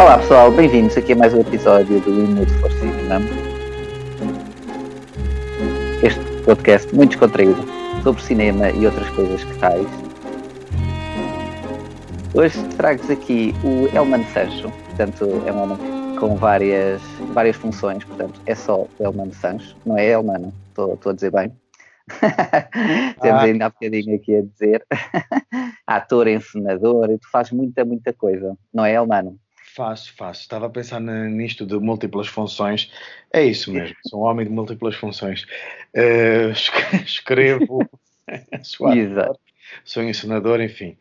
Olá 0.00 0.16
pessoal, 0.16 0.50
bem-vindos 0.50 0.96
aqui 0.96 1.12
a 1.12 1.16
mais 1.16 1.34
um 1.34 1.42
episódio 1.42 2.00
do 2.00 2.10
Minuto 2.10 2.50
for 2.54 2.72
Cinema. 2.72 3.20
Este 6.02 6.42
podcast 6.42 6.94
muito 6.94 7.10
descontraído 7.10 7.62
sobre 8.02 8.22
cinema 8.22 8.70
e 8.70 8.86
outras 8.86 9.10
coisas 9.10 9.44
que 9.44 9.58
tais. 9.58 9.86
Hoje 12.32 12.66
trago-vos 12.78 13.10
aqui 13.10 13.54
o 13.62 13.94
Elman 13.94 14.24
Sancho, 14.32 14.70
portanto 14.70 15.42
é 15.46 15.52
um 15.52 15.64
homem 15.64 16.16
com 16.18 16.34
várias, 16.34 17.02
várias 17.34 17.56
funções, 17.56 18.02
portanto 18.02 18.40
é 18.46 18.54
só 18.54 18.86
Elman 18.98 19.32
Sancho, 19.32 19.76
não 19.84 19.98
é 19.98 20.06
Elman, 20.06 20.50
estou 20.70 20.98
a 21.04 21.12
dizer 21.12 21.30
bem. 21.30 21.52
Temos 23.20 23.42
ah. 23.42 23.44
ainda 23.44 23.66
há 23.66 23.68
bocadinho 23.68 24.16
aqui 24.16 24.34
a 24.34 24.40
dizer 24.40 24.82
ator, 25.86 26.26
encenador, 26.26 27.10
e 27.10 27.18
tu 27.18 27.30
fazes 27.30 27.52
muita, 27.52 27.84
muita 27.84 28.14
coisa, 28.14 28.56
não 28.72 28.86
é, 28.86 28.94
Elmano? 28.94 29.38
Faço, 29.74 30.12
faço. 30.14 30.40
Estava 30.42 30.66
a 30.66 30.70
pensar 30.70 31.00
nisto 31.00 31.64
de 31.64 31.78
múltiplas 31.78 32.26
funções. 32.26 32.90
É 33.32 33.44
isso 33.44 33.72
mesmo, 33.72 33.94
sou 34.06 34.20
um 34.20 34.24
homem 34.24 34.46
de 34.46 34.52
múltiplas 34.52 34.94
funções. 34.94 35.46
Uh, 35.92 36.52
escrevo, 37.04 37.80
sou, 38.62 38.86
ator, 38.86 39.36
sou 39.84 40.04
encenador, 40.04 40.60
enfim. 40.60 40.96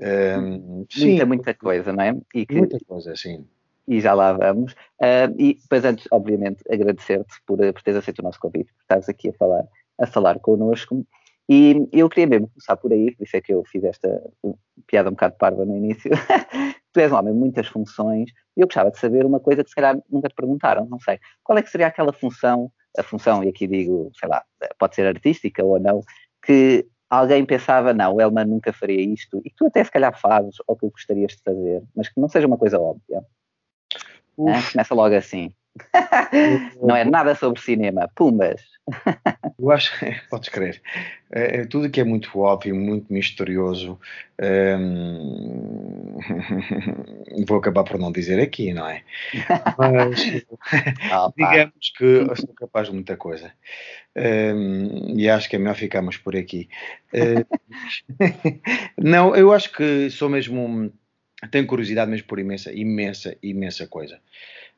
Uh, 0.00 0.84
muita, 0.98 1.26
muita 1.26 1.54
coisa, 1.54 1.92
não 1.92 2.02
é? 2.02 2.12
Que, 2.32 2.52
muita 2.52 2.80
coisa, 2.80 3.14
sim. 3.14 3.46
E 3.86 4.00
já 4.00 4.14
lá 4.14 4.32
vamos. 4.32 4.72
Uh, 4.72 5.30
e 5.38 5.54
depois, 5.54 5.84
antes, 5.84 6.08
obviamente, 6.10 6.64
agradecer-te 6.68 7.40
por, 7.46 7.58
por 7.58 7.82
teres 7.82 7.98
aceito 7.98 8.18
o 8.18 8.24
nosso 8.24 8.40
convite, 8.40 8.72
por 8.72 8.82
estares 8.82 9.08
aqui 9.08 9.28
a 9.28 9.32
falar, 9.34 9.64
a 10.00 10.06
falar 10.08 10.40
connosco. 10.40 11.06
E 11.48 11.88
eu 11.92 12.08
queria 12.08 12.26
mesmo 12.26 12.48
começar 12.48 12.76
por 12.76 12.92
aí, 12.92 13.14
por 13.14 13.24
isso 13.24 13.36
é 13.36 13.40
que 13.40 13.52
eu 13.52 13.64
fiz 13.64 13.82
esta 13.84 14.22
piada 14.86 15.08
um 15.08 15.12
bocado 15.12 15.36
parva 15.36 15.64
no 15.64 15.76
início. 15.76 16.10
tu 16.92 17.00
és 17.00 17.10
um 17.10 17.16
homem 17.16 17.34
muitas 17.34 17.66
funções 17.66 18.30
e 18.56 18.60
eu 18.60 18.66
gostava 18.66 18.90
de 18.90 18.98
saber 18.98 19.24
uma 19.24 19.40
coisa 19.40 19.64
que 19.64 19.70
se 19.70 19.74
calhar 19.74 19.98
nunca 20.10 20.28
te 20.28 20.34
perguntaram, 20.34 20.86
não 20.86 21.00
sei. 21.00 21.18
Qual 21.42 21.58
é 21.58 21.62
que 21.62 21.70
seria 21.70 21.86
aquela 21.86 22.12
função, 22.12 22.70
a 22.96 23.02
função, 23.02 23.42
e 23.42 23.48
aqui 23.48 23.66
digo, 23.66 24.10
sei 24.18 24.28
lá, 24.28 24.44
pode 24.78 24.94
ser 24.94 25.06
artística 25.06 25.64
ou 25.64 25.80
não, 25.80 26.02
que 26.44 26.86
alguém 27.08 27.44
pensava, 27.44 27.92
não, 27.94 28.14
o 28.14 28.20
Elman 28.20 28.44
nunca 28.44 28.72
faria 28.72 29.00
isto, 29.00 29.40
e 29.44 29.50
tu 29.50 29.66
até 29.66 29.82
se 29.82 29.90
calhar 29.90 30.18
fazes, 30.18 30.56
ou 30.66 30.76
que 30.76 30.88
gostarias 30.88 31.32
de 31.32 31.42
fazer, 31.42 31.82
mas 31.96 32.08
que 32.08 32.20
não 32.20 32.28
seja 32.28 32.46
uma 32.46 32.58
coisa 32.58 32.78
óbvia. 32.78 33.24
Ah, 34.38 34.70
começa 34.70 34.94
logo 34.94 35.14
assim. 35.14 35.54
não 36.82 36.94
é 36.94 37.04
nada 37.04 37.34
sobre 37.34 37.60
cinema, 37.60 38.08
pumbas. 38.14 38.60
Eu 39.58 39.70
acho, 39.70 39.92
podes 40.28 40.48
crer, 40.48 40.82
é, 41.30 41.60
é, 41.60 41.64
tudo 41.64 41.88
que 41.88 42.00
é 42.00 42.04
muito 42.04 42.36
óbvio, 42.38 42.74
muito 42.74 43.12
misterioso, 43.12 43.98
hum, 44.40 46.18
vou 47.46 47.58
acabar 47.58 47.84
por 47.84 47.98
não 47.98 48.10
dizer 48.10 48.40
aqui, 48.40 48.72
não 48.74 48.86
é? 48.88 49.02
Mas 49.78 50.44
oh, 51.12 51.32
digamos 51.36 51.92
que 51.96 52.36
sou 52.36 52.54
capaz 52.54 52.88
de 52.88 52.94
muita 52.94 53.16
coisa. 53.16 53.52
Hum, 54.16 55.14
e 55.16 55.28
acho 55.30 55.48
que 55.48 55.56
é 55.56 55.58
melhor 55.58 55.76
ficarmos 55.76 56.16
por 56.16 56.36
aqui. 56.36 56.68
Hum, 57.14 57.44
não, 58.98 59.34
eu 59.36 59.52
acho 59.52 59.72
que 59.72 60.10
sou 60.10 60.28
mesmo. 60.28 60.92
Tenho 61.50 61.66
curiosidade 61.66 62.10
mesmo 62.10 62.26
por 62.26 62.38
imensa, 62.38 62.72
imensa, 62.72 63.36
imensa 63.42 63.86
coisa. 63.86 64.20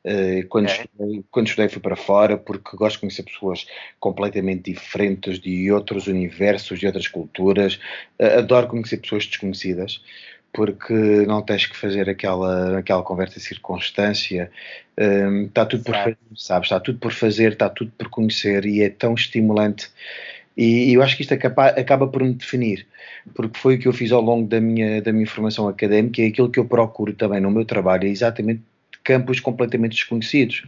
Eh, 0.07 0.43
quando, 0.49 0.65
okay. 0.69 0.85
estudei, 0.85 1.23
quando 1.31 1.47
estudei 1.47 1.67
fui 1.67 1.81
para 1.81 1.95
fora 1.95 2.37
porque 2.37 2.77
gosto 2.77 2.97
de 2.97 3.01
conhecer 3.01 3.23
pessoas 3.23 3.65
completamente 3.99 4.71
diferentes 4.71 5.39
de 5.39 5.71
outros 5.71 6.05
universos, 6.05 6.79
de 6.79 6.85
outras 6.85 7.07
culturas. 7.07 7.79
Uh, 8.19 8.37
adoro 8.37 8.67
conhecer 8.67 8.97
pessoas 8.97 9.25
desconhecidas 9.25 10.03
porque 10.53 10.93
não 10.93 11.41
tens 11.41 11.65
que 11.65 11.75
fazer 11.75 12.09
aquela, 12.09 12.77
aquela 12.79 13.01
conversa 13.03 13.39
de 13.39 13.45
circunstância. 13.45 14.51
Um, 14.97 15.47
está 15.47 15.65
tudo 15.65 15.83
por 15.83 15.95
fazer, 15.95 16.17
sabes? 16.35 16.67
Está 16.67 16.79
tudo 16.79 16.99
por 16.99 17.11
fazer, 17.11 17.53
está 17.53 17.69
tudo 17.69 17.91
por 17.97 18.07
conhecer 18.09 18.65
e 18.65 18.81
é 18.83 18.89
tão 18.89 19.15
estimulante. 19.15 19.89
E, 20.55 20.91
e 20.91 20.93
eu 20.93 21.01
acho 21.01 21.17
que 21.17 21.23
isto 21.23 21.33
acaba, 21.33 21.67
acaba 21.67 22.07
por 22.07 22.23
me 22.23 22.33
definir, 22.33 22.87
porque 23.33 23.59
foi 23.59 23.75
o 23.75 23.79
que 23.79 23.87
eu 23.87 23.93
fiz 23.93 24.11
ao 24.11 24.21
longo 24.21 24.47
da 24.47 24.61
minha, 24.61 25.01
da 25.01 25.11
minha 25.11 25.27
formação 25.27 25.67
académica 25.67 26.21
e 26.21 26.25
é 26.25 26.27
aquilo 26.29 26.49
que 26.49 26.59
eu 26.59 26.65
procuro 26.65 27.11
também 27.13 27.41
no 27.41 27.51
meu 27.51 27.65
trabalho, 27.65 28.07
é 28.07 28.09
exatamente 28.09 28.61
campos 29.05 29.39
completamente 29.39 29.93
desconhecidos. 29.93 30.65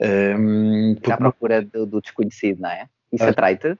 Um, 0.00 0.94
porque... 0.94 1.12
À 1.12 1.16
procura 1.16 1.62
do, 1.62 1.84
do, 1.84 2.00
desconhecido, 2.00 2.60
não 2.60 2.70
é? 2.70 2.86
Isso 3.12 3.24
ah, 3.24 3.30
atrai-te? 3.30 3.76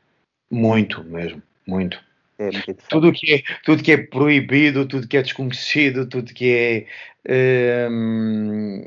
Muito, 0.50 1.04
mesmo, 1.04 1.41
muito. 1.66 2.02
É 2.38 2.50
tudo 2.88 3.12
que 3.12 3.34
é 3.34 3.42
tudo 3.64 3.82
que 3.82 3.92
é 3.92 3.97
proibido, 3.97 4.86
tudo 4.86 5.08
que 5.08 5.16
é 5.16 5.22
desconhecido, 5.22 6.06
tudo 6.06 6.32
que 6.32 6.86
é 7.26 7.88
um, 7.91 8.80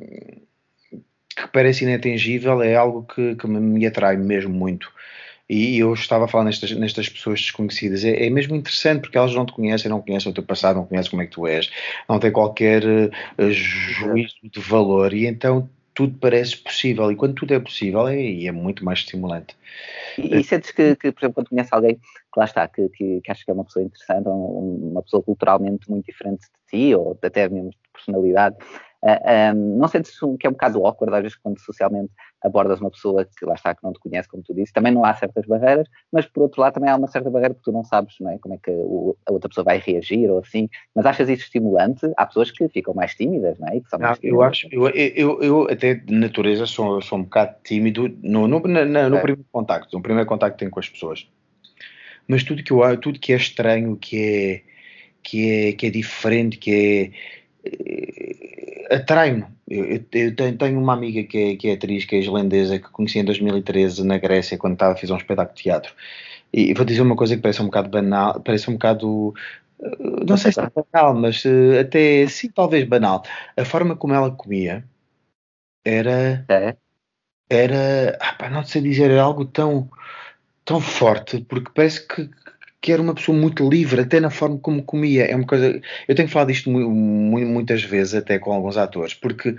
que 1.35 1.47
parece 1.51 1.83
inatingível 1.83 2.61
é 2.61 2.75
algo 2.75 3.03
que, 3.03 3.35
que 3.35 3.47
me 3.47 3.85
atrai 3.85 4.15
mesmo 4.15 4.53
muito. 4.53 4.91
E 5.53 5.79
eu 5.79 5.93
estava 5.93 6.23
a 6.23 6.27
falar 6.29 6.45
nestas, 6.45 6.71
nestas 6.71 7.09
pessoas 7.09 7.41
desconhecidas. 7.41 8.05
É, 8.05 8.25
é, 8.25 8.29
mesmo 8.29 8.55
interessante 8.55 9.01
porque 9.01 9.17
elas 9.17 9.35
não 9.35 9.45
te 9.45 9.51
conhecem, 9.51 9.91
não 9.91 10.01
conhecem 10.01 10.31
o 10.31 10.33
teu 10.33 10.43
passado, 10.45 10.77
não 10.77 10.85
conhecem 10.85 11.11
como 11.11 11.21
é 11.21 11.25
que 11.25 11.33
tu 11.33 11.45
és, 11.45 11.69
não 12.07 12.19
têm 12.19 12.31
qualquer 12.31 12.85
uh, 12.85 13.51
juízo 13.51 14.35
de 14.41 14.61
valor 14.61 15.13
e 15.13 15.25
então 15.25 15.69
tudo 15.93 16.17
parece 16.19 16.55
possível. 16.55 17.11
E 17.11 17.17
quando 17.17 17.35
tudo 17.35 17.53
é 17.53 17.59
possível, 17.59 18.07
é, 18.07 18.45
é 18.45 18.51
muito 18.53 18.85
mais 18.85 18.99
estimulante. 18.99 19.53
E, 20.17 20.37
e 20.37 20.41
sentes 20.41 20.71
que, 20.71 20.95
que, 20.95 21.11
por 21.11 21.19
exemplo, 21.19 21.33
quando 21.33 21.49
conheces 21.49 21.73
alguém 21.73 21.95
que 21.95 22.39
lá 22.39 22.45
está, 22.45 22.65
que, 22.69 22.87
que, 22.87 23.19
que 23.19 23.29
achas 23.29 23.43
que 23.43 23.51
é 23.51 23.53
uma 23.53 23.65
pessoa 23.65 23.83
interessante, 23.83 24.29
uma 24.29 25.03
pessoa 25.03 25.21
culturalmente 25.21 25.89
muito 25.91 26.05
diferente 26.05 26.43
de 26.43 26.79
ti, 26.79 26.95
ou 26.95 27.19
até 27.21 27.49
mesmo 27.49 27.71
de 27.71 27.77
personalidade, 27.91 28.55
Uh, 29.03 29.17
ah, 29.25 29.53
um, 29.55 29.77
não 29.77 29.87
sentes 29.87 30.17
que 30.39 30.45
é 30.45 30.49
um 30.49 30.53
bocado 30.53 30.85
awkward, 30.85 31.15
às 31.15 31.21
vezes, 31.23 31.37
quando 31.37 31.59
socialmente 31.59 32.11
abordas 32.43 32.79
uma 32.79 32.91
pessoa 32.91 33.25
que 33.25 33.45
lá 33.45 33.53
está, 33.53 33.73
que 33.73 33.83
não 33.83 33.93
te 33.93 33.99
conhece, 33.99 34.27
como 34.27 34.43
tu 34.43 34.53
disse, 34.53 34.73
também 34.73 34.91
não 34.91 35.05
há 35.05 35.13
certas 35.13 35.45
barreiras, 35.45 35.87
mas 36.11 36.25
por 36.25 36.43
outro 36.43 36.61
lado 36.61 36.73
também 36.73 36.89
há 36.89 36.95
uma 36.95 37.07
certa 37.07 37.29
barreira 37.29 37.53
porque 37.53 37.69
tu 37.69 37.73
não 37.73 37.83
sabes 37.83 38.15
não 38.19 38.31
é, 38.31 38.37
como 38.37 38.55
é 38.55 38.57
que 38.57 38.71
o, 38.71 39.15
a 39.27 39.31
outra 39.31 39.49
pessoa 39.49 39.65
vai 39.65 39.79
reagir 39.79 40.29
ou 40.29 40.39
assim, 40.39 40.69
mas 40.95 41.05
achas 41.05 41.29
isso 41.29 41.43
estimulante? 41.43 42.11
Há 42.17 42.25
pessoas 42.25 42.51
que 42.51 42.67
ficam 42.69 42.93
mais 42.93 43.15
tímidas, 43.15 43.57
não 43.59 43.67
é? 43.67 43.79
Que 43.79 43.97
não, 43.97 44.15
eu 44.21 44.41
acho, 44.41 44.67
eu, 44.71 44.87
eu, 44.89 45.41
eu, 45.41 45.67
até 45.69 45.95
de 45.95 46.13
natureza 46.13 46.65
sou, 46.65 47.01
sou 47.01 47.19
um 47.19 47.23
bocado 47.23 47.55
tímido 47.63 48.07
no, 48.21 48.47
no, 48.47 48.59
no, 48.59 48.85
no 48.85 49.17
é. 49.17 49.21
primeiro 49.21 49.45
contacto, 49.51 49.95
no 49.95 50.03
primeiro 50.03 50.27
contacto 50.27 50.55
que 50.55 50.59
tenho 50.59 50.71
com 50.71 50.79
as 50.79 50.89
pessoas. 50.89 51.27
Mas 52.27 52.43
tudo 52.43 52.63
que, 52.63 52.71
eu, 52.71 52.97
tudo 52.97 53.19
que 53.19 53.33
é 53.33 53.35
estranho, 53.35 53.97
que 53.97 54.17
é, 54.17 54.61
que 55.23 55.49
é, 55.49 55.73
que 55.73 55.87
é 55.87 55.89
diferente, 55.89 56.57
que 56.57 56.71
é 56.71 57.40
atrai-me. 58.91 59.45
Eu, 59.67 59.85
eu, 59.85 60.05
eu, 60.13 60.57
tenho 60.57 60.79
uma 60.79 60.93
amiga 60.93 61.23
que 61.23 61.37
é, 61.37 61.55
que 61.55 61.69
é 61.69 61.73
atriz, 61.73 62.05
que 62.05 62.15
é 62.15 62.19
islandesa, 62.19 62.79
que 62.79 62.89
conheci 62.89 63.19
em 63.19 63.25
2013 63.25 64.05
na 64.05 64.17
Grécia, 64.17 64.57
quando 64.57 64.73
estava 64.73 64.93
a 64.93 64.97
fazer 64.97 65.13
um 65.13 65.17
espetáculo 65.17 65.55
de 65.55 65.63
teatro. 65.63 65.93
E 66.53 66.73
vou 66.73 66.85
dizer 66.85 67.01
uma 67.01 67.15
coisa 67.15 67.35
que 67.35 67.41
parece 67.41 67.61
um 67.61 67.65
bocado 67.65 67.89
banal, 67.89 68.41
parece 68.41 68.69
um 68.69 68.73
bocado. 68.73 69.33
Eh, 69.81 70.25
não 70.27 70.35
sei 70.35 70.51
se 70.51 70.59
é 70.59 70.69
banal, 70.69 71.13
mas 71.15 71.43
uh, 71.45 71.79
até 71.79 72.27
sim, 72.27 72.49
talvez 72.49 72.85
banal. 72.85 73.23
A 73.55 73.63
forma 73.63 73.95
como 73.95 74.13
ela 74.13 74.31
comia 74.31 74.83
era. 75.85 76.45
É. 76.49 76.75
Era. 77.49 78.17
Ah, 78.21 78.33
pá, 78.33 78.49
não 78.49 78.63
sei 78.63 78.81
dizer, 78.81 79.11
era 79.11 79.23
algo 79.23 79.45
tão, 79.45 79.89
tão 80.65 80.81
forte, 80.81 81.41
porque 81.41 81.71
parece 81.73 82.05
que, 82.07 82.29
que 82.81 82.91
era 82.91 83.01
uma 83.01 83.13
pessoa 83.13 83.37
muito 83.37 83.69
livre, 83.69 84.01
até 84.01 84.19
na 84.19 84.31
forma 84.31 84.57
como 84.57 84.83
comia. 84.83 85.25
É 85.25 85.35
uma 85.35 85.45
coisa. 85.45 85.79
Eu 86.07 86.15
tenho 86.15 86.27
falado 86.27 86.51
isto 86.51 86.69
muitas 86.69 87.83
vezes, 87.83 88.15
até 88.15 88.39
com 88.39 88.51
alguns 88.51 88.75
atores, 88.75 89.13
porque 89.13 89.55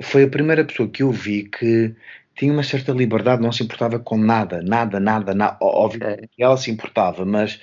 foi 0.00 0.24
a 0.24 0.28
primeira 0.28 0.64
pessoa 0.64 0.88
que 0.88 1.02
eu 1.02 1.10
vi 1.10 1.44
que 1.44 1.94
tinha 2.34 2.52
uma 2.52 2.64
certa 2.64 2.90
liberdade, 2.92 3.42
não 3.42 3.52
se 3.52 3.62
importava 3.62 3.98
com 3.98 4.16
nada, 4.16 4.62
nada, 4.62 4.98
nada, 4.98 5.34
nada. 5.34 5.56
Óbvio 5.60 6.00
que 6.32 6.42
ela 6.42 6.56
se 6.56 6.70
importava, 6.70 7.24
mas 7.24 7.60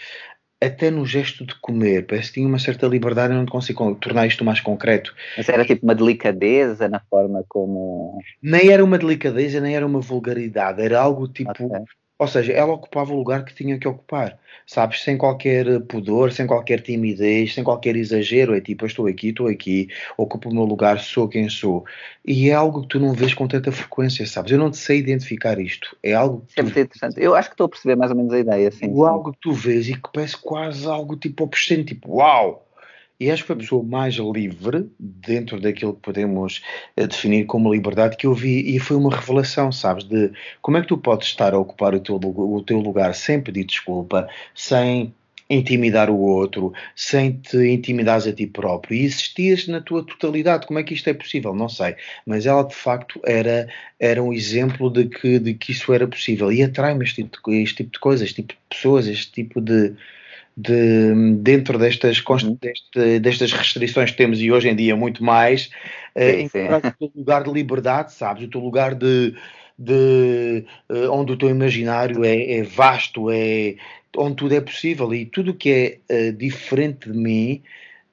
até 0.64 0.92
no 0.92 1.06
gesto 1.06 1.44
de 1.46 1.56
comer, 1.60 2.06
parece 2.06 2.28
que 2.28 2.36
tinha 2.36 2.48
uma 2.48 2.60
certa 2.60 2.86
liberdade, 2.86 3.34
eu 3.34 3.40
não 3.40 3.48
consigo 3.48 3.96
tornar 3.96 4.28
isto 4.28 4.46
mais 4.46 4.62
concreto. 4.62 5.14
Mas 5.36 5.50
era 5.50 5.66
tipo 5.66 5.84
uma 5.84 5.96
delicadeza 5.96 6.88
na 6.88 7.00
forma 7.10 7.44
como. 7.50 8.22
Nem 8.42 8.70
era 8.70 8.84
uma 8.84 9.00
delicadeza, 9.00 9.60
nem 9.60 9.76
era 9.76 9.86
uma 9.86 10.00
vulgaridade, 10.00 10.82
era 10.82 11.02
algo 11.02 11.28
tipo. 11.28 11.52
Okay. 11.52 11.84
Ou 12.22 12.28
seja, 12.28 12.54
ela 12.54 12.74
ocupava 12.74 13.12
o 13.12 13.18
lugar 13.18 13.44
que 13.44 13.52
tinha 13.52 13.80
que 13.80 13.88
ocupar, 13.88 14.38
sabes? 14.68 15.02
Sem 15.02 15.18
qualquer 15.18 15.80
pudor, 15.86 16.32
sem 16.32 16.46
qualquer 16.46 16.80
timidez, 16.80 17.56
sem 17.56 17.64
qualquer 17.64 17.96
exagero. 17.96 18.56
É 18.56 18.62
tipo, 18.62 18.84
eu 18.84 18.88
estou 18.88 19.08
aqui, 19.08 19.30
estou 19.30 19.48
aqui, 19.48 19.88
ocupo 20.16 20.50
o 20.50 20.54
meu 20.54 20.64
lugar, 20.64 21.00
sou 21.00 21.28
quem 21.28 21.50
sou. 21.50 21.84
E 22.24 22.52
é 22.52 22.54
algo 22.54 22.84
que 22.84 22.90
tu 22.90 23.00
não 23.00 23.12
vês 23.12 23.34
com 23.34 23.48
tanta 23.48 23.72
frequência, 23.72 24.24
sabes? 24.28 24.52
Eu 24.52 24.60
não 24.60 24.70
te 24.70 24.78
sei 24.78 25.00
identificar 25.00 25.60
isto. 25.60 25.98
É 26.04 26.14
algo 26.14 26.46
que. 26.48 26.60
É 26.60 26.62
muito 26.62 26.80
interessante. 26.80 27.16
Eu 27.20 27.34
acho 27.34 27.50
que 27.50 27.56
estou 27.56 27.66
a 27.66 27.70
perceber 27.70 27.96
mais 27.96 28.12
ou 28.12 28.18
menos 28.18 28.32
a 28.34 28.40
ideia, 28.40 28.70
sim. 28.70 28.94
Algo 29.04 29.32
que 29.32 29.40
tu 29.42 29.52
vês 29.52 29.90
e 29.90 29.96
que 29.96 30.10
parece 30.14 30.38
quase 30.38 30.86
algo 30.86 31.16
tipo 31.16 31.44
obsceno, 31.44 31.84
tipo, 31.84 32.18
uau! 32.18 32.68
E 33.22 33.30
acho 33.30 33.44
que 33.44 33.48
foi 33.48 33.56
a 33.56 33.60
pessoa 33.60 33.84
mais 33.84 34.16
livre 34.16 34.90
dentro 35.00 35.62
daquilo 35.62 35.94
que 35.94 36.02
podemos 36.02 36.64
eh, 36.98 37.06
definir 37.06 37.46
como 37.46 37.72
liberdade 37.72 38.18
que 38.18 38.26
eu 38.26 38.34
vi 38.34 38.76
e 38.76 38.80
foi 38.80 38.98
uma 38.98 39.16
revelação, 39.16 39.72
sabes, 39.72 40.06
de 40.06 40.32
como 40.60 40.78
é 40.78 40.82
que 40.82 40.88
tu 40.88 40.98
podes 40.98 41.28
estar 41.28 41.54
a 41.54 41.60
ocupar 41.60 41.94
o 41.94 42.00
teu, 42.00 42.16
o 42.16 42.64
teu 42.64 42.80
lugar 42.80 43.14
sem 43.14 43.40
pedir 43.40 43.66
desculpa, 43.66 44.28
sem 44.56 45.14
intimidar 45.48 46.10
o 46.10 46.18
outro, 46.18 46.74
sem 46.96 47.34
te 47.34 47.58
intimidares 47.68 48.26
a 48.26 48.34
ti 48.34 48.48
próprio 48.48 48.96
e 48.98 49.04
existias 49.04 49.68
na 49.68 49.82
tua 49.82 50.04
totalidade. 50.04 50.66
Como 50.66 50.80
é 50.80 50.84
que 50.84 50.96
isto 50.96 51.08
é 51.08 51.14
possível? 51.14 51.54
Não 51.54 51.70
sei. 51.70 51.96
Mas 52.26 52.48
ela 52.48 52.64
de 52.64 52.74
facto 52.74 53.22
era, 53.24 53.68
era 54.00 54.24
um 54.24 54.34
exemplo 54.34 54.90
de 54.90 55.06
que, 55.06 55.38
de 55.38 55.54
que 55.54 55.74
isso 55.74 55.94
era 55.94 56.08
possível 56.08 56.52
e 56.52 56.64
atrai-me 56.64 57.04
este, 57.06 57.24
tipo 57.24 57.52
este 57.52 57.76
tipo 57.76 57.92
de 57.92 58.00
coisas, 58.00 58.28
este 58.28 58.42
tipo 58.42 58.54
de 58.54 58.60
pessoas, 58.76 59.06
este 59.06 59.32
tipo 59.32 59.62
de. 59.62 59.94
De, 60.64 61.36
dentro 61.38 61.80
destas, 61.80 62.22
uhum. 62.28 62.58
deste, 62.62 63.20
destas 63.20 63.52
restrições 63.52 64.12
que 64.12 64.18
temos 64.18 64.40
e 64.40 64.52
hoje 64.52 64.70
em 64.70 64.76
dia 64.76 64.96
muito 64.96 65.24
mais, 65.24 65.70
sim, 66.18 66.42
encontrar 66.44 66.78
o 66.78 66.92
teu 66.92 67.12
lugar 67.16 67.44
de 67.44 67.52
liberdade, 67.52 68.14
sabes? 68.14 68.44
O 68.44 68.50
teu 68.50 68.62
lugar 68.62 68.94
de, 68.94 69.34
de 69.78 70.66
uh, 70.90 71.12
onde 71.12 71.32
o 71.32 71.38
teu 71.38 71.50
imaginário 71.50 72.24
é, 72.24 72.60
é, 72.60 72.64
vasto, 72.64 73.32
é 73.32 73.76
onde 74.16 74.36
tudo 74.36 74.54
é 74.54 74.62
possível. 74.62 75.14
E 75.14 75.26
tudo 75.26 75.52
o 75.52 75.56
que 75.56 76.00
é 76.10 76.30
uh, 76.30 76.34
diferente 76.34 77.12
de 77.12 77.18
mim 77.18 77.64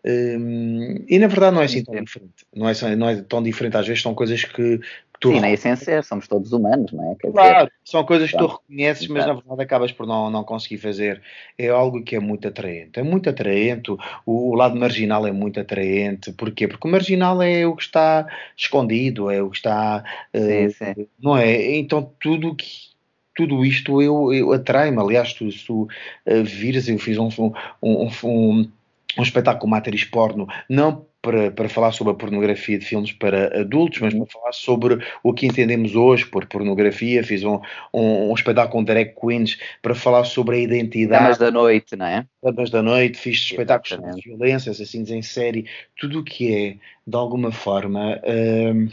um, 0.05 1.05
e 1.09 1.19
na 1.19 1.27
verdade 1.27 1.55
não 1.55 1.63
é 1.63 1.65
assim 1.65 1.83
tão 1.83 2.03
diferente. 2.03 2.47
Não 2.55 2.69
é, 2.69 2.97
não 2.97 3.09
é 3.09 3.23
tão 3.23 3.43
diferente. 3.43 3.77
Às 3.77 3.87
vezes 3.87 4.03
são 4.03 4.15
coisas 4.15 4.45
que 4.45 4.81
Tu 5.21 5.33
Sim, 5.33 5.41
na 5.41 5.51
essência 5.51 6.01
somos 6.03 6.29
todos 6.29 6.53
humanos, 6.53 6.93
não 6.93 7.11
é? 7.11 7.17
Quer 7.17 7.33
claro, 7.33 7.67
dizer, 7.67 7.73
são 7.85 8.05
coisas 8.05 8.31
que 8.31 8.37
tu 8.39 8.47
reconheces, 8.47 9.09
mas 9.09 9.27
na 9.27 9.33
verdade 9.33 9.63
acabas 9.63 9.91
por 9.91 10.07
não, 10.07 10.31
não 10.31 10.45
conseguir 10.45 10.79
fazer. 10.79 11.21
É 11.59 11.69
algo 11.69 12.05
que 12.05 12.15
é 12.15 12.21
muito 12.21 12.47
atraente. 12.47 13.01
É 13.01 13.03
muito 13.03 13.29
atraente, 13.29 13.91
o, 13.91 13.99
o 14.25 14.55
lado 14.55 14.77
marginal 14.77 15.27
é 15.27 15.33
muito 15.33 15.59
atraente. 15.59 16.33
Porquê? 16.33 16.69
Porque 16.69 16.87
o 16.87 16.91
marginal 16.91 17.43
é 17.43 17.67
o 17.67 17.75
que 17.75 17.83
está 17.83 18.29
escondido, 18.57 19.29
é 19.31 19.43
o 19.43 19.51
que 19.51 19.57
está. 19.57 20.05
Sim, 20.35 20.67
uh, 20.67 20.71
sim. 20.71 21.09
Não 21.21 21.37
é? 21.37 21.77
Então 21.77 22.13
tudo 22.21 22.55
que 22.55 22.89
tudo 23.35 23.65
isto 23.65 24.03
eu, 24.03 24.33
eu 24.33 24.53
atrai-me. 24.53 25.01
Aliás, 25.01 25.33
tu, 25.33 25.51
se 25.51 25.65
tu 25.65 25.83
uh, 25.83 26.45
vires, 26.45 26.89
eu 26.89 26.99
fiz 26.99 27.19
um, 27.19 27.29
um, 27.83 28.09
um, 28.25 28.71
um 29.19 29.23
espetáculo 29.23 29.71
com 29.71 29.75
atriz 29.77 30.05
porno, 30.05 30.47
não 30.69 31.08
para, 31.29 31.51
para 31.51 31.69
falar 31.69 31.93
sobre 31.93 32.15
a 32.15 32.17
pornografia 32.17 32.79
de 32.79 32.87
filmes 32.87 33.13
para 33.13 33.61
adultos, 33.61 34.01
mas 34.01 34.15
para 34.15 34.25
falar 34.25 34.53
sobre 34.53 34.99
o 35.23 35.35
que 35.35 35.47
entendemos 35.47 35.95
hoje 35.95 36.25
por 36.25 36.47
pornografia. 36.47 37.23
Fiz 37.23 37.45
um, 37.45 37.61
um, 37.93 38.31
um 38.31 38.35
espetáculo 38.35 38.73
com 38.73 38.85
drag 38.85 39.15
queens 39.15 39.59
para 39.83 39.95
falar 39.95 40.25
sobre 40.25 40.57
a 40.57 40.59
identidade. 40.61 41.23
Damas 41.23 41.37
da 41.37 41.51
noite, 41.51 41.97
não 41.97 42.07
é? 42.07 42.27
Damas 42.43 42.71
da 42.71 42.83
noite, 42.83 43.19
fiz 43.19 43.37
espetáculos 43.37 43.91
sobre 43.91 44.23
violência, 44.23 44.73
assassinos 44.73 45.11
em 45.11 45.21
série, 45.21 45.67
tudo 45.99 46.21
o 46.21 46.25
que 46.25 46.55
é, 46.55 46.77
de 47.07 47.17
alguma 47.17 47.53
forma. 47.53 48.19
Uh, 48.25 48.89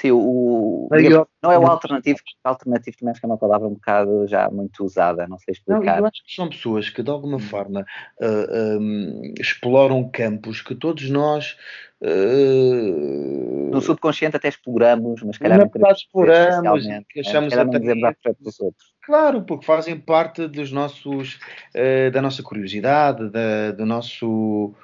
Sim, 0.00 0.12
o, 0.12 0.88
digamos, 0.90 1.28
não 1.42 1.52
é 1.52 1.58
o 1.58 1.66
alternativo, 1.66 2.18
alternativo 2.42 2.96
também 2.96 3.10
acho 3.10 3.20
que 3.20 3.26
é 3.26 3.28
uma 3.28 3.36
palavra 3.36 3.68
um 3.68 3.74
bocado 3.74 4.26
já 4.26 4.48
muito 4.48 4.82
usada, 4.82 5.28
não 5.28 5.38
sei 5.38 5.52
explicar. 5.52 5.96
Não, 5.96 5.98
eu 5.98 6.06
acho 6.06 6.24
que 6.24 6.34
são 6.34 6.48
pessoas 6.48 6.88
que 6.88 7.02
de 7.02 7.10
alguma 7.10 7.38
forma 7.38 7.80
uh, 7.80 8.24
ah, 8.24 8.78
um, 8.80 9.34
exploram 9.38 10.08
campos 10.08 10.62
que 10.62 10.74
todos 10.74 11.10
nós 11.10 11.54
uh, 12.00 13.70
no 13.70 13.82
subconsciente 13.82 14.36
até 14.36 14.48
exploramos, 14.48 15.22
mas 15.22 15.36
calhar 15.36 15.58
não 15.58 15.68
queremos 15.68 15.98
exploramos, 15.98 16.86
que 17.10 17.20
achamos 17.20 17.52
é, 17.52 17.60
à 17.60 18.14
frente 18.14 18.42
dos 18.42 18.58
outros. 18.58 18.94
Claro, 19.04 19.42
porque 19.42 19.66
fazem 19.66 20.00
parte 20.00 20.48
dos 20.48 20.72
nossos, 20.72 21.38
uh, 21.74 22.10
da 22.10 22.22
nossa 22.22 22.42
curiosidade, 22.42 23.28
da, 23.28 23.72
do 23.72 23.84
nosso 23.84 24.74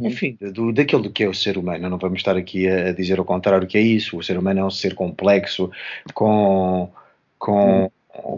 enfim, 0.00 0.36
do, 0.40 0.72
daquilo 0.72 1.10
que 1.10 1.24
é 1.24 1.28
o 1.28 1.34
ser 1.34 1.58
humano. 1.58 1.88
Não 1.88 1.98
vamos 1.98 2.18
estar 2.18 2.36
aqui 2.36 2.68
a, 2.68 2.92
dizer 2.92 3.18
o 3.18 3.24
contrário 3.24 3.66
que 3.66 3.76
é 3.76 3.80
isso. 3.80 4.16
O 4.16 4.22
ser 4.22 4.38
humano 4.38 4.60
é 4.60 4.64
um 4.64 4.70
ser 4.70 4.94
complexo, 4.94 5.70
com, 6.14 6.90
com, 7.38 7.90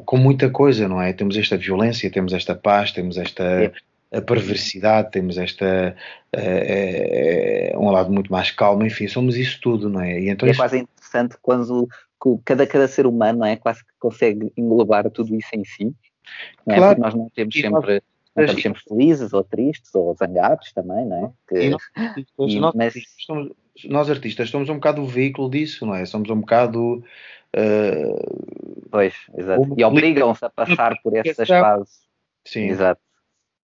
com 0.05 0.17
muita 0.17 0.49
coisa, 0.51 0.89
não 0.89 1.01
é? 1.01 1.13
Temos 1.13 1.37
esta 1.37 1.57
violência, 1.57 2.11
temos 2.11 2.33
esta 2.33 2.55
paz, 2.55 2.93
temos 2.93 3.19
esta 3.19 3.73
a 4.13 4.21
perversidade, 4.21 5.13
temos 5.13 5.39
esta 5.39 5.95
é, 6.33 7.71
é, 7.73 7.79
um 7.79 7.91
lado 7.91 8.11
muito 8.11 8.31
mais 8.33 8.51
calmo, 8.51 8.85
enfim, 8.85 9.07
somos 9.07 9.37
isso 9.37 9.61
tudo, 9.61 9.89
não 9.89 10.01
é? 10.01 10.21
E 10.21 10.29
então 10.29 10.49
é 10.49 10.51
isso... 10.51 10.61
quase 10.61 10.79
interessante 10.79 11.37
quando 11.41 11.89
cada, 12.45 12.67
cada 12.67 12.89
ser 12.89 13.07
humano 13.07 13.41
não 13.41 13.47
é? 13.47 13.57
quase 13.57 13.85
que 13.85 13.93
consegue 13.99 14.53
englobar 14.57 15.09
tudo 15.11 15.35
isso 15.37 15.49
em 15.55 15.65
si. 15.65 15.85
Não 16.67 16.75
é? 16.75 16.79
Claro. 16.79 16.97
Porque 16.97 17.01
nós 17.01 17.15
não 17.15 17.31
temos 17.31 17.55
sempre 17.55 18.03
estamos 18.37 18.63
sempre 18.63 18.83
felizes 18.83 19.33
ou 19.33 19.45
tristes 19.45 19.95
ou 19.95 20.15
zangados 20.15 20.73
também, 20.73 21.05
não 21.05 21.27
é? 21.27 21.33
Que, 21.49 21.65
e 21.65 21.71
nós, 21.71 21.83
e, 22.39 22.61
nós, 22.61 22.75
mas... 22.75 22.95
somos, 23.27 23.53
nós, 23.85 24.11
artistas 24.11 24.51
somos 24.51 24.69
um 24.69 24.75
bocado 24.75 25.03
o 25.03 25.07
veículo 25.07 25.51
disso, 25.51 25.85
não 25.87 25.95
é? 25.95 26.05
Somos 26.07 26.31
um 26.31 26.41
bocado. 26.41 27.05
Uh, 27.57 28.89
pois, 28.91 29.15
exato. 29.37 29.75
E 29.77 29.85
obrigam-se 29.85 30.45
a 30.45 30.51
passar 30.51 31.01
por 31.03 31.17
essas 31.17 31.49
fases. 31.49 32.01
Sim. 32.45 32.69
Exato. 32.69 33.01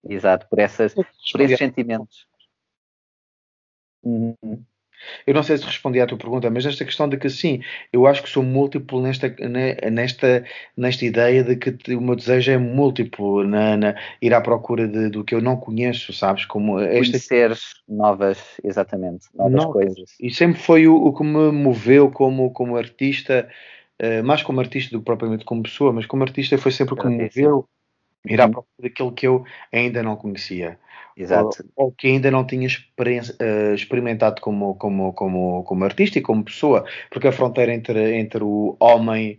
Exato, 0.09 0.47
por, 0.49 0.59
essas, 0.59 0.95
por 0.95 1.41
esses 1.41 1.59
sentimentos. 1.59 2.27
Uhum. 4.03 4.65
Eu 5.26 5.34
não 5.34 5.43
sei 5.43 5.58
se 5.58 5.64
respondi 5.64 6.00
à 6.00 6.06
tua 6.06 6.19
pergunta, 6.19 6.50
mas 6.50 6.66
esta 6.66 6.84
questão 6.84 7.08
de 7.08 7.16
que 7.16 7.28
sim, 7.28 7.60
eu 7.93 8.06
acho 8.06 8.22
que 8.22 8.28
sou 8.28 8.43
múltiplo 8.43 9.00
nesta, 9.00 9.34
nesta, 9.90 10.44
nesta 10.76 11.04
ideia 11.04 11.43
de 11.43 11.56
que 11.56 11.94
o 11.94 12.00
meu 12.00 12.16
desejo 12.16 12.52
é 12.52 12.58
múltiplo, 12.58 13.44
na, 13.44 13.76
na 13.76 13.94
ir 14.20 14.34
à 14.34 14.40
procura 14.40 14.87
de, 14.87 15.08
do 15.08 15.25
que 15.25 15.34
eu 15.34 15.40
não 15.40 15.56
conheço, 15.56 16.12
sabes? 16.12 16.44
Como 16.44 16.81
esta... 16.81 17.12
Conhecer 17.12 17.56
novas, 17.88 18.38
exatamente, 18.62 19.26
novas 19.34 19.52
não, 19.52 19.72
coisas. 19.72 20.14
E 20.20 20.31
sempre 20.31 20.60
foi 20.60 20.87
o, 20.87 20.94
o, 20.94 21.12
que 21.14 21.25
me 21.25 21.50
moveu 21.52 22.10
como, 22.10 22.50
como 22.50 22.76
artista, 22.76 23.48
uh, 24.02 24.25
mais 24.25 24.43
como 24.43 24.60
artista 24.60 24.90
do 24.90 25.00
que 25.00 25.04
propriamente 25.04 25.44
como 25.44 25.62
pessoa, 25.62 25.93
mas 25.93 26.06
como 26.06 26.22
artista 26.22 26.58
foi 26.58 26.72
sempre 26.72 26.94
o 26.94 26.96
que 26.96 27.06
me 27.06 27.22
moveu 27.22 27.69
ir 28.25 28.41
à 28.41 28.47
uhum. 28.47 28.53
procura 28.53 28.89
daquilo 28.89 29.13
que 29.13 29.27
eu 29.27 29.45
ainda 29.73 30.03
não 30.03 30.17
conhecia. 30.17 30.79
Exato. 31.17 31.65
Ou, 31.75 31.87
ou 31.87 31.93
que 31.93 32.09
ainda 32.09 32.31
não 32.31 32.47
tinha 32.47 32.69
uh, 32.69 33.75
experimentado 33.75 34.41
como, 34.41 34.75
como, 34.75 35.13
como, 35.15 35.65
como 35.65 35.85
artista 35.85 36.19
e 36.19 36.23
como 36.23 36.45
pessoa, 36.45 36.85
porque 37.11 37.29
a 37.29 37.33
fronteira 37.33 37.73
entre, 37.73 38.17
entre 38.17 38.45
o 38.45 38.77
homem 38.79 39.39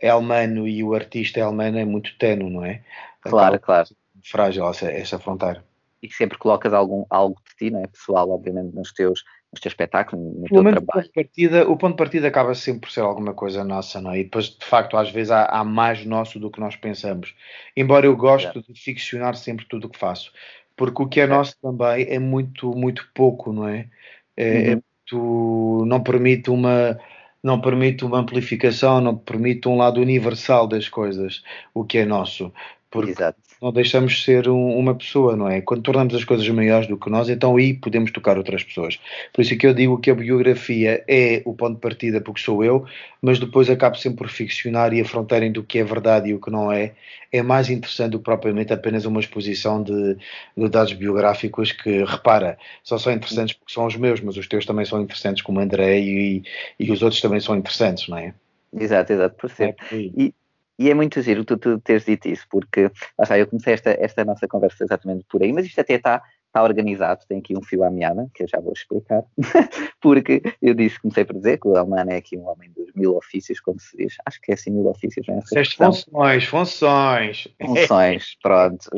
elmano 0.00 0.66
e 0.66 0.82
o 0.82 0.94
artista 0.94 1.40
elmano 1.40 1.78
é 1.78 1.84
muito 1.84 2.16
tenue, 2.18 2.50
não 2.50 2.64
é? 2.64 2.82
Claro, 3.20 3.60
claro. 3.60 3.88
Frágil 4.22 4.68
essa, 4.68 4.90
essa 4.90 5.18
fronteira. 5.18 5.64
E 6.02 6.10
sempre 6.10 6.38
colocas 6.38 6.72
algum, 6.72 7.04
algo 7.10 7.36
de 7.48 7.56
ti, 7.56 7.70
não 7.70 7.80
é? 7.80 7.86
Pessoal, 7.86 8.30
obviamente, 8.30 8.74
nos 8.74 8.92
teus, 8.92 9.24
nos 9.52 9.60
teus 9.60 9.72
espetáculos, 9.72 10.24
no 10.24 10.44
teu 10.44 10.62
trabalho. 10.62 10.78
O 10.78 10.86
ponto, 10.86 11.02
de 11.02 11.12
partida, 11.12 11.68
o 11.68 11.76
ponto 11.76 11.92
de 11.92 11.96
partida 11.96 12.28
acaba 12.28 12.54
sempre 12.54 12.82
por 12.82 12.90
ser 12.90 13.00
alguma 13.00 13.32
coisa 13.32 13.64
nossa, 13.64 14.00
não 14.00 14.12
é? 14.12 14.20
E 14.20 14.24
depois, 14.24 14.50
de 14.50 14.64
facto, 14.64 14.96
às 14.96 15.10
vezes 15.10 15.30
há, 15.30 15.46
há 15.46 15.64
mais 15.64 16.04
nosso 16.04 16.38
do 16.38 16.50
que 16.50 16.60
nós 16.60 16.76
pensamos. 16.76 17.34
Embora 17.76 18.06
eu 18.06 18.16
goste 18.16 18.62
de 18.62 18.80
ficcionar 18.80 19.34
sempre 19.36 19.66
tudo 19.66 19.86
o 19.86 19.90
que 19.90 19.98
faço 19.98 20.32
porque 20.78 21.02
o 21.02 21.08
que 21.08 21.20
é 21.20 21.26
nosso 21.26 21.56
também 21.60 22.06
é 22.08 22.20
muito, 22.20 22.70
muito 22.70 23.10
pouco, 23.12 23.52
não 23.52 23.68
é? 23.68 23.88
É, 24.36 24.46
é 24.46 24.52
uhum. 24.52 24.58
é 24.58 24.74
muito, 24.76 25.84
não 25.86 26.02
permite 26.02 26.48
uma 26.48 26.98
não 27.42 27.60
permite 27.60 28.04
uma 28.04 28.18
amplificação, 28.18 29.00
não 29.00 29.16
permite 29.16 29.68
um 29.68 29.76
lado 29.76 30.00
universal 30.00 30.66
das 30.66 30.88
coisas, 30.88 31.42
o 31.72 31.84
que 31.84 31.98
é 31.98 32.04
nosso. 32.04 32.52
Porque 32.90 33.12
Exato. 33.12 33.38
Não 33.60 33.72
deixamos 33.72 34.12
de 34.12 34.24
ser 34.24 34.48
um, 34.48 34.76
uma 34.78 34.94
pessoa, 34.94 35.36
não 35.36 35.48
é? 35.48 35.60
Quando 35.60 35.82
tornamos 35.82 36.14
as 36.14 36.24
coisas 36.24 36.48
maiores 36.48 36.86
do 36.86 36.96
que 36.96 37.10
nós, 37.10 37.28
então 37.28 37.56
aí 37.56 37.74
podemos 37.74 38.10
tocar 38.12 38.38
outras 38.38 38.62
pessoas. 38.62 38.98
Por 39.32 39.42
isso 39.42 39.54
é 39.54 39.56
que 39.56 39.66
eu 39.66 39.74
digo 39.74 39.98
que 39.98 40.10
a 40.10 40.14
biografia 40.14 41.04
é 41.08 41.42
o 41.44 41.54
ponto 41.54 41.74
de 41.74 41.80
partida 41.80 42.20
porque 42.20 42.40
sou 42.40 42.64
eu, 42.64 42.86
mas 43.20 43.38
depois 43.38 43.68
acabo 43.68 43.96
sempre 43.96 44.18
por 44.18 44.28
ficcionar 44.28 44.92
e 44.92 45.00
a 45.00 45.04
fronteira 45.04 45.44
entre 45.44 45.60
o 45.60 45.64
que 45.64 45.78
é 45.78 45.84
verdade 45.84 46.30
e 46.30 46.34
o 46.34 46.40
que 46.40 46.50
não 46.50 46.70
é 46.72 46.94
é 47.30 47.42
mais 47.42 47.68
interessante 47.68 48.12
do 48.12 48.18
que 48.18 48.24
propriamente 48.24 48.72
apenas 48.72 49.04
uma 49.04 49.20
exposição 49.20 49.82
de, 49.82 50.16
de 50.56 50.68
dados 50.68 50.92
biográficos 50.94 51.72
que, 51.72 52.02
repara, 52.04 52.58
só 52.82 52.98
são 52.98 53.12
interessantes 53.12 53.54
porque 53.54 53.72
são 53.72 53.86
os 53.86 53.96
meus, 53.96 54.20
mas 54.20 54.36
os 54.36 54.46
teus 54.46 54.64
também 54.64 54.84
são 54.84 55.00
interessantes 55.00 55.42
como 55.42 55.60
André 55.60 56.00
e, 56.00 56.42
e 56.78 56.90
os 56.90 57.02
outros 57.02 57.20
também 57.20 57.40
são 57.40 57.56
interessantes, 57.56 58.08
não 58.08 58.16
é? 58.16 58.34
Exato, 58.72 59.12
exato, 59.12 59.34
percebo. 59.36 59.76
É 59.92 59.96
e, 59.96 60.34
e 60.78 60.90
é 60.90 60.94
muito 60.94 61.20
giro 61.20 61.44
tu, 61.44 61.56
tu 61.56 61.78
teres 61.80 62.04
dito 62.04 62.28
isso, 62.28 62.46
porque 62.50 62.90
lá 63.18 63.38
eu 63.38 63.46
comecei 63.46 63.74
esta, 63.74 63.90
esta 63.90 64.24
nossa 64.24 64.46
conversa 64.46 64.84
exatamente 64.84 65.24
por 65.28 65.42
aí, 65.42 65.52
mas 65.52 65.66
isto 65.66 65.80
até 65.80 65.94
está 65.94 66.22
está 66.48 66.62
organizado, 66.62 67.24
tem 67.28 67.38
aqui 67.38 67.56
um 67.56 67.62
fio 67.62 67.84
à 67.84 67.90
meada, 67.90 68.26
que 68.34 68.42
eu 68.42 68.48
já 68.48 68.58
vou 68.58 68.72
explicar, 68.72 69.22
porque 70.00 70.42
eu 70.60 70.74
disse, 70.74 71.00
comecei 71.00 71.24
por 71.24 71.36
dizer 71.36 71.58
que 71.58 71.68
o 71.68 71.76
Almano 71.76 72.10
é 72.10 72.16
aqui 72.16 72.36
um 72.36 72.48
homem 72.48 72.70
dos 72.72 72.90
mil 72.94 73.16
ofícios, 73.16 73.60
como 73.60 73.78
se 73.78 73.96
diz, 73.96 74.16
acho 74.26 74.40
que 74.40 74.50
é 74.50 74.54
assim 74.54 74.70
mil 74.70 74.86
ofícios, 74.86 75.26
não 75.26 75.36
é? 75.36 75.40
funções, 75.84 76.44
funções. 76.44 77.48
Funções, 77.60 78.36
pronto. 78.42 78.88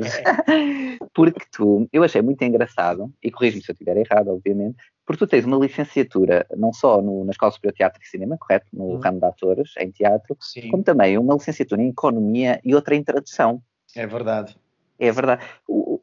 porque 1.12 1.44
tu, 1.52 1.88
eu 1.92 2.02
achei 2.04 2.22
muito 2.22 2.42
engraçado, 2.42 3.12
e 3.22 3.30
corrijo-me 3.30 3.62
se 3.62 3.70
eu 3.70 3.74
estiver 3.74 3.96
errado, 3.96 4.28
obviamente, 4.28 4.78
porque 5.10 5.26
tu 5.26 5.28
tens 5.28 5.44
uma 5.44 5.56
licenciatura 5.56 6.46
não 6.56 6.72
só 6.72 7.02
no, 7.02 7.24
na 7.24 7.32
Escola 7.32 7.50
Superior 7.50 7.72
de 7.72 7.78
Teatro 7.78 8.00
e 8.00 8.06
Cinema, 8.06 8.38
correto? 8.38 8.66
No 8.72 8.94
hum. 8.94 9.00
ramo 9.00 9.18
de 9.18 9.26
atores, 9.26 9.72
em 9.76 9.90
teatro, 9.90 10.36
Sim. 10.38 10.70
como 10.70 10.84
também 10.84 11.18
uma 11.18 11.34
licenciatura 11.34 11.82
em 11.82 11.88
Economia 11.88 12.60
e 12.64 12.76
outra 12.76 12.94
em 12.94 13.02
Tradução. 13.02 13.60
É 13.96 14.06
verdade. 14.06 14.56
É 15.00 15.10
verdade. 15.10 15.44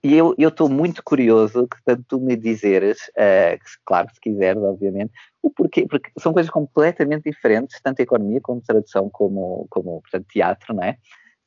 E 0.04 0.14
eu 0.14 0.36
estou 0.38 0.68
muito 0.68 1.02
curioso 1.02 1.70
que 1.70 1.78
tanto 1.86 2.04
tu 2.06 2.20
me 2.20 2.36
dizeres, 2.36 2.98
uh, 3.10 3.58
claro, 3.86 4.10
se 4.14 4.20
quiseres, 4.20 4.62
obviamente, 4.62 5.14
o 5.42 5.50
porquê, 5.50 5.88
porque 5.88 6.12
são 6.20 6.34
coisas 6.34 6.52
completamente 6.52 7.32
diferentes, 7.32 7.80
tanto 7.82 8.02
economia 8.02 8.42
como 8.42 8.60
tradução, 8.60 9.10
como, 9.10 9.68
como 9.70 10.02
portanto, 10.02 10.26
teatro, 10.28 10.74
não 10.74 10.84
é? 10.84 10.98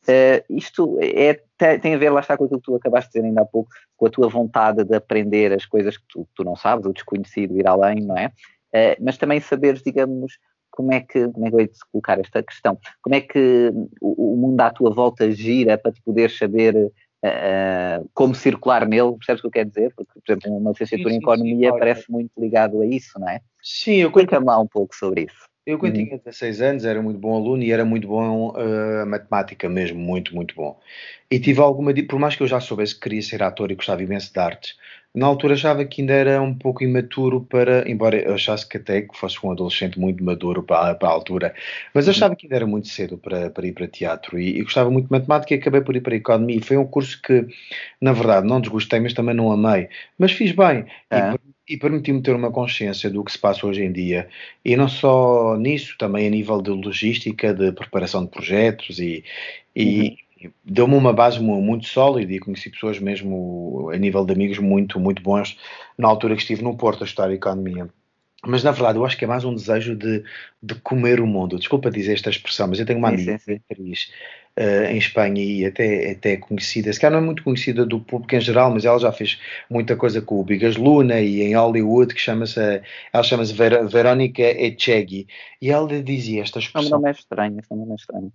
Uh, 0.08 0.42
isto 0.48 0.98
é, 1.00 1.34
tem 1.78 1.94
a 1.94 1.98
ver, 1.98 2.10
lá 2.10 2.20
está, 2.20 2.36
com 2.36 2.44
aquilo 2.44 2.60
que 2.60 2.66
tu 2.66 2.74
acabaste 2.74 3.10
de 3.10 3.18
dizer 3.18 3.28
ainda 3.28 3.42
há 3.42 3.44
pouco, 3.44 3.70
com 3.96 4.06
a 4.06 4.10
tua 4.10 4.28
vontade 4.28 4.82
de 4.84 4.94
aprender 4.94 5.52
as 5.52 5.66
coisas 5.66 5.96
que 5.96 6.04
tu, 6.08 6.26
tu 6.34 6.42
não 6.42 6.56
sabes, 6.56 6.86
o 6.86 6.92
desconhecido, 6.92 7.58
ir 7.58 7.66
além, 7.66 8.00
não 8.00 8.16
é? 8.16 8.28
Uh, 8.74 8.96
mas 9.00 9.18
também 9.18 9.40
saberes, 9.40 9.82
digamos, 9.82 10.38
como 10.70 10.92
é 10.92 11.00
que, 11.00 11.28
como 11.28 11.46
é 11.46 11.50
que 11.50 11.56
eu 11.56 11.68
te 11.68 11.78
colocar 11.92 12.18
esta 12.18 12.42
questão? 12.42 12.78
Como 13.02 13.14
é 13.14 13.20
que 13.20 13.72
o, 14.00 14.32
o 14.32 14.36
mundo 14.36 14.60
à 14.60 14.70
tua 14.70 14.90
volta 14.90 15.30
gira 15.30 15.76
para 15.76 15.92
te 15.92 16.00
poder 16.02 16.30
saber 16.30 16.76
uh, 16.76 18.10
como 18.14 18.34
circular 18.34 18.88
nele? 18.88 19.16
Percebes 19.16 19.40
o 19.40 19.42
que 19.42 19.46
eu 19.48 19.50
quero 19.50 19.68
dizer? 19.68 19.94
Porque, 19.94 20.12
por 20.14 20.32
exemplo, 20.32 20.56
uma 20.56 20.70
licenciatura 20.70 21.12
em 21.12 21.18
Economia 21.18 21.72
sim, 21.72 21.78
parece 21.78 22.10
muito 22.10 22.30
ligado 22.38 22.80
a 22.80 22.86
isso, 22.86 23.18
não 23.18 23.28
é? 23.28 23.40
Sim, 23.62 23.96
eu 23.96 24.10
conto... 24.10 24.44
lá 24.44 24.58
um 24.58 24.66
pouco 24.66 24.94
sobre 24.94 25.24
isso. 25.24 25.49
Eu, 25.70 25.78
quando 25.78 25.96
uhum. 25.96 26.04
tinha 26.04 26.18
16 26.18 26.60
anos, 26.60 26.84
era 26.84 27.00
muito 27.00 27.18
bom 27.18 27.34
aluno 27.34 27.62
e 27.62 27.70
era 27.70 27.84
muito 27.84 28.08
bom 28.08 28.50
uh, 28.50 29.06
matemática 29.06 29.68
mesmo, 29.68 29.98
muito, 29.98 30.34
muito 30.34 30.54
bom. 30.54 30.78
E 31.30 31.38
tive 31.38 31.60
alguma. 31.60 31.94
Por 32.08 32.18
mais 32.18 32.34
que 32.34 32.42
eu 32.42 32.48
já 32.48 32.58
soubesse 32.58 32.94
que 32.94 33.02
queria 33.02 33.22
ser 33.22 33.42
ator 33.42 33.70
e 33.70 33.76
gostava 33.76 34.02
imenso 34.02 34.32
de 34.32 34.40
artes, 34.40 34.74
na 35.14 35.26
altura 35.26 35.54
achava 35.54 35.84
que 35.84 36.00
ainda 36.02 36.12
era 36.12 36.42
um 36.42 36.52
pouco 36.52 36.82
imaturo 36.82 37.42
para. 37.42 37.88
Embora 37.88 38.16
eu 38.16 38.34
achasse 38.34 38.68
que 38.68 38.78
até 38.78 39.02
que 39.02 39.16
fosse 39.16 39.38
um 39.44 39.52
adolescente 39.52 39.98
muito 39.98 40.24
maduro 40.24 40.62
para, 40.62 40.94
para 40.94 41.08
a 41.08 41.12
altura, 41.12 41.54
mas 41.94 42.06
uhum. 42.06 42.10
achava 42.10 42.34
que 42.34 42.46
ainda 42.46 42.56
era 42.56 42.66
muito 42.66 42.88
cedo 42.88 43.16
para, 43.16 43.48
para 43.50 43.66
ir 43.66 43.72
para 43.72 43.86
teatro 43.86 44.38
e, 44.38 44.58
e, 44.58 44.62
gostava 44.62 44.90
muito 44.90 45.06
de 45.06 45.12
matemática 45.12 45.54
e 45.54 45.58
acabei 45.58 45.80
por 45.80 45.94
ir 45.94 46.00
para 46.00 46.14
a 46.14 46.16
economia. 46.16 46.56
E 46.56 46.62
foi 46.62 46.76
um 46.76 46.86
curso 46.86 47.20
que, 47.22 47.46
na 48.00 48.12
verdade, 48.12 48.46
não 48.46 48.60
desgostei, 48.60 48.98
mas 48.98 49.12
também 49.14 49.34
não 49.34 49.52
amei. 49.52 49.88
Mas 50.18 50.32
fiz 50.32 50.52
bem. 50.52 50.86
E, 51.12 51.49
e 51.70 51.76
permitiu-me 51.76 52.20
ter 52.20 52.34
uma 52.34 52.50
consciência 52.50 53.08
do 53.08 53.22
que 53.22 53.30
se 53.30 53.38
passa 53.38 53.64
hoje 53.64 53.84
em 53.84 53.92
dia. 53.92 54.28
E 54.64 54.76
não 54.76 54.88
só 54.88 55.56
nisso, 55.56 55.94
também 55.96 56.26
a 56.26 56.30
nível 56.30 56.60
de 56.60 56.70
logística, 56.70 57.54
de 57.54 57.70
preparação 57.70 58.24
de 58.24 58.30
projetos 58.30 58.98
e, 58.98 59.22
e 59.74 60.18
uhum. 60.42 60.50
deu-me 60.64 60.96
uma 60.96 61.12
base 61.12 61.40
muito 61.40 61.86
sólida 61.86 62.32
e 62.32 62.40
conheci 62.40 62.70
pessoas 62.70 62.98
mesmo 62.98 63.88
a 63.94 63.96
nível 63.96 64.26
de 64.26 64.32
amigos 64.32 64.58
muito, 64.58 64.98
muito 64.98 65.22
bons 65.22 65.56
na 65.96 66.08
altura 66.08 66.34
que 66.34 66.42
estive 66.42 66.64
no 66.64 66.76
Porto 66.76 67.04
a 67.04 67.06
estudar 67.06 67.32
Economia. 67.32 67.88
Mas 68.44 68.64
na 68.64 68.72
verdade 68.72 68.98
eu 68.98 69.04
acho 69.04 69.16
que 69.16 69.24
é 69.24 69.28
mais 69.28 69.44
um 69.44 69.54
desejo 69.54 69.94
de, 69.94 70.24
de 70.60 70.74
comer 70.76 71.20
o 71.20 71.26
mundo. 71.26 71.56
Desculpa 71.56 71.88
dizer 71.88 72.14
esta 72.14 72.30
expressão, 72.30 72.66
mas 72.66 72.80
eu 72.80 72.86
tenho 72.86 72.98
uma 72.98 73.10
amiga 73.10 73.38
atriz 73.70 74.10
uh, 74.60 74.92
em 74.92 74.98
Espanha 74.98 75.42
e 75.42 75.64
até, 75.64 76.10
até 76.12 76.36
conhecida, 76.36 76.92
se 76.92 77.00
calhar 77.00 77.12
não 77.12 77.24
é 77.24 77.26
muito 77.26 77.42
conhecida 77.42 77.86
do 77.86 77.98
público 77.98 78.34
em 78.34 78.40
geral, 78.40 78.70
mas 78.70 78.84
ela 78.84 78.98
já 78.98 79.10
fez 79.10 79.40
muita 79.70 79.96
coisa 79.96 80.20
com 80.20 80.38
o 80.38 80.44
Bigas 80.44 80.76
Luna 80.76 81.20
e 81.20 81.42
em 81.42 81.56
Hollywood, 81.56 82.14
que 82.14 82.20
chama-se, 82.20 82.60
ela 83.12 83.22
chama-se 83.22 83.54
Ver, 83.54 83.86
Verónica 83.88 84.42
Echegui, 84.42 85.26
e 85.60 85.70
ela 85.70 85.88
dizia 86.02 86.42
esta 86.42 86.58
expressão. 86.58 87.00
Não 87.00 87.08
é 87.08 87.12
estranho, 87.12 87.56
não 87.70 87.92
é 87.92 87.94
estranho. 87.94 88.32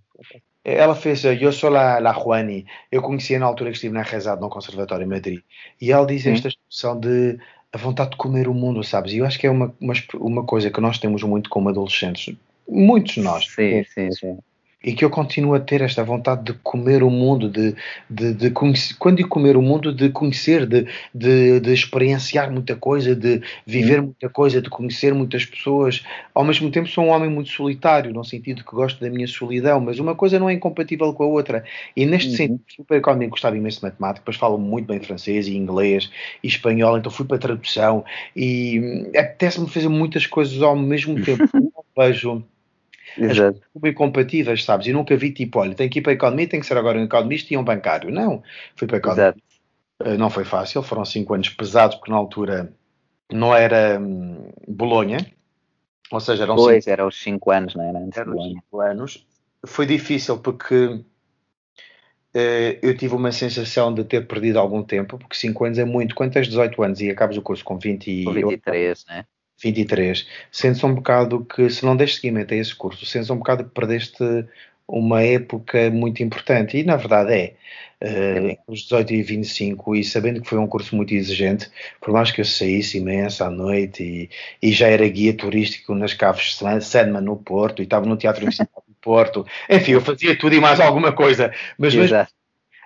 Ela 0.63 0.95
fez 0.95 1.23
Eu 1.23 1.51
Sou 1.51 1.69
La, 1.69 1.99
La 1.99 2.11
Juani, 2.11 2.65
eu 2.91 3.01
conhecia 3.01 3.37
na 3.37 3.45
altura 3.45 3.69
que 3.69 3.77
estive 3.77 3.93
na 3.93 4.01
Rezado 4.01 4.41
no 4.41 4.49
Conservatório 4.49 5.05
em 5.05 5.09
Madrid, 5.09 5.41
e 5.79 5.91
ela 5.91 6.07
diz 6.07 6.25
esta 6.25 6.47
expressão 6.47 6.99
de 6.99 7.37
a 7.71 7.77
vontade 7.77 8.11
de 8.11 8.17
comer 8.17 8.47
o 8.47 8.53
mundo, 8.53 8.81
sabes? 8.83 9.11
E 9.13 9.17
eu 9.17 9.25
acho 9.25 9.37
que 9.37 9.45
é 9.45 9.51
uma, 9.51 9.75
uma, 9.81 9.93
uma 10.15 10.45
coisa 10.45 10.71
que 10.71 10.79
nós 10.79 10.97
temos 10.97 11.21
muito 11.23 11.49
como 11.49 11.67
adolescentes, 11.67 12.33
muitos 12.67 13.17
nós. 13.17 13.45
Sim, 13.47 13.83
sim, 13.83 14.11
sim 14.11 14.37
e 14.85 14.93
que 14.93 15.03
eu 15.03 15.09
continuo 15.09 15.55
a 15.55 15.59
ter 15.59 15.81
esta 15.81 16.03
vontade 16.03 16.43
de 16.43 16.53
comer 16.61 17.01
o 17.01 17.09
mundo, 17.09 17.49
de, 17.49 17.75
de, 18.07 18.35
de 18.35 18.51
conhecer, 18.51 18.95
quando 18.99 19.17
digo 19.17 19.29
comer 19.29 19.57
o 19.57 19.61
mundo, 19.61 19.91
de 19.91 20.09
conhecer, 20.09 20.67
de, 20.67 20.85
de, 21.13 21.59
de 21.59 21.73
experienciar 21.73 22.51
muita 22.51 22.75
coisa, 22.75 23.15
de 23.15 23.41
viver 23.65 23.99
muita 23.99 24.29
coisa, 24.29 24.61
de 24.61 24.69
conhecer 24.69 25.11
muitas 25.11 25.43
pessoas. 25.43 26.05
Ao 26.35 26.43
mesmo 26.43 26.69
tempo, 26.69 26.87
sou 26.87 27.05
um 27.05 27.09
homem 27.09 27.27
muito 27.27 27.49
solitário, 27.49 28.13
no 28.13 28.23
sentido 28.23 28.63
que 28.63 28.75
gosto 28.75 29.01
da 29.03 29.09
minha 29.09 29.27
solidão, 29.27 29.81
mas 29.81 29.97
uma 29.97 30.13
coisa 30.13 30.37
não 30.37 30.47
é 30.47 30.53
incompatível 30.53 31.11
com 31.13 31.23
a 31.23 31.27
outra. 31.27 31.63
E 31.95 32.05
neste 32.05 32.29
uhum. 32.29 32.35
sentido, 32.35 32.85
a 32.91 32.95
economia, 32.95 33.27
gostava 33.27 33.57
imenso 33.57 33.79
de 33.79 33.85
matemática, 33.85 34.19
depois 34.19 34.37
falo 34.37 34.59
muito 34.59 34.85
bem 34.85 34.99
francês 34.99 35.47
e 35.47 35.57
inglês 35.57 36.11
e 36.43 36.47
espanhol, 36.47 36.95
então 36.95 37.11
fui 37.11 37.25
para 37.25 37.37
a 37.37 37.39
tradução 37.39 38.05
e 38.35 38.79
hum, 38.79 39.09
apetece-me 39.17 39.67
fazer 39.67 39.89
muitas 39.89 40.27
coisas 40.27 40.61
ao 40.61 40.75
mesmo 40.75 41.19
tempo. 41.23 41.43
vejo 41.97 42.43
Exato. 43.17 43.61
as 43.75 43.89
incompatíveis, 43.89 44.63
sabes? 44.63 44.87
E 44.87 44.93
nunca 44.93 45.15
vi 45.15 45.31
tipo, 45.31 45.59
olha, 45.59 45.75
tem 45.75 45.89
que 45.89 45.99
ir 45.99 46.01
para 46.01 46.11
a 46.11 46.15
economia, 46.15 46.47
tem 46.47 46.59
que 46.59 46.65
ser 46.65 46.77
agora 46.77 46.99
um 46.99 47.03
economista 47.03 47.53
e 47.53 47.57
um 47.57 47.63
bancário. 47.63 48.11
Não, 48.11 48.43
fui 48.75 48.87
para 48.87 48.97
a 48.97 48.99
economia. 48.99 49.23
Exato. 49.23 49.39
Uh, 50.03 50.17
não 50.17 50.29
foi 50.29 50.43
fácil, 50.43 50.83
foram 50.83 51.05
cinco 51.05 51.33
anos 51.33 51.49
pesados, 51.49 51.95
porque 51.95 52.11
na 52.11 52.17
altura 52.17 52.73
não 53.31 53.55
era 53.55 53.99
hum, 53.99 54.49
Bolonha, 54.67 55.25
ou 56.11 56.19
seja, 56.19 56.43
eram 56.43 56.55
pois, 56.55 56.83
cinco, 56.83 56.93
eram 56.93 57.07
os 57.07 57.21
cinco 57.21 57.51
anos, 57.51 57.75
não 57.75 57.83
era? 57.83 57.99
Antes 57.99 58.17
eram 58.17 58.41
cinco 58.41 58.81
anos. 58.81 59.25
Foi 59.65 59.85
difícil 59.85 60.37
porque 60.39 61.01
Uh, 62.35 62.75
eu 62.81 62.97
tive 62.97 63.15
uma 63.15 63.31
sensação 63.31 63.93
de 63.93 64.03
ter 64.03 64.27
perdido 64.27 64.59
algum 64.59 64.83
tempo, 64.83 65.17
porque 65.17 65.37
5 65.37 65.63
anos 65.63 65.77
é 65.77 65.85
muito. 65.85 66.13
Quando 66.13 66.33
tens 66.33 66.49
18 66.49 66.83
anos 66.83 66.99
e 66.99 67.09
acabas 67.09 67.37
o 67.37 67.41
curso 67.41 67.63
com 67.63 67.79
20 67.79 68.11
e... 68.11 68.25
23, 68.29 69.05
né? 69.05 69.25
23, 69.61 70.27
sentes 70.51 70.83
um 70.83 70.93
bocado 70.93 71.45
que, 71.45 71.69
se 71.69 71.85
não 71.85 71.95
deste 71.95 72.21
seguimento 72.21 72.53
a 72.53 72.57
esse 72.57 72.75
curso, 72.75 73.05
sentes 73.05 73.29
um 73.29 73.37
bocado 73.37 73.63
que 73.63 73.69
perdeste 73.71 74.23
uma 74.87 75.23
época 75.23 75.89
muito 75.89 76.21
importante, 76.21 76.77
e 76.77 76.83
na 76.83 76.95
verdade 76.95 77.33
é. 77.33 77.53
Uh, 78.03 78.57
os 78.67 78.81
18 78.81 79.13
e 79.13 79.23
25, 79.23 79.95
e 79.95 80.03
sabendo 80.03 80.41
que 80.41 80.49
foi 80.49 80.59
um 80.59 80.67
curso 80.67 80.95
muito 80.95 81.13
exigente, 81.13 81.71
por 82.01 82.11
mais 82.11 82.29
que 82.29 82.41
eu 82.41 82.45
saísse 82.45 82.97
imenso 82.97 83.43
à 83.43 83.49
noite 83.49 84.03
e, 84.03 84.29
e 84.61 84.71
já 84.73 84.89
era 84.89 85.07
guia 85.07 85.33
turístico 85.33 85.95
nas 85.95 86.13
caves 86.13 86.55
Sandman 86.81 87.21
no 87.21 87.37
Porto, 87.37 87.81
e 87.81 87.85
estava 87.85 88.05
no 88.05 88.17
Teatro 88.17 88.41
Universitário 88.41 88.83
do 88.85 88.95
Porto, 89.01 89.45
enfim, 89.69 89.93
eu 89.93 90.01
fazia 90.01 90.37
tudo 90.37 90.53
e 90.53 90.59
mais 90.59 90.79
alguma 90.79 91.13
coisa, 91.13 91.51
mas, 91.77 91.95
mas 91.95 92.11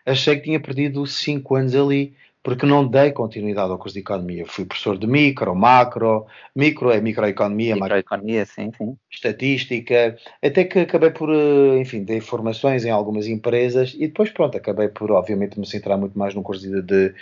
achei 0.05 0.35
que 0.37 0.43
tinha 0.43 0.59
perdido 0.59 1.05
5 1.05 1.55
anos 1.55 1.75
ali 1.75 2.13
porque 2.41 2.65
não 2.65 2.87
dei 2.87 3.11
continuidade 3.11 3.71
ao 3.71 3.77
curso 3.77 3.93
de 3.93 3.99
economia. 3.99 4.45
Fui 4.45 4.65
professor 4.65 4.97
de 4.97 5.05
micro, 5.05 5.53
macro, 5.55 6.25
micro 6.55 6.89
é 6.89 7.01
microeconomia, 7.01 7.75
microeconomia, 7.75 8.45
sim, 8.45 8.71
sim. 8.77 8.97
estatística, 9.11 10.17
até 10.41 10.63
que 10.63 10.79
acabei 10.79 11.11
por, 11.11 11.29
eh, 11.29 11.79
enfim, 11.79 12.03
dei 12.03 12.21
formações 12.21 12.85
em 12.85 12.89
algumas 12.89 13.27
empresas 13.27 13.93
e 13.93 14.07
depois, 14.07 14.29
pronto, 14.29 14.57
acabei 14.57 14.87
por, 14.87 15.11
obviamente, 15.11 15.59
me 15.59 15.65
centrar 15.65 15.97
muito 15.97 16.17
mais 16.17 16.33
no 16.33 16.41
curso 16.41 16.63
de, 16.69 16.81
de 16.81 17.13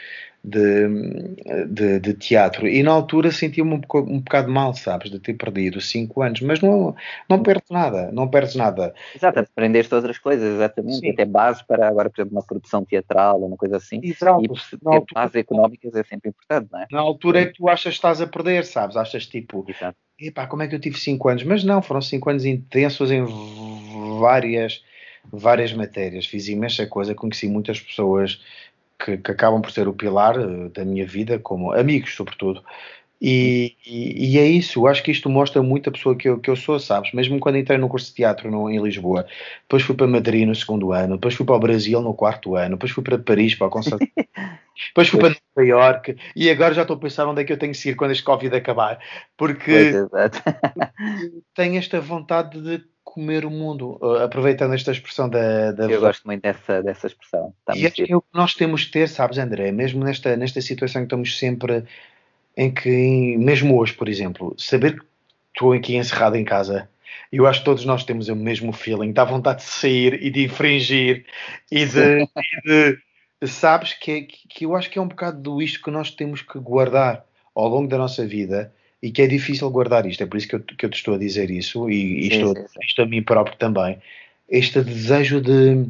de, 0.43 0.87
de, 1.67 1.99
de, 1.99 2.13
teatro 2.13 2.67
e 2.67 2.81
na 2.81 2.91
altura 2.91 3.31
sentia-me 3.31 3.73
um, 3.73 3.81
um 3.93 4.19
bocado 4.19 4.49
mal, 4.49 4.73
sabes, 4.73 5.11
de 5.11 5.19
ter 5.19 5.33
perdido 5.33 5.81
cinco 5.81 6.21
anos, 6.21 6.41
mas 6.41 6.61
não, 6.61 6.95
não 7.29 7.41
perdes 7.41 7.69
nada, 7.69 8.11
não 8.11 8.27
perdes 8.27 8.55
nada. 8.55 8.93
Exato, 9.13 9.39
aprendeste 9.39 9.93
outras 9.93 10.17
coisas, 10.17 10.55
exatamente, 10.55 10.99
Sim. 10.99 11.09
até 11.09 11.25
base 11.25 11.65
para 11.65 11.87
agora, 11.87 12.09
por 12.09 12.21
exemplo, 12.21 12.37
uma 12.37 12.45
produção 12.45 12.85
teatral 12.85 13.41
ou 13.41 13.47
uma 13.47 13.57
coisa 13.57 13.77
assim, 13.77 13.99
Exato. 14.03 14.43
e 14.43 14.47
ter 14.47 14.85
altura, 14.85 15.05
bases 15.13 15.35
económicas 15.35 15.95
é 15.95 16.03
sempre 16.03 16.29
importante, 16.29 16.69
não 16.71 16.79
é? 16.79 16.87
Na 16.91 16.99
altura 16.99 17.41
é 17.41 17.45
que 17.47 17.53
tu 17.53 17.67
achas 17.67 17.93
que 17.93 17.97
estás 17.97 18.21
a 18.21 18.27
perder, 18.27 18.63
sabes, 18.63 18.95
achas 18.95 19.25
tipo, 19.25 19.65
Exato. 19.67 19.97
epá, 20.19 20.47
como 20.47 20.63
é 20.63 20.67
que 20.67 20.75
eu 20.75 20.79
tive 20.79 20.97
cinco 20.97 21.27
anos? 21.27 21.43
Mas 21.43 21.63
não, 21.63 21.81
foram 21.81 22.01
cinco 22.01 22.29
anos 22.29 22.45
intensos 22.45 23.11
em 23.11 23.25
várias 24.19 24.81
várias 25.31 25.73
matérias, 25.73 26.25
fiz 26.25 26.47
imensa 26.47 26.87
coisa, 26.87 27.13
conheci 27.13 27.47
muitas 27.47 27.79
pessoas 27.79 28.41
que, 28.99 29.17
que, 29.17 29.31
acabam 29.31 29.61
por 29.61 29.71
ser 29.71 29.87
o 29.87 29.93
pilar 29.93 30.37
uh, 30.37 30.69
da 30.69 30.83
minha 30.85 31.05
vida, 31.05 31.39
como 31.39 31.71
amigos, 31.71 32.15
sobretudo. 32.15 32.63
E, 33.19 33.75
e, 33.83 34.33
e, 34.33 34.37
é 34.37 34.45
isso, 34.45 34.79
eu 34.79 34.87
acho 34.87 35.01
que 35.01 35.09
isto 35.11 35.27
mostra 35.27 35.63
muito 35.63 35.89
a 35.89 35.91
pessoa 35.91 36.15
que 36.15 36.29
eu, 36.29 36.39
que 36.39 36.51
eu 36.51 36.55
sou, 36.55 36.79
sabes? 36.79 37.11
Mesmo 37.13 37.39
quando 37.39 37.57
entrei 37.57 37.77
no 37.77 37.89
curso 37.89 38.09
de 38.09 38.13
teatro 38.13 38.51
no, 38.51 38.69
em 38.69 38.79
Lisboa, 38.79 39.25
depois 39.63 39.81
fui 39.81 39.95
para 39.95 40.05
Madrid 40.05 40.47
no 40.47 40.53
segundo 40.53 40.93
ano, 40.93 41.15
depois 41.15 41.33
fui 41.33 41.43
para 41.43 41.55
o 41.55 41.59
Brasil 41.59 41.99
no 41.99 42.13
quarto 42.13 42.55
ano, 42.55 42.75
depois 42.75 42.91
fui 42.91 43.03
para 43.03 43.17
Paris 43.17 43.55
para 43.55 43.67
o 43.67 43.69
concerto, 43.71 44.05
depois 44.89 45.09
fui 45.09 45.19
para 45.19 45.29
Nova 45.29 45.67
York 45.67 46.15
e 46.35 46.47
agora 46.47 46.75
já 46.75 46.83
estou 46.83 46.95
a 46.95 46.99
pensar 46.99 47.27
onde 47.27 47.41
é 47.41 47.43
que 47.43 47.51
eu 47.51 47.57
tenho 47.57 47.73
que 47.73 47.89
ir 47.89 47.95
quando 47.95 48.11
este 48.11 48.23
Covid 48.23 48.55
acabar, 48.55 48.99
porque 49.35 49.93
tenho 51.55 51.79
esta 51.79 51.99
vontade 51.99 52.61
de 52.61 52.85
comer 53.13 53.45
o 53.45 53.49
mundo, 53.49 53.97
uh, 54.01 54.23
aproveitando 54.23 54.73
esta 54.73 54.91
expressão 54.91 55.29
da. 55.29 55.71
da 55.71 55.85
eu 55.85 56.01
gosto 56.01 56.25
muito 56.25 56.41
dessa, 56.41 56.83
dessa 56.83 57.07
expressão. 57.07 57.53
Está 57.61 57.77
e 57.77 57.85
acho 57.85 57.95
que 57.95 58.11
é 58.11 58.15
o 58.15 58.21
que 58.21 58.27
nós 58.33 58.53
temos 58.53 58.81
de 58.81 58.91
ter, 58.91 59.07
sabes, 59.07 59.37
André? 59.37 59.71
Mesmo 59.71 60.03
nesta, 60.03 60.35
nesta 60.35 60.59
situação 60.61 61.01
que 61.01 61.05
estamos 61.05 61.37
sempre. 61.37 61.85
Em 62.59 62.73
que, 62.73 63.37
mesmo 63.37 63.79
hoje, 63.79 63.93
por 63.93 64.09
exemplo, 64.09 64.55
saber 64.57 64.99
que 64.99 65.05
estou 65.53 65.73
aqui 65.73 65.95
encerrado 65.95 66.35
em 66.35 66.43
casa, 66.43 66.89
eu 67.31 67.45
acho 67.45 67.59
que 67.59 67.65
todos 67.65 67.85
nós 67.85 68.03
temos 68.03 68.29
o 68.29 68.35
mesmo 68.35 68.73
feeling, 68.73 69.13
dá 69.13 69.23
vontade 69.23 69.59
de 69.59 69.69
sair 69.69 70.21
e 70.23 70.31
de 70.31 70.45
infringir 70.45 71.25
e 71.71 71.85
de. 71.85 72.27
e 72.65 72.97
de 73.41 73.47
sabes, 73.47 73.93
que, 73.93 74.11
é, 74.11 74.21
que 74.21 74.65
eu 74.65 74.75
acho 74.75 74.89
que 74.89 74.97
é 74.97 75.01
um 75.01 75.07
bocado 75.07 75.39
do 75.39 75.61
isto 75.61 75.83
que 75.83 75.91
nós 75.91 76.09
temos 76.09 76.41
que 76.41 76.57
guardar 76.57 77.23
ao 77.53 77.67
longo 77.67 77.87
da 77.87 77.97
nossa 77.97 78.25
vida 78.25 78.73
e 79.01 79.11
que 79.11 79.21
é 79.21 79.27
difícil 79.27 79.69
guardar 79.69 80.05
isto. 80.05 80.23
É 80.23 80.25
por 80.25 80.37
isso 80.37 80.47
que 80.47 80.55
eu, 80.55 80.59
que 80.59 80.85
eu 80.85 80.89
te 80.89 80.97
estou 80.97 81.15
a 81.15 81.17
dizer 81.17 81.49
isso 81.51 81.89
e, 81.89 82.27
e 82.27 82.29
sim, 82.29 82.35
estou 82.37 82.55
sim, 82.55 82.67
sim. 82.67 82.79
isto 82.83 83.01
a 83.01 83.05
mim 83.05 83.21
próprio 83.21 83.57
também. 83.57 83.99
Este 84.49 84.81
desejo 84.81 85.41
de. 85.41 85.85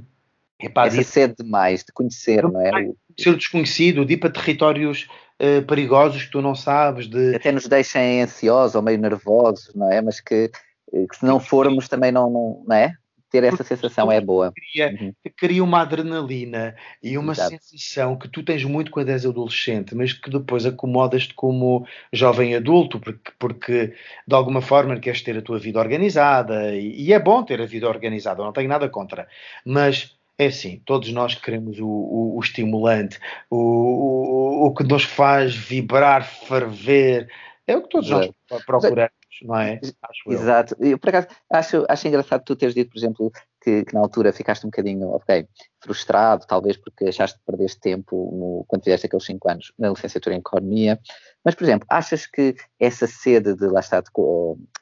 Epá, 0.59 0.87
é 0.87 0.89
de 0.89 1.03
ser 1.03 1.35
demais, 1.35 1.83
de 1.83 1.91
conhecer, 1.91 2.43
não 2.43 2.59
é? 2.59 2.91
Ser 3.17 3.35
desconhecido, 3.35 4.03
de 4.03 4.13
ir 4.13 4.17
para 4.17 4.31
territórios 4.31 5.07
uh, 5.39 5.61
perigosos 5.67 6.23
que 6.23 6.31
tu 6.31 6.41
não 6.41 6.55
sabes. 6.55 7.07
De... 7.07 7.35
Até 7.35 7.51
nos 7.51 7.67
deixem 7.67 8.23
ansiosos 8.23 8.75
ou 8.75 8.81
meio 8.81 8.97
nervosos, 8.97 9.73
não 9.75 9.91
é? 9.91 10.01
Mas 10.01 10.19
que, 10.19 10.49
que 10.91 11.15
se 11.17 11.23
não 11.23 11.39
formos 11.39 11.87
também 11.87 12.11
não, 12.11 12.29
não, 12.29 12.63
não 12.67 12.75
é? 12.75 12.95
Ter 13.29 13.43
essa 13.43 13.63
sensação 13.63 14.11
é 14.11 14.21
boa. 14.21 14.51
Cria, 14.53 14.95
uhum. 14.99 15.13
cria 15.35 15.63
uma 15.63 15.81
adrenalina 15.81 16.75
e 17.03 17.17
uma 17.17 17.33
Exato. 17.33 17.49
sensação 17.49 18.17
que 18.17 18.27
tu 18.27 18.43
tens 18.43 18.63
muito 18.63 18.91
quando 18.91 19.09
és 19.09 19.25
adolescente, 19.25 19.93
mas 19.95 20.13
que 20.13 20.29
depois 20.29 20.65
acomodas-te 20.65 21.33
como 21.33 21.85
jovem 22.11 22.55
adulto, 22.55 22.99
porque, 22.99 23.31
porque 23.37 23.93
de 24.27 24.35
alguma 24.35 24.61
forma 24.61 24.99
queres 24.99 25.21
ter 25.21 25.37
a 25.37 25.41
tua 25.41 25.59
vida 25.59 25.79
organizada 25.79 26.73
e, 26.75 27.07
e 27.07 27.13
é 27.13 27.19
bom 27.19 27.43
ter 27.43 27.61
a 27.61 27.65
vida 27.65 27.87
organizada, 27.87 28.43
não 28.43 28.53
tenho 28.53 28.69
nada 28.69 28.87
contra, 28.89 29.27
mas 29.65 30.17
é 30.37 30.47
assim, 30.47 30.81
todos 30.85 31.11
nós 31.11 31.33
queremos 31.33 31.79
o, 31.79 31.87
o, 31.87 32.37
o 32.37 32.39
estimulante, 32.39 33.19
o, 33.49 34.67
o, 34.67 34.73
que 34.73 34.83
nos 34.83 35.03
faz 35.03 35.55
vibrar, 35.55 36.23
ferver, 36.23 37.27
é 37.65 37.75
o 37.75 37.81
que 37.81 37.89
todos 37.89 38.09
nós 38.09 38.29
procuramos, 38.65 39.11
não 39.43 39.59
é? 39.59 39.79
Acho 40.03 40.31
Exato. 40.31 40.75
Eu. 40.79 40.91
eu, 40.91 40.99
por 40.99 41.09
acaso, 41.09 41.27
acho, 41.51 41.85
acho 41.87 42.07
engraçado 42.07 42.43
tu 42.43 42.55
teres 42.55 42.73
dito, 42.75 42.91
por 42.91 42.97
exemplo, 42.97 43.31
que, 43.61 43.83
que, 43.85 43.93
na 43.93 43.99
altura 43.99 44.31
ficaste 44.31 44.65
um 44.65 44.69
bocadinho, 44.69 45.09
ok, 45.09 45.47
frustrado, 45.81 46.45
talvez 46.47 46.77
porque 46.77 47.05
achaste 47.05 47.37
que 47.37 47.45
perdeste 47.45 47.79
tempo 47.79 48.15
no, 48.15 48.65
quando 48.67 48.83
fizeste 48.83 49.07
aqueles 49.07 49.25
5 49.25 49.49
anos 49.49 49.73
na 49.77 49.89
licenciatura 49.89 50.35
em 50.35 50.39
Economia, 50.39 50.99
mas, 51.43 51.55
por 51.55 51.63
exemplo, 51.63 51.87
achas 51.89 52.25
que 52.25 52.55
essa 52.79 53.07
sede 53.07 53.55
de, 53.55 53.67
lá 53.67 53.79
está, 53.79 54.01
de, 54.01 54.09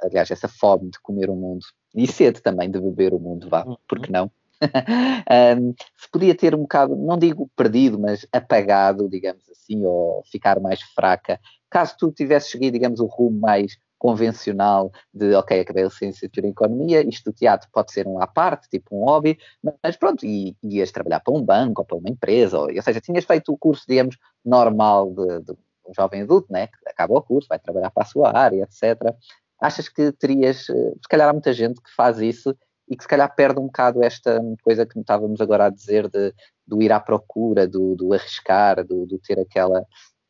aliás, 0.01 0.31
essa 0.31 0.47
fome 0.47 0.91
de 0.91 0.99
comer 0.99 1.29
o 1.29 1.35
mundo, 1.35 1.65
e 1.93 2.07
sede 2.07 2.41
também 2.41 2.69
de 2.69 2.79
beber 2.79 3.13
o 3.13 3.19
mundo, 3.19 3.49
vá, 3.49 3.63
uhum. 3.65 3.77
porque 3.87 4.11
não? 4.11 4.31
um, 5.59 5.73
se 5.97 6.09
podia 6.11 6.35
ter 6.35 6.55
um 6.55 6.59
bocado, 6.59 6.95
não 6.95 7.17
digo 7.17 7.49
perdido, 7.55 7.99
mas 7.99 8.25
apagado, 8.31 9.09
digamos 9.09 9.47
assim, 9.49 9.85
ou 9.85 10.23
ficar 10.31 10.59
mais 10.59 10.81
fraca, 10.81 11.39
caso 11.69 11.95
tu 11.97 12.11
tivesses 12.11 12.51
seguido, 12.51 12.73
digamos, 12.73 12.99
o 12.99 13.05
rumo 13.05 13.39
mais 13.39 13.77
convencional 13.97 14.91
de, 15.13 15.33
ok, 15.35 15.59
acabei 15.59 15.83
a 15.83 15.87
licenciatura 15.87 16.47
em 16.47 16.51
Economia, 16.51 17.07
isto 17.07 17.31
do 17.31 17.35
teatro 17.35 17.69
pode 17.71 17.91
ser 17.91 18.07
um 18.07 18.21
à 18.21 18.27
parte, 18.27 18.69
tipo 18.69 18.95
um 18.95 19.05
hobby, 19.05 19.37
mas 19.83 19.95
pronto, 19.95 20.25
e 20.25 20.55
ias 20.63 20.91
trabalhar 20.91 21.19
para 21.21 21.33
um 21.33 21.41
banco 21.41 21.81
ou 21.81 21.85
para 21.85 21.97
uma 21.97 22.09
empresa, 22.09 22.59
ou, 22.59 22.67
ou 22.73 22.81
seja, 22.81 23.01
tinhas 23.01 23.25
feito 23.25 23.51
o 23.51 23.57
curso, 23.57 23.83
digamos, 23.87 24.17
normal 24.43 25.11
de, 25.11 25.39
de 25.41 25.51
um 25.87 25.93
jovem 25.95 26.23
adulto, 26.23 26.51
né, 26.51 26.67
que 26.67 26.89
acaba 26.89 27.13
o 27.13 27.21
curso, 27.21 27.47
vai 27.47 27.59
trabalhar 27.59 27.91
para 27.91 28.03
a 28.03 28.07
sua 28.07 28.35
área, 28.35 28.63
etc. 28.63 29.15
Achas 29.59 29.87
que 29.87 30.11
terias, 30.11 30.69
eh, 30.69 30.93
se 31.01 31.07
calhar 31.09 31.29
há 31.29 31.33
muita 31.33 31.53
gente 31.53 31.81
que 31.81 31.93
faz 31.95 32.19
isso 32.19 32.55
e 32.89 32.95
que 32.95 33.03
se 33.03 33.07
calhar 33.07 33.33
perde 33.35 33.59
um 33.59 33.65
bocado 33.65 34.03
esta 34.03 34.39
coisa 34.63 34.85
que 34.85 34.99
estávamos 34.99 35.41
agora 35.41 35.65
a 35.65 35.69
dizer 35.69 36.09
de, 36.09 36.33
do 36.67 36.81
ir 36.81 36.91
à 36.91 36.99
procura, 36.99 37.67
do, 37.67 37.95
do 37.95 38.13
arriscar, 38.13 38.83
do, 38.85 39.05
do, 39.05 39.17
ter 39.19 39.39
aquela 39.39 39.85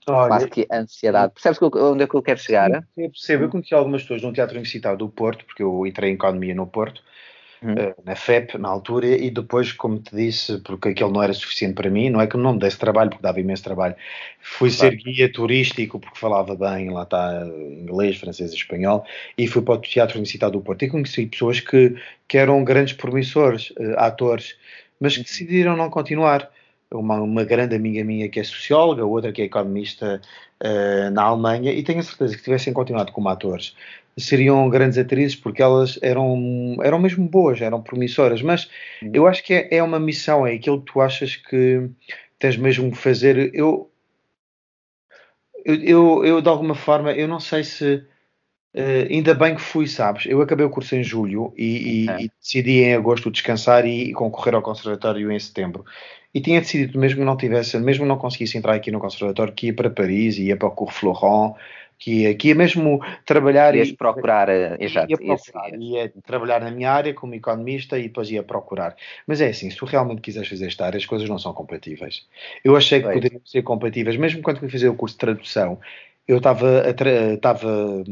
Olha, 0.08 0.28
quase 0.28 0.50
que 0.50 0.68
ansiedade. 0.72 1.34
Percebes 1.34 1.60
onde 1.62 2.04
é 2.04 2.08
que 2.08 2.16
eu 2.16 2.22
quero 2.22 2.40
chegar? 2.40 2.70
Sim, 2.70 3.04
eu 3.04 3.10
percebo. 3.10 3.44
Eu 3.46 3.50
conheci 3.50 3.74
algumas 3.74 4.02
pessoas 4.02 4.22
no 4.22 4.34
Teatro 4.34 4.56
Universitário 4.56 4.98
do 4.98 5.10
Porto, 5.10 5.46
porque 5.46 5.64
eu 5.64 5.86
entrei 5.86 6.12
em 6.12 6.14
Economia 6.14 6.54
no 6.54 6.68
Porto, 6.68 7.02
Uhum. 7.62 7.74
Uh, 7.74 7.96
na 8.06 8.16
FEP, 8.16 8.58
na 8.60 8.70
altura, 8.70 9.08
e 9.08 9.32
depois, 9.32 9.72
como 9.72 9.98
te 9.98 10.16
disse, 10.16 10.60
porque 10.60 10.90
aquele 10.90 11.12
não 11.12 11.24
era 11.24 11.34
suficiente 11.34 11.74
para 11.74 11.90
mim, 11.90 12.12
não 12.12 12.22
é 12.22 12.28
que 12.28 12.38
não 12.38 12.54
me 12.54 12.60
desse 12.60 12.78
trabalho, 12.78 13.10
porque 13.10 13.24
dava 13.24 13.40
imenso 13.40 13.64
trabalho, 13.64 13.96
fui 14.40 14.70
claro. 14.70 14.92
ser 14.92 14.98
guia 14.98 15.32
turístico, 15.32 16.00
porque 16.00 16.20
falava 16.20 16.56
bem, 16.56 16.92
lá 16.92 17.04
está, 17.04 17.44
inglês, 17.48 18.18
francês 18.18 18.52
e 18.52 18.56
espanhol, 18.56 19.04
e 19.36 19.48
fui 19.48 19.64
para 19.64 19.76
o 19.76 19.78
Teatro 19.80 20.18
Universitário 20.18 20.54
do 20.54 20.62
Porto, 20.62 20.84
e 20.84 20.90
conheci 20.90 21.26
pessoas 21.26 21.60
que, 21.60 21.96
que 22.28 22.38
eram 22.38 22.64
grandes 22.64 22.94
promissores, 22.94 23.72
uh, 23.72 23.96
atores, 23.98 24.56
mas 25.00 25.14
que 25.14 25.20
uhum. 25.20 25.24
decidiram 25.24 25.78
não 25.78 25.90
continuar. 25.90 26.52
Uma, 26.98 27.22
uma 27.22 27.44
grande 27.44 27.76
amiga 27.76 28.04
minha 28.04 28.30
que 28.30 28.40
é 28.40 28.44
socióloga, 28.44 29.06
outra 29.06 29.32
que 29.32 29.42
é 29.42 29.46
economista 29.46 30.22
uh, 30.64 31.12
na 31.12 31.24
Alemanha, 31.24 31.72
e 31.72 31.84
tenho 31.84 32.00
a 32.00 32.04
certeza 32.04 32.36
que 32.36 32.44
tivessem 32.44 32.74
continuado 32.74 33.12
como 33.12 33.30
atores, 33.30 33.76
seriam 34.18 34.70
grandes 34.70 34.98
atrizes 34.98 35.36
porque 35.36 35.62
elas 35.62 36.00
eram, 36.02 36.78
eram 36.82 37.00
mesmo 37.00 37.28
boas, 37.28 37.62
eram 37.62 37.82
promissoras. 37.82 38.42
Mas 38.42 38.70
uhum. 39.02 39.12
eu 39.14 39.28
acho 39.28 39.44
que 39.44 39.54
é, 39.54 39.78
é 39.78 39.84
uma 39.84 40.00
missão, 40.00 40.46
é 40.48 40.54
aquilo 40.54 40.82
que 40.82 40.92
tu 40.92 41.02
achas 41.02 41.36
que 41.36 41.90
tens 42.40 42.58
mesmo 42.58 42.92
que 42.92 42.98
fazer. 42.98 43.54
Eu, 43.54 43.90
eu, 45.64 45.76
eu, 45.76 46.26
eu 46.26 46.42
de 46.42 46.50
alguma 46.50 46.76
forma, 46.76 47.12
eu 47.12 47.28
não 47.28 47.40
sei 47.40 47.64
se. 47.64 48.04
Uh, 48.74 49.08
ainda 49.10 49.34
bem 49.34 49.56
que 49.56 49.62
fui, 49.62 49.88
sabes? 49.88 50.26
Eu 50.26 50.42
acabei 50.42 50.66
o 50.66 50.70
curso 50.70 50.98
em 50.98 51.04
julho 51.04 51.54
e, 51.56 52.04
e, 52.04 52.26
e 52.26 52.32
decidi 52.42 52.84
em 52.84 52.94
agosto 52.94 53.32
descansar 53.32 53.86
e, 53.86 54.10
e, 54.10 54.14
concorrer 54.14 54.54
ao 54.54 54.62
conservatório 54.62 55.32
em 55.32 55.40
setembro. 55.40 55.86
E 56.36 56.42
tinha 56.42 56.60
decidido, 56.60 57.00
mesmo 57.00 57.20
que 57.20 57.26
não 57.26 57.38
tivesse, 57.38 57.80
mesmo 57.80 58.06
não 58.06 58.18
conseguisse 58.18 58.58
entrar 58.58 58.76
aqui 58.76 58.92
no 58.92 59.00
conservatório, 59.00 59.54
que 59.54 59.68
ia 59.68 59.74
para 59.74 59.90
Paris, 59.90 60.38
ia 60.38 60.58
para 60.58 60.68
o 60.68 60.72
Cours 60.72 60.94
Florent, 60.94 61.56
que 61.98 62.24
ia, 62.24 62.36
que 62.36 62.50
ia 62.50 62.56
mesmo 62.56 63.00
trabalhar 63.26 63.74
Ias 63.74 63.88
e 63.88 63.94
procurar, 63.94 64.50
eh, 64.50 64.76
exato, 64.82 65.10
ia, 65.10 65.18
procurar, 65.18 65.80
ia 65.80 66.14
trabalhar 66.26 66.60
na 66.60 66.72
minha 66.72 66.92
área 66.92 67.14
como 67.14 67.36
economista 67.36 67.98
e 67.98 68.04
depois 68.04 68.30
ia 68.30 68.44
procurar. 68.44 68.98
Mas 69.26 69.40
é 69.40 69.48
assim, 69.48 69.70
se 69.70 69.78
tu 69.78 69.86
realmente 69.86 70.22
quiseres 70.22 70.50
fazer 70.50 70.68
esta 70.68 70.86
área, 70.86 70.98
as 70.98 71.06
coisas 71.06 71.30
não 71.30 71.40
são 71.40 71.54
compatíveis. 71.54 72.28
Eu 72.66 72.76
achei 72.76 73.02
que 73.02 73.08
poderiam 73.08 73.42
ser 73.46 73.62
compatíveis, 73.62 74.18
mesmo 74.18 74.42
quando 74.42 74.60
fui 74.60 74.68
fazer 74.68 74.90
o 74.90 74.96
curso 74.96 75.16
de 75.16 75.20
tradução, 75.20 75.80
eu 76.28 76.38
estava 76.38 76.84
estava 77.34 78.04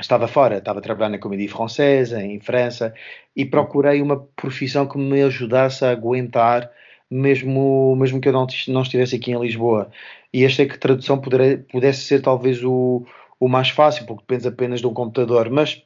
estava 0.00 0.26
fora, 0.26 0.58
estava 0.58 0.80
a 0.80 0.82
trabalhar 0.82 1.10
na 1.10 1.18
Comédie 1.18 1.46
Francesa, 1.46 2.20
em 2.20 2.40
França, 2.40 2.92
e 3.36 3.44
procurei 3.44 4.02
uma 4.02 4.26
profissão 4.34 4.88
que 4.88 4.98
me 4.98 5.22
ajudasse 5.22 5.84
a 5.84 5.92
aguentar 5.92 6.68
mesmo, 7.10 7.94
mesmo 7.96 8.20
que 8.20 8.28
eu 8.28 8.32
não, 8.32 8.46
não 8.68 8.82
estivesse 8.82 9.16
aqui 9.16 9.32
em 9.32 9.40
Lisboa. 9.40 9.90
E 10.32 10.44
achei 10.44 10.66
que 10.66 10.74
a 10.74 10.78
tradução 10.78 11.20
pudesse 11.20 12.02
ser 12.02 12.20
talvez 12.22 12.62
o, 12.64 13.06
o 13.38 13.48
mais 13.48 13.70
fácil, 13.70 14.06
porque 14.06 14.22
depende 14.22 14.48
apenas 14.48 14.80
de 14.80 14.86
um 14.86 14.94
computador. 14.94 15.48
Mas 15.50 15.82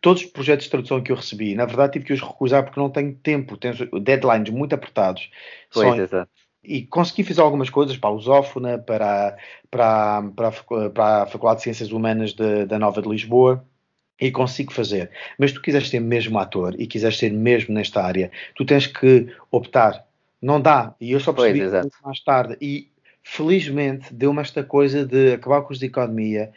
todos 0.00 0.22
os 0.22 0.28
projetos 0.28 0.64
de 0.64 0.70
tradução 0.70 1.02
que 1.02 1.12
eu 1.12 1.16
recebi, 1.16 1.54
na 1.54 1.66
verdade 1.66 1.92
tive 1.94 2.06
que 2.06 2.12
os 2.12 2.20
recusar 2.20 2.64
porque 2.64 2.80
não 2.80 2.90
tenho 2.90 3.14
tempo, 3.14 3.56
tenho 3.56 3.74
deadlines 4.00 4.50
muito 4.50 4.74
apertados. 4.74 5.30
Pois, 5.72 5.98
exato. 5.98 6.30
E 6.62 6.82
consegui 6.82 7.24
fazer 7.24 7.40
algumas 7.40 7.70
coisas 7.70 7.96
para 7.96 8.10
a 8.10 8.12
Lusófona, 8.12 8.78
para, 8.78 9.34
para, 9.70 10.22
para, 10.36 10.90
para 10.90 11.22
a 11.22 11.26
Faculdade 11.26 11.58
de 11.58 11.62
Ciências 11.64 11.90
Humanas 11.90 12.34
de, 12.34 12.66
da 12.66 12.78
Nova 12.78 13.00
de 13.00 13.08
Lisboa 13.08 13.64
e 14.20 14.30
consigo 14.30 14.72
fazer. 14.72 15.10
Mas 15.38 15.52
tu 15.52 15.62
quiseres 15.62 15.88
ser 15.88 16.00
mesmo 16.00 16.38
ator 16.38 16.74
e 16.78 16.86
quiseres 16.86 17.18
ser 17.18 17.32
mesmo 17.32 17.74
nesta 17.74 18.02
área, 18.02 18.30
tu 18.54 18.64
tens 18.64 18.86
que 18.86 19.28
optar. 19.50 20.04
Não 20.42 20.60
dá. 20.60 20.94
E 21.00 21.12
eu 21.12 21.20
só 21.20 21.32
percebi 21.32 21.60
pois, 21.60 21.92
mais 22.04 22.20
tarde. 22.20 22.56
E 22.60 22.88
felizmente 23.22 24.12
deu-me 24.12 24.40
esta 24.40 24.62
coisa 24.62 25.04
de 25.04 25.34
acabar 25.34 25.62
com 25.62 25.72
os 25.72 25.78
de 25.78 25.86
economia 25.86 26.50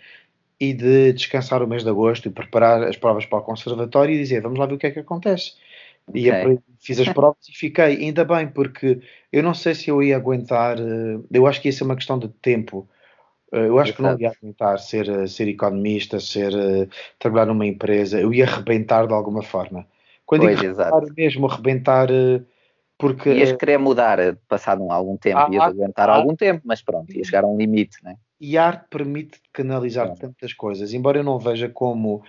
e 0.60 0.74
de 0.74 1.14
descansar 1.14 1.62
o 1.62 1.68
mês 1.68 1.84
de 1.84 1.90
agosto 1.90 2.28
e 2.28 2.32
preparar 2.32 2.84
as 2.84 2.96
provas 2.96 3.26
para 3.26 3.40
o 3.40 3.42
conservatório 3.42 4.16
e 4.16 4.18
dizer 4.18 4.42
vamos 4.42 4.60
lá 4.60 4.66
ver 4.66 4.76
o 4.76 4.78
que 4.78 4.88
é 4.88 4.92
que 4.92 5.00
acontece. 5.00 5.54
Okay. 6.08 6.22
E 6.24 6.60
fiz 6.80 7.00
as 7.00 7.10
provas 7.14 7.48
e 7.48 7.58
fiquei, 7.58 7.98
ainda 7.98 8.26
bem, 8.26 8.48
porque 8.48 9.00
eu 9.32 9.42
não 9.42 9.54
sei 9.54 9.74
se 9.74 9.90
eu 9.90 10.02
ia 10.04 10.16
aguentar, 10.16 10.78
eh, 10.80 11.20
eu 11.32 11.48
acho 11.48 11.62
que 11.62 11.70
ia 11.70 11.72
ser 11.72 11.84
uma 11.84 11.96
questão 11.96 12.20
de 12.20 12.28
tempo 12.28 12.88
eu 13.58 13.80
acho 13.80 13.94
que 13.94 14.02
não 14.02 14.20
ia 14.20 14.32
aguentar 14.32 14.80
ser, 14.80 15.08
eh, 15.08 15.28
ser 15.28 15.48
economista, 15.48 16.20
ser, 16.20 16.54
uh, 16.54 16.90
trabalhar 17.20 17.46
numa 17.46 17.66
empresa, 17.66 18.20
eu 18.20 18.34
ia 18.34 18.46
arrebentar 18.46 19.08
de 19.08 19.14
alguma 19.14 19.44
forma. 19.44 19.86
Quando 20.26 20.42
pois, 20.42 20.60
digo 20.60 20.82
arrebentar 20.82 21.14
mesmo, 21.16 21.48
arrebentar 21.48 22.08
porque... 22.98 23.30
Ias 23.30 23.54
querer 23.54 23.78
mudar 23.78 24.18
passado 24.48 24.90
algum 24.90 25.18
tempo, 25.18 25.38
ah, 25.38 25.50
ias 25.52 25.64
aguentar 25.64 26.10
algum 26.10 26.36
tempo, 26.36 26.62
mas 26.64 26.82
pronto, 26.82 27.12
ia 27.12 27.24
chegar 27.24 27.44
a 27.44 27.48
um 27.48 27.58
limite, 27.58 27.98
né? 28.04 28.16
E 28.40 28.58
a 28.58 28.66
arte 28.66 28.86
permite 28.90 29.40
canalizar 29.52 30.08
é. 30.08 30.16
tantas 30.16 30.54
coisas, 30.54 30.94
embora 30.94 31.20
eu 31.20 31.24
não 31.24 31.38
veja 31.38 31.70
como 31.70 32.24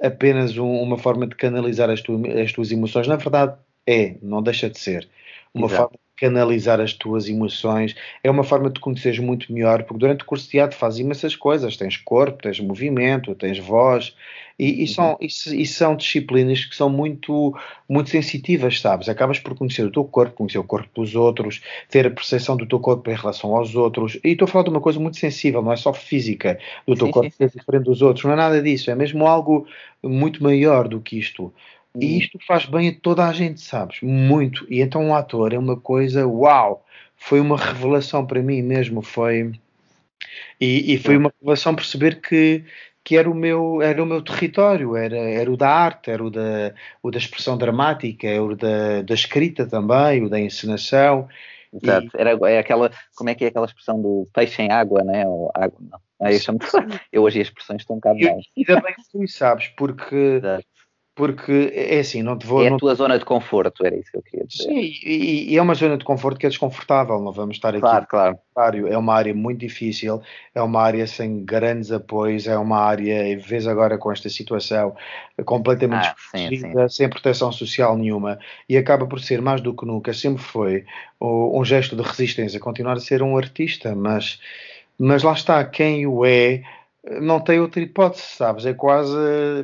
apenas 0.00 0.56
um, 0.58 0.80
uma 0.82 0.98
forma 0.98 1.26
de 1.26 1.34
canalizar 1.36 1.90
as, 1.90 2.02
tu, 2.02 2.20
as 2.42 2.52
tuas 2.52 2.70
emoções, 2.70 3.06
na 3.06 3.16
verdade 3.16 3.56
é, 3.86 4.16
não 4.22 4.42
deixa 4.42 4.68
de 4.68 4.78
ser 4.78 5.08
uma 5.52 5.66
Exato. 5.66 5.82
forma 5.82 6.03
canalizar 6.16 6.80
as 6.80 6.92
tuas 6.92 7.28
emoções, 7.28 7.94
é 8.22 8.30
uma 8.30 8.44
forma 8.44 8.68
de 8.68 8.74
te 8.74 8.80
conheceres 8.80 9.18
muito 9.18 9.52
melhor, 9.52 9.82
porque 9.82 9.98
durante 9.98 10.22
o 10.22 10.26
curso 10.26 10.44
de 10.44 10.52
teatro 10.52 10.76
fazes 10.76 11.00
imensas 11.00 11.34
coisas, 11.34 11.76
tens 11.76 11.96
corpo, 11.96 12.42
tens 12.42 12.60
movimento, 12.60 13.34
tens 13.34 13.58
voz, 13.58 14.14
e, 14.56 14.84
e 14.84 14.88
são, 14.88 15.10
uhum. 15.10 15.16
e, 15.20 15.62
e, 15.62 15.66
são 15.66 15.96
disciplinas 15.96 16.64
que 16.64 16.76
são 16.76 16.88
muito, 16.88 17.52
muito 17.88 18.10
sensitivas, 18.10 18.80
sabes? 18.80 19.08
Acabas 19.08 19.40
por 19.40 19.56
conhecer 19.56 19.84
o 19.84 19.90
teu 19.90 20.04
corpo, 20.04 20.36
conhecer 20.36 20.58
o 20.58 20.64
corpo 20.64 20.88
dos 20.94 21.16
outros, 21.16 21.60
ter 21.90 22.06
a 22.06 22.10
percepção 22.10 22.56
do 22.56 22.64
teu 22.64 22.78
corpo 22.78 23.10
em 23.10 23.14
relação 23.14 23.56
aos 23.56 23.74
outros, 23.74 24.16
e 24.22 24.28
estou 24.28 24.46
a 24.46 24.48
falar 24.48 24.64
de 24.64 24.70
uma 24.70 24.80
coisa 24.80 25.00
muito 25.00 25.16
sensível, 25.16 25.60
não 25.60 25.72
é 25.72 25.76
só 25.76 25.92
física 25.92 26.58
do 26.86 26.94
teu 26.94 27.06
sim, 27.06 27.12
corpo 27.12 27.30
ser 27.32 27.50
diferente 27.50 27.84
dos 27.84 28.00
outros, 28.00 28.24
não 28.24 28.32
é 28.32 28.36
nada 28.36 28.62
disso, 28.62 28.90
é 28.90 28.94
mesmo 28.94 29.26
algo 29.26 29.66
muito 30.02 30.42
maior 30.42 30.86
do 30.86 31.00
que 31.00 31.18
isto. 31.18 31.52
E 31.96 32.06
uhum. 32.06 32.18
isto 32.18 32.38
faz 32.46 32.66
bem 32.66 32.88
a 32.88 32.94
toda 33.00 33.24
a 33.24 33.32
gente, 33.32 33.60
sabes? 33.60 34.00
Muito. 34.02 34.66
E 34.68 34.80
então 34.80 35.02
um 35.02 35.14
ator 35.14 35.52
é 35.52 35.58
uma 35.58 35.78
coisa, 35.78 36.26
uau! 36.26 36.84
Foi 37.16 37.40
uma 37.40 37.56
revelação 37.56 38.26
para 38.26 38.42
mim 38.42 38.62
mesmo, 38.62 39.00
foi... 39.00 39.52
E, 40.60 40.94
e 40.94 40.98
foi 40.98 41.16
uma 41.16 41.32
revelação 41.40 41.74
perceber 41.74 42.20
que, 42.20 42.64
que 43.04 43.16
era 43.16 43.30
o 43.30 43.34
meu 43.34 43.80
era 43.80 44.02
o 44.02 44.06
meu 44.06 44.20
território 44.22 44.96
era 44.96 45.16
era 45.16 45.50
o 45.50 45.56
da 45.56 45.68
arte 45.68 46.10
era 46.10 46.24
o 46.24 46.30
da 46.30 46.74
o 47.02 47.10
da 47.10 47.18
expressão 47.18 47.56
dramática 47.56 48.26
era 48.26 48.42
o 48.42 48.56
da, 48.56 49.02
da 49.02 49.14
escrita 49.14 49.66
também 49.66 50.24
o 50.24 50.28
da 50.28 50.40
encenação 50.40 51.28
Exato. 51.72 52.06
E... 52.06 52.20
Era, 52.20 52.30
é 52.50 52.58
aquela, 52.58 52.90
como 53.16 53.30
é 53.30 53.34
que 53.34 53.44
é 53.44 53.48
aquela 53.48 53.66
expressão 53.66 54.00
do 54.00 54.28
peixe 54.32 54.62
em 54.62 54.70
água, 54.70 55.02
né? 55.02 55.26
Ou 55.26 55.50
água, 55.52 55.78
não. 55.80 56.30
eu, 56.30 56.38
chamo 56.38 56.58
eu 57.12 57.22
hoje 57.22 57.40
as 57.40 57.48
expressões 57.48 57.82
estão 57.82 57.96
um 57.96 57.98
bocado 57.98 58.20
mal. 58.20 58.40
Ainda 58.56 58.80
bem 58.80 58.94
que 58.94 59.02
tu 59.10 59.28
sabes, 59.28 59.68
porque 59.76 60.14
Exato 60.14 60.73
porque 61.14 61.72
é 61.72 62.00
assim, 62.00 62.22
não 62.22 62.36
te 62.36 62.44
vou. 62.44 62.64
É 62.64 62.68
a 62.68 62.76
tua 62.76 62.94
zona 62.94 63.16
de 63.16 63.24
conforto, 63.24 63.86
era 63.86 63.96
isso 63.96 64.10
que 64.10 64.16
eu 64.16 64.22
queria 64.22 64.46
dizer. 64.46 64.64
Sim, 64.64 64.80
e, 64.80 65.52
e, 65.52 65.56
é 65.56 65.62
uma 65.62 65.74
zona 65.74 65.96
de 65.96 66.04
conforto 66.04 66.38
que 66.38 66.46
é 66.46 66.48
desconfortável, 66.48 67.20
não 67.20 67.30
vamos 67.30 67.56
estar 67.56 67.68
aqui. 67.68 67.80
Claro, 67.80 68.06
claro. 68.52 68.88
É 68.88 68.98
uma 68.98 69.14
área 69.14 69.32
muito 69.32 69.60
difícil, 69.60 70.20
é 70.52 70.60
uma 70.60 70.82
área 70.82 71.06
sem 71.06 71.44
grandes 71.44 71.92
apoios, 71.92 72.48
é 72.48 72.58
uma 72.58 72.78
área, 72.78 73.28
e 73.28 73.36
vês 73.36 73.66
agora 73.68 73.96
com 73.96 74.10
esta 74.10 74.28
situação, 74.28 74.96
completamente 75.44 76.08
ah, 76.08 76.14
sim, 76.36 76.56
sim. 76.56 76.88
sem 76.88 77.08
proteção 77.08 77.52
social 77.52 77.96
nenhuma, 77.96 78.38
e 78.68 78.76
acaba 78.76 79.06
por 79.06 79.20
ser 79.20 79.40
mais 79.40 79.60
do 79.60 79.72
que 79.72 79.86
nunca, 79.86 80.12
sempre 80.12 80.42
foi 80.42 80.84
um 81.20 81.64
gesto 81.64 81.94
de 81.94 82.02
resistência, 82.02 82.58
continuar 82.58 82.94
a 82.94 83.00
ser 83.00 83.22
um 83.22 83.36
artista, 83.36 83.94
mas, 83.94 84.40
mas 84.98 85.22
lá 85.22 85.32
está, 85.32 85.64
quem 85.64 86.08
o 86.08 86.24
é 86.24 86.62
não 87.20 87.38
tem 87.38 87.60
outra 87.60 87.82
hipótese, 87.82 88.22
sabes? 88.22 88.64
É 88.64 88.72
quase. 88.72 89.14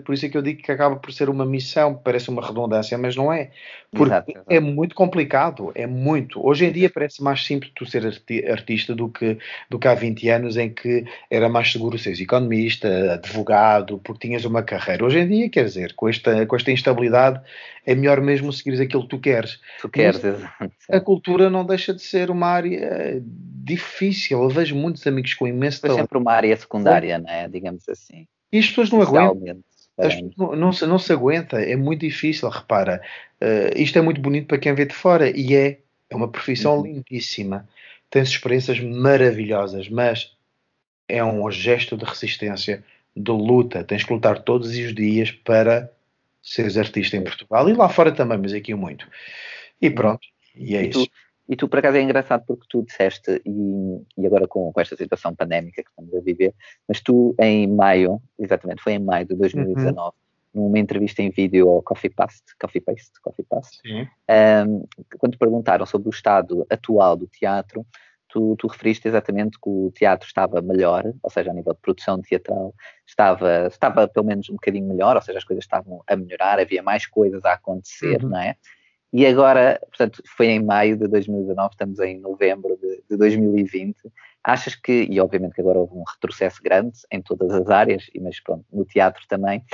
Por 0.05 0.15
isso 0.15 0.27
é 0.27 0.29
que 0.29 0.37
eu 0.37 0.43
digo 0.43 0.63
que 0.63 0.71
acaba 0.71 0.97
por 0.97 1.11
ser 1.13 1.31
uma 1.31 1.47
missão, 1.47 1.95
parece 1.95 2.29
uma 2.29 2.47
redundância, 2.47 2.99
mas 2.99 3.17
não 3.17 3.33
é. 3.33 3.51
Porque 3.91 4.13
exato, 4.13 4.31
exato. 4.31 4.47
é 4.49 4.61
muito 4.61 4.95
complicado, 4.95 5.73
é 5.75 5.87
muito. 5.87 6.47
Hoje 6.47 6.67
em 6.67 6.73
dia 6.73 6.91
parece 6.91 7.23
mais 7.23 7.45
simples 7.45 7.73
tu 7.75 7.87
ser 7.87 8.07
artista 8.49 8.95
do 8.95 9.09
que, 9.09 9.39
do 9.71 9.79
que 9.79 9.89
há 9.89 9.95
20 9.95 10.29
anos 10.29 10.57
em 10.57 10.69
que 10.69 11.05
era 11.31 11.49
mais 11.49 11.73
seguro 11.73 11.99
seres 11.99 12.21
economista, 12.21 13.15
advogado, 13.15 13.99
porque 14.05 14.29
tinhas 14.29 14.45
uma 14.45 14.63
carreira. 14.63 15.05
Hoje 15.05 15.21
em 15.21 15.29
dia, 15.29 15.49
quer 15.49 15.65
dizer, 15.65 15.95
com 15.95 16.09
esta, 16.09 16.45
com 16.47 16.55
esta 16.55 16.71
instabilidade, 16.71 17.41
é 17.87 17.95
melhor 17.95 18.21
mesmo 18.21 18.53
seguires 18.53 18.81
aquilo 18.81 19.03
que 19.03 19.09
tu 19.09 19.19
queres. 19.19 19.59
Tu 19.81 19.89
queres, 19.89 20.23
exato. 20.23 20.71
A 20.91 21.01
cultura 21.01 21.49
não 21.49 21.65
deixa 21.65 21.95
de 21.95 22.03
ser 22.03 22.31
uma 22.31 22.49
área 22.49 23.21
difícil. 23.63 24.43
Eu 24.43 24.49
vejo 24.49 24.75
muitos 24.75 25.07
amigos 25.07 25.35
com 25.35 25.47
imenso 25.47 25.81
talento. 25.81 25.99
É 25.99 26.03
sempre 26.03 26.19
uma 26.19 26.33
área 26.33 26.57
secundária, 26.57 27.19
não 27.19 27.30
é? 27.31 27.49
Digamos 27.49 27.89
assim. 27.89 28.27
E 28.53 28.59
as 28.59 28.67
pessoas 28.67 28.91
não 28.91 29.03
aguentam. 29.03 29.63
Não, 30.37 30.57
não, 30.57 30.73
se, 30.73 30.87
não 30.87 30.99
se 30.99 31.13
aguenta, 31.13 31.61
é 31.61 31.77
muito 31.77 32.01
difícil, 32.01 32.49
repara. 32.49 33.03
Uh, 33.41 33.77
isto 33.77 33.99
é 33.99 34.03
muito 34.03 34.21
bonito 34.21 34.47
para 34.47 34.59
quem 34.59 34.75
vê 34.75 34.87
de 34.87 34.95
fora 34.95 35.31
e 35.31 35.55
é, 35.55 35.79
é 36.09 36.17
uma 36.17 36.29
profissão 36.29 36.79
uhum. 36.79 36.85
lindíssima. 36.85 37.69
Tens 38.09 38.29
experiências 38.29 38.81
maravilhosas, 38.81 39.89
mas 39.89 40.35
é 41.07 41.23
um 41.23 41.51
gesto 41.51 41.97
de 41.97 42.05
resistência, 42.05 42.83
de 43.15 43.31
luta. 43.31 43.85
Tens 43.85 44.05
que 44.05 44.13
lutar 44.13 44.43
todos 44.43 44.71
os 44.71 44.95
dias 44.95 45.31
para 45.31 45.93
seres 46.43 46.79
artista 46.79 47.17
em 47.17 47.23
Portugal 47.23 47.69
e 47.69 47.75
lá 47.75 47.89
fora 47.89 48.11
também, 48.11 48.39
mas 48.39 48.55
aqui 48.55 48.75
muito. 48.75 49.07
E 49.81 49.89
uhum. 49.89 49.95
pronto, 49.95 50.27
e 50.57 50.77
é 50.77 50.85
e 50.85 50.89
isso. 50.89 51.07
E 51.51 51.57
tu, 51.57 51.69
por 51.69 51.81
acaso, 51.81 51.97
é 51.97 52.01
engraçado 52.01 52.45
porque 52.47 52.65
tu 52.69 52.85
disseste, 52.85 53.43
e, 53.45 54.03
e 54.17 54.25
agora 54.25 54.47
com, 54.47 54.73
com, 54.73 54.81
esta 54.81 54.95
situação 54.95 55.35
pandémica 55.35 55.83
que 55.83 55.91
estamos 55.91 56.15
a 56.15 56.21
viver, 56.21 56.55
mas 56.87 57.01
tu 57.01 57.35
em 57.41 57.67
maio, 57.67 58.23
exatamente, 58.39 58.81
foi 58.81 58.93
em 58.93 59.01
maio 59.01 59.27
de 59.27 59.35
2019, 59.35 59.99
uhum. 60.55 60.67
numa 60.67 60.79
entrevista 60.79 61.23
em 61.23 61.31
vídeo 61.31 61.69
ao 61.69 61.83
Coffee 61.83 62.09
Paste, 62.09 62.57
Coffee 62.57 62.81
Paste, 62.81 63.21
Coffee 63.21 63.45
Paste, 63.45 63.81
um, 64.65 64.85
quando 65.19 65.33
te 65.33 65.39
perguntaram 65.39 65.85
sobre 65.85 66.09
o 66.09 66.15
estado 66.15 66.65
atual 66.71 67.17
do 67.17 67.27
teatro, 67.27 67.85
tu, 68.29 68.55
tu, 68.57 68.69
referiste 68.69 69.09
exatamente 69.09 69.59
que 69.61 69.69
o 69.69 69.91
teatro 69.93 70.29
estava 70.29 70.63
melhor, 70.63 71.13
ou 71.21 71.31
seja, 71.31 71.51
a 71.51 71.55
nível 71.55 71.75
de 71.75 71.81
produção 71.81 72.23
teatral, 72.23 72.73
estava, 73.05 73.67
estava 73.67 74.07
pelo 74.07 74.27
menos 74.27 74.49
um 74.49 74.55
bocadinho 74.55 74.87
melhor, 74.87 75.17
ou 75.17 75.23
seja, 75.23 75.39
as 75.39 75.45
coisas 75.45 75.65
estavam 75.65 76.01
a 76.07 76.15
melhorar, 76.15 76.61
havia 76.61 76.81
mais 76.81 77.07
coisas 77.07 77.45
a 77.45 77.55
acontecer, 77.55 78.23
uhum. 78.23 78.29
não 78.29 78.39
é? 78.39 78.55
E 79.13 79.27
agora, 79.27 79.81
portanto, 79.89 80.23
foi 80.37 80.47
em 80.47 80.65
maio 80.65 80.97
de 80.97 81.09
2019, 81.09 81.71
estamos 81.73 81.99
em 81.99 82.21
novembro 82.21 82.79
de, 82.81 83.03
de 83.11 83.17
2020. 83.17 83.97
Achas 84.43 84.75
que, 84.75 85.07
e 85.11 85.21
obviamente 85.21 85.55
que 85.55 85.61
agora 85.61 85.81
houve 85.81 85.95
um 85.95 86.05
retrocesso 86.05 86.63
grande 86.63 87.01
em 87.11 87.21
todas 87.21 87.51
as 87.51 87.69
áreas, 87.69 88.07
mas 88.21 88.41
pronto, 88.41 88.65
no 88.73 88.85
teatro 88.85 89.23
também, 89.29 89.65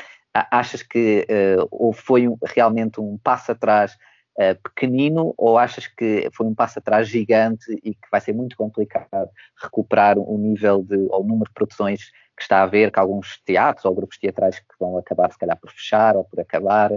achas 0.51 0.83
que 0.83 1.27
uh, 1.70 1.92
foi 1.92 2.29
um, 2.29 2.37
realmente 2.42 3.01
um 3.01 3.18
passo 3.18 3.53
atrás 3.53 3.96
uh, 4.38 4.61
pequenino 4.62 5.35
ou 5.37 5.59
achas 5.59 5.87
que 5.87 6.29
foi 6.33 6.46
um 6.46 6.55
passo 6.55 6.79
atrás 6.79 7.09
gigante 7.09 7.72
e 7.85 7.94
que 7.94 8.09
vai 8.11 8.20
ser 8.20 8.33
muito 8.33 8.57
complicado 8.57 9.31
recuperar 9.62 10.18
o 10.18 10.38
nível 10.38 10.83
de, 10.83 10.96
ou 11.11 11.22
o 11.22 11.27
número 11.27 11.49
de 11.49 11.55
produções 11.55 12.11
que 12.37 12.42
está 12.42 12.59
a 12.59 12.62
haver, 12.64 12.90
que 12.90 12.99
alguns 12.99 13.40
teatros 13.44 13.85
ou 13.85 13.94
grupos 13.94 14.18
teatrais 14.18 14.59
que 14.59 14.75
vão 14.79 14.99
acabar 14.99 15.31
se 15.31 15.38
calhar 15.38 15.59
por 15.59 15.70
fechar 15.70 16.16
ou 16.16 16.25
por 16.25 16.40
acabar? 16.40 16.90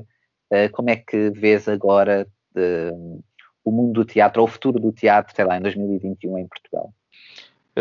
Uh, 0.52 0.72
como 0.72 0.90
é 0.90 0.96
que 0.96 1.30
vês 1.30 1.68
agora 1.68 2.28
de, 2.56 2.92
o 3.64 3.72
mundo 3.72 3.94
do 3.94 4.06
teatro 4.06 4.42
ou 4.42 4.48
o 4.48 4.52
futuro 4.52 4.80
do 4.80 4.92
teatro, 4.92 5.36
sei 5.36 5.46
lá, 5.46 5.58
em 5.58 5.62
2021 5.62 6.38
em 6.38 6.48
Portugal? 6.48 6.94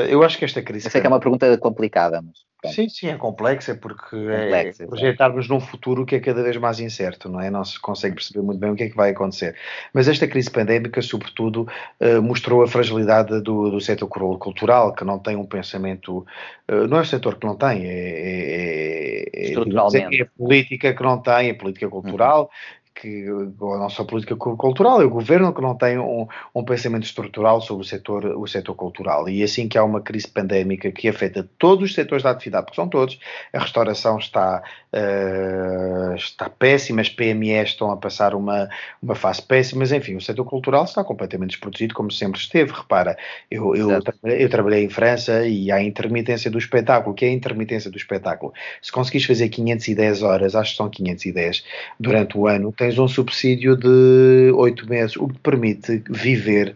Eu 0.07 0.23
acho 0.23 0.39
que 0.39 0.45
esta 0.45 0.63
crise. 0.63 0.87
Eu 0.87 0.91
sei 0.91 1.01
que 1.01 1.07
é 1.07 1.11
uma 1.11 1.21
pergunta 1.21 1.57
complicada, 1.59 2.23
mas. 2.23 2.49
Pronto. 2.61 2.75
Sim, 2.75 2.89
sim, 2.89 3.07
é 3.07 3.15
complexa 3.15 3.77
porque 3.77 4.17
complexa, 4.17 4.83
é 4.83 4.87
projetarmos 4.87 5.49
num 5.49 5.61
futuro 5.61 6.05
que 6.05 6.17
é 6.17 6.21
cada 6.21 6.43
vez 6.43 6.57
mais 6.57 6.81
incerto, 6.81 7.29
não 7.29 7.41
é? 7.41 7.49
Não 7.51 7.65
se 7.65 7.79
consegue 7.79 8.17
perceber 8.17 8.45
muito 8.45 8.59
bem 8.59 8.73
o 8.73 8.75
que 8.75 8.83
é 8.83 8.89
que 8.89 8.97
vai 8.97 9.11
acontecer. 9.11 9.55
Mas 9.95 10.09
esta 10.09 10.27
crise 10.27 10.51
pandémica, 10.51 11.01
sobretudo, 11.01 11.69
uh, 12.01 12.21
mostrou 12.21 12.61
a 12.65 12.67
fragilidade 12.67 13.41
do, 13.43 13.71
do 13.71 13.81
setor 13.81 14.09
cultural, 14.09 14.93
que 14.93 15.05
não 15.05 15.21
tem 15.21 15.37
um 15.37 15.47
pensamento. 15.47 16.27
Uh, 16.69 16.89
não 16.89 16.99
é 16.99 17.03
o 17.03 17.05
setor 17.05 17.37
que 17.37 17.47
não 17.47 17.55
tem, 17.55 17.87
é, 17.87 17.93
é, 17.93 19.31
é, 19.33 19.45
Estruturalmente. 19.47 20.21
é 20.21 20.25
a 20.25 20.27
política 20.27 20.93
que 20.93 21.03
não 21.05 21.23
tem, 21.23 21.51
a 21.51 21.55
política 21.55 21.89
cultural, 21.89 22.43
uhum 22.43 22.78
que 23.01 23.27
a 23.29 23.79
nossa 23.79 24.05
política 24.05 24.35
cultural 24.35 25.01
é 25.01 25.05
o 25.05 25.11
governo 25.11 25.55
que 25.55 25.63
não 25.63 25.77
tem 25.77 25.99
um, 25.99 26.27
um, 26.53 26.65
pensamento 26.65 27.05
estrutural 27.05 27.61
sobre 27.61 27.85
o 27.85 27.89
setor, 27.89 28.25
o 28.25 28.47
setor 28.47 28.75
cultural. 28.75 29.29
E 29.29 29.43
assim 29.43 29.69
que 29.69 29.79
há 29.79 29.85
uma 29.85 30.01
crise 30.01 30.27
pandémica 30.27 30.91
que 30.91 31.09
afeta 31.09 31.49
todos 31.59 31.91
os 31.91 31.95
setores 31.95 32.25
da 32.25 32.31
atividade, 32.31 32.67
porque 32.67 32.77
são 32.77 32.89
todos, 32.89 33.19
a 33.53 33.61
restauração 33.61 34.19
está, 34.19 34.63
uh, 34.93 36.15
está 36.17 36.51
péssima, 36.51 37.01
as 37.01 37.09
PMEs 37.09 37.71
estão 37.71 37.93
a 37.93 37.97
passar 37.97 38.35
uma, 38.35 38.69
uma 39.01 39.15
fase 39.15 39.43
péssima, 39.43 39.81
mas 39.81 39.93
enfim, 39.93 40.17
o 40.17 40.21
setor 40.21 40.45
cultural 40.45 40.83
está 40.83 41.05
completamente 41.05 41.51
desprotegido, 41.51 41.95
como 41.95 42.11
sempre 42.11 42.41
esteve. 42.41 42.73
Repara, 42.73 43.17
eu, 43.49 43.77
eu, 43.77 44.03
trabalhei, 44.03 44.45
eu 44.45 44.49
trabalhei 44.49 44.85
em 44.85 44.89
França 44.89 45.47
e 45.47 45.71
há 45.71 45.77
a 45.77 45.83
intermitência 45.83 46.51
do 46.51 46.59
espetáculo. 46.59 47.13
O 47.13 47.15
que 47.15 47.25
é 47.25 47.29
a 47.29 47.33
intermitência 47.33 47.91
do 47.91 47.97
espetáculo? 47.97 48.53
Se 48.83 48.91
conseguis 48.91 49.25
fazer 49.25 49.49
510 49.49 50.23
horas, 50.23 50.57
acho 50.57 50.73
que 50.73 50.77
são 50.77 50.91
510, 50.91 51.65
durante 52.01 52.37
o 52.37 52.49
ano, 52.49 52.73
tem 52.73 52.88
tens 52.89 52.99
um 52.99 53.09
subsídio 53.09 53.77
de 53.77 54.51
oito 54.55 54.89
meses, 54.89 55.17
o 55.17 55.29
que 55.29 55.35
te 55.35 55.41
permite 55.41 56.03
viver 56.09 56.75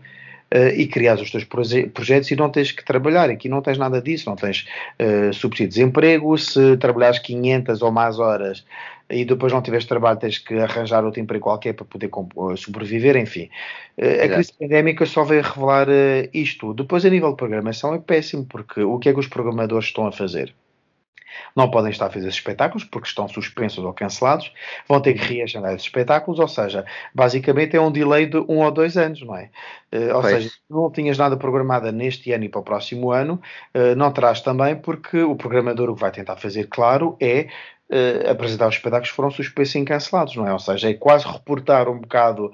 uh, 0.55 0.69
e 0.77 0.87
criar 0.87 1.15
os 1.15 1.31
teus 1.31 1.45
proje 1.45 1.87
projetos 1.87 2.31
e 2.31 2.37
não 2.37 2.51
tens 2.51 2.71
que 2.71 2.85
trabalhar. 2.85 3.31
Aqui 3.31 3.49
não 3.49 3.63
tens 3.63 3.79
nada 3.79 4.01
disso, 4.01 4.29
não 4.29 4.37
tens 4.37 4.67
uh, 5.01 5.33
subsídio 5.33 5.69
de 5.69 5.75
desemprego. 5.75 6.37
Se 6.37 6.77
trabalhares 6.77 7.19
500 7.19 7.81
ou 7.81 7.91
mais 7.91 8.19
horas 8.19 8.65
e 9.09 9.25
depois 9.25 9.53
não 9.53 9.63
tiveres 9.63 9.87
trabalho, 9.87 10.19
tens 10.19 10.39
que 10.39 10.55
arranjar 10.55 11.05
outro 11.05 11.21
emprego 11.21 11.45
qualquer 11.45 11.75
para 11.75 11.85
poder 11.85 12.07
eh, 12.09 12.57
sobreviver, 12.57 13.17
enfim. 13.17 13.51
Uh, 13.99 14.25
a 14.25 14.29
crise 14.29 14.53
pandémica 14.59 15.05
só 15.05 15.23
veio 15.23 15.43
revelar 15.43 15.87
isto. 16.33 16.73
Depois, 16.73 17.05
a 17.05 17.11
nível 17.11 17.31
de 17.31 17.37
programação, 17.37 17.95
é 17.95 17.99
péssimo, 17.99 18.47
porque 18.47 18.83
o 18.83 18.99
que 18.99 19.11
é 19.11 19.13
que 19.13 19.21
os 19.21 19.27
programadores 19.27 19.87
estão 19.87 20.07
a 20.07 20.13
fazer? 20.13 20.55
Não 21.55 21.71
podem 21.71 21.91
estar 21.91 22.07
a 22.07 22.11
fazer 22.11 22.27
esses 22.27 22.39
espetáculos 22.39 22.85
porque 22.85 23.09
estão 23.09 23.29
suspensos 23.29 23.85
ou 23.85 23.93
cancelados, 23.93 24.53
vão 24.89 25.01
ter 25.01 25.15
que 25.15 25.35
reagendar 25.35 25.73
esses 25.73 25.87
espetáculos, 25.87 26.39
ou 26.39 26.49
seja, 26.49 26.85
basicamente 27.15 27.77
é 27.77 27.81
um 27.81 27.91
delay 27.91 28.27
de 28.27 28.39
um 28.39 28.59
ou 28.59 28.71
dois 28.71 28.97
anos, 28.97 29.23
não 29.23 29.37
é? 29.37 29.51
Uh, 29.93 30.15
ou 30.15 30.23
pois. 30.23 30.35
seja, 30.35 30.49
se 30.49 30.61
não 30.71 30.91
tinhas 30.91 31.19
nada 31.19 31.37
programado 31.37 31.91
neste 31.93 32.33
ano 32.33 32.45
e 32.45 32.49
para 32.49 32.61
o 32.61 32.65
próximo 32.65 33.13
ano, 33.13 33.41
uh, 33.75 33.95
não 33.97 34.11
terás 34.11 34.41
também, 34.41 34.75
porque 34.77 35.23
o 35.23 35.37
programador 35.37 35.91
o 35.91 35.95
que 35.95 36.01
vai 36.01 36.11
tentar 36.11 36.37
fazer, 36.37 36.67
claro, 36.69 37.17
é 37.21 37.49
uh, 37.91 38.31
apresentar 38.31 38.69
os 38.69 38.75
espetáculos 38.75 39.11
que 39.11 39.17
foram 39.17 39.31
suspensos 39.31 39.75
e 39.75 39.85
cancelados, 39.85 40.37
não 40.37 40.47
é? 40.47 40.53
Ou 40.53 40.59
seja, 40.59 40.91
é 40.91 40.95
quase 40.95 41.27
reportar 41.27 41.89
um 41.89 42.01
bocado 42.01 42.53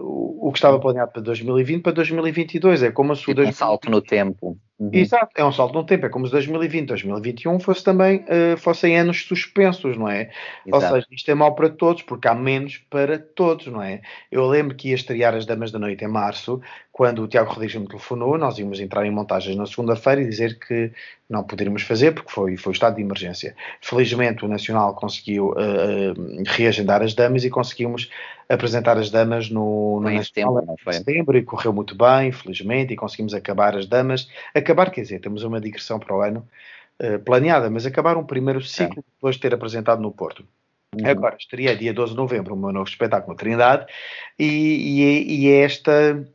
o, 0.00 0.50
que 0.50 0.58
estava 0.58 0.80
planeado 0.80 1.12
para 1.12 1.22
2020 1.22 1.82
para 1.82 1.92
2022. 1.92 2.82
É 2.82 2.90
como 2.90 3.14
se 3.14 3.22
o. 3.22 3.26
Tipo 3.26 3.42
um 3.42 3.52
salto 3.52 3.88
no 3.88 4.02
tempo. 4.02 4.58
Uhum. 4.78 4.90
Exato, 4.92 5.30
é 5.36 5.44
um 5.44 5.52
salto 5.52 5.74
no 5.74 5.84
tempo. 5.84 6.06
É 6.06 6.08
como 6.08 6.26
se 6.26 6.32
2020, 6.32 6.88
2021 6.88 7.60
fosse 7.60 7.84
também, 7.84 8.24
uh, 8.24 8.56
fossem 8.56 8.98
anos 8.98 9.24
suspensos, 9.24 9.96
não 9.96 10.08
é? 10.08 10.30
Exato. 10.66 10.74
Ou 10.74 10.80
seja, 10.80 11.06
isto 11.10 11.30
é 11.30 11.34
mau 11.34 11.54
para 11.54 11.68
todos, 11.68 12.02
porque 12.02 12.26
há 12.26 12.34
menos 12.34 12.78
para 12.90 13.18
todos, 13.18 13.66
não 13.66 13.82
é? 13.82 14.00
Eu 14.30 14.46
lembro 14.46 14.74
que 14.74 14.88
ia 14.88 14.94
estrear 14.94 15.34
As 15.34 15.46
Damas 15.46 15.70
da 15.70 15.78
Noite 15.78 16.04
em 16.04 16.08
março, 16.08 16.60
quando 16.92 17.22
o 17.22 17.28
Tiago 17.28 17.50
Rodrigues 17.50 17.76
me 17.76 17.86
telefonou, 17.86 18.36
nós 18.36 18.58
íamos 18.58 18.78
entrar 18.78 19.06
em 19.06 19.10
montagens 19.10 19.56
na 19.56 19.66
segunda-feira 19.66 20.20
e 20.20 20.28
dizer 20.28 20.58
que 20.58 20.92
não 21.28 21.42
poderíamos 21.42 21.82
fazer, 21.82 22.12
porque 22.12 22.30
foi, 22.30 22.58
foi 22.58 22.72
o 22.72 22.74
estado 22.74 22.96
de 22.96 23.00
emergência. 23.00 23.56
Felizmente, 23.80 24.44
o 24.44 24.48
Nacional 24.48 24.94
conseguiu 24.94 25.52
uh, 25.52 26.42
reagendar 26.46 27.00
as 27.00 27.14
damas 27.14 27.44
e 27.44 27.50
conseguimos 27.50 28.10
apresentar 28.46 28.98
as 28.98 29.10
damas 29.10 29.48
no, 29.48 30.00
no 30.00 30.10
em 30.10 30.22
setembro, 30.22 30.62
foi? 30.84 30.92
setembro 30.92 31.38
e 31.38 31.42
correu 31.42 31.72
muito 31.72 31.96
bem, 31.96 32.30
felizmente, 32.30 32.92
e 32.92 32.96
conseguimos 32.96 33.32
acabar 33.32 33.74
as 33.74 33.86
damas. 33.86 34.28
Acabar, 34.72 34.90
quer 34.90 35.02
dizer, 35.02 35.20
temos 35.20 35.42
uma 35.42 35.60
digressão 35.60 35.98
para 35.98 36.16
o 36.16 36.22
ano 36.22 36.48
uh, 37.00 37.18
planeada, 37.20 37.68
mas 37.68 37.84
acabar 37.84 38.16
um 38.16 38.24
primeiro 38.24 38.62
ciclo 38.62 39.00
é. 39.00 39.12
depois 39.14 39.36
de 39.36 39.42
ter 39.42 39.52
apresentado 39.52 40.00
no 40.00 40.10
Porto. 40.10 40.44
Uhum. 40.94 41.06
Agora, 41.06 41.36
estaria 41.38 41.76
dia 41.76 41.92
12 41.92 42.12
de 42.12 42.16
novembro 42.16 42.54
o 42.54 42.56
meu 42.56 42.72
novo 42.72 42.88
espetáculo 42.88 43.36
Trindade 43.36 43.86
e, 44.38 44.46
e, 44.46 45.46
e 45.46 45.52
esta 45.52 46.26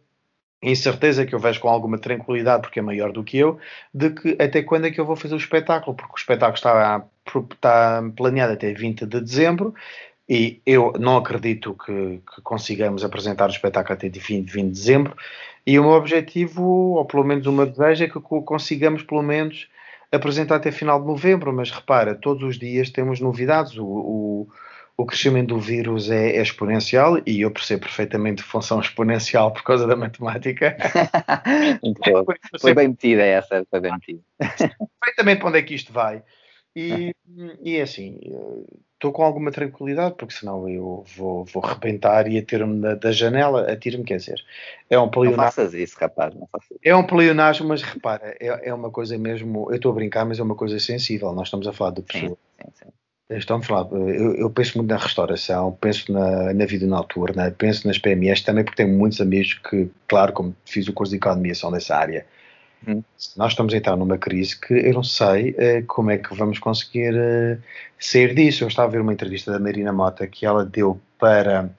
incerteza 0.62 1.26
que 1.26 1.34
eu 1.34 1.40
vejo 1.40 1.60
com 1.60 1.70
alguma 1.70 1.98
tranquilidade, 1.98 2.62
porque 2.62 2.80
é 2.80 2.82
maior 2.82 3.12
do 3.12 3.24
que 3.24 3.38
eu, 3.38 3.60
de 3.94 4.10
que 4.12 4.38
até 4.42 4.64
quando 4.64 4.86
é 4.86 4.92
que 4.92 5.00
eu 5.00 5.06
vou 5.06 5.16
fazer 5.16 5.36
o 5.36 5.38
espetáculo, 5.38 5.96
porque 5.96 6.14
o 6.14 6.18
espetáculo 6.18 6.56
está, 6.56 7.06
está 7.54 8.04
planeado 8.16 8.54
até 8.54 8.74
20 8.74 9.06
de 9.06 9.22
dezembro 9.22 9.74
e 10.28 10.62
eu 10.66 10.94
não 11.00 11.18
acredito 11.18 11.74
que, 11.74 12.20
que 12.36 12.42
consigamos 12.42 13.04
apresentar 13.04 13.48
o 13.48 13.52
espetáculo 13.52 13.94
até 13.94 14.10
20, 14.10 14.50
20 14.50 14.66
de 14.66 14.72
dezembro. 14.72 15.16
E 15.68 15.78
o 15.78 15.84
meu 15.84 15.92
objetivo, 15.92 16.64
ou 16.96 17.04
pelo 17.04 17.26
menos 17.26 17.46
o 17.46 17.52
meu 17.52 17.66
desejo, 17.66 18.06
é 18.06 18.08
que 18.08 18.22
consigamos 18.22 19.04
pelo 19.04 19.22
menos 19.22 19.68
apresentar 20.10 20.56
até 20.56 20.72
final 20.72 20.98
de 21.02 21.06
novembro. 21.06 21.52
Mas 21.52 21.70
repara, 21.70 22.16
todos 22.16 22.42
os 22.42 22.58
dias 22.58 22.90
temos 22.90 23.20
novidades. 23.20 23.78
O, 23.78 23.86
o, 23.86 24.48
o 24.96 25.06
crescimento 25.06 25.50
do 25.50 25.60
vírus 25.60 26.10
é, 26.10 26.38
é, 26.38 26.42
exponencial 26.42 27.18
e 27.26 27.42
eu 27.42 27.52
percebo 27.52 27.82
perfeitamente 27.82 28.42
função 28.42 28.80
exponencial 28.80 29.52
por 29.52 29.62
causa 29.64 29.86
da 29.86 29.98
matemática. 29.98 30.78
Muito 31.84 32.00
bom. 32.00 32.24
Foi 32.62 32.74
bem 32.74 32.88
metida 32.88 33.24
essa, 33.24 33.68
foi 33.70 33.82
bem 33.82 33.92
metida. 33.92 34.22
Perfeitamente 35.02 35.40
para 35.40 35.50
onde 35.50 35.60
é 35.60 35.64
que 35.64 35.76
isto 35.76 35.92
vai. 35.92 36.24
E, 36.74 37.14
e 37.62 37.76
é 37.76 37.82
assim, 37.82 38.22
estou 38.98 39.12
com 39.12 39.24
alguma 39.24 39.52
tranquilidade, 39.52 40.16
porque 40.18 40.34
senão 40.34 40.68
eu 40.68 41.06
vou, 41.16 41.46
vou 41.46 41.64
rebentar 41.64 42.28
e 42.28 42.38
atiro-me 42.38 42.82
da, 42.82 42.96
da, 42.96 43.12
janela, 43.12 43.72
atiro-me, 43.72 44.04
quer 44.04 44.18
dizer, 44.18 44.44
é 44.90 45.00
um 45.00 45.08
pleonasmo. 45.08 45.38
Não 45.38 45.52
faças 45.52 45.74
isso, 45.76 45.98
rapaz, 46.00 46.34
não 46.34 46.48
faças 46.52 46.72
isso. 46.72 46.80
É 46.84 46.96
um 46.96 47.06
pleonasmo, 47.06 47.68
mas 47.68 47.84
repara, 47.84 48.36
é, 48.40 48.70
é 48.70 48.74
uma 48.74 48.90
coisa 48.90 49.18
mesmo, 49.18 49.68
eu 49.70 49.76
estou 49.76 49.92
a 49.92 49.96
brincar, 49.96 50.26
mas 50.26 50.40
é 50.40 50.44
uma 50.44 50.56
coisa 50.56 50.80
sensível, 50.80 51.32
nós 51.32 51.48
estamos 51.48 51.68
a 51.68 51.74
falar 51.74 51.92
de 51.92 52.02
pessoas. 52.02 52.32
Sim, 52.32 52.38
sim, 52.66 52.72
sim. 52.86 53.38
Estamos 53.38 53.66
a 53.66 53.68
falar, 53.68 53.92
eu, 53.92 54.36
eu, 54.36 54.50
penso 54.50 54.78
muito 54.78 54.90
na 54.90 54.98
restauração, 54.98 55.78
penso 55.82 56.12
na, 56.12 56.54
na 56.54 56.66
vida 56.66 56.88
noturna, 56.88 57.52
penso 57.52 57.86
nas 57.86 58.00
PMEs 58.00 58.42
também, 58.42 58.64
porque 58.64 58.82
tenho 58.82 58.98
muitos 58.98 59.20
amigos 59.20 59.54
que, 59.70 59.90
claro, 60.08 60.32
como 60.32 60.56
fiz 60.66 60.88
o 60.88 60.94
curso 60.94 61.12
de 61.12 61.18
economia, 61.18 61.54
são 61.54 61.70
dessa 61.70 61.96
área. 61.98 62.26
Uhum. 62.86 63.04
Nós 63.36 63.54
estamos 63.54 63.74
a 63.74 63.78
entrar 63.78 63.96
numa 63.96 64.18
crise 64.18 64.60
que 64.60 64.74
eu 64.74 64.94
não 64.94 65.04
sei 65.04 65.52
uh, 65.52 65.86
como 65.88 66.12
é 66.12 66.18
que 66.18 66.36
vamos 66.36 66.60
conseguir 66.60 67.14
uh, 67.14 67.62
sair 68.00 68.36
disso. 68.36 68.64
Eu 68.64 68.68
estava 68.68 68.88
a 68.88 68.92
ver 68.92 69.02
uma 69.02 69.14
entrevista 69.14 69.52
da 69.52 69.60
Marina 69.60 69.92
Mota 69.92 70.28
que 70.28 70.46
ela 70.46 70.64
deu 70.66 71.00
para 71.18 71.70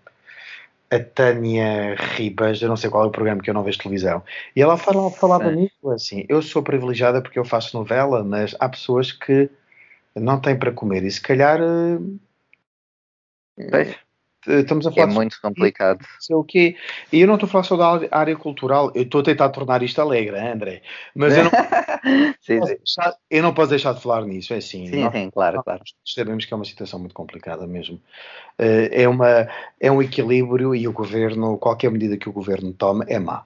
a 0.91 0.99
Tânia 0.99 1.95
Ribas, 1.95 2.63
eu 2.63 2.69
não 2.69 2.77
sei 2.77 2.89
qual 2.89 3.05
é 3.05 3.07
o 3.07 3.11
programa 3.11 3.43
que 3.43 3.51
eu 3.51 3.55
não 3.55 3.63
vejo 3.63 3.79
televisão, 3.79 4.23
e 4.57 4.63
ela 4.63 4.79
falava, 4.79 5.11
falava 5.11 5.51
nisso 5.51 5.91
assim, 5.91 6.25
eu 6.29 6.41
sou 6.41 6.63
privilegiada 6.63 7.21
porque 7.21 7.39
eu 7.39 7.45
faço 7.45 7.77
novela, 7.77 8.25
mas 8.25 8.57
há 8.59 8.69
pessoas 8.69 9.13
que 9.13 9.51
não 10.17 10.41
têm 10.41 10.59
para 10.59 10.73
comer 10.73 11.05
e 11.05 11.11
se 11.11 11.21
calhar 11.21 11.61
uh, 11.61 12.19
estamos 14.49 14.87
a 14.87 14.93
falar 14.93 15.11
é 15.11 15.15
muito 15.15 15.41
complicado. 15.41 16.05
Sei 16.19 16.35
o 16.35 16.45
quê. 16.45 16.77
E 17.13 17.21
eu 17.21 17.27
não 17.27 17.35
estou 17.35 17.47
a 17.47 17.51
falar 17.51 17.65
só 17.65 17.77
da 17.77 18.09
área 18.11 18.37
cultural, 18.37 18.91
eu 18.95 19.03
estou 19.03 19.21
a 19.21 19.25
tentar 19.25 19.49
tornar 19.51 19.83
isto 19.83 20.01
alegre, 20.01 20.39
André. 20.39 20.83
Mas 21.15 21.37
eu 21.37 21.45
não, 21.45 21.51
sim, 22.41 22.61
sim. 22.61 22.77
Deixar, 22.77 23.15
eu 23.31 23.43
não 23.43 23.55
posso 23.55 23.71
deixar 23.71 23.95
de 23.95 24.03
falar 24.03 24.25
nisso, 24.25 24.55
é 24.55 24.57
assim. 24.57 24.87
Sim, 24.87 25.05
nós, 25.05 25.13
sim, 25.13 25.31
claro, 25.31 25.63
claro. 25.63 25.83
Sabemos 26.05 26.45
que 26.45 26.53
é 26.53 26.57
uma 26.57 26.65
situação 26.65 26.99
muito 26.99 27.15
complicada 27.15 27.67
mesmo. 27.67 28.01
Eh, 28.59 29.03
é, 29.03 29.09
uma, 29.09 29.49
é 29.81 29.91
um 29.91 30.03
equilíbrio 30.03 30.75
e 30.75 30.89
o 30.89 30.93
governo, 30.93 31.59
qualquer 31.59 31.91
medida 31.91 32.17
que 32.17 32.29
o 32.29 32.33
governo 32.33 32.73
tome 32.73 33.05
é 33.09 33.19
má. 33.19 33.45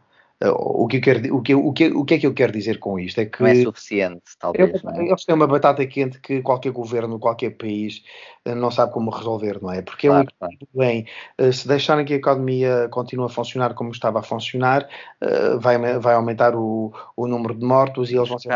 O 0.51 0.89
que, 0.89 1.01
quero, 1.01 1.37
o, 1.37 1.43
que, 1.43 1.55
o, 1.55 1.73
que, 1.73 1.89
o 1.89 2.05
que 2.05 2.15
é 2.15 2.19
que 2.19 2.27
eu 2.27 2.35
quero 2.35 2.53
dizer 2.53 2.79
com 2.79 2.99
isto? 2.99 3.21
É 3.21 3.27
que 3.27 3.43
não 3.43 3.49
é 3.49 3.63
suficiente, 3.63 4.23
talvez. 4.39 4.83
É, 4.85 5.03
Eles 5.03 5.25
têm 5.25 5.35
uma 5.35 5.47
batata 5.47 5.87
quente 5.87 6.21
que 6.21 6.43
qualquer 6.43 6.73
governo, 6.73 7.19
qualquer 7.19 7.51
país 7.51 8.03
eh, 8.45 8.55
não 8.55 8.71
sabe 8.71 8.93
como 8.93 9.11
resolver, 9.11 9.63
não 9.63 9.71
é? 9.71 9.83
Porque 9.83 10.09
claro, 10.09 10.29
é 10.41 10.47
um 10.47 10.49
bem, 10.75 11.07
eh, 11.39 11.53
se 11.53 11.69
deixarem 11.69 12.05
que 12.05 12.15
a 12.15 12.17
economia 12.17 12.89
continue 12.91 13.27
a 13.27 13.29
funcionar 13.29 13.75
como 13.75 13.93
estava 13.93 14.21
a 14.21 14.23
funcionar, 14.23 14.89
eh, 15.21 15.57
vai, 15.59 15.79
vai 15.99 16.15
aumentar 16.15 16.57
o, 16.57 16.93
o 17.17 17.27
número 17.27 17.55
de 17.55 17.65
mortos 17.65 18.11
e 18.11 18.17
eles 18.17 18.29
vão 18.29 18.39
ser 18.39 18.53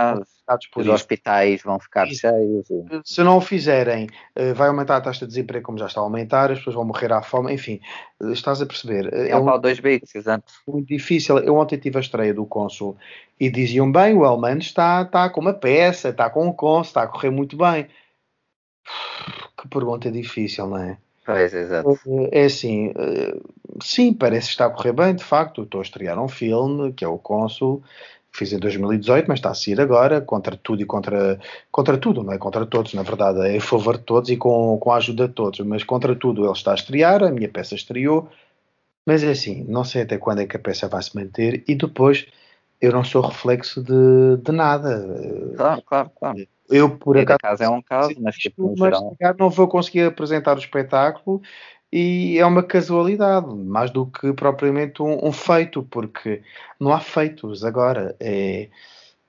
por 0.72 0.80
Os 0.80 0.86
isso. 0.86 0.94
hospitais 0.94 1.62
vão 1.62 1.78
ficar 1.78 2.06
isso. 2.06 2.20
cheios. 2.20 2.66
Se 3.04 3.22
não 3.22 3.38
o 3.38 3.40
fizerem, 3.40 4.08
vai 4.54 4.68
aumentar 4.68 4.96
a 4.96 5.00
taxa 5.00 5.20
de 5.26 5.28
desemprego 5.28 5.66
como 5.66 5.78
já 5.78 5.86
está 5.86 6.00
a 6.00 6.04
aumentar, 6.04 6.50
as 6.50 6.58
pessoas 6.58 6.76
vão 6.76 6.84
morrer 6.84 7.12
à 7.12 7.20
fome, 7.22 7.52
enfim, 7.52 7.80
estás 8.32 8.62
a 8.62 8.66
perceber. 8.66 9.12
É, 9.12 9.30
é 9.30 9.36
um 9.36 9.58
dois 9.60 9.80
bicos, 9.80 10.14
exato. 10.14 10.44
Muito 10.66 10.86
difícil. 10.88 11.38
Eu 11.38 11.56
ontem 11.56 11.76
tive 11.78 11.98
a 11.98 12.00
estreia 12.00 12.32
do 12.32 12.46
Cônsul 12.46 12.96
e 13.38 13.50
diziam 13.50 13.90
bem, 13.90 14.14
o 14.14 14.24
Elman 14.24 14.58
está, 14.58 15.02
está 15.02 15.28
com 15.28 15.40
uma 15.40 15.52
peça, 15.54 16.10
está 16.10 16.30
com 16.30 16.46
um 16.46 16.52
Cônsul, 16.52 16.82
está 16.90 17.02
a 17.02 17.08
correr 17.08 17.30
muito 17.30 17.56
bem. 17.56 17.86
Que 19.58 19.66
pergunta 19.68 20.12
difícil, 20.12 20.66
não 20.66 20.76
é? 20.76 20.98
Pois, 21.24 21.52
exato. 21.52 21.98
É 22.30 22.44
assim, 22.44 22.92
eh, 22.96 23.36
sim, 23.82 24.12
parece 24.12 24.46
que 24.46 24.52
está 24.52 24.66
a 24.66 24.70
correr 24.70 24.92
bem, 24.92 25.14
de 25.14 25.24
facto. 25.24 25.62
Estou 25.62 25.80
a 25.80 25.82
estrear 25.82 26.22
um 26.22 26.28
filme, 26.28 26.92
que 26.92 27.04
é 27.04 27.08
o 27.08 27.18
Cônsul, 27.18 27.82
fiz 28.36 28.52
em 28.52 28.58
2018, 28.58 29.26
mas 29.26 29.38
está 29.38 29.50
a 29.50 29.54
sair 29.54 29.80
agora, 29.80 30.20
contra 30.20 30.56
tudo 30.56 30.82
e 30.82 30.84
contra, 30.84 31.38
contra 31.70 31.96
tudo, 31.96 32.22
não 32.22 32.32
é 32.32 32.38
contra 32.38 32.66
todos, 32.66 32.94
na 32.94 33.02
verdade, 33.02 33.40
é 33.40 33.56
em 33.56 33.60
favor 33.60 33.96
de 33.96 34.04
todos 34.04 34.30
e 34.30 34.36
com, 34.36 34.78
com 34.78 34.92
a 34.92 34.96
ajuda 34.96 35.28
de 35.28 35.34
todos, 35.34 35.60
mas 35.60 35.82
contra 35.82 36.14
tudo 36.14 36.44
ele 36.44 36.52
está 36.52 36.72
a 36.72 36.74
estrear, 36.74 37.22
a 37.22 37.30
minha 37.30 37.48
peça 37.48 37.74
estreou, 37.74 38.28
mas 39.06 39.22
é 39.22 39.30
assim, 39.30 39.64
não 39.68 39.84
sei 39.84 40.02
até 40.02 40.18
quando 40.18 40.40
é 40.40 40.46
que 40.46 40.56
a 40.56 40.60
peça 40.60 40.88
vai 40.88 41.02
se 41.02 41.14
manter 41.16 41.64
e 41.66 41.74
depois 41.74 42.26
eu 42.80 42.92
não 42.92 43.04
sou 43.04 43.22
reflexo 43.22 43.82
de, 43.82 44.42
de 44.42 44.52
nada. 44.52 45.06
Claro, 45.56 45.82
claro, 45.82 46.10
claro. 46.18 46.48
Eu, 46.68 46.90
por 46.90 47.16
acaso, 47.16 47.38
caso 47.40 47.62
é 47.62 47.68
um 47.68 47.80
caso, 47.80 48.14
mas, 48.20 48.34
tipo, 48.34 48.74
mas 48.76 48.96
geral... 48.96 49.36
não 49.38 49.48
vou 49.48 49.68
conseguir 49.68 50.02
apresentar 50.02 50.56
o 50.56 50.58
espetáculo 50.58 51.40
e 51.96 52.38
é 52.38 52.44
uma 52.44 52.62
casualidade, 52.62 53.46
mais 53.54 53.90
do 53.90 54.04
que 54.04 54.30
propriamente 54.34 55.00
um, 55.00 55.26
um 55.26 55.32
feito, 55.32 55.82
porque 55.82 56.42
não 56.78 56.92
há 56.92 57.00
feitos 57.00 57.64
agora. 57.64 58.14
É, 58.20 58.68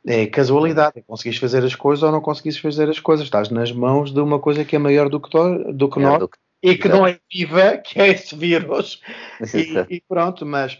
é 0.06 0.28
casualidade, 0.28 1.00
é 1.00 1.02
conseguires 1.02 1.40
fazer 1.40 1.64
as 1.64 1.76
coisas 1.76 2.04
ou 2.04 2.12
não 2.12 2.20
conseguires 2.20 2.60
fazer 2.60 2.90
as 2.90 3.00
coisas. 3.00 3.26
Estás 3.26 3.50
nas 3.50 3.72
mãos 3.72 4.12
de 4.12 4.20
uma 4.20 4.38
coisa 4.38 4.66
que 4.66 4.76
é 4.76 4.80
maior 4.80 5.08
do 5.08 5.18
que, 5.18 5.30
to, 5.30 5.72
do 5.72 5.90
que 5.90 5.98
nós 6.02 6.20
do 6.20 6.28
que... 6.28 6.38
e 6.62 6.78
que 6.78 6.90
não 6.90 7.08
é 7.08 7.18
viva, 7.34 7.78
que 7.78 8.02
é 8.02 8.10
esse 8.10 8.36
vírus. 8.36 9.02
E, 9.54 9.96
e, 9.96 10.04
pronto, 10.06 10.46
mas 10.46 10.78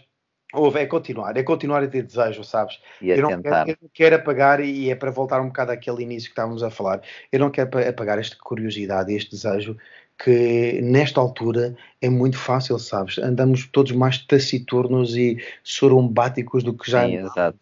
Houve, 0.52 0.80
é 0.80 0.86
continuar, 0.86 1.36
é 1.36 1.42
continuar 1.42 1.82
a 1.82 1.86
ter 1.86 2.02
desejo, 2.02 2.42
sabes? 2.42 2.80
E 3.02 3.10
eu, 3.10 3.20
não. 3.20 3.42
Quero, 3.42 3.70
eu 3.70 3.76
não 3.82 3.90
quero 3.92 4.16
apagar, 4.16 4.60
e 4.60 4.90
é 4.90 4.94
para 4.94 5.10
voltar 5.10 5.42
um 5.42 5.48
bocado 5.48 5.72
àquele 5.72 6.02
início 6.02 6.28
que 6.28 6.32
estávamos 6.32 6.62
a 6.62 6.70
falar, 6.70 7.02
eu 7.30 7.38
não 7.38 7.50
quero 7.50 7.68
apagar 7.86 8.18
esta 8.18 8.34
curiosidade, 8.36 9.12
este 9.12 9.32
desejo, 9.32 9.76
que 10.18 10.80
nesta 10.82 11.20
altura 11.20 11.76
é 12.02 12.08
muito 12.08 12.36
fácil, 12.36 12.78
sabes? 12.78 13.18
Andamos 13.18 13.66
todos 13.66 13.92
mais 13.92 14.18
taciturnos 14.18 15.16
e 15.16 15.38
sorumbáticos 15.62 16.64
do 16.64 16.74
que 16.74 16.90
já. 16.90 17.06
Sim, 17.06 17.18
exato. 17.18 17.58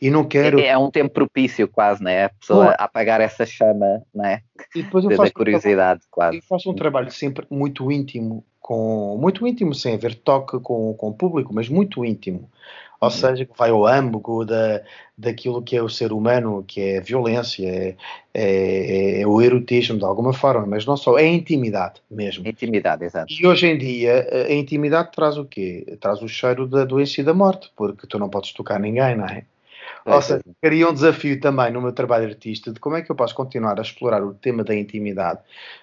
E 0.00 0.10
não 0.10 0.24
quero. 0.24 0.60
É, 0.60 0.68
é, 0.68 0.78
um 0.78 0.90
tempo 0.90 1.14
propício, 1.14 1.68
quase, 1.68 2.02
né? 2.02 2.24
A 2.24 2.28
pessoa 2.28 2.66
Bom, 2.66 2.74
apagar 2.78 3.20
essa 3.20 3.46
chama, 3.46 4.02
né? 4.14 4.40
E 4.74 4.82
depois 4.82 5.04
eu 5.04 5.10
faço 5.12 5.32
da 5.32 5.38
curiosidade, 5.38 6.00
um 6.04 6.08
quase. 6.10 6.36
Eu 6.38 6.42
faço 6.42 6.70
um 6.70 6.74
trabalho 6.74 7.10
sempre 7.10 7.46
muito 7.50 7.90
íntimo 7.90 8.44
com 8.64 9.18
muito 9.20 9.46
íntimo, 9.46 9.74
sem 9.74 9.92
haver 9.92 10.14
toque 10.14 10.58
com, 10.58 10.94
com 10.94 11.08
o 11.08 11.14
público, 11.14 11.54
mas 11.54 11.68
muito 11.68 12.02
íntimo. 12.02 12.50
Ou 12.98 13.10
uhum. 13.10 13.14
seja, 13.14 13.44
que 13.44 13.52
vai 13.58 13.68
ao 13.68 13.86
âmago 13.86 14.42
da, 14.42 14.80
daquilo 15.18 15.62
que 15.62 15.76
é 15.76 15.82
o 15.82 15.88
ser 15.90 16.14
humano, 16.14 16.64
que 16.66 16.80
é 16.80 16.98
a 16.98 17.02
violência, 17.02 17.68
é, 17.68 17.94
é, 18.32 19.20
é, 19.20 19.26
o 19.26 19.42
erotismo 19.42 19.98
de 19.98 20.04
alguma 20.06 20.32
forma, 20.32 20.64
mas 20.64 20.86
não 20.86 20.96
só, 20.96 21.18
é 21.18 21.24
a 21.24 21.28
intimidade 21.28 22.00
mesmo. 22.10 22.48
Intimidade, 22.48 23.04
exato. 23.04 23.30
E 23.30 23.46
hoje 23.46 23.66
em 23.66 23.76
dia, 23.76 24.26
a 24.48 24.54
intimidade 24.54 25.12
traz 25.12 25.36
o 25.36 25.44
quê? 25.44 25.98
Traz 26.00 26.22
o 26.22 26.28
cheiro 26.28 26.66
da 26.66 26.86
doença 26.86 27.20
e 27.20 27.24
da 27.24 27.34
morte, 27.34 27.70
porque 27.76 28.06
tu 28.06 28.18
não 28.18 28.30
podes 28.30 28.54
tocar 28.54 28.80
ninguém, 28.80 29.14
não 29.14 29.26
é? 29.26 29.44
Ou 30.06 30.20
seja, 30.20 30.42
queria 30.62 30.88
um 30.88 30.92
desafio 30.92 31.40
também 31.40 31.72
no 31.72 31.80
meu 31.80 31.92
trabalho 31.92 32.26
artista 32.26 32.72
de 32.72 32.78
como 32.78 32.96
é 32.96 33.02
que 33.02 33.10
eu 33.10 33.16
posso 33.16 33.34
continuar 33.34 33.78
a 33.78 33.82
explorar 33.82 34.22
o 34.22 34.34
tema 34.34 34.62
da 34.62 34.74
intimidade 34.74 35.40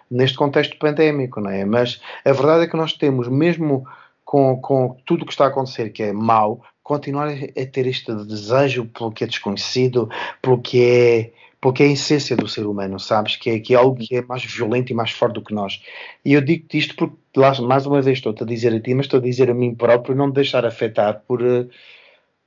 neste 0.09 0.37
contexto 0.37 0.77
pandémico, 0.77 1.41
não 1.41 1.49
é? 1.49 1.65
Mas 1.65 1.99
a 2.23 2.31
verdade 2.31 2.65
é 2.65 2.67
que 2.67 2.77
nós 2.77 2.93
temos, 2.93 3.27
mesmo 3.27 3.87
com, 4.23 4.57
com 4.57 4.97
tudo 5.05 5.23
o 5.23 5.25
que 5.25 5.33
está 5.33 5.45
a 5.45 5.47
acontecer, 5.47 5.89
que 5.89 6.03
é 6.03 6.13
mau, 6.13 6.63
continuar 6.83 7.29
a 7.29 7.65
ter 7.65 7.87
este 7.87 8.13
desejo 8.25 8.85
pelo 8.85 9.11
que 9.11 9.23
é 9.23 9.27
desconhecido, 9.27 10.09
pelo 10.41 10.61
que 10.61 10.83
é, 10.83 11.31
pelo 11.59 11.73
que 11.73 11.83
é 11.83 11.87
a 11.87 11.91
essência 11.91 12.35
do 12.35 12.47
ser 12.47 12.65
humano, 12.65 12.99
sabes? 12.99 13.35
Que 13.35 13.51
é, 13.51 13.59
que 13.59 13.73
é 13.73 13.77
algo 13.77 13.95
que 13.95 14.15
é 14.15 14.21
mais 14.21 14.43
violento 14.43 14.91
e 14.91 14.95
mais 14.95 15.11
forte 15.11 15.35
do 15.35 15.43
que 15.43 15.53
nós. 15.53 15.81
E 16.25 16.33
eu 16.33 16.41
digo 16.41 16.65
isto 16.73 16.95
porque, 16.95 17.15
mais 17.61 17.85
uma 17.85 18.01
vez, 18.01 18.17
estou-te 18.17 18.43
a 18.43 18.45
dizer 18.45 18.73
a 18.73 18.79
ti, 18.79 18.93
mas 18.93 19.05
estou 19.05 19.19
a 19.19 19.23
dizer 19.23 19.49
a 19.49 19.53
mim 19.53 19.75
próprio, 19.75 20.15
não 20.15 20.27
me 20.27 20.33
deixar 20.33 20.65
afetar 20.65 21.21
por. 21.27 21.41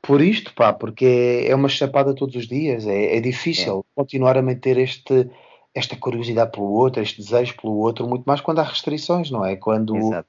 Por 0.07 0.21
isto, 0.21 0.55
pá, 0.55 0.71
porque 0.71 1.47
é 1.49 1.55
uma 1.55 1.69
chapada 1.69 2.15
todos 2.15 2.37
os 2.37 2.47
dias, 2.47 2.87
é, 2.87 3.17
é 3.17 3.21
difícil 3.21 3.79
é. 3.79 3.95
continuar 3.95 4.37
a 4.37 4.43
manter 4.43 4.77
este, 4.77 5.31
esta 5.75 5.97
curiosidade 5.97 6.53
pelo 6.53 6.71
outro, 6.71 7.03
este 7.03 7.23
desejo 7.23 7.57
pelo 7.59 7.79
outro, 7.79 8.07
muito 8.07 8.25
mais 8.25 8.43
quando 8.43 8.59
há 8.59 8.65
restrições, 8.65 9.31
não 9.31 9.43
é? 9.43 9.57
Quando, 9.57 9.97
Exato. 9.97 10.29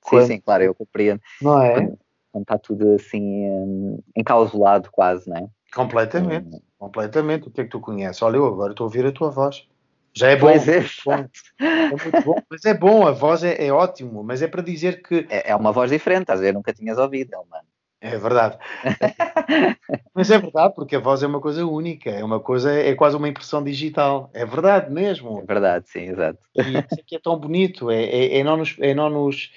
Quando, 0.00 0.22
sim, 0.22 0.34
sim, 0.34 0.40
claro, 0.40 0.64
eu 0.64 0.74
compreendo. 0.74 1.20
Não 1.42 1.62
é? 1.62 1.74
Quando, 1.74 1.98
quando 2.32 2.42
está 2.42 2.58
tudo 2.58 2.94
assim 2.94 3.22
um, 3.22 3.98
encausulado 4.16 4.90
quase, 4.90 5.28
não 5.28 5.36
é? 5.36 5.46
Completamente, 5.74 6.56
um, 6.56 6.60
completamente. 6.78 7.46
O 7.46 7.50
que 7.50 7.60
é 7.60 7.64
que 7.64 7.70
tu 7.70 7.78
conheces? 7.78 8.22
Olha, 8.22 8.36
eu 8.36 8.46
agora 8.46 8.72
estou 8.72 8.86
a 8.86 8.88
ouvir 8.88 9.04
a 9.04 9.12
tua 9.12 9.30
voz. 9.30 9.68
Já 10.14 10.28
é 10.28 10.36
bom. 10.36 10.46
Pois 10.46 10.66
é. 10.66 10.80
bom. 11.04 11.26
é 11.60 11.88
muito 11.88 12.24
bom. 12.24 12.42
Mas 12.50 12.64
é 12.64 12.72
bom, 12.72 13.06
a 13.06 13.12
voz 13.12 13.44
é, 13.44 13.66
é 13.66 13.70
ótimo, 13.70 14.24
mas 14.24 14.40
é 14.40 14.48
para 14.48 14.62
dizer 14.62 15.02
que. 15.02 15.26
É, 15.28 15.50
é 15.50 15.56
uma 15.56 15.72
voz 15.72 15.90
diferente, 15.90 16.32
às 16.32 16.40
vezes 16.40 16.54
nunca 16.54 16.72
tinhas 16.72 16.96
ouvido, 16.96 17.36
mano. 17.50 17.69
É 18.02 18.16
verdade. 18.16 18.58
Mas 20.14 20.30
é 20.30 20.38
verdade, 20.38 20.74
porque 20.74 20.96
a 20.96 21.00
voz 21.00 21.22
é 21.22 21.26
uma 21.26 21.40
coisa 21.40 21.66
única, 21.66 22.08
é 22.10 22.24
uma 22.24 22.40
coisa, 22.40 22.72
é 22.72 22.94
quase 22.94 23.16
uma 23.16 23.28
impressão 23.28 23.62
digital. 23.62 24.30
É 24.32 24.44
verdade 24.46 24.90
mesmo. 24.90 25.40
É 25.40 25.44
verdade, 25.44 25.88
sim, 25.90 26.00
exato. 26.08 26.38
E 26.54 26.78
isso 26.78 27.00
aqui 27.00 27.16
é 27.16 27.20
tão 27.20 27.38
bonito, 27.38 27.90
é, 27.90 28.02
é, 28.04 28.38
é 28.38 28.44
não 28.44 28.56
nos. 28.56 28.76
É 28.80 28.94
não 28.94 29.10
nos 29.10 29.50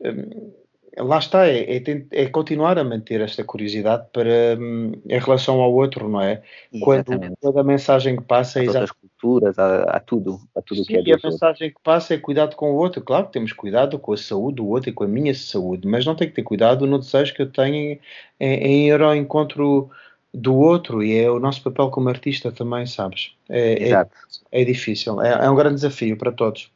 hum, 0.00 0.63
lá 0.98 1.18
está, 1.18 1.46
é, 1.46 1.76
é, 1.76 1.82
é, 2.12 2.26
continuar 2.26 2.78
a 2.78 2.84
manter 2.84 3.20
esta 3.20 3.42
curiosidade 3.42 4.06
para 4.12 4.56
hum, 4.58 4.92
em 5.08 5.18
relação 5.18 5.60
ao 5.60 5.72
outro, 5.72 6.08
não 6.08 6.20
é? 6.20 6.42
Exatamente. 6.72 7.36
Quando 7.40 7.58
a 7.58 7.64
mensagem 7.64 8.16
que 8.16 8.22
passa 8.22 8.62
é 8.62 8.66
outras 8.66 8.92
culturas, 8.92 9.58
há, 9.58 10.00
tudo, 10.00 10.40
a 10.56 10.62
tudo 10.62 10.84
Sim, 10.84 10.92
que 10.92 10.96
é 10.96 11.02
E 11.06 11.12
a 11.12 11.18
mensagem 11.22 11.70
que 11.70 11.80
passa 11.82 12.14
é 12.14 12.18
cuidado 12.18 12.54
com 12.56 12.72
o 12.72 12.76
outro. 12.76 13.02
Claro 13.02 13.26
que 13.26 13.32
temos 13.32 13.52
cuidado 13.52 13.98
com 13.98 14.12
a 14.12 14.16
saúde 14.16 14.56
do 14.56 14.68
outro 14.68 14.90
e 14.90 14.92
com 14.92 15.04
a 15.04 15.08
minha 15.08 15.34
saúde, 15.34 15.86
mas 15.88 16.04
não 16.04 16.14
tem 16.14 16.28
que 16.28 16.34
ter 16.34 16.42
cuidado 16.42 16.86
no 16.86 16.98
desejo 16.98 17.34
que 17.34 17.42
eu 17.42 17.50
tenho 17.50 17.74
em, 17.74 18.00
em 18.40 18.88
ir 18.88 19.00
ao 19.00 19.14
encontro 19.14 19.90
do 20.32 20.54
outro 20.56 21.02
e 21.02 21.16
é 21.16 21.30
o 21.30 21.38
nosso 21.38 21.62
papel 21.62 21.90
como 21.90 22.08
artista 22.08 22.50
também, 22.50 22.86
sabes? 22.86 23.32
É, 23.48 23.90
é, 23.90 24.06
é 24.50 24.64
difícil, 24.64 25.22
é, 25.22 25.44
é 25.44 25.50
um 25.50 25.54
grande 25.54 25.76
desafio 25.76 26.16
para 26.16 26.32
todos. 26.32 26.70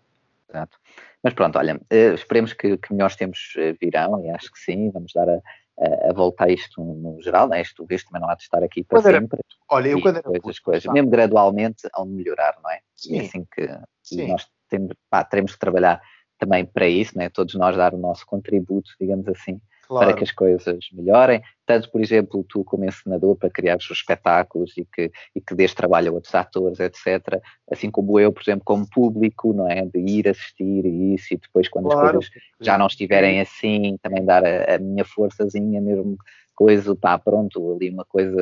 Exato. 0.49 0.79
Mas 1.23 1.35
pronto, 1.35 1.59
olha, 1.59 1.77
uh, 1.77 2.15
esperemos 2.15 2.53
que, 2.53 2.77
que, 2.77 2.93
melhores 2.93 3.17
tempos 3.17 3.55
uh, 3.57 3.77
virão 3.81 4.25
e 4.25 4.31
acho 4.31 4.53
que 4.53 4.59
sim, 4.59 4.91
vamos 4.91 5.13
dar 5.13 5.29
a, 5.29 5.41
a, 5.79 6.11
a 6.11 6.13
volta 6.13 6.45
a 6.45 6.49
isto 6.49 6.83
no 6.83 7.21
geral, 7.23 7.49
né? 7.49 7.61
isto 7.61 7.85
visto 7.87 8.07
também 8.07 8.23
não 8.23 8.31
há 8.31 8.35
de 8.35 8.43
estar 8.43 8.63
aqui 8.63 8.85
para 8.85 9.01
quando 9.01 9.13
sempre. 9.13 9.39
Era, 9.39 9.59
olha, 9.71 9.89
eu 9.89 10.01
quando 10.01 10.23
coisas, 10.23 10.59
coisas, 10.61 10.93
mesmo 10.93 11.11
gradualmente 11.11 11.89
ao 11.93 12.07
melhorar, 12.07 12.57
não 12.63 12.71
é? 12.71 12.81
Sim. 12.95 13.17
E 13.17 13.21
assim 13.21 13.47
que 13.53 13.69
sim. 14.03 14.29
nós 14.29 14.47
temos, 14.69 14.95
pá, 15.11 15.25
teremos 15.25 15.53
que 15.53 15.59
trabalhar 15.59 16.01
também 16.39 16.65
para 16.65 16.87
isso, 16.87 17.19
né? 17.19 17.29
todos 17.29 17.55
nós 17.55 17.77
dar 17.77 17.95
o 17.95 17.99
nosso 17.99 18.25
contributo, 18.25 18.91
digamos 19.01 19.27
assim, 19.29 19.61
claro. 19.89 20.07
para 20.07 20.17
que 20.17 20.25
as 20.25 20.31
coisas 20.31 20.79
melhorem. 20.93 21.43
Tanto, 21.67 21.91
por 21.91 22.01
exemplo, 22.01 22.45
tu 22.49 22.65
como 22.65 22.85
encenador 22.85 23.37
para 23.37 23.51
criar 23.51 23.77
os 23.77 23.91
espetáculos 23.91 24.77
e 24.77 24.85
que, 24.85 25.11
e 25.35 25.41
que 25.41 25.55
dês 25.55 25.75
trabalho 25.75 26.11
a 26.11 26.15
outros 26.15 26.35
atores, 26.35 26.79
etc. 26.79 27.41
Assim 27.71 27.91
como 27.91 28.21
eu, 28.21 28.33
por 28.33 28.43
exemplo, 28.43 28.63
como 28.65 28.89
público, 28.89 29.53
não 29.53 29.69
é? 29.69 29.85
De 29.85 29.99
ir 29.99 30.29
assistir 30.29 30.85
e 30.85 31.15
isso, 31.15 31.35
e 31.35 31.37
depois 31.37 31.69
quando 31.69 31.89
claro. 31.89 32.19
as 32.19 32.29
coisas 32.29 32.33
já 32.61 32.79
não 32.79 32.87
estiverem 32.87 33.41
assim, 33.41 33.97
também 34.03 34.25
dar 34.25 34.45
a, 34.45 34.77
a 34.77 34.79
minha 34.79 35.05
forçazinha 35.05 35.81
mesmo 35.81 36.17
coisa, 36.59 36.93
pá, 36.97 37.17
pronto, 37.17 37.73
ali 37.73 37.89
uma 37.89 38.05
coisa, 38.05 38.37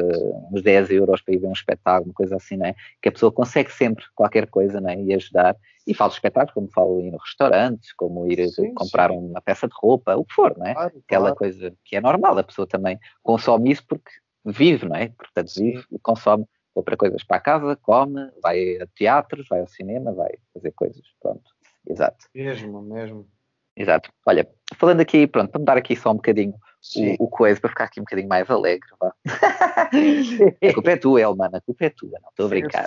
uns 0.50 0.62
10 0.62 0.88
euros 0.90 1.20
para 1.20 1.35
ir 1.35 1.38
ver 1.38 1.48
um 1.48 1.52
espetáculo, 1.52 2.06
uma 2.06 2.14
coisa 2.14 2.37
assim, 2.37 2.56
né? 2.56 2.74
Que 3.02 3.11
a 3.11 3.12
pessoa 3.12 3.30
consegue 3.30 3.70
sempre 3.70 4.06
qualquer 4.14 4.46
coisa, 4.46 4.80
né? 4.80 4.98
E 5.02 5.12
ajudar. 5.12 5.54
E 5.87 5.94
falo 5.94 6.11
de 6.11 6.16
espetáculos, 6.16 6.55
como 6.55 6.68
falo 6.68 7.01
ir 7.01 7.11
no 7.11 7.18
restaurantes, 7.18 7.92
como 7.92 8.27
ir 8.27 8.49
sim, 8.49 8.75
comprar 8.75 9.11
sim. 9.11 9.16
uma 9.16 9.40
peça 9.40 9.68
de 9.68 9.75
roupa, 9.77 10.16
o 10.16 10.25
que 10.25 10.35
for, 10.35 10.57
né? 10.59 10.75
Claro, 10.75 11.03
Aquela 11.05 11.22
claro. 11.27 11.37
coisa 11.37 11.75
que 11.85 11.96
é 11.96 12.01
normal, 12.01 12.37
a 12.37 12.42
pessoa 12.42 12.66
também 12.66 12.99
consome 13.22 13.70
isso 13.70 13.85
porque 13.87 14.11
vive, 14.44 14.88
não 14.88 14.96
é? 14.96 15.09
Portanto, 15.09 15.53
vive 15.57 15.85
e 15.92 15.99
consome, 15.99 16.44
compra 16.75 16.96
coisas 16.96 17.22
para 17.22 17.37
a 17.37 17.40
casa, 17.40 17.77
come, 17.77 18.31
vai 18.42 18.79
a 18.81 18.87
teatros, 18.94 19.46
vai 19.49 19.61
ao 19.61 19.66
cinema, 19.66 20.12
vai 20.12 20.31
fazer 20.53 20.72
coisas, 20.72 21.03
pronto. 21.20 21.51
Exato. 21.88 22.27
Mesmo, 22.35 22.83
mesmo. 22.83 23.29
Exato. 23.77 24.11
Olha, 24.27 24.49
falando 24.77 25.01
aqui, 25.01 25.27
pronto, 25.27 25.51
para 25.51 25.59
mudar 25.59 25.77
aqui 25.77 25.94
só 25.94 26.11
um 26.11 26.16
bocadinho 26.16 26.55
o, 26.94 27.25
o 27.25 27.29
coisa, 27.29 27.61
para 27.61 27.70
ficar 27.70 27.85
aqui 27.85 28.01
um 28.01 28.05
bocadinho 28.05 28.29
mais 28.29 28.49
alegre, 28.51 28.88
vá. 29.01 29.12
a 30.70 30.75
culpa 30.75 30.90
é 30.90 30.96
tua, 30.96 31.20
Elman, 31.20 31.51
a 31.53 31.61
culpa 31.61 31.85
é 31.87 31.90
tua, 31.90 32.18
não 32.22 32.31
estou 32.31 32.46
a 32.46 32.49
brincar. 32.49 32.87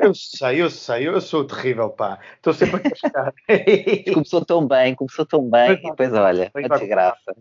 Eu 0.00 0.14
sei, 0.14 0.62
eu 0.62 0.70
sei, 0.70 1.08
eu 1.08 1.20
sou 1.20 1.44
terrível, 1.44 1.90
pá. 1.90 2.18
Estou 2.36 2.52
sempre 2.52 2.76
a 2.76 2.90
cascar. 2.90 3.34
começou 4.12 4.44
tão 4.44 4.66
bem, 4.66 4.94
começou 4.94 5.26
tão 5.26 5.48
bem, 5.48 5.72
e 5.72 5.90
depois 5.90 6.12
olha, 6.12 6.50
a 6.54 6.68
desgraça. 6.68 7.34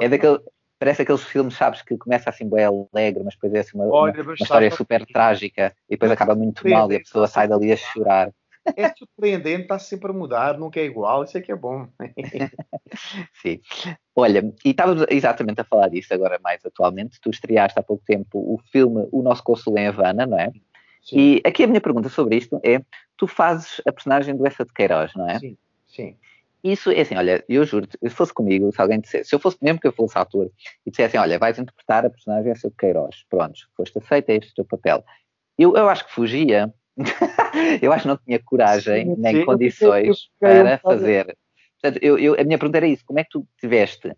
É 0.00 0.08
daquele, 0.08 0.40
parece 0.80 1.02
aqueles 1.02 1.22
filmes, 1.22 1.54
sabes, 1.54 1.82
que 1.82 1.96
começa 1.98 2.30
assim 2.30 2.48
bem 2.48 2.64
alegre, 2.64 3.22
mas 3.22 3.34
depois 3.34 3.52
é 3.52 3.60
assim 3.60 3.76
uma, 3.76 3.86
Olha, 3.86 4.12
uma, 4.14 4.22
uma 4.22 4.34
história 4.34 4.70
super 4.70 5.04
trágica 5.04 5.74
e 5.88 5.92
depois 5.92 6.10
acaba 6.10 6.34
muito 6.34 6.66
mal 6.68 6.90
e 6.90 6.96
a 6.96 7.00
pessoa 7.00 7.26
sai 7.26 7.46
dali 7.46 7.70
a 7.70 7.76
chorar. 7.76 8.30
É 8.76 8.92
surpreendente, 8.94 9.62
está 9.62 9.78
sempre 9.78 10.10
a 10.10 10.14
mudar, 10.14 10.58
nunca 10.58 10.78
é 10.78 10.84
igual, 10.84 11.24
isso 11.24 11.36
é 11.36 11.40
que 11.40 11.50
é 11.50 11.56
bom. 11.56 11.88
Sim. 13.42 13.60
Olha, 14.14 14.52
e 14.64 14.70
estávamos 14.70 15.06
exatamente 15.08 15.60
a 15.60 15.64
falar 15.64 15.88
disso 15.88 16.12
agora 16.12 16.38
mais 16.42 16.64
atualmente. 16.64 17.20
Tu 17.20 17.30
estreaste 17.30 17.78
há 17.78 17.82
pouco 17.82 18.04
tempo 18.04 18.38
o 18.38 18.58
filme 18.70 19.08
O 19.10 19.22
Nosso 19.22 19.42
Cônsul 19.42 19.78
em 19.78 19.86
Havana, 19.86 20.26
não 20.26 20.38
é? 20.38 20.50
Sim. 21.02 21.18
E 21.18 21.42
aqui 21.44 21.64
a 21.64 21.66
minha 21.66 21.80
pergunta 21.80 22.08
sobre 22.08 22.36
isto 22.36 22.60
é: 22.62 22.82
tu 23.16 23.26
fazes 23.26 23.80
a 23.86 23.92
personagem 23.92 24.36
do 24.36 24.46
Essa 24.46 24.64
de 24.64 24.72
Queiroz, 24.72 25.12
não 25.14 25.28
é? 25.28 25.38
Sim, 25.38 25.56
sim. 25.86 26.16
Isso 26.62 26.90
é 26.90 27.00
assim, 27.00 27.16
olha, 27.16 27.42
eu 27.48 27.64
juro-te, 27.64 27.96
se 28.02 28.10
fosse 28.10 28.34
comigo, 28.34 28.70
se 28.70 28.80
alguém 28.80 29.00
dissesse, 29.00 29.30
se 29.30 29.34
eu 29.34 29.38
fosse, 29.38 29.56
mesmo 29.62 29.80
que 29.80 29.86
eu 29.86 29.92
fosse 29.92 30.18
ator, 30.18 30.50
e 30.84 30.90
dissesse 30.90 31.16
assim, 31.16 31.24
olha, 31.26 31.38
vais 31.38 31.58
interpretar 31.58 32.04
a 32.04 32.10
personagem 32.10 32.52
Essa 32.52 32.68
de 32.68 32.76
Queiroz, 32.76 33.24
pronto, 33.30 33.58
foste 33.74 33.98
aceita, 33.98 34.32
é 34.32 34.36
este 34.36 34.50
o 34.52 34.54
teu 34.56 34.64
papel. 34.66 35.02
Eu, 35.58 35.74
eu 35.74 35.88
acho 35.88 36.06
que 36.06 36.12
fugia, 36.12 36.72
eu 37.82 37.92
acho 37.92 38.02
que 38.02 38.08
não 38.08 38.16
tinha 38.16 38.38
coragem 38.38 39.06
sim, 39.06 39.20
nem 39.20 39.36
sim, 39.36 39.44
condições 39.44 40.30
para 40.38 40.78
fazer. 40.78 41.36
Portanto, 41.80 42.02
eu, 42.02 42.34
a 42.38 42.44
minha 42.44 42.58
pergunta 42.58 42.78
era 42.78 42.86
isso: 42.86 43.04
como 43.04 43.18
é 43.18 43.24
que 43.24 43.30
tu 43.30 43.46
tiveste 43.58 44.12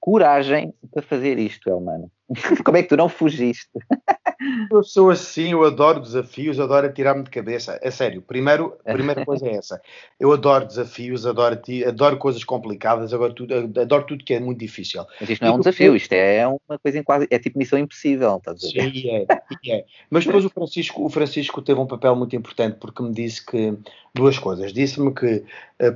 coragem 0.00 0.72
para 0.92 1.02
fazer 1.02 1.38
isto, 1.38 1.68
Elmano? 1.68 2.10
como 2.64 2.76
é 2.76 2.82
que 2.82 2.88
tu 2.88 2.96
não 2.96 3.08
fugiste? 3.08 3.70
Eu 4.70 4.84
sou 4.84 5.10
assim, 5.10 5.50
eu 5.52 5.64
adoro 5.64 6.00
desafios, 6.00 6.60
adoro 6.60 6.86
atirar-me 6.86 7.24
de 7.24 7.30
cabeça. 7.30 7.78
É 7.82 7.90
sério, 7.90 8.22
primeiro, 8.22 8.76
a 8.86 8.92
primeira 8.92 9.24
coisa 9.24 9.46
é 9.46 9.56
essa. 9.56 9.80
Eu 10.18 10.32
adoro 10.32 10.64
desafios, 10.64 11.26
adoro, 11.26 11.58
adoro 11.86 12.16
coisas 12.18 12.44
complicadas, 12.44 13.12
adoro 13.12 13.34
tudo, 13.34 13.54
adoro 13.80 14.06
tudo 14.06 14.24
que 14.24 14.34
é 14.34 14.40
muito 14.40 14.58
difícil. 14.58 15.04
Mas 15.20 15.30
isto 15.30 15.44
não 15.44 15.52
é 15.52 15.54
um 15.54 15.58
desafio, 15.58 15.96
isto 15.96 16.12
é 16.12 16.46
uma 16.46 16.78
coisa 16.78 16.98
em 16.98 17.02
quase, 17.02 17.26
é 17.30 17.38
tipo 17.38 17.58
missão 17.58 17.78
impossível, 17.78 18.36
estás 18.36 18.64
a 18.64 18.68
ver? 18.72 18.92
Sim, 18.92 19.10
é, 19.10 19.26
é. 19.68 19.84
Mas 20.08 20.24
depois 20.24 20.44
o 20.44 20.50
Francisco, 20.50 21.04
o 21.04 21.10
Francisco 21.10 21.60
teve 21.60 21.80
um 21.80 21.86
papel 21.86 22.14
muito 22.14 22.36
importante 22.36 22.76
porque 22.78 23.02
me 23.02 23.12
disse 23.12 23.44
que 23.44 23.76
duas 24.14 24.38
coisas. 24.38 24.72
Disse-me 24.72 25.12
que 25.12 25.42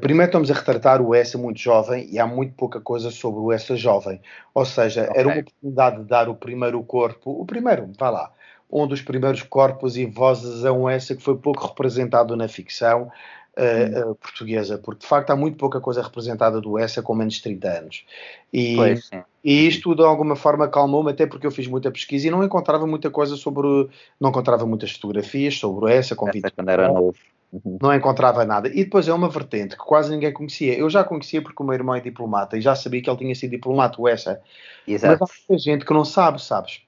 primeiro 0.00 0.28
estamos 0.28 0.50
a 0.50 0.54
retratar 0.54 1.02
o 1.02 1.14
Essa 1.14 1.36
muito 1.36 1.58
jovem 1.58 2.08
e 2.10 2.18
há 2.18 2.26
muito 2.26 2.54
pouca 2.54 2.80
coisa 2.80 3.10
sobre 3.10 3.40
o 3.40 3.52
Essa 3.52 3.76
jovem. 3.76 4.20
Ou 4.54 4.64
seja, 4.64 5.04
okay. 5.04 5.20
era 5.20 5.28
uma 5.28 5.40
oportunidade 5.40 5.96
de 5.98 6.04
dar 6.04 6.28
o 6.28 6.34
primeiro 6.34 6.82
corpo, 6.84 7.30
o 7.30 7.44
primeiro, 7.44 7.90
vá 7.98 8.10
lá, 8.10 8.32
um 8.70 8.86
dos 8.86 9.02
primeiros 9.02 9.42
corpos 9.42 9.96
e 9.96 10.06
vozes 10.06 10.64
a 10.64 10.72
um 10.72 10.88
essa 10.88 11.14
que 11.14 11.22
foi 11.22 11.36
pouco 11.36 11.66
representado 11.66 12.34
na 12.36 12.48
ficção 12.48 13.10
uh, 13.56 14.10
uh, 14.10 14.14
portuguesa, 14.14 14.78
porque 14.78 15.00
de 15.00 15.06
facto 15.06 15.30
há 15.30 15.36
muito 15.36 15.58
pouca 15.58 15.80
coisa 15.80 16.02
representada 16.02 16.60
do 16.60 16.78
essa 16.78 17.02
com 17.02 17.14
menos 17.14 17.34
de 17.34 17.42
30 17.42 17.68
anos. 17.68 18.04
E, 18.52 18.76
pois, 18.76 19.10
e 19.44 19.66
isto 19.66 19.94
de 19.94 20.02
alguma 20.02 20.36
forma 20.36 20.68
calmou-me, 20.68 21.10
até 21.10 21.26
porque 21.26 21.46
eu 21.46 21.50
fiz 21.50 21.66
muita 21.66 21.90
pesquisa 21.90 22.28
e 22.28 22.30
não 22.30 22.42
encontrava 22.42 22.86
muita 22.86 23.10
coisa 23.10 23.36
sobre. 23.36 23.88
Não 24.20 24.30
encontrava 24.30 24.64
muitas 24.66 24.92
fotografias 24.92 25.58
sobre 25.58 25.84
o 25.84 25.88
essa 25.88 26.16
com 26.16 26.28
essa 26.28 26.50
quando 26.50 26.68
era 26.70 26.88
novo. 26.88 27.14
Uhum. 27.52 27.78
Não 27.82 27.94
encontrava 27.94 28.44
nada. 28.46 28.68
E 28.68 28.84
depois 28.84 29.06
é 29.06 29.12
uma 29.12 29.28
vertente 29.28 29.76
que 29.76 29.84
quase 29.84 30.10
ninguém 30.10 30.32
conhecia. 30.32 30.76
Eu 30.76 30.88
já 30.88 31.04
conhecia 31.04 31.42
porque 31.42 31.62
o 31.62 31.66
meu 31.66 31.74
irmão 31.74 31.94
é 31.94 32.00
diplomata 32.00 32.56
e 32.56 32.62
já 32.62 32.74
sabia 32.74 33.02
que 33.02 33.10
ele 33.10 33.18
tinha 33.18 33.34
sido 33.34 33.50
diplomata, 33.50 34.00
o 34.00 34.08
essa. 34.08 34.40
Exato. 34.88 35.18
Mas 35.20 35.30
há 35.30 35.34
muita 35.50 35.62
gente 35.62 35.84
que 35.84 35.92
não 35.92 36.04
sabe, 36.04 36.42
sabes? 36.42 36.80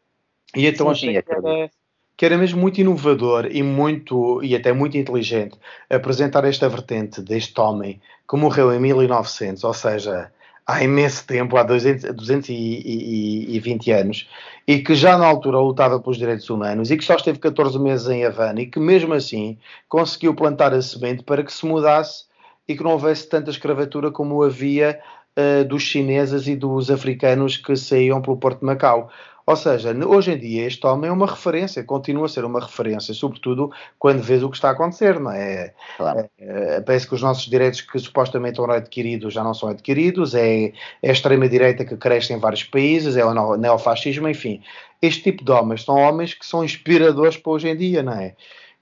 E 0.56 0.66
então 0.66 0.88
achei 0.88 1.20
que 1.20 1.30
era, 1.30 1.70
que 2.16 2.24
era 2.24 2.38
mesmo 2.38 2.60
muito 2.60 2.80
inovador 2.80 3.46
e 3.50 3.62
muito 3.62 4.42
e 4.42 4.56
até 4.56 4.72
muito 4.72 4.96
inteligente 4.96 5.58
apresentar 5.90 6.44
esta 6.44 6.68
vertente 6.68 7.20
deste 7.20 7.60
homem 7.60 8.00
que 8.28 8.36
morreu 8.36 8.72
em 8.72 8.80
1900, 8.80 9.62
ou 9.64 9.74
seja, 9.74 10.32
há 10.66 10.82
imenso 10.82 11.26
tempo, 11.26 11.56
há 11.56 11.62
200, 11.62 12.14
220 12.14 13.90
anos, 13.92 14.28
e 14.66 14.78
que 14.78 14.94
já 14.94 15.18
na 15.18 15.26
altura 15.26 15.58
lutava 15.58 16.00
pelos 16.00 16.16
direitos 16.16 16.48
humanos 16.48 16.90
e 16.90 16.96
que 16.96 17.04
só 17.04 17.16
esteve 17.16 17.38
14 17.38 17.78
meses 17.78 18.08
em 18.08 18.24
Havana 18.24 18.62
e 18.62 18.66
que 18.66 18.80
mesmo 18.80 19.12
assim 19.12 19.58
conseguiu 19.88 20.34
plantar 20.34 20.72
a 20.72 20.80
semente 20.80 21.22
para 21.22 21.42
que 21.42 21.52
se 21.52 21.66
mudasse 21.66 22.24
e 22.66 22.74
que 22.74 22.82
não 22.82 22.92
houvesse 22.92 23.28
tanta 23.28 23.50
escravatura 23.50 24.10
como 24.10 24.42
havia 24.42 24.98
uh, 25.38 25.64
dos 25.64 25.82
chineses 25.82 26.46
e 26.46 26.56
dos 26.56 26.90
africanos 26.90 27.56
que 27.56 27.76
saíam 27.76 28.20
pelo 28.20 28.36
Porto 28.36 28.60
de 28.60 28.66
Macau. 28.66 29.10
Ou 29.46 29.56
seja, 29.56 29.94
hoje 30.06 30.32
em 30.32 30.38
dia 30.38 30.66
este 30.66 30.86
homem 30.86 31.10
é 31.10 31.12
uma 31.12 31.26
referência, 31.26 31.84
continua 31.84 32.24
a 32.24 32.28
ser 32.28 32.46
uma 32.46 32.60
referência, 32.60 33.12
sobretudo 33.12 33.70
quando 33.98 34.22
vês 34.22 34.42
o 34.42 34.48
que 34.48 34.56
está 34.56 34.70
a 34.70 34.72
acontecer, 34.72 35.20
não 35.20 35.30
é? 35.30 35.74
Claro. 35.98 36.30
é, 36.38 36.80
parece 36.80 37.06
que 37.06 37.14
os 37.14 37.20
nossos 37.20 37.46
direitos 37.46 37.82
que 37.82 37.98
supostamente 37.98 38.58
eram 38.58 38.72
adquiridos 38.72 39.34
já 39.34 39.44
não 39.44 39.52
são 39.52 39.68
adquiridos, 39.68 40.34
é, 40.34 40.72
é 41.02 41.10
a 41.10 41.12
extrema-direita 41.12 41.84
que 41.84 41.94
cresce 41.94 42.32
em 42.32 42.38
vários 42.38 42.64
países, 42.64 43.18
é 43.18 43.24
o 43.24 43.56
neofascismo, 43.56 44.26
enfim. 44.28 44.62
Este 45.02 45.24
tipo 45.24 45.44
de 45.44 45.52
homens 45.52 45.84
são 45.84 45.96
homens 45.96 46.32
que 46.32 46.46
são 46.46 46.64
inspiradores 46.64 47.36
para 47.36 47.52
hoje 47.52 47.68
em 47.68 47.76
dia, 47.76 48.02
não 48.02 48.14
é? 48.14 48.34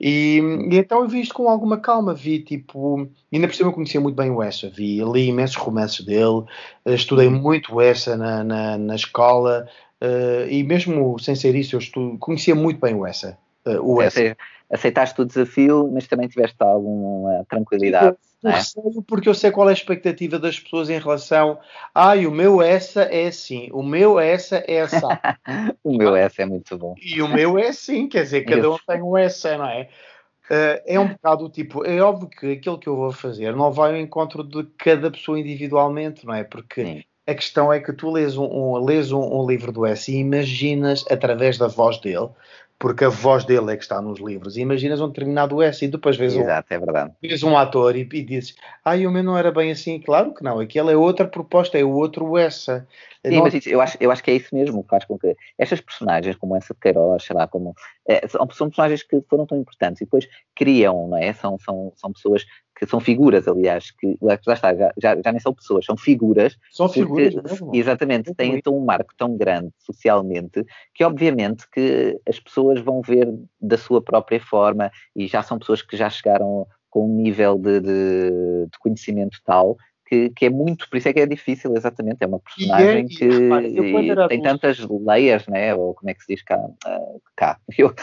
E, 0.02 0.40
e, 0.70 0.76
então 0.76 1.02
eu 1.02 1.08
vi 1.08 1.20
isto 1.20 1.32
com 1.32 1.48
alguma 1.48 1.78
calma, 1.78 2.12
vi 2.12 2.40
tipo, 2.40 3.08
ainda 3.32 3.46
por 3.46 3.54
cima 3.54 3.68
eu 3.68 3.72
conhecia 3.72 4.00
muito 4.00 4.16
bem 4.16 4.30
o 4.30 4.42
Essa, 4.42 4.68
vi, 4.68 5.00
li 5.04 5.28
imensos 5.28 5.56
romances 5.56 6.04
dele, 6.04 6.44
estudei 6.84 7.28
uhum. 7.28 7.40
muito 7.40 7.80
Essa 7.80 8.16
na, 8.16 8.42
na, 8.42 8.76
na 8.76 8.94
escola, 8.96 9.66
Uh, 10.02 10.50
e 10.50 10.64
mesmo 10.64 11.16
sem 11.20 11.36
ser 11.36 11.54
isso, 11.54 11.76
eu 11.76 11.78
estudo, 11.78 12.18
conhecia 12.18 12.56
muito 12.56 12.80
bem 12.80 12.92
o 12.92 13.06
Essa. 13.06 13.38
Uh, 13.64 13.94
o 13.94 14.02
Essa. 14.02 14.36
Aceitaste 14.68 15.20
o 15.20 15.24
desafio, 15.24 15.88
mas 15.92 16.08
também 16.08 16.26
tiveste 16.26 16.56
alguma 16.58 17.44
tranquilidade. 17.48 18.16
É? 18.50 18.56
receio 18.56 19.02
porque 19.02 19.28
eu 19.28 19.34
sei 19.34 19.50
qual 19.50 19.68
é 19.68 19.70
a 19.70 19.74
expectativa 19.74 20.38
das 20.38 20.58
pessoas 20.58 20.90
em 20.90 20.98
relação. 20.98 21.58
Ai, 21.94 22.26
o 22.26 22.30
meu 22.30 22.60
essa 22.60 23.02
é 23.02 23.28
assim, 23.28 23.68
o 23.72 23.82
meu 23.82 24.18
essa 24.18 24.56
é 24.66 24.74
essa. 24.74 25.08
o 25.84 25.96
meu 25.96 26.16
essa 26.16 26.42
é 26.42 26.46
muito 26.46 26.76
bom. 26.76 26.94
E 27.00 27.22
o 27.22 27.28
meu 27.28 27.58
é 27.58 27.68
assim, 27.68 28.08
quer 28.08 28.22
dizer, 28.22 28.42
cada 28.42 28.70
um 28.70 28.76
tem 28.86 29.02
um 29.02 29.16
essa, 29.16 29.56
não 29.56 29.66
é? 29.66 29.88
Uh, 30.50 30.82
é 30.84 31.00
um 31.00 31.08
bocado 31.08 31.48
tipo, 31.48 31.84
é 31.86 32.00
óbvio 32.00 32.28
que 32.28 32.52
aquilo 32.52 32.78
que 32.78 32.88
eu 32.88 32.96
vou 32.96 33.12
fazer 33.12 33.54
não 33.54 33.70
vai 33.70 33.92
ao 33.92 33.96
encontro 33.96 34.42
de 34.42 34.64
cada 34.76 35.10
pessoa 35.10 35.38
individualmente, 35.38 36.26
não 36.26 36.34
é? 36.34 36.42
Porque 36.42 36.84
Sim. 36.84 37.04
a 37.26 37.34
questão 37.34 37.72
é 37.72 37.80
que 37.80 37.92
tu 37.92 38.10
lês 38.10 38.36
um, 38.36 38.44
um 38.44 38.84
lês 38.84 39.12
um, 39.12 39.20
um, 39.20 39.46
livro 39.46 39.70
do 39.70 39.86
S 39.86 40.12
e 40.12 40.16
imaginas 40.16 41.04
através 41.08 41.56
da 41.56 41.68
voz 41.68 41.98
dele 42.00 42.28
porque 42.82 43.04
a 43.04 43.08
voz 43.08 43.44
dele 43.44 43.72
é 43.72 43.76
que 43.76 43.84
está 43.84 44.02
nos 44.02 44.18
livros. 44.18 44.56
E 44.56 44.60
imaginas 44.60 45.00
um 45.00 45.06
determinado 45.06 45.62
S 45.62 45.84
e 45.84 45.88
depois 45.88 46.16
vês, 46.16 46.34
Exato, 46.34 46.66
um, 46.68 46.74
é 46.74 46.78
verdade. 46.80 47.12
vês 47.22 47.40
um 47.44 47.56
ator 47.56 47.94
e, 47.94 48.00
e 48.00 48.22
dizes, 48.24 48.56
ah, 48.84 48.96
o 48.96 49.10
meu 49.12 49.22
não 49.22 49.38
era 49.38 49.52
bem 49.52 49.70
assim. 49.70 50.00
Claro 50.00 50.34
que 50.34 50.42
não, 50.42 50.58
aquilo 50.58 50.90
é 50.90 50.96
outra 50.96 51.28
proposta, 51.28 51.78
é 51.78 51.84
o 51.84 51.92
outro 51.92 52.36
essa. 52.36 52.84
Sim, 53.24 53.36
não... 53.36 53.44
mas 53.44 53.54
isso, 53.54 53.68
eu, 53.68 53.80
acho, 53.80 53.96
eu 54.00 54.10
acho 54.10 54.20
que 54.24 54.32
é 54.32 54.34
isso 54.34 54.52
mesmo 54.52 54.82
que 54.82 54.88
faz 54.88 55.04
com 55.04 55.16
que 55.16 55.36
estas 55.56 55.80
personagens, 55.80 56.34
como 56.34 56.56
essa 56.56 56.74
de 56.74 56.80
Queiroz, 56.80 57.22
sei 57.22 57.36
lá, 57.36 57.46
como, 57.46 57.72
é, 58.04 58.26
são, 58.26 58.50
são 58.50 58.68
personagens 58.68 59.04
que 59.04 59.22
foram 59.30 59.46
tão 59.46 59.56
importantes 59.56 60.00
e 60.00 60.04
depois 60.04 60.26
criam, 60.56 61.06
não 61.06 61.18
é? 61.18 61.32
São, 61.34 61.56
são, 61.60 61.92
são 61.94 62.12
pessoas 62.12 62.44
que 62.84 62.90
são 62.90 62.98
figuras, 62.98 63.46
aliás, 63.46 63.92
que 63.92 64.18
já 64.20 64.54
está, 64.54 64.74
já, 64.74 64.92
já, 64.98 65.32
nem 65.32 65.38
são 65.40 65.54
pessoas, 65.54 65.84
são 65.84 65.96
figuras. 65.96 66.58
São 66.70 66.88
figuras, 66.88 67.34
mesmo. 67.34 67.70
Exatamente, 67.72 68.34
têm 68.34 68.56
então 68.56 68.76
um 68.76 68.84
marco 68.84 69.14
tão 69.16 69.36
grande 69.36 69.70
socialmente 69.78 70.64
que 70.92 71.04
obviamente 71.04 71.68
que 71.70 72.18
as 72.28 72.40
pessoas 72.40 72.80
vão 72.80 73.00
ver 73.00 73.32
da 73.60 73.78
sua 73.78 74.02
própria 74.02 74.40
forma 74.40 74.90
e 75.14 75.28
já 75.28 75.42
são 75.42 75.58
pessoas 75.58 75.80
que 75.80 75.96
já 75.96 76.10
chegaram 76.10 76.66
com 76.90 77.06
um 77.06 77.14
nível 77.22 77.56
de, 77.56 77.80
de, 77.80 78.30
de 78.70 78.78
conhecimento 78.80 79.38
tal 79.44 79.76
que, 80.12 80.28
que, 80.28 80.44
é 80.44 80.50
muito, 80.50 80.90
por 80.90 80.98
isso 80.98 81.08
é 81.08 81.12
que 81.14 81.20
é 81.20 81.26
difícil, 81.26 81.74
exatamente, 81.74 82.18
é 82.20 82.26
uma 82.26 82.38
personagem 82.38 83.02
e 83.02 83.14
é, 83.14 83.18
que 83.18 83.24
e, 83.24 84.28
tem 84.28 84.42
tantas 84.42 84.78
layers, 84.78 85.46
né, 85.46 85.74
ou 85.74 85.94
como 85.94 86.10
é 86.10 86.14
que 86.14 86.20
se 86.20 86.34
diz 86.34 86.42
cá, 86.42 86.58
uh, 86.58 87.22
cá. 87.34 87.58
Eu, 87.78 87.94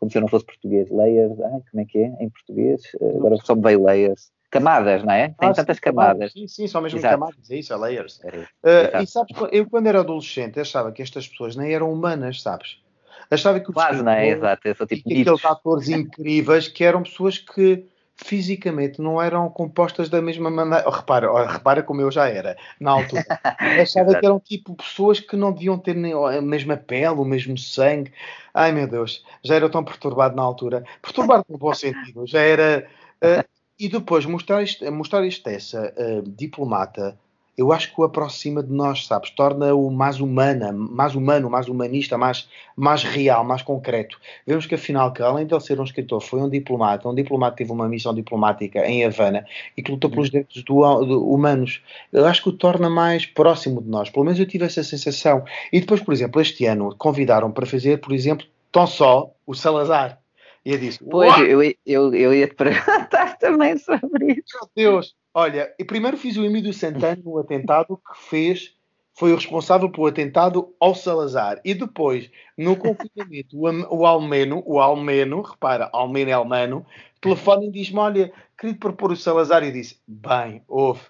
como 0.00 0.10
se 0.10 0.18
eu 0.18 0.22
não 0.22 0.28
fosse 0.28 0.44
português, 0.44 0.90
layers, 0.90 1.40
ai, 1.40 1.60
como 1.70 1.80
é 1.80 1.84
que 1.84 1.98
é 1.98 2.06
em 2.20 2.28
português, 2.28 2.82
uh, 3.00 3.18
agora 3.18 3.36
só 3.36 3.54
me 3.54 3.62
veio 3.62 3.84
layers, 3.84 4.32
camadas, 4.50 5.04
não 5.04 5.12
é? 5.12 5.28
Tem 5.38 5.48
ah, 5.48 5.52
tantas 5.52 5.76
sim, 5.76 5.82
camadas. 5.82 6.32
Sim, 6.32 6.48
sim, 6.48 6.66
são 6.66 6.82
mesmo 6.82 6.98
Exato. 6.98 7.14
camadas, 7.14 7.50
é 7.50 7.56
isso, 7.56 7.72
é 7.72 7.76
layers. 7.76 8.18
Uh, 8.18 9.02
e 9.02 9.06
sabes, 9.06 9.36
eu 9.52 9.70
quando 9.70 9.86
era 9.86 10.00
adolescente 10.00 10.58
achava 10.58 10.90
que 10.90 11.02
estas 11.02 11.28
pessoas 11.28 11.54
nem 11.54 11.72
eram 11.72 11.92
humanas, 11.92 12.42
sabes? 12.42 12.82
Achava 13.30 13.60
que 13.60 13.70
o 13.70 13.72
Quase, 13.72 14.02
não 14.02 14.12
é? 14.12 14.28
Exato, 14.28 14.66
eu 14.66 14.74
sou 14.74 14.86
tipo 14.86 15.08
aqueles 15.08 15.44
atores 15.44 15.88
incríveis 15.88 16.68
que 16.68 16.84
eram 16.84 17.02
pessoas 17.02 17.38
que 17.38 17.86
fisicamente 18.16 19.00
não 19.00 19.20
eram 19.20 19.48
compostas 19.50 20.08
da 20.08 20.22
mesma 20.22 20.50
maneira. 20.50 20.84
Oh, 20.86 20.90
repara, 20.90 21.32
oh, 21.32 21.44
repara 21.44 21.82
como 21.82 22.00
eu 22.00 22.10
já 22.10 22.28
era 22.28 22.56
na 22.78 22.92
altura. 22.92 23.24
Achava 23.80 24.18
que 24.18 24.24
eram 24.24 24.38
tipo 24.38 24.74
pessoas 24.74 25.20
que 25.20 25.36
não 25.36 25.52
deviam 25.52 25.78
ter 25.78 25.94
nem 25.94 26.12
a 26.12 26.40
mesma 26.40 26.76
pele, 26.76 27.08
o 27.08 27.24
mesmo 27.24 27.58
sangue. 27.58 28.12
Ai 28.52 28.72
meu 28.72 28.86
Deus, 28.86 29.24
já 29.42 29.56
era 29.56 29.68
tão 29.68 29.84
perturbado 29.84 30.36
na 30.36 30.42
altura. 30.42 30.84
Perturbado 31.02 31.44
no 31.48 31.58
bom 31.58 31.72
sentido, 31.74 32.26
já 32.26 32.40
era. 32.40 32.88
Uh, 33.22 33.44
e 33.78 33.88
depois 33.88 34.24
mostrar, 34.24 34.62
isto, 34.62 34.90
mostrar 34.92 35.26
isto 35.26 35.48
essa 35.48 35.92
uh, 35.96 36.22
diplomata 36.22 37.18
eu 37.56 37.72
acho 37.72 37.94
que 37.94 38.00
o 38.00 38.04
aproxima 38.04 38.62
de 38.62 38.72
nós, 38.72 39.06
sabes? 39.06 39.30
Torna-o 39.30 39.90
mais 39.90 40.20
humana, 40.20 40.72
mais 40.72 41.14
humano, 41.14 41.48
mais 41.48 41.68
humanista, 41.68 42.18
mais, 42.18 42.48
mais 42.76 43.04
real, 43.04 43.44
mais 43.44 43.62
concreto. 43.62 44.20
Vemos 44.46 44.66
que 44.66 44.74
afinal, 44.74 45.12
que 45.12 45.22
além 45.22 45.46
de 45.46 45.54
ele 45.54 45.60
ser 45.60 45.80
um 45.80 45.84
escritor, 45.84 46.20
foi 46.20 46.40
um 46.40 46.48
diplomata. 46.48 47.08
Um 47.08 47.14
diplomata 47.14 47.56
teve 47.56 47.70
uma 47.70 47.88
missão 47.88 48.12
diplomática 48.12 48.84
em 48.86 49.04
Havana 49.04 49.46
e 49.76 49.82
que 49.82 49.90
lutou 49.90 50.10
pelos 50.10 50.30
direitos 50.30 50.62
do, 50.64 51.04
do, 51.04 51.28
humanos. 51.28 51.80
Eu 52.12 52.26
acho 52.26 52.42
que 52.42 52.48
o 52.48 52.52
torna 52.52 52.90
mais 52.90 53.24
próximo 53.24 53.80
de 53.80 53.88
nós. 53.88 54.10
Pelo 54.10 54.24
menos 54.24 54.40
eu 54.40 54.46
tive 54.46 54.64
essa 54.64 54.82
sensação. 54.82 55.44
E 55.72 55.80
depois, 55.80 56.00
por 56.00 56.12
exemplo, 56.12 56.40
este 56.40 56.66
ano 56.66 56.94
convidaram 56.98 57.52
para 57.52 57.66
fazer, 57.66 58.00
por 58.00 58.12
exemplo, 58.12 58.46
tão 58.72 58.86
só 58.86 59.30
o 59.46 59.54
Salazar. 59.54 60.18
E 60.64 60.72
eu 60.72 60.78
disse: 60.78 61.04
Pois, 61.04 61.36
eu, 61.38 61.62
eu, 61.86 62.14
eu 62.14 62.34
ia 62.34 62.48
te 62.48 62.54
perguntar 62.56 63.36
também 63.38 63.78
sobre 63.78 64.32
isso. 64.32 64.58
Meu 64.76 64.92
Deus! 64.92 65.14
Olha, 65.34 65.74
e 65.78 65.84
primeiro 65.84 66.16
fiz 66.16 66.36
o 66.36 66.44
Emílio 66.44 66.72
Santana 66.72 67.20
no 67.24 67.38
atentado 67.38 67.96
que 67.96 68.28
fez, 68.28 68.72
foi 69.18 69.32
o 69.32 69.36
responsável 69.36 69.90
pelo 69.90 70.06
atentado 70.06 70.72
ao 70.78 70.94
Salazar. 70.94 71.60
E 71.64 71.74
depois, 71.74 72.30
no 72.56 72.76
confinamento, 72.76 73.56
o, 73.58 73.96
o 73.96 74.06
Almeno, 74.06 74.62
o 74.64 74.80
Almeno, 74.80 75.42
repara, 75.42 75.90
Almeno 75.92 76.30
é 76.30 76.32
Almano, 76.32 76.86
telefona 77.20 77.64
e 77.64 77.70
diz-me: 77.70 77.98
Olha, 77.98 78.32
queria 78.56 78.76
propor 78.76 79.10
o 79.10 79.16
Salazar. 79.16 79.64
E 79.64 79.72
disse: 79.72 79.98
Bem, 80.06 80.62
houve. 80.68 81.00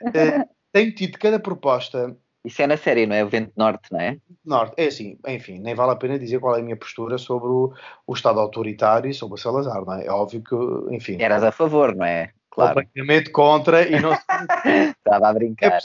Uh, 0.00 0.48
tenho 0.72 0.94
tido 0.94 1.18
cada 1.18 1.38
proposta 1.38 2.16
isso 2.44 2.62
é 2.62 2.66
na 2.66 2.76
série, 2.76 3.04
não 3.04 3.14
é? 3.14 3.24
O 3.24 3.28
Vento 3.28 3.52
Norte, 3.56 3.92
não 3.92 4.00
é? 4.00 4.16
Norte, 4.44 4.74
é 4.78 4.86
assim, 4.86 5.18
enfim, 5.26 5.58
nem 5.58 5.74
vale 5.74 5.92
a 5.92 5.96
pena 5.96 6.18
dizer 6.18 6.40
qual 6.40 6.56
é 6.56 6.60
a 6.60 6.62
minha 6.62 6.76
postura 6.76 7.18
sobre 7.18 7.48
o, 7.48 7.74
o 8.06 8.14
Estado 8.14 8.40
autoritário 8.40 9.10
e 9.10 9.14
sobre 9.14 9.34
o 9.34 9.42
Salazar, 9.42 9.84
não 9.84 9.94
é? 9.94 10.06
É 10.06 10.10
óbvio 10.10 10.42
que, 10.42 10.94
enfim. 10.94 11.20
Eras 11.20 11.42
a 11.42 11.52
favor, 11.52 11.94
não 11.94 12.06
é? 12.06 12.32
Claro. 12.58 12.74
Completamente 12.74 13.30
contra 13.30 13.88
e 13.88 14.00
não 14.00 14.12
Estava 14.98 15.28
a 15.28 15.32
brincar. 15.32 15.80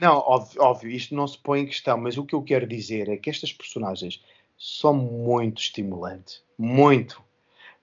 Não, 0.00 0.18
óbvio, 0.18 0.62
óbvio, 0.62 0.90
isto 0.90 1.12
não 1.12 1.26
se 1.26 1.36
põe 1.36 1.62
em 1.62 1.66
questão, 1.66 1.98
mas 1.98 2.16
o 2.16 2.24
que 2.24 2.36
eu 2.36 2.42
quero 2.42 2.68
dizer 2.68 3.08
é 3.08 3.16
que 3.16 3.28
estas 3.28 3.52
personagens 3.52 4.22
são 4.56 4.94
muito 4.94 5.60
estimulantes. 5.60 6.40
Muito. 6.56 7.20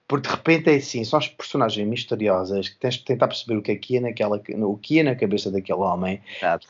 Porque 0.08 0.28
de 0.28 0.34
repente 0.34 0.70
é 0.70 0.76
assim, 0.76 1.04
são 1.04 1.18
as 1.18 1.28
personagens 1.28 1.86
misteriosas 1.86 2.70
que 2.70 2.78
tens 2.78 2.94
de 2.94 3.04
tentar 3.04 3.28
perceber 3.28 3.58
o 3.58 3.62
que 3.62 3.72
é 3.72 3.76
que 3.76 3.94
ia 3.94 4.00
naquela, 4.00 4.40
o 4.64 4.78
que 4.78 4.94
ia 4.94 5.04
na 5.04 5.14
cabeça 5.14 5.50
daquele 5.50 5.80
homem. 5.80 6.22
Exato. 6.38 6.68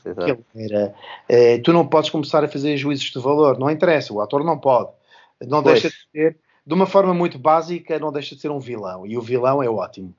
Era, 0.57 0.95
eh, 1.29 1.59
tu 1.59 1.73
não 1.73 1.87
podes 1.87 2.11
começar 2.11 2.43
a 2.43 2.49
fazer 2.49 2.77
juízos 2.77 3.09
de 3.09 3.21
valor, 3.21 3.57
não 3.57 3.71
interessa, 3.71 4.13
o 4.13 4.21
ator 4.21 4.43
não 4.43 4.59
pode. 4.59 4.91
Não 5.41 5.63
pois. 5.63 5.81
deixa 5.81 5.97
de 5.97 6.11
ser, 6.11 6.39
de 6.67 6.75
uma 6.75 6.87
forma 6.87 7.15
muito 7.15 7.39
básica, 7.39 8.01
não 8.01 8.11
deixa 8.13 8.35
de 8.35 8.41
ser 8.41 8.51
um 8.51 8.59
vilão. 8.59 9.07
E 9.07 9.17
o 9.17 9.21
vilão 9.21 9.63
é 9.63 9.71
ótimo. 9.71 10.13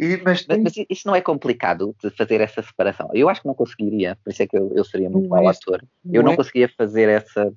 E, 0.00 0.16
mas, 0.24 0.46
tem... 0.46 0.62
mas, 0.62 0.72
isso 0.88 1.06
não 1.06 1.14
é 1.14 1.20
complicado 1.20 1.94
de 2.02 2.08
fazer 2.10 2.40
essa 2.40 2.62
separação. 2.62 3.10
Eu 3.12 3.28
acho 3.28 3.42
que 3.42 3.46
não 3.46 3.54
conseguiria, 3.54 4.16
por 4.24 4.30
isso 4.30 4.42
é 4.42 4.46
que 4.46 4.56
eu, 4.56 4.72
eu 4.74 4.82
seria 4.82 5.10
muito 5.10 5.28
mau 5.28 5.44
é, 5.44 5.50
ator. 5.50 5.84
Eu 6.10 6.22
não, 6.22 6.32
é... 6.32 6.36
conseguia 6.36 6.70
fazer 6.76 7.08
essa. 7.10 7.52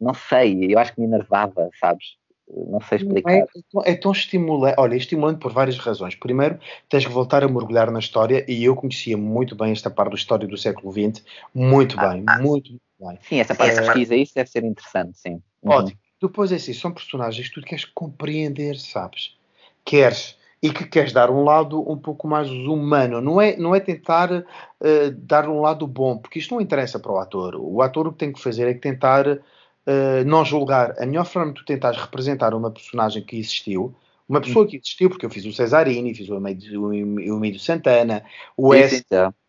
Não 0.00 0.14
sei, 0.14 0.72
eu 0.72 0.78
acho 0.78 0.94
que 0.94 1.00
me 1.00 1.06
enervava, 1.08 1.68
sabes? 1.78 2.20
não 2.68 2.80
sei 2.80 2.98
explicar. 2.98 3.32
É, 3.32 3.44
é, 3.84 3.94
tão 3.94 4.12
estimulante, 4.12 4.74
olha, 4.78 4.94
é 4.94 4.96
estimulante 4.96 5.38
por 5.40 5.52
várias 5.52 5.78
razões. 5.78 6.14
Primeiro, 6.14 6.58
tens 6.88 7.06
que 7.06 7.12
voltar 7.12 7.42
a 7.44 7.48
mergulhar 7.48 7.90
na 7.90 7.98
história, 7.98 8.44
e 8.48 8.64
eu 8.64 8.74
conhecia 8.74 9.16
muito 9.16 9.54
bem 9.54 9.72
esta 9.72 9.90
parte 9.90 10.10
da 10.10 10.16
história 10.16 10.48
do 10.48 10.56
século 10.56 10.92
XX, 10.92 11.24
muito 11.54 11.98
ah, 11.98 12.08
bem, 12.08 12.24
ah, 12.26 12.38
muito, 12.38 12.70
muito, 12.70 12.82
bem. 13.00 13.18
Sim, 13.22 13.40
essa 13.40 13.54
parte 13.54 13.78
é, 13.78 13.82
pesquisa, 13.82 14.16
isso 14.16 14.34
deve 14.34 14.50
ser 14.50 14.64
interessante, 14.64 15.18
sim. 15.18 15.40
Uhum. 15.62 15.72
Ótimo. 15.72 15.98
Depois 16.20 16.52
é 16.52 16.56
assim, 16.56 16.74
são 16.74 16.92
personagens 16.92 17.48
que 17.48 17.60
tu 17.60 17.66
queres 17.66 17.84
compreender, 17.84 18.76
sabes? 18.76 19.36
Queres 19.84 20.36
e 20.62 20.70
que 20.70 20.84
queres 20.84 21.12
dar 21.12 21.30
um 21.30 21.42
lado 21.42 21.80
um 21.90 21.96
pouco 21.96 22.28
mais 22.28 22.50
humano. 22.50 23.20
Não 23.20 23.40
é, 23.40 23.56
não 23.56 23.74
é 23.74 23.80
tentar 23.80 24.30
uh, 24.30 25.10
dar 25.16 25.48
um 25.48 25.60
lado 25.60 25.86
bom, 25.86 26.18
porque 26.18 26.38
isto 26.38 26.54
não 26.54 26.60
interessa 26.60 26.98
para 26.98 27.12
o 27.12 27.18
ator. 27.18 27.56
O 27.56 27.80
ator 27.80 28.06
o 28.06 28.12
que 28.12 28.18
tem 28.18 28.32
que 28.32 28.40
fazer 28.40 28.68
é 28.68 28.74
que 28.74 28.80
tentar 28.80 29.26
uh, 29.26 30.24
não 30.26 30.44
julgar. 30.44 30.94
A 30.98 31.06
melhor 31.06 31.24
forma 31.24 31.52
de 31.52 31.60
tu 31.60 31.64
tentares 31.64 31.98
representar 31.98 32.54
uma 32.54 32.70
personagem 32.70 33.22
que 33.22 33.38
existiu, 33.38 33.94
uma 34.28 34.40
pessoa 34.40 34.66
que 34.66 34.76
existiu, 34.76 35.08
porque 35.08 35.26
eu 35.26 35.30
fiz 35.30 35.44
o 35.44 35.52
Cesarini, 35.52 36.14
fiz 36.14 36.28
o 36.28 36.36
Emílio 36.36 37.58
Santana, 37.58 38.22
o 38.56 38.72
S, 38.72 39.04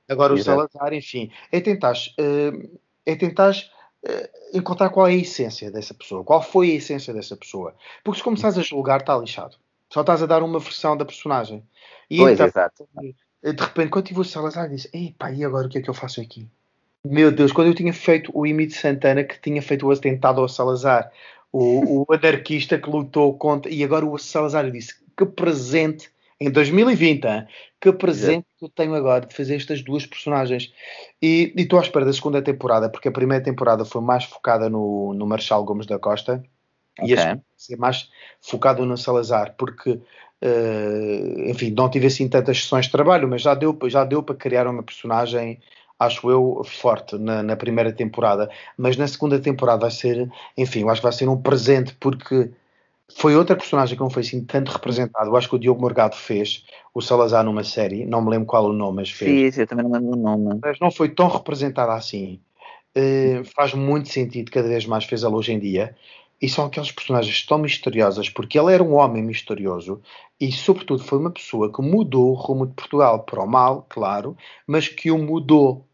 agora 0.10 0.34
o 0.34 0.38
Salazar, 0.38 0.94
enfim, 0.94 1.30
é 1.52 1.60
tentar, 1.60 1.94
uh, 1.94 2.80
é 3.06 3.16
tentar 3.16 3.52
uh, 3.52 4.58
encontrar 4.58 4.90
qual 4.90 5.08
é 5.08 5.12
a 5.12 5.16
essência 5.16 5.70
dessa 5.70 5.94
pessoa, 5.94 6.24
qual 6.24 6.42
foi 6.42 6.72
a 6.72 6.76
essência 6.76 7.14
dessa 7.14 7.36
pessoa. 7.36 7.76
Porque 8.04 8.20
se 8.20 8.24
começares 8.24 8.58
a 8.58 8.64
julgar, 8.64 9.02
está 9.02 9.16
lixado. 9.18 9.58
Só 9.92 10.02
estás 10.02 10.24
a 10.24 10.26
dar 10.26 10.42
uma 10.42 10.60
versão 10.60 10.96
da 10.96 11.04
personagem. 11.04 11.64
E 12.10 12.18
pois, 12.18 12.34
então, 12.34 12.48
exato. 12.48 12.88
de 13.44 13.64
repente, 13.64 13.90
quando 13.90 14.06
tive 14.06 14.22
o 14.22 14.24
Salazar, 14.24 14.70
disse: 14.70 14.90
Ei, 14.94 15.14
pá, 15.18 15.32
e 15.32 15.44
agora 15.44 15.68
o 15.68 15.70
que 15.70 15.78
é 15.78 15.82
que 15.82 15.90
eu 15.90 15.94
faço 15.94 16.22
aqui? 16.22 16.48
Meu 17.04 17.32
Deus, 17.32 17.52
quando 17.52 17.68
eu 17.68 17.76
tinha 17.76 17.92
feito 17.92 18.32
o 18.34 18.46
Imi 18.46 18.68
de 18.68 18.74
Santana, 18.74 19.24
que 19.24 19.40
tinha 19.42 19.62
feito 19.62 19.86
o 19.86 19.92
atentado 19.92 20.40
ao 20.40 20.48
Salazar, 20.48 21.12
o, 21.52 22.04
o 22.04 22.06
anarquista 22.14 22.78
que 22.78 22.90
lutou 22.90 23.38
contra. 23.38 23.70
E 23.70 23.84
agora 23.84 24.06
o 24.06 24.18
Salazar 24.18 24.72
disse: 24.72 24.96
que 25.18 25.26
presente, 25.26 26.10
em 26.40 26.50
2020, 26.50 27.26
hein? 27.26 27.48
que 27.80 27.92
presente 27.92 28.46
que 28.58 28.64
eu 28.64 28.70
tenho 28.70 28.94
agora 28.96 29.26
de 29.26 29.36
fazer 29.36 29.56
estas 29.56 29.82
duas 29.82 30.06
personagens. 30.06 30.72
E 31.22 31.54
estou 31.58 31.80
à 31.80 31.82
espera 31.82 32.06
da 32.06 32.14
segunda 32.14 32.42
temporada, 32.42 32.90
porque 32.90 33.10
a 33.10 33.12
primeira 33.12 33.44
temporada 33.44 33.84
foi 33.84 34.02
mais 34.02 34.24
focada 34.24 34.70
no, 34.70 35.14
no 35.14 35.26
Marshal 35.26 35.66
Gomes 35.66 35.86
da 35.86 36.00
Costa. 36.00 36.42
Okay. 37.00 37.16
E 37.16 37.20
a 37.20 37.40
ser 37.58 37.78
mais 37.78 38.10
focado 38.42 38.86
no 38.86 38.98
Salazar, 38.98 39.56
porque. 39.58 40.00
Uh, 40.44 41.52
enfim, 41.52 41.70
não 41.70 41.88
tive 41.88 42.08
assim 42.08 42.28
tantas 42.28 42.64
sessões 42.64 42.88
de 42.88 42.92
trabalho, 42.92 43.28
mas 43.28 43.44
já 43.44 43.54
deu, 43.54 43.78
já 43.86 44.04
deu 44.04 44.24
para 44.24 44.34
criar 44.34 44.66
uma 44.66 44.82
personagem 44.82 45.62
acho 46.00 46.32
eu, 46.32 46.64
forte 46.66 47.16
na, 47.20 47.44
na, 47.44 47.56
primeira 47.56 47.94
temporada, 47.94 48.50
mas 48.76 48.98
na 48.98 49.08
segunda 49.08 49.40
temporada 49.40 49.82
vai 49.82 49.92
ser, 49.92 50.28
enfim, 50.58 50.82
eu 50.82 50.90
acho 50.90 51.00
que 51.00 51.06
vai 51.06 51.14
ser 51.14 51.30
um 51.30 51.40
presente 51.40 51.96
porque 52.00 52.50
foi 53.16 53.36
outra 53.36 53.56
personagem 53.56 53.96
que 53.96 54.02
não 54.02 54.10
foi 54.10 54.22
assim 54.22 54.44
tanto 54.44 54.72
representada. 54.72 55.28
Eu 55.28 55.36
acho 55.36 55.50
que 55.50 55.56
o 55.56 55.60
Diogo 55.60 55.82
Morgado 55.82 56.16
fez 56.16 56.66
o 56.94 57.02
Salazar 57.02 57.44
numa 57.44 57.64
série, 57.64 58.06
não 58.06 58.22
me 58.22 58.30
lembro 58.30 58.48
qual 58.48 58.66
o 58.66 58.74
nome, 58.74 58.98
mas 58.98 59.12
fez. 59.12 59.54
Sim, 59.54 59.62
eu 59.62 59.68
também 59.68 59.86
não 59.86 59.92
lembro 59.92 60.14
o 60.14 60.16
nome. 60.16 60.60
Mas 60.62 60.80
não 60.80 60.92
foi 60.92 61.10
tão 61.10 61.28
representada 61.28 61.94
assim. 61.94 62.40
Uh, 62.98 63.44
faz 63.56 63.74
muito 63.74 64.10
sentido, 64.10 64.52
cada 64.52 64.68
vez 64.68 64.86
mais 64.86 65.06
fez 65.06 65.24
ela 65.24 65.36
hoje 65.36 65.54
em 65.54 65.60
dia. 65.60 65.96
E 66.42 66.50
são 66.50 66.66
aquelas 66.66 66.92
personagens 66.92 67.46
tão 67.46 67.60
misteriosas, 67.60 68.28
porque 68.30 68.58
ele 68.58 68.74
era 68.74 68.84
um 68.84 68.96
homem 68.96 69.22
misterioso 69.22 70.02
e, 70.40 70.52
sobretudo, 70.52 71.04
foi 71.04 71.20
uma 71.20 71.30
pessoa 71.30 71.72
que 71.72 71.82
mudou 71.82 72.32
o 72.32 72.34
rumo 72.34 72.66
de 72.66 72.74
Portugal 72.74 73.24
para 73.24 73.44
o 73.44 73.48
mal, 73.48 73.86
claro, 73.88 74.36
mas 74.66 74.88
que 74.88 75.12
o 75.12 75.18
mudou. 75.20 75.86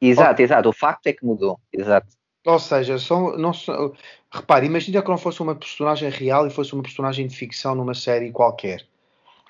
Exato, 0.00 0.42
exato. 0.42 0.68
O 0.68 0.72
facto 0.72 1.06
é 1.06 1.12
que 1.12 1.24
mudou. 1.24 1.60
Exato. 1.72 2.08
Ou 2.44 2.58
seja, 2.58 2.98
são, 2.98 3.38
não 3.38 3.54
são, 3.54 3.94
repare, 4.30 4.66
imagina 4.66 5.00
que 5.00 5.08
não 5.08 5.16
fosse 5.16 5.40
uma 5.40 5.54
personagem 5.54 6.10
real 6.10 6.46
e 6.46 6.50
fosse 6.50 6.74
uma 6.74 6.82
personagem 6.82 7.26
de 7.26 7.34
ficção 7.34 7.74
numa 7.74 7.94
série 7.94 8.32
qualquer. 8.32 8.84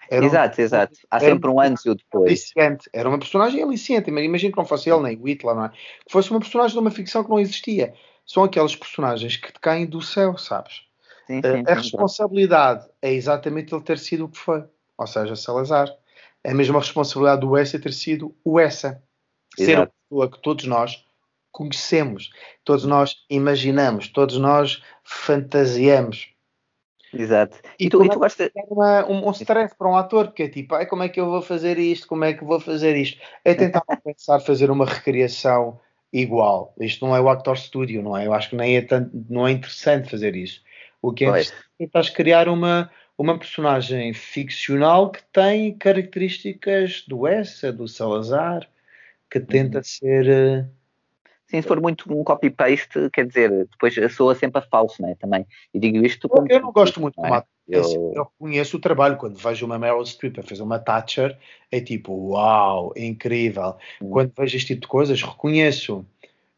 Era 0.08 0.24
exato, 0.24 0.60
um, 0.60 0.64
exato. 0.64 0.98
Há 1.10 1.20
sempre 1.20 1.50
um 1.50 1.60
antes 1.60 1.84
e 1.84 1.90
o 1.90 1.94
depois. 1.94 2.26
Aliciente. 2.26 2.88
Era 2.92 3.08
uma 3.08 3.18
personagem 3.18 3.62
aliciente. 3.62 4.10
Imagina 4.10 4.52
que 4.52 4.58
não 4.58 4.66
fosse 4.66 4.90
ele 4.90 5.02
nem 5.02 5.16
o 5.16 5.26
Hitler, 5.26 5.54
não 5.54 5.64
é? 5.64 5.68
Que 5.70 6.12
fosse 6.12 6.30
uma 6.30 6.40
personagem 6.40 6.74
de 6.74 6.80
uma 6.80 6.90
ficção 6.90 7.24
que 7.24 7.30
não 7.30 7.40
existia. 7.40 7.94
São 8.26 8.44
aqueles 8.44 8.74
personagens 8.74 9.36
que 9.36 9.52
caem 9.60 9.86
do 9.86 10.00
céu, 10.00 10.36
sabes? 10.38 10.82
Sim, 11.26 11.40
sim, 11.40 11.64
a 11.66 11.74
responsabilidade 11.74 12.86
é 13.00 13.12
exatamente 13.12 13.74
ele 13.74 13.82
ter 13.82 13.98
sido 13.98 14.26
o 14.26 14.28
que 14.28 14.38
foi. 14.38 14.64
Ou 14.96 15.06
seja, 15.06 15.36
Salazar. 15.36 15.88
É 16.42 16.50
a 16.50 16.54
mesma 16.54 16.78
responsabilidade 16.78 17.40
do 17.40 17.56
Essa 17.56 17.78
ter 17.78 17.92
sido 17.92 18.34
o 18.44 18.60
Essa. 18.60 19.02
Ser 19.56 19.78
a 19.78 19.86
pessoa 19.86 20.30
que 20.30 20.38
todos 20.40 20.66
nós 20.66 21.04
conhecemos, 21.50 22.30
todos 22.64 22.84
nós 22.84 23.14
imaginamos, 23.30 24.08
todos 24.08 24.36
nós 24.36 24.82
fantasiamos. 25.04 26.34
Exato. 27.12 27.56
E, 27.78 27.86
e 27.86 27.88
tu, 27.88 28.04
e 28.04 28.08
tu 28.08 28.18
gostas... 28.18 28.50
Uma, 28.68 29.06
um, 29.06 29.28
um 29.28 29.30
stress 29.30 29.74
para 29.76 29.88
um 29.88 29.96
ator, 29.96 30.26
porque 30.26 30.42
é 30.42 30.48
tipo, 30.48 30.74
Ai, 30.74 30.84
como 30.84 31.04
é 31.04 31.08
que 31.08 31.20
eu 31.20 31.26
vou 31.26 31.40
fazer 31.40 31.78
isto? 31.78 32.08
Como 32.08 32.24
é 32.24 32.34
que 32.34 32.44
vou 32.44 32.58
fazer 32.58 32.96
isto? 32.96 33.20
É 33.44 33.54
tentar 33.54 33.84
pensar 34.04 34.40
fazer 34.40 34.70
uma 34.70 34.84
recriação 34.84 35.80
igual. 36.14 36.72
Isto 36.78 37.04
não 37.04 37.16
é 37.16 37.20
o 37.20 37.28
Actor 37.28 37.58
Studio, 37.58 38.00
não 38.02 38.16
é? 38.16 38.26
Eu 38.26 38.32
acho 38.32 38.50
que 38.50 38.56
nem 38.56 38.76
é, 38.76 38.82
tanto, 38.82 39.10
não 39.28 39.46
é 39.46 39.50
interessante 39.50 40.08
fazer 40.08 40.36
isso. 40.36 40.62
O 41.02 41.12
que 41.12 41.24
é 41.24 41.28
interessante 41.28 41.64
é 41.80 41.86
tentar 41.86 42.12
criar 42.12 42.48
uma, 42.48 42.90
uma 43.18 43.36
personagem 43.36 44.14
ficcional 44.14 45.10
que 45.10 45.20
tem 45.32 45.76
características 45.76 47.04
do 47.06 47.26
Essa, 47.26 47.72
do 47.72 47.88
Salazar, 47.88 48.66
que 49.28 49.40
tenta 49.40 49.78
uhum. 49.78 49.84
ser 49.84 50.28
eh, 50.28 50.64
Sim, 51.46 51.60
se 51.60 51.68
for 51.68 51.80
muito 51.80 52.12
um 52.12 52.24
copy-paste, 52.24 53.10
quer 53.12 53.26
dizer, 53.26 53.50
depois 53.70 53.94
soa 54.14 54.34
sempre 54.34 54.60
a 54.60 54.62
falso, 54.62 55.02
né? 55.02 55.14
Também. 55.20 55.46
E 55.72 55.78
digo 55.78 56.04
isto 56.04 56.28
como. 56.28 56.50
Eu 56.50 56.60
não 56.60 56.72
gosto 56.72 57.00
muito 57.00 57.24
é? 57.24 57.28
de 57.28 57.46
eu... 57.68 58.12
eu 58.14 58.26
conheço 58.38 58.76
o 58.76 58.80
trabalho. 58.80 59.16
Quando 59.16 59.36
vejo 59.36 59.64
uma 59.66 59.78
Meryl 59.78 60.04
Streep 60.04 60.38
a 60.38 60.42
fazer 60.42 60.62
uma 60.62 60.78
Thatcher, 60.78 61.36
é 61.70 61.80
tipo, 61.80 62.12
uau, 62.30 62.92
é 62.96 63.04
incrível. 63.04 63.76
Hum. 64.02 64.10
Quando 64.10 64.32
vejo 64.36 64.56
este 64.56 64.68
tipo 64.68 64.82
de 64.82 64.88
coisas, 64.88 65.22
reconheço. 65.22 66.04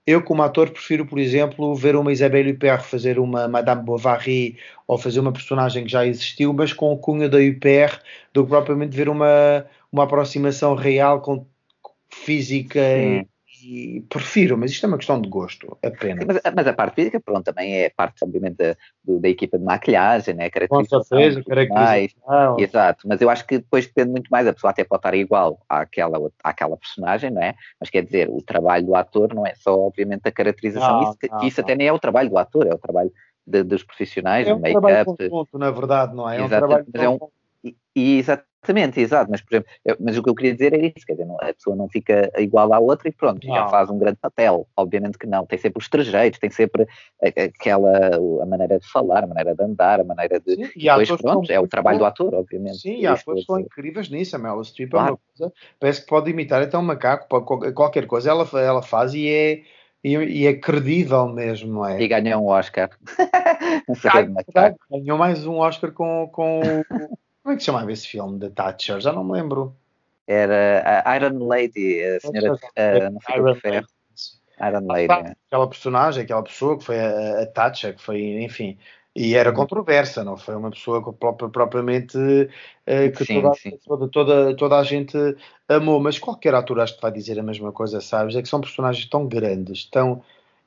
Eu, 0.06 0.22
como 0.22 0.42
ator, 0.42 0.70
prefiro, 0.70 1.04
por 1.04 1.18
exemplo, 1.18 1.74
ver 1.74 1.96
uma 1.96 2.12
Isabelle 2.12 2.52
Huppert 2.52 2.84
fazer 2.84 3.18
uma 3.18 3.48
Madame 3.48 3.82
Bovary 3.82 4.56
ou 4.86 4.96
fazer 4.96 5.18
uma 5.18 5.32
personagem 5.32 5.84
que 5.84 5.90
já 5.90 6.06
existiu, 6.06 6.52
mas 6.52 6.72
com 6.72 6.92
o 6.92 6.98
cunho 6.98 7.28
da 7.28 7.38
Huppert, 7.38 8.00
do 8.32 8.44
que 8.44 8.50
propriamente 8.50 8.96
ver 8.96 9.08
uma, 9.08 9.66
uma 9.90 10.04
aproximação 10.04 10.76
real 10.76 11.20
com 11.20 11.44
física 12.08 12.78
e 12.78 13.26
e 13.68 14.00
prefiro, 14.02 14.56
mas 14.56 14.70
isto 14.70 14.86
é 14.86 14.88
uma 14.88 14.96
questão 14.96 15.20
de 15.20 15.28
gosto 15.28 15.76
apenas. 15.82 16.24
Sim, 16.24 16.26
mas, 16.44 16.54
mas, 16.54 16.66
a 16.68 16.72
parte 16.72 16.94
física, 16.94 17.18
pronto, 17.18 17.42
também 17.42 17.82
é 17.82 17.90
parte, 17.90 18.22
obviamente, 18.22 18.56
da, 18.56 18.76
da 19.04 19.28
equipa 19.28 19.58
de 19.58 19.64
maquilhagem, 19.64 20.34
né? 20.34 20.48
Caracterização, 20.48 21.00
Com 21.00 21.04
certeza, 21.04 21.42
caracterização. 21.42 22.56
Exato, 22.60 23.08
mas 23.08 23.20
eu 23.20 23.28
acho 23.28 23.44
que 23.44 23.58
depois 23.58 23.86
depende 23.86 24.12
muito 24.12 24.28
mais, 24.28 24.46
a 24.46 24.52
pessoa 24.52 24.70
até 24.70 24.84
pode 24.84 25.00
estar 25.00 25.14
igual 25.14 25.60
àquela, 25.68 26.30
àquela 26.44 26.76
personagem, 26.76 27.30
não 27.30 27.42
é? 27.42 27.56
Mas 27.80 27.90
quer 27.90 28.04
dizer, 28.04 28.28
o 28.30 28.40
trabalho 28.40 28.86
do 28.86 28.94
ator 28.94 29.34
não 29.34 29.44
é 29.44 29.54
só, 29.56 29.76
obviamente, 29.76 30.22
a 30.26 30.30
caracterização, 30.30 31.00
não, 31.00 31.10
isso, 31.10 31.18
não, 31.28 31.42
isso 31.42 31.60
até 31.60 31.74
nem 31.74 31.88
é 31.88 31.92
o 31.92 31.98
trabalho 31.98 32.30
do 32.30 32.38
ator, 32.38 32.68
é 32.68 32.74
o 32.74 32.78
trabalho 32.78 33.12
de, 33.44 33.64
dos 33.64 33.82
profissionais, 33.82 34.46
é 34.46 34.54
um 34.54 34.60
make-up. 34.60 35.28
na 35.54 35.70
verdade, 35.72 36.14
não 36.14 36.30
é? 36.30 36.38
É 36.38 36.42
um 36.44 36.48
trabalho 36.48 36.86
mas 36.92 37.02
é 37.02 37.08
um, 37.08 37.18
e, 37.96 38.18
e, 38.18 38.24
Exatamente, 38.66 39.00
exato, 39.00 39.30
mas 39.30 39.40
por 39.40 39.54
exemplo, 39.54 39.70
eu, 39.84 39.96
mas 40.00 40.18
o 40.18 40.22
que 40.22 40.28
eu 40.28 40.34
queria 40.34 40.52
dizer 40.52 40.74
é 40.74 40.86
isso, 40.86 41.06
quer 41.06 41.12
dizer, 41.12 41.24
não, 41.24 41.36
a 41.40 41.54
pessoa 41.54 41.76
não 41.76 41.88
fica 41.88 42.32
igual 42.36 42.72
à 42.72 42.80
outra 42.80 43.08
e 43.08 43.12
pronto, 43.12 43.46
não. 43.46 43.54
já 43.54 43.68
faz 43.68 43.88
um 43.88 43.98
grande 43.98 44.18
papel, 44.20 44.66
obviamente 44.76 45.18
que 45.18 45.26
não, 45.26 45.46
tem 45.46 45.58
sempre 45.58 45.80
os 45.80 45.88
trejeitos, 45.88 46.40
tem 46.40 46.50
sempre 46.50 46.86
aquela, 47.22 48.16
a 48.42 48.46
maneira 48.46 48.80
de 48.80 48.90
falar, 48.90 49.22
a 49.22 49.26
maneira 49.26 49.54
de 49.54 49.62
andar, 49.62 50.00
a 50.00 50.04
maneira 50.04 50.40
de, 50.40 50.56
sim, 50.56 50.70
e 50.74 50.84
depois 50.84 51.22
pronto, 51.22 51.50
é 51.50 51.60
o 51.60 51.68
trabalho 51.68 51.98
do 51.98 52.04
ator, 52.06 52.34
obviamente. 52.34 52.78
Sim, 52.78 52.98
e 52.98 53.06
há 53.06 53.12
atores 53.12 53.42
estão 53.42 53.60
incríveis 53.60 54.10
nisso, 54.10 54.34
a 54.34 54.38
Meryl 54.38 54.64
Streep 54.64 54.90
claro. 54.90 55.06
é 55.06 55.10
uma 55.12 55.18
coisa, 55.36 55.54
parece 55.78 56.00
que 56.00 56.08
pode 56.08 56.30
imitar 56.30 56.60
até 56.60 56.76
um 56.76 56.82
macaco, 56.82 57.28
qualquer 57.72 58.06
coisa 58.06 58.30
ela, 58.30 58.48
ela 58.54 58.82
faz 58.82 59.14
e 59.14 59.28
é 59.28 59.62
e, 60.04 60.46
é 60.46 60.54
credível 60.54 61.28
mesmo, 61.28 61.72
não 61.72 61.86
é? 61.86 62.00
E 62.00 62.06
ganhou 62.06 62.42
um 62.42 62.46
Oscar. 62.46 62.90
Ah, 64.54 64.74
ganhou 64.90 65.18
mais 65.18 65.46
um 65.46 65.56
Oscar 65.58 65.92
com, 65.92 66.28
com 66.32 66.82
como 67.46 67.54
é 67.54 67.56
que 67.56 67.62
se 67.62 67.66
chamava 67.66 67.92
esse 67.92 68.08
filme 68.08 68.40
da 68.40 68.50
Thatcher? 68.50 69.00
Já 69.00 69.12
não 69.12 69.22
me 69.22 69.30
lembro. 69.30 69.72
Era 70.26 71.04
a 71.06 71.16
Iron 71.16 71.46
Lady, 71.46 72.02
a 72.02 72.18
senhora 72.18 72.58
não 73.08 73.20
foi 73.20 73.36
Iron 73.36 73.54
Ferro. 73.54 73.86
Iron 74.60 74.86
Lady. 74.86 75.12
Ah, 75.12 75.36
aquela 75.46 75.68
personagem, 75.68 76.24
aquela 76.24 76.42
pessoa 76.42 76.76
que 76.76 76.84
foi 76.84 76.98
a, 76.98 77.42
a 77.42 77.46
Thatcher, 77.46 77.94
que 77.94 78.02
foi, 78.02 78.42
enfim, 78.42 78.76
e 79.14 79.36
era 79.36 79.50
uhum. 79.50 79.54
controversa, 79.54 80.24
não 80.24 80.36
foi 80.36 80.56
uma 80.56 80.72
pessoa 80.72 81.04
que 81.04 81.12
propriamente 81.12 82.18
uh, 82.18 83.16
que 83.16 83.24
sim, 83.24 83.40
toda, 83.40 83.54
sim. 83.54 83.78
Toda, 83.86 84.08
toda, 84.08 84.56
toda, 84.56 84.78
a 84.78 84.82
gente 84.82 85.16
amou, 85.68 86.00
mas 86.00 86.18
qualquer 86.18 86.52
ator 86.52 86.80
acho 86.80 86.96
que 86.96 87.02
vai 87.02 87.12
dizer 87.12 87.38
a 87.38 87.44
mesma 87.44 87.70
coisa, 87.70 88.00
sabes? 88.00 88.34
É 88.34 88.42
que 88.42 88.48
são 88.48 88.60
personagens 88.60 89.08
tão 89.08 89.24
grandes, 89.28 89.84
tão 89.84 90.20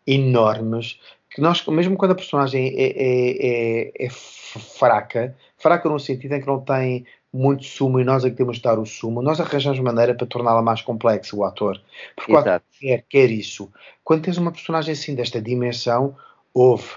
enormes, 0.08 0.98
que 1.30 1.42
nós, 1.42 1.66
mesmo 1.68 1.98
quando 1.98 2.12
a 2.12 2.16
personagem 2.16 2.74
é, 2.78 2.86
é, 2.86 4.02
é, 4.06 4.06
é 4.06 4.10
fraca, 4.10 5.36
fraca 5.60 5.88
no 5.90 6.00
sentido 6.00 6.34
em 6.34 6.42
que 6.42 6.48
não 6.48 6.60
tem 6.60 7.06
muito 7.32 7.64
sumo 7.66 8.00
e 8.00 8.04
nós 8.04 8.26
é 8.26 8.30
que 8.30 8.36
temos 8.36 8.58
de 8.58 8.64
dar 8.64 8.80
o 8.80 8.86
sumo, 8.86 9.22
nós 9.22 9.40
arranjamos 9.40 9.80
maneira 9.80 10.16
para 10.16 10.26
torná-la 10.26 10.62
mais 10.62 10.82
complexa, 10.82 11.36
o 11.36 11.44
ator. 11.44 11.80
Porque 12.16 12.32
Exato. 12.32 12.50
o 12.50 12.52
ator 12.54 12.62
quer, 12.80 13.06
quer 13.08 13.30
isso. 13.30 13.72
Quando 14.04 14.24
tens 14.24 14.38
uma 14.38 14.52
personagem 14.52 14.94
assim 14.94 15.14
desta 15.14 15.40
dimensão, 15.40 16.16
houve. 16.54 16.90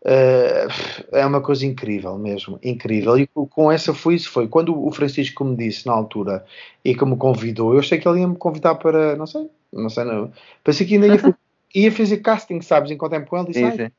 Uh, 0.00 0.70
é 1.12 1.26
uma 1.26 1.40
coisa 1.42 1.66
incrível 1.66 2.16
mesmo, 2.16 2.58
incrível. 2.62 3.18
E 3.18 3.26
com 3.26 3.70
essa 3.70 3.92
foi 3.92 4.14
isso. 4.14 4.30
Foi 4.30 4.48
quando 4.48 4.74
o 4.74 4.90
Francisco 4.90 5.44
me 5.44 5.56
disse 5.56 5.86
na 5.86 5.92
altura 5.92 6.46
e 6.82 6.94
que 6.94 7.04
me 7.04 7.16
convidou, 7.16 7.74
eu 7.74 7.80
achei 7.80 7.98
que 7.98 8.08
ele 8.08 8.20
ia 8.20 8.28
me 8.28 8.36
convidar 8.36 8.76
para, 8.76 9.16
não 9.16 9.26
sei, 9.26 9.50
não 9.70 9.90
sei, 9.90 10.04
não. 10.04 10.32
Pensei 10.64 10.86
que 10.86 10.94
ainda 10.94 11.08
ia, 11.08 11.36
ia 11.74 11.92
fazer 11.92 12.18
casting, 12.18 12.62
sabes, 12.62 12.90
enquanto 12.90 13.12
tempo 13.12 13.28
com 13.28 13.36
ele. 13.36 13.48
Disse, 13.48 13.70
sim, 13.70 13.76
sim 13.76 13.90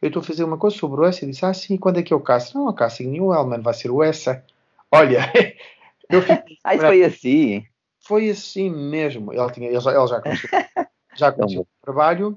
eu 0.00 0.08
estou 0.08 0.20
a 0.20 0.24
fazer 0.24 0.44
uma 0.44 0.58
coisa 0.58 0.76
sobre 0.76 1.00
o 1.00 1.04
Essa 1.04 1.24
e 1.24 1.30
disse, 1.30 1.44
ah 1.44 1.54
sim, 1.54 1.76
quando 1.76 1.98
é 1.98 2.02
que 2.02 2.12
é 2.12 2.16
o 2.16 2.20
casting? 2.20 2.58
Não, 2.58 2.68
o 2.68 2.74
casting 2.74 3.08
nenhum, 3.08 3.34
Elman, 3.34 3.60
vai 3.60 3.74
ser 3.74 3.90
o 3.90 4.02
Essa. 4.02 4.44
Olha, 4.90 5.20
eu 6.10 6.22
fiquei... 6.22 6.58
ah, 6.64 6.74
isso 6.74 6.86
foi 6.86 7.04
assim? 7.04 7.66
Foi 8.00 8.30
assim 8.30 8.70
mesmo. 8.70 9.32
Ele, 9.32 9.50
tinha, 9.52 9.68
ele, 9.68 9.80
já, 9.80 9.92
ele 9.92 10.06
já 10.06 10.20
conheceu, 10.20 10.50
já 11.16 11.32
conheceu 11.32 11.62
o 11.62 11.66
trabalho. 11.82 12.36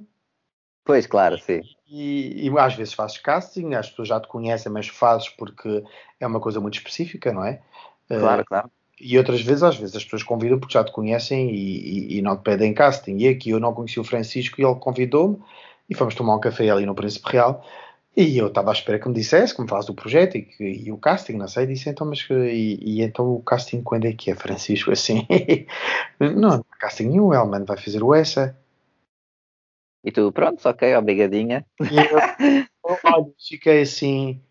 Pois, 0.83 1.07
claro, 1.07 1.39
sim. 1.39 1.61
E, 1.87 2.47
e, 2.47 2.59
às 2.59 2.75
vezes 2.75 2.93
fazes 2.93 3.17
casting, 3.17 3.73
as 3.73 3.89
pessoas 3.89 4.07
já 4.07 4.19
te 4.19 4.27
conhecem, 4.27 4.71
mas 4.71 4.87
fazes 4.87 5.29
porque 5.29 5.83
é 6.19 6.27
uma 6.27 6.39
coisa 6.39 6.59
muito 6.59 6.75
específica, 6.75 7.33
não 7.33 7.43
é? 7.43 7.59
Claro, 8.07 8.43
uh, 8.43 8.45
claro. 8.45 8.71
E 9.01 9.17
outras 9.17 9.41
vezes, 9.41 9.63
às 9.63 9.75
vezes, 9.75 9.95
as 9.95 10.03
pessoas 10.03 10.23
convidam 10.23 10.59
porque 10.59 10.73
já 10.73 10.83
te 10.83 10.91
conhecem 10.91 11.49
e, 11.49 11.55
e, 11.55 12.17
e 12.17 12.21
não 12.21 12.37
te 12.37 12.43
pedem 12.43 12.73
casting. 12.73 13.17
E 13.17 13.27
aqui 13.27 13.49
eu 13.49 13.59
não 13.59 13.73
conheci 13.73 13.99
o 13.99 14.03
Francisco 14.03 14.61
e 14.61 14.63
ele 14.63 14.75
convidou-me 14.75 15.41
e 15.89 15.95
fomos 15.95 16.15
tomar 16.15 16.35
um 16.35 16.39
café 16.39 16.69
ali 16.69 16.85
no 16.85 16.95
Príncipe 16.95 17.31
Real. 17.31 17.65
E 18.17 18.37
eu 18.37 18.47
estava 18.47 18.71
à 18.71 18.73
espera 18.73 18.97
que 18.97 19.07
me 19.09 19.13
dissesse, 19.13 19.53
que 19.53 19.61
me 19.61 19.67
falasse 19.67 19.87
do 19.87 19.93
projeto 19.93 20.37
e, 20.37 20.43
que, 20.43 20.63
e 20.63 20.91
o 20.91 20.97
casting, 20.97 21.33
não 21.33 21.49
sei, 21.49 21.67
disse 21.67 21.89
então, 21.89 22.07
mas 22.07 22.25
e, 22.29 22.79
e, 22.81 23.01
então 23.01 23.29
o 23.33 23.43
casting 23.43 23.81
quando 23.83 24.05
é 24.05 24.13
que 24.13 24.31
é, 24.31 24.35
Francisco? 24.35 24.89
Assim, 24.91 25.27
não, 26.19 26.63
casting 26.79 27.07
nenhum, 27.09 27.27
o 27.27 27.33
Elman 27.33 27.65
vai 27.65 27.75
fazer 27.77 28.01
o 28.01 28.13
essa. 28.13 28.57
E 30.01 30.11
tu, 30.11 30.31
pronto, 30.31 30.65
ok, 30.67 30.95
obrigadinha. 30.95 31.65
E 31.81 31.97
eu, 31.97 32.97
olha, 33.03 33.33
fiquei 33.49 33.81
assim, 33.81 34.41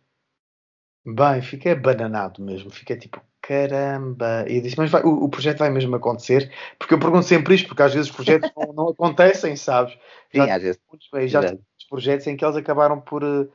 bem, 1.07 1.41
fiquei 1.41 1.75
bananado 1.75 2.43
mesmo, 2.43 2.71
fiquei 2.71 2.97
tipo, 2.97 3.23
caramba. 3.47 4.45
E 4.49 4.57
eu 4.57 4.63
disse, 4.63 4.79
mas 4.79 4.91
vai, 4.91 5.03
o, 5.03 5.25
o, 5.25 5.29
projeto 5.29 5.59
vai 5.59 5.71
mesmo 5.71 5.95
acontecer? 5.95 6.51
Porque 6.79 6.95
eu 6.95 6.99
pergunto 6.99 7.27
sempre 7.27 7.55
isto, 7.55 7.69
porque 7.69 7.83
às 7.83 7.93
vezes 7.93 8.09
os 8.09 8.17
projetos 8.17 8.51
não, 8.57 8.73
não 8.73 8.89
acontecem, 8.89 9.55
sabes? 9.57 9.97
Já 10.33 10.45
Sim, 10.45 10.51
às 10.51 10.63
vezes. 10.63 10.81
Já 11.27 11.45
tive 11.45 11.61
projetos 11.89 12.27
em 12.27 12.37
que 12.37 12.45
eles 12.45 12.57
acabaram 12.57 13.01
por 13.01 13.23
uh, 13.23 13.51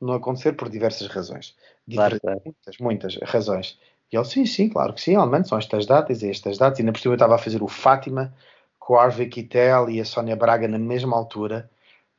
não 0.00 0.14
acontecer 0.14 0.52
por 0.52 0.68
diversas 0.68 1.08
razões. 1.08 1.56
Claro, 1.92 2.20
claro. 2.20 2.40
Muitas, 2.44 2.78
muitas 2.78 3.16
razões. 3.22 3.78
E 4.12 4.16
ele, 4.16 4.24
sim, 4.24 4.46
sim, 4.46 4.68
claro 4.68 4.94
que 4.94 5.00
sim, 5.00 5.16
Almano, 5.16 5.46
são 5.46 5.58
estas 5.58 5.86
datas 5.86 6.22
e 6.22 6.30
estas 6.30 6.58
datas. 6.58 6.78
E 6.78 6.82
na 6.82 6.92
por 6.92 7.00
cima 7.00 7.14
eu 7.14 7.16
estava 7.16 7.34
a 7.34 7.38
fazer 7.38 7.62
o 7.62 7.68
Fátima 7.68 8.32
com 8.78 8.94
o 8.94 8.98
Harvey 8.98 9.28
Keitel 9.28 9.90
e 9.90 10.00
a 10.00 10.04
Sónia 10.04 10.36
Braga 10.36 10.68
na 10.68 10.78
mesma 10.78 11.16
altura. 11.16 11.68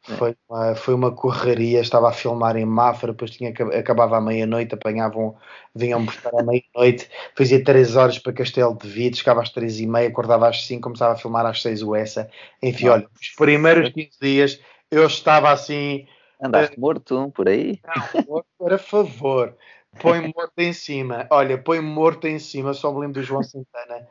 Foi 0.05 0.35
uma, 0.49 0.75
foi 0.75 0.93
uma 0.93 1.11
correria, 1.11 1.79
estava 1.79 2.09
a 2.09 2.11
filmar 2.11 2.57
em 2.57 2.65
Mafra, 2.65 3.13
depois 3.13 3.31
tinha, 3.31 3.51
acabava 3.51 4.17
à 4.17 4.21
meia-noite, 4.21 4.75
apanhavam, 4.75 5.37
vinham 5.73 6.03
buscar 6.03 6.35
à 6.37 6.43
meia-noite, 6.43 7.09
fazia 7.35 7.63
3 7.63 7.95
horas 7.95 8.19
para 8.19 8.33
Castelo 8.33 8.77
de 8.77 8.87
Vido, 8.87 9.15
chegava 9.15 9.41
às 9.41 9.49
3 9.49 9.79
e 9.79 9.87
meia, 9.87 10.09
acordava 10.09 10.49
às 10.49 10.65
5, 10.65 10.81
começava 10.81 11.13
a 11.13 11.17
filmar 11.17 11.45
às 11.45 11.61
6 11.61 11.81
o 11.83 11.95
essa. 11.95 12.29
Enfim, 12.61 12.89
olha, 12.89 13.07
os 13.19 13.29
primeiros 13.29 13.89
15 13.93 14.09
dias 14.21 14.59
eu 14.91 15.07
estava 15.07 15.51
assim. 15.51 16.05
Andaste 16.41 16.75
uh, 16.77 16.81
morto 16.81 17.31
por 17.33 17.47
aí? 17.47 17.79
Não, 17.85 18.23
morto, 18.27 18.47
por 18.57 18.77
favor. 18.77 19.55
Põe 20.01 20.33
morto 20.35 20.59
em 20.59 20.73
cima. 20.73 21.27
Olha, 21.29 21.57
põe 21.57 21.79
morto 21.79 22.27
em 22.27 22.39
cima. 22.39 22.73
Só 22.73 22.91
me 22.91 22.99
lembro 22.99 23.21
do 23.21 23.23
João 23.23 23.43
Santana, 23.43 24.07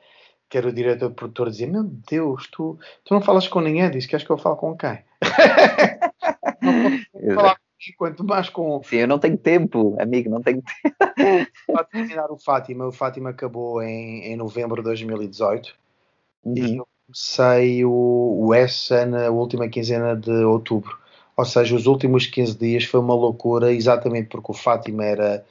que 0.53 0.59
era 0.59 0.69
o 0.69 0.73
diretor 0.73 1.11
produtor, 1.13 1.49
dizia: 1.49 1.67
Meu 1.67 1.83
Deus, 1.83 2.47
tu, 2.53 2.79
tu 3.03 3.15
não 3.15 3.23
falas 3.23 3.49
com 3.49 3.63
ninguém. 3.63 3.91
Diz: 3.91 4.05
Queres 4.05 4.23
que 4.23 4.31
eu 4.31 4.37
fale 4.37 4.57
com 4.57 4.77
quem? 4.77 4.99
não 6.61 7.35
falar 7.35 7.57
comigo, 7.57 7.97
quanto 7.97 8.23
mais 8.23 8.51
com. 8.51 8.83
Sim, 8.83 8.97
eu 8.97 9.09
não 9.09 9.19
tenho 9.19 9.39
tempo, 9.39 9.97
amigo, 9.99 10.29
não 10.29 10.43
tenho 10.43 10.63
tempo. 10.63 11.51
Para 11.67 11.85
terminar 11.85 12.31
o 12.31 12.37
Fátima, 12.37 12.87
o 12.87 12.93
Fátima 12.93 13.31
acabou 13.31 13.83
em, 13.83 14.25
em 14.27 14.37
novembro 14.37 14.83
de 14.83 14.89
2018 14.89 15.75
uhum. 16.45 16.55
e 16.55 16.77
eu 16.77 16.87
comecei 17.07 17.83
o, 17.87 18.37
o 18.43 18.53
essa 18.53 19.07
na 19.07 19.31
última 19.31 19.67
quinzena 19.71 20.15
de 20.15 20.45
outubro. 20.45 20.99
Ou 21.35 21.47
seja, 21.47 21.75
os 21.75 21.87
últimos 21.87 22.27
15 22.27 22.59
dias 22.59 22.85
foi 22.85 23.01
uma 23.01 23.15
loucura, 23.15 23.73
exatamente 23.73 24.29
porque 24.29 24.53
o 24.53 24.55
Fátima 24.55 25.03
era 25.03 25.47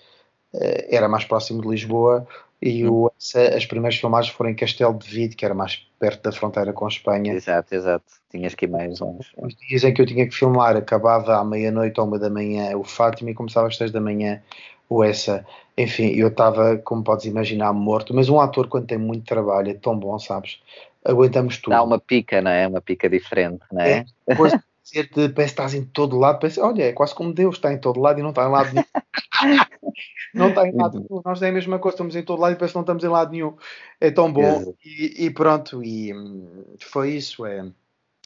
eh, 0.54 0.95
era 0.95 1.10
mais 1.10 1.26
próximo 1.26 1.60
de 1.60 1.68
Lisboa 1.70 2.28
e 2.62 2.86
hum. 2.86 2.93
o, 2.93 3.12
as 3.55 3.66
primeiras 3.66 3.99
filmagens 3.99 4.34
foram 4.34 4.51
em 4.51 4.55
Castelo 4.55 4.93
de 4.93 5.09
Vide, 5.09 5.36
que 5.36 5.43
era 5.43 5.53
mais 5.53 5.78
perto 5.99 6.24
da 6.24 6.32
fronteira 6.32 6.72
com 6.72 6.86
a 6.86 6.89
Espanha. 6.89 7.34
Exato, 7.34 7.74
exato. 7.74 8.05
Tinhas 8.30 8.53
que 8.53 8.66
ir 8.66 8.70
mais 8.70 8.99
longe. 8.99 9.30
Os 9.38 9.55
dias 9.55 9.84
em 9.84 9.93
que 9.93 10.01
eu 10.01 10.05
tinha 10.05 10.28
que 10.28 10.36
filmar 10.36 10.78
acabava 10.78 11.38
à 11.38 11.43
meia-noite 11.43 11.99
ou 11.99 12.05
uma 12.05 12.20
da 12.20 12.30
manhã 12.30 12.78
o 12.78 12.84
Fátima 12.84 13.32
e 13.32 13.34
começava 13.34 13.68
às 13.68 13.78
seis 13.78 13.91
da 13.91 13.99
manhã 13.99 14.41
o 14.88 15.03
essa. 15.03 15.45
Enfim, 15.78 16.09
eu 16.09 16.28
estava, 16.28 16.78
como 16.78 17.03
podes 17.03 17.26
imaginar, 17.26 17.74
morto. 17.74 18.14
Mas 18.14 18.30
um 18.30 18.39
ator, 18.39 18.68
quando 18.68 18.86
tem 18.86 18.97
muito 18.97 19.26
trabalho, 19.26 19.72
é 19.72 19.74
tão 19.74 19.97
bom, 19.97 20.20
sabes? 20.20 20.62
Aguentamos 21.03 21.57
tudo. 21.57 21.74
Dá 21.74 21.82
uma 21.82 21.99
pica, 21.99 22.41
não 22.41 22.51
é? 22.51 22.68
Uma 22.68 22.82
pica 22.82 23.09
diferente, 23.09 23.64
não 23.72 23.82
é? 23.82 24.05
é 24.28 24.36
dizer-te, 24.84 25.30
parece 25.30 25.34
que 25.34 25.62
estás 25.62 25.74
em 25.74 25.86
todo 25.86 26.18
lado, 26.18 26.40
parece, 26.40 26.60
olha, 26.60 26.84
é 26.84 26.94
quase 26.94 27.14
como 27.14 27.34
Deus, 27.34 27.56
está 27.56 27.72
em 27.72 27.78
todo 27.78 28.00
lado 28.00 28.20
e 28.20 28.24
não 28.24 28.30
está 28.30 28.46
em 28.46 28.52
lado 28.52 28.74
nenhum. 28.74 28.86
não 30.34 30.50
está 30.50 30.68
em 30.68 30.76
lado 30.76 31.00
nenhum. 31.00 31.22
Nós 31.24 31.42
é 31.42 31.50
a 31.50 31.52
mesma 31.52 31.80
coisa, 31.80 31.96
estamos 31.96 32.16
em 32.16 32.24
todo 32.24 32.40
lado 32.40 32.54
e 32.54 32.56
parece 32.56 32.74
que 32.74 32.78
não 32.78 32.84
estamos 32.84 33.04
em 33.04 33.08
lado 33.08 33.32
nenhum. 33.32 33.56
É 34.00 34.12
tão 34.12 34.32
bom. 34.32 34.74
E, 34.84 35.26
e, 35.26 35.30
pronto, 35.30 35.84
e 35.84 36.14
hum, 36.14 36.66
foi 36.80 37.12
isso. 37.12 37.46
É. 37.46 37.72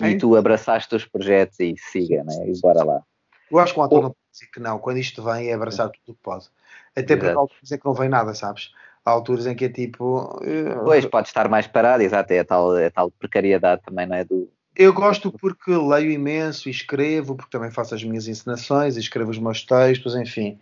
E 0.01 0.17
tu 0.17 0.35
abraçaste 0.35 0.93
os 0.95 1.05
projetos 1.05 1.59
e 1.59 1.75
siga, 1.77 2.23
né? 2.23 2.33
E 2.47 2.59
bora 2.59 2.83
lá. 2.83 3.01
Eu 3.49 3.59
acho 3.59 3.73
que 3.73 3.79
um 3.79 3.83
ator 3.83 4.01
não 4.01 4.09
pode 4.09 4.31
dizer 4.31 4.47
que 4.47 4.59
não. 4.59 4.79
Quando 4.79 4.97
isto 4.97 5.23
vem, 5.23 5.47
é 5.47 5.53
abraçar 5.53 5.89
tudo 5.89 6.11
o 6.11 6.13
que 6.15 6.21
pode. 6.21 6.49
Até 6.95 7.15
porque 7.15 7.31
há 7.31 7.37
alturas 7.37 7.71
em 7.71 7.77
que 7.77 7.85
não 7.85 7.93
vem 7.93 8.09
nada, 8.09 8.33
sabes? 8.33 8.71
Há 9.03 9.11
alturas 9.11 9.45
em 9.45 9.55
que 9.55 9.65
é 9.65 9.69
tipo. 9.69 10.39
Eh, 10.43 10.75
pois, 10.83 11.05
pode 11.05 11.27
estar 11.27 11.47
mais 11.47 11.67
parado, 11.67 12.03
exato. 12.03 12.33
É 12.33 12.39
a 12.39 12.45
tal, 12.45 12.77
é 12.77 12.87
a 12.87 12.91
tal 12.91 13.11
precariedade 13.11 13.81
também, 13.83 14.07
não 14.07 14.15
é? 14.15 14.23
Do, 14.23 14.49
eu 14.75 14.93
gosto 14.93 15.31
porque 15.31 15.71
leio 15.71 16.11
imenso 16.11 16.67
e 16.67 16.71
escrevo, 16.71 17.35
porque 17.35 17.51
também 17.51 17.71
faço 17.71 17.95
as 17.95 18.03
minhas 18.03 18.27
encenações 18.27 18.97
escrevo 18.97 19.31
os 19.31 19.39
meus 19.39 19.63
textos, 19.63 20.15
enfim. 20.15 20.59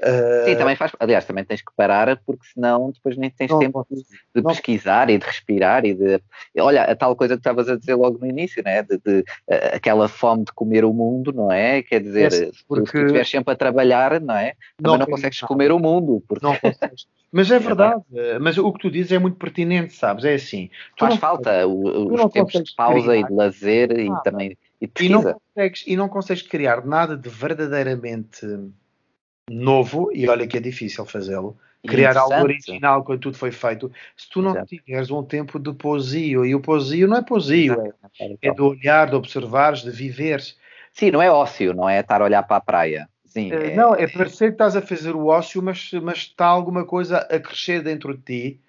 Uh... 0.00 0.44
Sim, 0.44 0.56
também 0.56 0.76
faz. 0.76 0.92
Aliás, 1.00 1.24
também 1.24 1.44
tens 1.44 1.62
que 1.62 1.72
parar, 1.74 2.20
porque 2.24 2.46
senão 2.52 2.90
depois 2.90 3.16
nem 3.16 3.30
tens 3.30 3.50
não, 3.50 3.58
tempo 3.58 3.86
de, 3.90 4.02
de 4.02 4.42
não, 4.42 4.50
pesquisar 4.50 5.08
e 5.08 5.18
de 5.18 5.24
respirar 5.24 5.84
e 5.86 5.94
de. 5.94 6.20
Olha, 6.58 6.82
a 6.82 6.94
tal 6.94 7.16
coisa 7.16 7.34
que 7.34 7.40
estavas 7.40 7.68
a 7.68 7.76
dizer 7.76 7.94
logo 7.94 8.18
no 8.18 8.26
início, 8.26 8.62
não 8.64 8.70
é? 8.70 8.82
De, 8.82 8.98
de 8.98 9.20
uh, 9.20 9.74
aquela 9.74 10.06
fome 10.08 10.44
de 10.44 10.52
comer 10.52 10.84
o 10.84 10.92
mundo, 10.92 11.32
não 11.32 11.50
é? 11.50 11.82
Quer 11.82 12.00
dizer, 12.00 12.32
é, 12.32 12.50
porque... 12.68 12.86
se 12.86 12.92
tu 12.92 12.98
estiveres 12.98 13.30
sempre 13.30 13.52
a 13.54 13.56
trabalhar, 13.56 14.20
não 14.20 14.36
é? 14.36 14.54
Também 14.76 14.92
não, 14.92 14.98
não 14.98 15.06
consegues 15.06 15.40
comer 15.40 15.72
o 15.72 15.78
mundo. 15.78 16.22
Porque... 16.28 16.44
Não 16.44 16.54
consegues. 16.56 17.06
Mas 17.32 17.50
é, 17.50 17.56
é 17.56 17.58
verdade, 17.58 18.02
mas 18.40 18.58
o 18.58 18.72
que 18.72 18.80
tu 18.80 18.90
dizes 18.90 19.12
é 19.12 19.18
muito 19.18 19.38
pertinente, 19.38 19.94
sabes? 19.94 20.24
É 20.24 20.34
assim. 20.34 20.68
Faz 20.98 21.14
não, 21.14 21.20
falta 21.20 21.66
o, 21.66 22.12
os 22.12 22.32
tempos 22.32 22.52
de 22.52 22.74
pausa 22.74 23.08
criar. 23.08 23.20
e 23.20 23.24
de 23.24 23.32
lazer 23.32 23.98
e 23.98 24.10
também 24.22 24.58
e, 24.80 24.90
e, 25.00 25.08
não 25.08 25.22
consegues, 25.22 25.84
e 25.86 25.96
não 25.96 26.08
consegues 26.08 26.42
criar 26.42 26.84
nada 26.84 27.16
de 27.16 27.28
verdadeiramente 27.28 28.46
novo, 29.48 30.10
e 30.12 30.28
olha 30.28 30.46
que 30.46 30.56
é 30.56 30.60
difícil 30.60 31.04
fazê-lo, 31.04 31.56
criar 31.86 32.16
algo 32.16 32.42
original 32.42 33.04
quando 33.04 33.20
tudo 33.20 33.38
foi 33.38 33.52
feito, 33.52 33.90
se 34.16 34.28
tu 34.28 34.42
não 34.42 34.52
Exato. 34.52 34.66
tiveres 34.66 35.10
um 35.10 35.22
tempo 35.22 35.58
de 35.58 35.72
poesia, 35.72 36.38
e 36.44 36.54
o 36.54 36.60
poesia 36.60 37.06
não 37.06 37.16
é 37.16 37.22
poesia, 37.22 37.94
é, 38.20 38.36
é 38.42 38.52
de 38.52 38.60
olhar, 38.60 39.08
de 39.08 39.14
observares, 39.14 39.82
de 39.82 39.90
viveres. 39.90 40.58
Sim, 40.92 41.10
não 41.10 41.22
é 41.22 41.30
ócio, 41.30 41.72
não 41.72 41.88
é 41.88 42.00
estar 42.00 42.20
a 42.20 42.24
olhar 42.24 42.42
para 42.42 42.56
a 42.56 42.60
praia. 42.60 43.08
Sim, 43.24 43.52
eh, 43.52 43.72
é, 43.72 43.76
não, 43.76 43.94
é 43.94 44.08
parecer 44.08 44.48
que 44.48 44.54
estás 44.54 44.74
a 44.74 44.82
fazer 44.82 45.14
o 45.14 45.26
ócio, 45.26 45.62
mas, 45.62 45.92
mas 46.02 46.18
está 46.18 46.46
alguma 46.46 46.84
coisa 46.84 47.18
a 47.18 47.38
crescer 47.38 47.82
dentro 47.82 48.16
de 48.16 48.22
ti. 48.22 48.60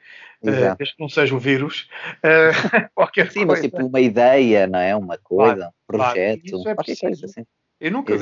Uh, 0.44 0.78
que 0.78 0.86
não 1.00 1.10
seja 1.10 1.34
o 1.34 1.40
vírus, 1.40 1.90
uh, 2.18 2.90
qualquer 2.94 3.32
Sim, 3.32 3.48
coisa. 3.48 3.54
mas 3.54 3.62
tipo 3.62 3.84
uma 3.84 4.00
ideia, 4.00 4.68
não 4.68 4.78
é? 4.78 4.96
Uma 4.96 5.18
coisa, 5.18 5.56
claro, 5.56 5.74
um 5.90 5.98
projeto, 5.98 6.52
claro. 6.52 6.70
É 6.70 6.76
qualquer 6.76 6.98
coisa 7.00 7.26
assim. 7.26 7.44
Eu 7.80 7.92
nunca 7.92 8.14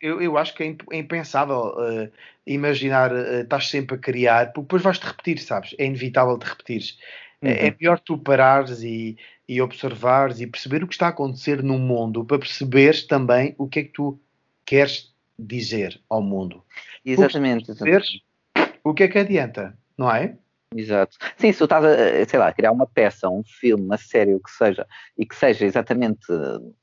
eu, 0.00 0.20
eu 0.20 0.36
acho 0.36 0.54
que 0.54 0.62
é 0.62 0.76
impensável 0.96 1.74
uh, 1.76 2.12
imaginar 2.46 3.12
uh, 3.12 3.42
estás 3.42 3.68
sempre 3.68 3.96
a 3.96 3.98
criar, 3.98 4.52
porque 4.52 4.62
depois 4.62 4.82
vais-te 4.82 5.06
repetir, 5.06 5.38
sabes? 5.38 5.74
É 5.78 5.86
inevitável 5.86 6.38
te 6.38 6.46
repetires. 6.46 6.98
Uhum. 7.42 7.48
É, 7.50 7.68
é 7.68 7.76
melhor 7.78 7.98
tu 8.00 8.18
parares 8.18 8.82
e, 8.82 9.16
e 9.48 9.60
observares 9.60 10.40
e 10.40 10.46
perceber 10.46 10.84
o 10.84 10.86
que 10.86 10.94
está 10.94 11.06
a 11.06 11.10
acontecer 11.10 11.62
no 11.62 11.78
mundo 11.78 12.24
para 12.24 12.38
perceberes 12.38 13.06
também 13.06 13.54
o 13.56 13.66
que 13.66 13.80
é 13.80 13.82
que 13.84 13.92
tu 13.92 14.20
queres 14.64 15.12
dizer 15.38 16.00
ao 16.08 16.20
mundo. 16.20 16.62
Exatamente. 17.04 17.70
exatamente. 17.70 18.24
O 18.84 18.92
que 18.92 19.04
é 19.04 19.08
que 19.08 19.18
adianta, 19.18 19.76
não 19.96 20.10
é? 20.10 20.36
Exato. 20.74 21.16
Sim, 21.36 21.50
se 21.50 21.58
tu 21.58 21.64
estás 21.64 21.84
a, 21.84 22.24
sei 22.26 22.38
lá, 22.38 22.52
criar 22.52 22.72
uma 22.72 22.86
peça, 22.86 23.28
um 23.28 23.42
filme, 23.42 23.84
uma 23.84 23.96
série, 23.96 24.34
o 24.34 24.40
que 24.40 24.50
seja, 24.50 24.86
e 25.16 25.24
que 25.24 25.34
seja 25.34 25.64
exatamente 25.64 26.26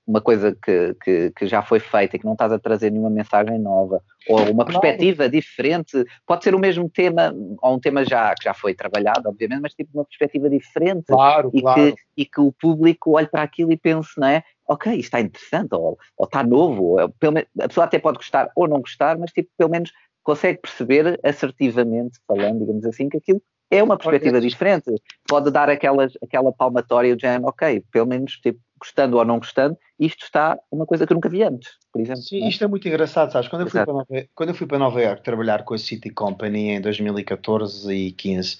uma 0.07 0.19
coisa 0.19 0.57
que, 0.63 0.95
que, 1.03 1.31
que 1.31 1.47
já 1.47 1.61
foi 1.61 1.79
feita 1.79 2.15
e 2.15 2.19
que 2.19 2.25
não 2.25 2.33
estás 2.33 2.51
a 2.51 2.59
trazer 2.59 2.89
nenhuma 2.89 3.11
mensagem 3.11 3.59
nova, 3.59 4.01
ou 4.27 4.51
uma 4.51 4.65
perspectiva 4.65 5.29
diferente, 5.29 6.03
pode 6.25 6.43
ser 6.43 6.55
o 6.55 6.59
mesmo 6.59 6.89
tema, 6.89 7.33
ou 7.61 7.75
um 7.75 7.79
tema 7.79 8.03
já, 8.03 8.33
que 8.33 8.45
já 8.45 8.53
foi 8.55 8.73
trabalhado, 8.73 9.29
obviamente, 9.29 9.61
mas 9.61 9.73
tipo 9.73 9.91
uma 9.93 10.05
perspectiva 10.05 10.49
diferente. 10.49 11.05
Claro, 11.07 11.51
e, 11.53 11.61
claro. 11.61 11.81
Que, 11.81 11.95
e 12.17 12.25
que 12.25 12.41
o 12.41 12.51
público 12.51 13.11
olhe 13.11 13.27
para 13.27 13.43
aquilo 13.43 13.71
e 13.71 13.77
pense, 13.77 14.19
não 14.19 14.27
é? 14.27 14.43
ok, 14.67 14.93
isto 14.93 15.05
está 15.05 15.21
interessante, 15.21 15.75
ou, 15.75 15.97
ou 16.17 16.25
está 16.25 16.43
novo, 16.43 16.99
ou, 16.99 17.09
pelo 17.09 17.33
menos, 17.33 17.49
a 17.61 17.67
pessoa 17.67 17.85
até 17.85 17.99
pode 17.99 18.17
gostar 18.17 18.49
ou 18.55 18.67
não 18.67 18.79
gostar, 18.79 19.17
mas 19.17 19.31
tipo, 19.31 19.47
pelo 19.55 19.69
menos 19.69 19.91
consegue 20.23 20.59
perceber 20.59 21.19
assertivamente, 21.23 22.19
falando, 22.27 22.61
digamos 22.61 22.83
assim, 22.85 23.07
que 23.07 23.17
aquilo 23.17 23.41
é 23.69 23.81
uma 23.83 23.97
perspectiva 23.97 24.37
okay. 24.37 24.49
diferente. 24.49 25.01
Pode 25.27 25.51
dar 25.51 25.69
aquelas, 25.69 26.13
aquela 26.21 26.51
palmatória 26.51 27.15
de 27.15 27.21
género, 27.21 27.47
ok, 27.47 27.83
pelo 27.91 28.07
menos 28.07 28.33
tipo, 28.33 28.59
gostando 28.79 29.17
ou 29.17 29.25
não 29.25 29.39
gostando, 29.39 29.77
isto 29.99 30.23
está 30.23 30.57
uma 30.71 30.85
coisa 30.85 31.07
que 31.07 31.13
eu 31.13 31.15
nunca 31.15 31.29
vi 31.29 31.43
antes, 31.43 31.71
por 31.91 32.01
exemplo. 32.01 32.21
Sim, 32.21 32.43
é? 32.43 32.49
isto 32.49 32.63
é 32.63 32.67
muito 32.67 32.87
engraçado, 32.87 33.31
sabes? 33.31 33.47
Quando 33.47 33.63
eu, 33.63 33.69
fui 33.69 33.83
para 33.83 33.93
Nova, 33.93 34.05
quando 34.35 34.49
eu 34.49 34.55
fui 34.55 34.67
para 34.67 34.77
Nova 34.77 35.01
York 35.01 35.23
trabalhar 35.23 35.63
com 35.63 35.73
a 35.73 35.77
City 35.77 36.09
Company 36.09 36.71
em 36.71 36.81
2014 36.81 37.93
e 37.93 38.11
15, 38.11 38.57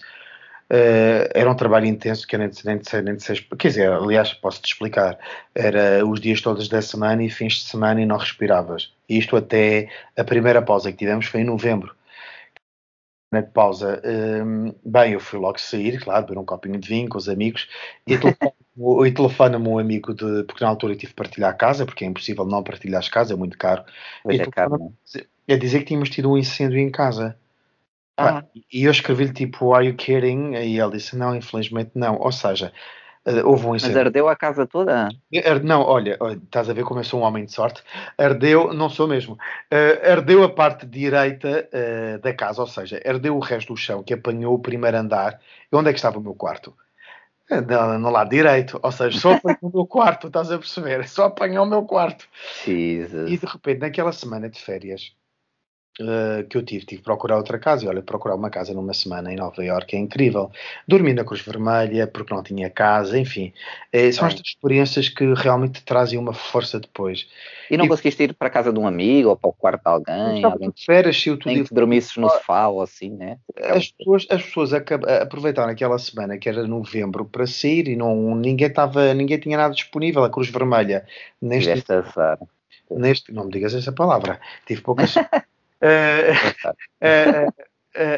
Uh, 0.68 1.30
era 1.36 1.49
um 1.49 1.56
trabalho 1.56 1.86
intenso 1.86 2.26
que 2.28 2.36
eu 2.36 2.39
nem, 2.39 2.49
nem, 2.66 2.82
nem, 2.91 3.03
nem 3.03 3.20
sei, 3.20 3.36
quer 3.56 3.68
dizer, 3.68 3.91
aliás, 3.91 4.34
posso-te 4.34 4.66
explicar, 4.66 5.16
era 5.53 6.03
os 6.03 6.20
dias 6.20 6.41
todos 6.41 6.68
da 6.68 6.82
semana 6.82 7.24
e 7.24 7.30
fins 7.30 7.53
de 7.53 7.66
semana 7.66 8.01
e 8.01 8.06
não 8.06 8.18
respiravas. 8.18 8.91
Isto 9.08 9.36
até 9.36 9.89
a 10.18 10.24
primeira 10.24 10.64
pausa 10.64 10.91
que 10.91 10.97
tivemos 10.97 11.28
foi 11.28 11.41
em 11.41 11.43
novembro. 11.43 11.95
Na 13.36 13.43
pausa, 13.43 14.01
um, 14.05 14.73
bem, 14.86 15.11
eu 15.11 15.19
fui 15.19 15.38
logo 15.38 15.59
sair, 15.59 15.99
claro, 15.99 16.25
beber 16.25 16.39
um 16.39 16.45
copinho 16.45 16.79
de 16.79 16.88
vinho 16.88 17.09
com 17.09 17.17
os 17.17 17.27
amigos 17.27 17.67
e 18.07 18.17
telefona-me 19.13 19.67
um 19.67 19.77
amigo 19.77 20.13
de, 20.13 20.43
porque 20.43 20.63
na 20.63 20.69
altura 20.69 20.93
eu 20.93 20.97
tive 20.97 21.11
que 21.11 21.17
partilhar 21.17 21.51
a 21.51 21.53
casa, 21.53 21.86
porque 21.86 22.05
é 22.05 22.07
impossível 22.07 22.45
não 22.45 22.63
partilhar 22.63 22.99
as 22.99 23.09
casas, 23.09 23.31
é 23.31 23.36
muito 23.36 23.57
caro. 23.57 23.83
É 24.25 24.45
caro, 24.45 24.93
é 25.45 25.57
dizer 25.57 25.79
que 25.79 25.86
tínhamos 25.86 26.09
tido 26.09 26.31
um 26.31 26.38
incêndio 26.38 26.79
em 26.79 26.89
casa. 26.89 27.38
Ah. 28.17 28.45
E 28.71 28.86
eu 28.86 28.91
escrevi-lhe 28.91 29.33
tipo, 29.33 29.73
are 29.73 29.86
you 29.86 29.95
kidding? 29.95 30.53
E 30.53 30.79
ele 30.79 30.91
disse, 30.91 31.17
não, 31.17 31.36
infelizmente 31.36 31.91
não. 31.93 32.17
Ou 32.17 32.31
seja, 32.31 32.71
houve 33.43 33.65
um 33.65 33.76
incêndio. 33.76 33.97
Mas 33.97 34.05
ardeu 34.05 34.30
a 34.30 34.36
casa 34.36 34.67
toda? 34.67 35.09
Não, 35.63 35.82
olha, 35.82 36.17
estás 36.43 36.69
a 36.69 36.73
ver 36.73 36.84
como 36.84 36.99
eu 36.99 37.03
sou 37.03 37.21
um 37.21 37.23
homem 37.23 37.45
de 37.45 37.51
sorte. 37.51 37.84
Ardeu, 38.17 38.73
não 38.73 38.89
sou 38.89 39.07
mesmo, 39.07 39.34
uh, 39.34 40.11
ardeu 40.11 40.43
a 40.43 40.49
parte 40.49 40.86
direita 40.86 41.69
da 42.21 42.34
casa, 42.34 42.61
ou 42.61 42.67
seja, 42.67 43.01
ardeu 43.05 43.36
o 43.36 43.39
resto 43.39 43.73
do 43.73 43.78
chão 43.78 44.03
que 44.03 44.13
apanhou 44.13 44.53
o 44.53 44.59
primeiro 44.59 44.97
andar. 44.97 45.39
E 45.71 45.76
onde 45.76 45.89
é 45.89 45.93
que 45.93 45.99
estava 45.99 46.19
o 46.19 46.21
meu 46.21 46.34
quarto? 46.34 46.73
No, 47.49 47.99
no, 47.99 48.09
lado 48.09 48.30
direito, 48.32 48.80
ou 48.82 48.91
seja, 48.91 49.19
só 49.19 49.34
apanhou 49.34 49.59
o 49.61 49.71
meu 49.71 49.86
quarto, 49.86 50.28
estás 50.28 50.51
a 50.51 50.57
perceber? 50.57 51.07
Só 51.07 51.26
apanhou 51.26 51.63
o 51.63 51.69
meu 51.69 51.84
quarto. 51.84 52.28
Jesus. 52.65 53.32
E 53.32 53.38
de 53.38 53.45
repente, 53.45 53.82
naquela 53.82 54.11
semana 54.11 54.49
de 54.49 54.59
férias, 54.59 55.15
Uh, 55.98 56.43
que 56.50 56.58
eu 56.58 56.62
tive, 56.62 56.86
tive 56.86 57.00
que 57.00 57.06
procurar 57.06 57.38
outra 57.38 57.58
casa 57.58 57.86
e 57.86 57.88
olha, 57.88 58.02
procurar 58.02 58.36
uma 58.36 58.50
casa 58.50 58.74
numa 58.74 58.93
semana 58.93 59.32
em 59.32 59.38
Nova 59.38 59.64
Iorque 59.64 59.96
é 59.96 60.00
incrível. 60.00 60.52
Dormi 60.86 61.14
na 61.14 61.24
Cruz 61.24 61.39
Vermelha 61.39 62.06
porque 62.06 62.34
não 62.34 62.43
tinha 62.43 62.70
casa, 62.70 63.18
enfim. 63.18 63.54
É, 63.93 64.12
são 64.12 64.28
estas 64.28 64.46
experiências 64.46 65.08
que 65.08 65.34
realmente 65.34 65.76
te 65.76 65.84
trazem 65.86 66.20
uma 66.20 66.34
força 66.34 66.82
depois. 66.82 67.30
E 67.72 67.78
não 67.78 67.86
e, 67.86 67.88
conseguiste 67.88 68.24
ir 68.24 68.34
para 68.34 68.50
a 68.50 68.52
casa 68.52 68.74
de 68.74 68.78
um 68.78 68.86
amigo 68.86 69.30
ou 69.30 69.38
para 69.38 69.50
o 69.50 69.54
quarto 69.54 69.84
de 69.84 69.89
alguém? 69.89 70.43
alguém 70.43 70.70
que, 70.70 70.84
férias, 70.84 71.16
se 71.16 71.30
eu 71.30 71.39
nem 71.46 71.64
que 71.64 71.74
dormisses 71.74 72.18
no 72.18 72.30
sofá 72.30 72.68
ou 72.68 72.82
assim, 72.82 73.12
né? 73.12 73.38
As 73.58 73.89
pessoas, 73.89 74.28
as 74.30 74.43
pessoas 74.43 74.74
aproveitaram 74.74 75.72
aquela 75.72 75.98
semana 75.98 76.38
que 76.38 76.50
era 76.50 76.68
novembro 76.68 77.24
para 77.24 77.48
sair 77.48 77.88
e 77.88 77.96
não, 77.96 78.36
ninguém, 78.36 78.70
tava, 78.70 79.14
ninguém 79.14 79.39
tinha 79.39 79.56
nada 79.56 79.74
disponível. 79.74 80.26
A 80.26 80.30
Cruz 80.30 80.50
Vermelha 80.50 81.06
neste, 81.41 81.86
neste 82.91 83.32
não 83.32 83.46
me 83.46 83.52
digas 83.52 83.74
essa 83.74 83.93
palavra, 83.93 84.41
tive 84.68 84.82
poucas. 84.82 85.16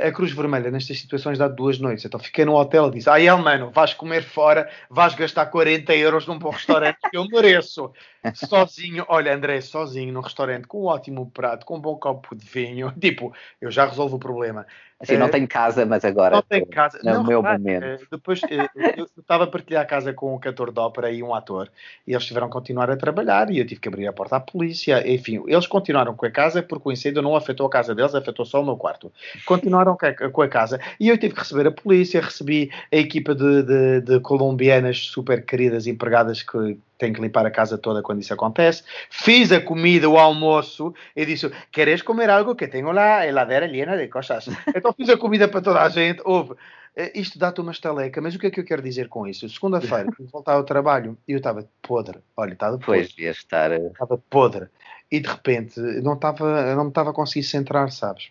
A 0.06 0.12
Cruz 0.12 0.32
Vermelha 0.32 0.72
nestas 0.72 1.00
situações 1.00 1.38
dá 1.38 1.48
duas 1.48 1.78
noites. 1.78 2.04
Então 2.04 2.20
fiquei 2.20 2.44
no 2.46 2.56
hotel 2.56 2.88
e 2.88 2.92
disse: 2.92 3.10
Ai, 3.10 3.30
mano, 3.38 3.70
vais 3.72 3.94
comer 3.94 4.24
fora, 4.24 4.70
vais 4.90 5.14
gastar 5.14 5.46
40 5.48 5.96
euros 5.96 6.26
num 6.26 6.40
bom 6.40 6.50
restaurante 6.50 6.98
que 7.10 7.18
eu 7.18 7.28
mereço. 7.28 7.92
Sozinho, 8.36 9.06
olha, 9.08 9.34
André, 9.34 9.62
sozinho 9.62 10.14
num 10.14 10.22
restaurante 10.22 10.68
com 10.68 10.84
um 10.84 10.86
ótimo 10.86 11.30
prato, 11.32 11.66
com 11.66 11.78
um 11.78 11.82
bom 11.82 11.96
copo 11.96 12.36
de 12.36 12.46
vinho. 12.46 12.94
Tipo, 13.00 13.34
eu 13.62 13.72
já 13.72 13.86
resolvo 13.86 14.18
o 14.18 14.20
problema. 14.20 14.66
Assim, 15.00 15.16
não 15.16 15.30
tenho 15.30 15.48
casa, 15.48 15.86
mas 15.86 16.04
agora. 16.04 16.38
Não 16.38 16.42
tenho 16.42 16.66
casa. 16.66 17.00
No 17.04 17.14
não, 17.14 17.24
meu 17.24 17.44
momento. 17.44 17.84
Eh, 17.84 18.00
depois, 18.10 18.42
eh, 18.50 18.68
eu 18.98 19.06
estava 19.20 19.44
a 19.44 19.48
partilhar 19.48 19.84
a 19.84 19.86
casa 19.86 20.12
com 20.12 20.34
um 20.34 20.40
cantor 20.40 20.72
de 20.72 20.80
ópera 20.80 21.12
e 21.12 21.22
um 21.22 21.36
ator, 21.36 21.70
e 22.06 22.14
eles 22.14 22.26
tiveram 22.26 22.48
que 22.48 22.54
continuar 22.54 22.90
a 22.90 22.98
trabalhar, 22.98 23.52
e 23.52 23.60
eu 23.60 23.68
tive 23.68 23.80
que 23.80 23.88
abrir 23.88 24.08
a 24.08 24.14
porta 24.14 24.38
à 24.38 24.40
polícia. 24.40 25.08
Enfim, 25.08 25.44
eles 25.46 25.68
continuaram 25.68 26.16
com 26.16 26.26
a 26.26 26.32
casa 26.32 26.64
porque 26.64 26.90
o 26.90 26.92
incêndio 26.92 27.22
não 27.22 27.36
afetou 27.36 27.68
a 27.68 27.70
casa 27.70 27.94
deles, 27.94 28.16
afetou 28.16 28.44
só 28.44 28.60
o 28.60 28.66
meu 28.66 28.76
quarto. 28.76 29.12
Continuaram 29.46 29.96
com 30.32 30.42
a 30.42 30.48
casa, 30.48 30.80
e 31.00 31.10
eu 31.10 31.18
tive 31.18 31.36
que 31.36 31.42
receber 31.42 31.68
a 31.68 31.72
polícia, 31.72 32.20
recebi 32.20 32.72
a 32.92 32.98
equipa 32.98 33.36
de, 33.36 33.62
de, 33.62 34.02
de 34.02 34.20
colombianas 34.22 34.98
super 34.98 35.46
queridas 35.46 35.86
empregadas 35.86 36.42
que 36.42 36.76
tenho 36.98 37.14
que 37.14 37.22
limpar 37.22 37.46
a 37.46 37.52
casa 37.52 37.78
toda 37.78 38.02
quando 38.02 38.22
isso 38.22 38.34
acontece. 38.34 38.84
Fiz 39.10 39.52
a 39.52 39.62
comida, 39.62 40.10
o 40.10 40.18
almoço, 40.18 40.94
e 41.16 41.26
disse: 41.26 41.50
Queres 41.72 42.02
comer 42.02 42.30
algo 42.30 42.56
que 42.56 42.68
tenho 42.68 42.92
lá 42.92 43.20
a 43.20 43.28
heladeira 43.28 43.68
llena 43.68 43.98
de 43.98 44.08
coisas? 44.08 44.48
Então 44.76 44.94
fiz 44.94 45.10
a 45.10 45.18
comida 45.18 45.48
para 45.48 45.62
toda 45.62 45.82
a 45.82 45.90
gente. 45.90 46.22
Houve. 46.26 46.56
Eh, 46.96 47.12
isto 47.14 47.38
dá-te 47.38 47.62
uma 47.62 47.72
estaleca, 47.72 48.20
mas 48.20 48.34
o 48.34 48.40
que 48.40 48.48
é 48.48 48.52
que 48.52 48.60
eu 48.60 48.66
quero 48.66 48.82
dizer 48.82 49.08
com 49.08 49.28
isso? 49.28 49.48
Segunda-feira, 49.48 50.12
fui 50.18 50.26
voltar 50.26 50.54
ao 50.54 50.64
trabalho 50.64 51.16
e 51.28 51.34
eu 51.34 51.38
estava 51.38 51.68
podre. 51.82 52.20
Olha, 52.36 52.54
estava 52.54 52.78
podre. 52.80 52.86
Pois, 52.86 53.10
devia 53.10 53.32
estar. 53.32 53.72
Eh, 53.72 53.88
estava 53.88 54.18
podre. 54.18 54.68
E 55.12 55.20
de 55.20 55.30
repente 55.30 55.80
não, 55.80 56.14
estava, 56.14 56.76
não 56.76 56.86
me 56.86 56.90
estava 56.90 57.12
a 57.12 57.14
conseguir 57.14 57.44
centrar, 57.44 57.92
sabes? 57.92 58.30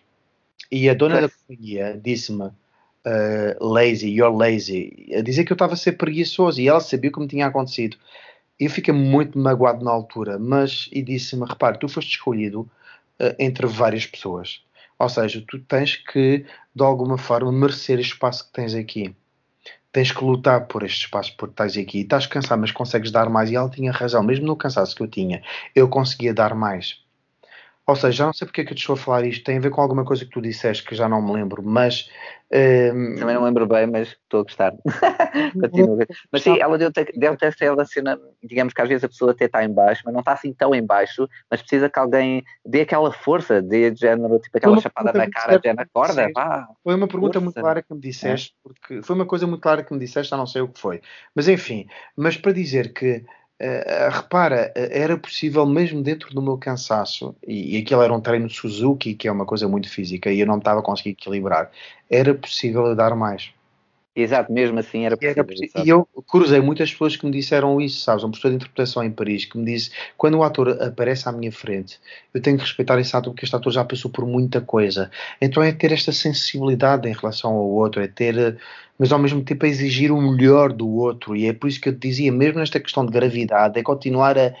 E 0.69 0.89
a 0.89 0.93
dona 0.93 1.21
da 1.21 1.29
companhia 1.29 1.99
disse-me. 2.01 2.51
Uh, 3.05 3.55
lazy, 3.61 4.09
you're 4.09 4.35
lazy, 4.35 5.13
a 5.17 5.21
dizer 5.21 5.45
que 5.45 5.53
eu 5.53 5.55
estava 5.55 5.75
a 5.75 5.77
ser 5.77 5.93
preguiçoso 5.93 6.59
e 6.59 6.67
ela 6.67 6.81
sabia 6.81 7.09
o 7.09 7.13
que 7.13 7.21
me 7.21 7.27
tinha 7.27 7.47
acontecido. 7.47 7.95
Eu 8.59 8.69
fiquei 8.69 8.93
muito 8.93 9.37
magoado 9.37 9.83
na 9.85 9.91
altura, 9.91 10.39
mas 10.39 10.89
e 10.91 11.01
disse-me: 11.01 11.45
repare, 11.45 11.77
tu 11.79 11.87
foste 11.87 12.11
escolhido 12.11 12.61
uh, 13.19 13.35
entre 13.39 13.67
várias 13.67 14.05
pessoas. 14.05 14.61
Ou 14.99 15.09
seja, 15.09 15.43
tu 15.47 15.59
tens 15.59 15.95
que, 15.95 16.45
de 16.75 16.83
alguma 16.83 17.17
forma, 17.17 17.51
merecer 17.51 17.99
este 17.99 18.13
espaço 18.13 18.45
que 18.45 18.53
tens 18.53 18.73
aqui. 18.73 19.15
Tens 19.91 20.11
que 20.11 20.23
lutar 20.23 20.67
por 20.67 20.83
este 20.83 21.05
espaço 21.05 21.35
por 21.37 21.49
estás 21.49 21.77
aqui. 21.77 22.01
Estás 22.01 22.25
cansado, 22.25 22.59
mas 22.59 22.71
consegues 22.71 23.11
dar 23.11 23.29
mais. 23.29 23.51
E 23.51 23.55
ela 23.55 23.69
tinha 23.69 23.91
razão, 23.91 24.23
mesmo 24.23 24.47
no 24.47 24.55
cansaço 24.55 24.95
que 24.95 25.03
eu 25.03 25.07
tinha, 25.07 25.41
eu 25.75 25.87
conseguia 25.87 26.33
dar 26.33 26.55
mais. 26.55 26.99
Ou 27.87 27.95
seja, 27.95 28.11
já 28.11 28.25
não 28.25 28.33
sei 28.33 28.45
porque 28.45 28.59
é 28.59 28.65
que 28.65 28.73
eu 28.73 28.75
te 28.75 28.81
estou 28.81 28.95
a 28.95 28.97
falar 28.97 29.25
isto, 29.25 29.45
tem 29.45 29.57
a 29.57 29.61
ver 29.61 29.69
com 29.69 29.79
alguma 29.79 30.03
coisa 30.03 30.25
que 30.25 30.29
tu 30.29 30.41
disseste 30.41 30.83
que 30.83 30.93
já 30.93 31.07
não 31.07 31.21
me 31.21 31.31
lembro, 31.31 31.63
mas. 31.63 32.09
Um... 32.51 33.15
Também 33.15 33.33
não 33.33 33.45
lembro 33.45 33.65
bem, 33.65 33.87
mas 33.87 34.09
estou 34.09 34.41
a 34.41 34.43
gostar. 34.43 34.73
Continuo. 35.53 35.97
Mas 36.29 36.43
sim, 36.43 36.59
ela 36.59 36.77
deu, 36.77 36.91
deve 36.91 37.37
ter 37.37 37.47
aquela 37.47 37.85
cena, 37.85 38.19
digamos 38.43 38.73
que 38.73 38.81
às 38.81 38.89
vezes 38.89 39.05
a 39.05 39.07
pessoa 39.07 39.31
até 39.31 39.45
está 39.45 39.63
em 39.63 39.73
baixo, 39.73 40.01
mas 40.03 40.13
não 40.13 40.19
está 40.19 40.33
assim 40.33 40.51
tão 40.51 40.75
em 40.75 40.85
baixo, 40.85 41.29
mas 41.49 41.61
precisa 41.61 41.89
que 41.89 41.97
alguém 41.97 42.43
dê 42.65 42.81
aquela 42.81 43.11
força, 43.11 43.61
dê 43.61 43.89
de 43.89 44.01
género, 44.01 44.37
tipo 44.39 44.57
aquela 44.57 44.81
chapada 44.81 45.13
na 45.13 45.29
cara, 45.29 45.57
de 45.57 45.73
na 45.73 45.85
corda. 45.85 46.29
Pá, 46.33 46.67
foi 46.83 46.93
uma 46.93 47.07
pergunta 47.07 47.39
força. 47.39 47.45
muito 47.45 47.61
clara 47.61 47.81
que 47.81 47.93
me 47.93 48.01
disseste, 48.01 48.53
é. 48.53 48.59
porque 48.63 49.01
foi 49.01 49.15
uma 49.15 49.25
coisa 49.25 49.47
muito 49.47 49.61
clara 49.61 49.81
que 49.81 49.93
me 49.93 49.99
disseste, 49.99 50.29
já 50.29 50.35
não 50.35 50.47
sei 50.47 50.61
o 50.61 50.67
que 50.67 50.79
foi. 50.79 50.99
Mas 51.33 51.47
enfim, 51.47 51.87
mas 52.17 52.35
para 52.35 52.51
dizer 52.51 52.91
que 52.91 53.23
Uh, 53.59 54.11
repara, 54.11 54.71
uh, 54.75 54.79
era 54.91 55.17
possível 55.17 55.65
mesmo 55.65 56.03
dentro 56.03 56.33
do 56.33 56.41
meu 56.41 56.57
cansaço, 56.57 57.35
e, 57.45 57.75
e 57.75 57.81
aquilo 57.81 58.03
era 58.03 58.13
um 58.13 58.21
treino 58.21 58.49
Suzuki, 58.49 59.15
que 59.15 59.27
é 59.27 59.31
uma 59.31 59.45
coisa 59.45 59.67
muito 59.67 59.89
física, 59.89 60.31
e 60.31 60.39
eu 60.39 60.45
não 60.45 60.59
estava 60.59 60.79
a 60.79 60.83
conseguir 60.83 61.11
equilibrar, 61.11 61.71
era 62.09 62.35
possível 62.35 62.95
dar 62.95 63.15
mais. 63.15 63.51
Exato, 64.19 64.51
mesmo 64.51 64.79
assim 64.79 65.05
era 65.05 65.15
possível. 65.15 65.45
Era 65.75 65.85
E 65.85 65.89
eu 65.89 66.07
cruzei 66.27 66.59
muitas 66.59 66.91
pessoas 66.91 67.15
que 67.15 67.23
me 67.23 67.31
disseram 67.31 67.79
isso, 67.79 67.99
sabes? 67.99 68.23
Um 68.23 68.31
professor 68.31 68.49
de 68.49 68.55
interpretação 68.55 69.03
em 69.03 69.11
Paris 69.11 69.45
que 69.45 69.55
me 69.59 69.63
disse: 69.63 69.91
quando 70.17 70.39
o 70.39 70.43
ator 70.43 70.69
aparece 70.81 71.29
à 71.29 71.31
minha 71.31 71.51
frente, 71.51 71.99
eu 72.33 72.41
tenho 72.41 72.57
que 72.57 72.63
respeitar 72.63 72.99
esse 72.99 73.15
ator 73.15 73.31
porque 73.31 73.45
este 73.45 73.55
ator 73.55 73.71
já 73.71 73.85
passou 73.85 74.09
por 74.09 74.25
muita 74.25 74.59
coisa. 74.59 75.11
Então 75.39 75.61
é 75.61 75.71
ter 75.71 75.91
esta 75.91 76.11
sensibilidade 76.11 77.07
em 77.07 77.13
relação 77.13 77.51
ao 77.51 77.69
outro, 77.69 78.01
é 78.01 78.07
ter, 78.07 78.57
mas 78.97 79.11
ao 79.11 79.19
mesmo 79.19 79.43
tempo 79.43 79.67
é 79.67 79.69
exigir 79.69 80.11
o 80.11 80.19
melhor 80.19 80.73
do 80.73 80.89
outro. 80.89 81.35
E 81.35 81.45
é 81.45 81.53
por 81.53 81.67
isso 81.69 81.79
que 81.79 81.89
eu 81.89 81.93
te 81.93 82.07
dizia, 82.07 82.31
mesmo 82.31 82.57
nesta 82.57 82.79
questão 82.79 83.05
de 83.05 83.11
gravidade, 83.11 83.79
é 83.79 83.83
continuar 83.83 84.35
a, 84.35 84.51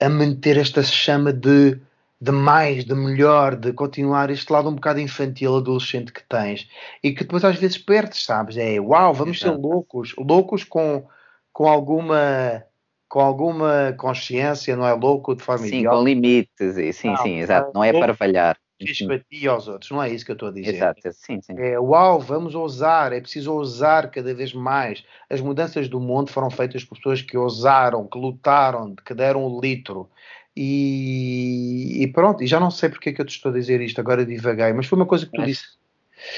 a 0.00 0.08
manter 0.08 0.56
esta 0.56 0.82
chama 0.82 1.34
de 1.34 1.78
de 2.20 2.32
mais, 2.32 2.84
de 2.84 2.94
melhor, 2.94 3.56
de 3.56 3.72
continuar 3.72 4.30
este 4.30 4.50
lado 4.50 4.68
um 4.68 4.74
bocado 4.74 5.00
infantil, 5.00 5.56
adolescente 5.56 6.12
que 6.12 6.22
tens 6.26 6.68
e 7.02 7.12
que 7.12 7.24
depois 7.24 7.44
às 7.44 7.56
vezes 7.56 7.78
perdes, 7.78 8.24
sabes? 8.24 8.56
É 8.56 8.80
uau, 8.80 9.12
vamos 9.12 9.38
Exato. 9.38 9.56
ser 9.56 9.60
loucos, 9.60 10.14
loucos 10.18 10.64
com, 10.64 11.06
com 11.52 11.68
alguma 11.68 12.64
com 13.08 13.20
alguma 13.20 13.94
consciência, 13.96 14.74
não 14.76 14.86
é 14.86 14.92
louco 14.92 15.34
de 15.34 15.42
forma 15.42 15.64
Sim, 15.64 15.78
idiota. 15.78 15.96
com 15.96 16.04
limites, 16.04 16.76
e, 16.76 16.92
sim, 16.92 17.08
não, 17.08 17.16
sim, 17.18 17.38
exato, 17.38 17.70
não 17.72 17.84
é 17.84 17.92
para 17.92 18.14
falhar. 18.14 18.56
Ti 18.78 19.24
e 19.30 19.48
aos 19.48 19.68
outros, 19.68 19.90
não 19.90 20.02
é 20.02 20.10
isso 20.10 20.24
que 20.24 20.32
eu 20.32 20.34
estou 20.34 20.50
a 20.50 20.52
dizer. 20.52 20.74
Exato, 20.74 21.00
sim, 21.12 21.40
sim. 21.40 21.54
É 21.56 21.78
uau, 21.78 22.20
vamos 22.20 22.54
ousar, 22.54 23.10
é 23.12 23.20
preciso 23.20 23.54
ousar 23.54 24.10
cada 24.10 24.34
vez 24.34 24.52
mais. 24.52 25.02
As 25.30 25.40
mudanças 25.40 25.88
do 25.88 25.98
mundo 25.98 26.30
foram 26.30 26.50
feitas 26.50 26.84
por 26.84 26.96
pessoas 26.96 27.22
que 27.22 27.38
ousaram, 27.38 28.06
que 28.06 28.18
lutaram, 28.18 28.94
que 28.94 29.14
deram 29.14 29.46
o 29.46 29.60
litro. 29.60 30.10
E, 30.56 32.02
e, 32.02 32.06
pronto, 32.08 32.42
e 32.42 32.46
já 32.46 32.58
não 32.58 32.70
sei 32.70 32.88
porque 32.88 33.10
é 33.10 33.12
que 33.12 33.20
eu 33.20 33.26
te 33.26 33.36
estou 33.36 33.50
a 33.50 33.54
dizer 33.54 33.80
isto, 33.80 34.00
agora 34.00 34.24
divaguei, 34.24 34.72
mas 34.72 34.86
foi 34.86 34.96
uma 34.96 35.06
coisa 35.06 35.26
que 35.26 35.32
tu 35.32 35.44
disse. 35.44 35.66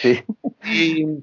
Sim. 0.02 0.22
E, 0.64 1.22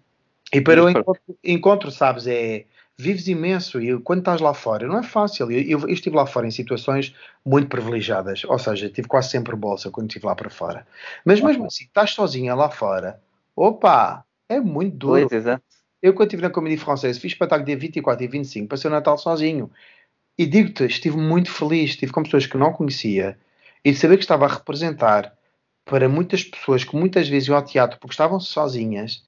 e 0.54 0.62
para 0.62 0.84
o 0.84 0.90
encontro, 0.90 1.38
encontro, 1.44 1.92
sabes, 1.92 2.26
é 2.26 2.66
vives 2.98 3.28
imenso 3.28 3.82
e 3.82 4.00
quando 4.00 4.20
estás 4.20 4.40
lá 4.40 4.54
fora 4.54 4.88
não 4.88 5.00
é 5.00 5.04
fácil. 5.04 5.52
Eu, 5.52 5.80
eu, 5.82 5.90
estive 5.90 6.16
lá 6.16 6.26
fora 6.26 6.48
em 6.48 6.52
situações 6.52 7.14
muito 7.46 7.68
privilegiadas, 7.68 8.44
ou 8.46 8.58
seja, 8.58 8.90
tive 8.90 9.08
quase 9.08 9.30
sempre 9.30 9.56
bolsa 9.56 9.92
quando 9.92 10.10
estive 10.10 10.26
lá 10.26 10.36
para 10.36 10.50
fora. 10.50 10.88
Mas 11.26 11.42
mesmo 11.42 11.66
assim, 11.66 11.86
estás 11.86 12.12
sozinha 12.12 12.56
lá 12.56 12.70
fora, 12.70 13.22
opa, 13.56 14.24
é 14.48 14.60
muito 14.60 14.96
duro. 14.98 15.28
Pois, 15.28 15.32
exato. 15.32 15.64
Eu, 16.02 16.14
quando 16.14 16.28
estive 16.28 16.44
na 16.44 16.50
Comédia 16.50 16.78
Francesa, 16.78 17.20
fiz 17.20 17.32
espetáculo 17.32 17.66
dia 17.66 17.78
24 17.78 18.24
e 18.24 18.28
25, 18.28 18.68
passei 18.68 18.90
o 18.90 18.94
Natal 18.94 19.18
sozinho. 19.18 19.72
E 20.38 20.46
digo-te, 20.46 20.86
estive 20.86 21.18
muito 21.18 21.52
feliz, 21.52 21.92
estive 21.92 22.12
com 22.12 22.24
pessoas 22.24 22.46
que 22.46 22.58
não 22.58 22.74
conhecia 22.74 23.38
e 23.84 23.92
de 23.92 23.98
saber 23.98 24.18
que 24.18 24.24
estava 24.24 24.46
a 24.46 24.54
representar 24.54 25.34
para 25.86 26.10
muitas 26.10 26.44
pessoas 26.44 26.84
que 26.84 26.96
muitas 26.96 27.30
vezes 27.30 27.48
iam 27.48 27.58
ao 27.58 27.64
teatro 27.64 28.00
porque 28.00 28.14
estavam 28.14 28.40
sozinhas, 28.40 29.24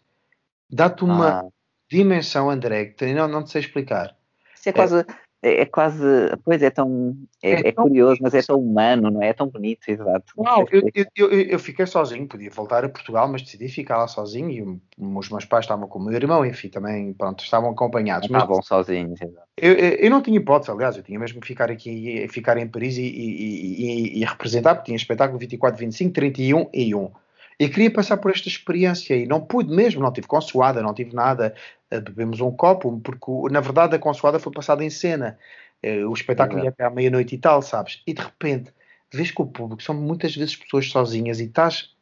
dá-te 0.70 1.04
uma 1.04 1.42
ah. 1.42 1.48
dimensão, 1.90 2.50
André, 2.50 2.86
que 2.86 3.14
não, 3.14 3.28
não 3.28 3.44
te 3.44 3.52
sei 3.52 3.62
explicar. 3.62 4.16
Isso 4.56 4.70
é 4.70 4.74
quase. 4.74 5.00
É, 5.00 5.06
é, 5.42 5.62
é, 5.62 5.66
quase, 5.66 6.04
pois 6.44 6.62
é 6.64 6.70
tão, 6.72 7.16
é, 7.44 7.52
é, 7.52 7.68
é 7.68 7.72
tão 7.72 7.84
curioso, 7.84 8.20
mas 8.22 8.34
é 8.34 8.42
tão 8.42 8.60
humano, 8.60 9.12
não 9.12 9.22
é? 9.22 9.30
É 9.30 9.34
tão 9.34 9.48
bonito, 9.48 9.88
exato. 9.88 10.34
Não, 10.36 10.66
eu, 10.72 10.82
eu, 10.94 11.06
eu, 11.16 11.42
eu, 11.42 11.60
fiquei 11.60 11.86
sozinho, 11.86 12.28
podia 12.28 12.50
voltar 12.50 12.84
a 12.84 12.90
Portugal, 12.90 13.28
mas 13.28 13.44
decidi 13.44 13.68
ficar 13.70 13.98
lá 13.98 14.08
sozinho 14.08 14.50
e 14.50 14.62
os 15.00 15.30
meus 15.30 15.46
pais 15.46 15.66
estavam 15.66 15.88
com 15.88 16.00
o 16.00 16.04
meu 16.04 16.14
irmão, 16.14 16.44
enfim, 16.44 16.70
também, 16.70 17.14
pronto, 17.14 17.44
estavam 17.44 17.70
acompanhados. 17.70 18.28
Não 18.30 18.40
estavam 18.40 18.62
sozinhos, 18.64 19.22
exato. 19.22 19.48
Eu, 19.56 19.74
eu, 19.74 20.10
não 20.10 20.22
tinha 20.22 20.38
hipótese, 20.38 20.72
aliás, 20.72 20.98
eu 20.98 21.04
tinha 21.04 21.20
mesmo 21.20 21.40
que 21.40 21.48
ficar 21.48 21.70
aqui, 21.70 22.28
ficar 22.30 22.58
em 22.58 22.68
Paris 22.68 22.98
e, 22.98 23.04
e, 23.04 24.18
e, 24.18 24.22
e 24.22 24.26
representar, 24.26 24.74
porque 24.74 24.88
tinha 24.88 24.98
espetáculo 24.98 25.38
24, 25.38 25.80
25, 25.80 26.14
31 26.14 26.70
e 26.74 26.96
1. 26.96 27.12
E 27.60 27.68
queria 27.68 27.92
passar 27.92 28.18
por 28.18 28.30
esta 28.30 28.48
experiência 28.48 29.16
e 29.16 29.26
não 29.26 29.42
pude 29.42 29.74
mesmo, 29.74 30.02
não 30.02 30.14
tive 30.14 30.28
consoada, 30.28 30.82
não 30.82 30.94
tive 30.94 31.16
nada. 31.16 31.56
Eh, 31.90 32.02
bebemos 32.02 32.42
um 32.42 32.52
copo, 32.52 33.00
porque 33.02 33.32
na 33.52 33.62
verdade 33.62 33.96
a 33.96 34.00
consoada 34.00 34.40
foi 34.40 34.52
passada 34.52 34.84
em 34.84 34.90
cena. 34.90 35.38
Eh, 35.82 36.06
o 36.06 36.14
espetáculo 36.14 36.64
ia 36.64 36.70
até 36.70 36.84
à 36.84 36.90
meia-noite 36.90 37.36
e 37.36 37.38
tal, 37.38 37.62
sabes? 37.62 38.02
E 38.06 38.14
de 38.14 38.22
repente 38.22 38.74
vês 39.12 39.32
que 39.32 39.42
o 39.42 39.48
público 39.48 39.82
são 39.82 39.96
muitas 39.96 40.36
vezes 40.36 40.56
pessoas 40.56 40.90
sozinhas 40.90 41.40
e 41.40 41.46
estás 41.46 41.96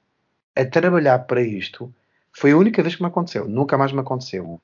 a 0.56 0.66
trabalhar 0.66 1.20
para 1.20 1.42
isto. 1.42 1.94
Foi 2.34 2.52
a 2.52 2.58
única 2.58 2.82
vez 2.84 2.96
que 2.96 3.02
me 3.04 3.08
aconteceu, 3.08 3.48
nunca 3.48 3.78
mais 3.78 3.92
me 3.92 4.00
aconteceu. 4.00 4.62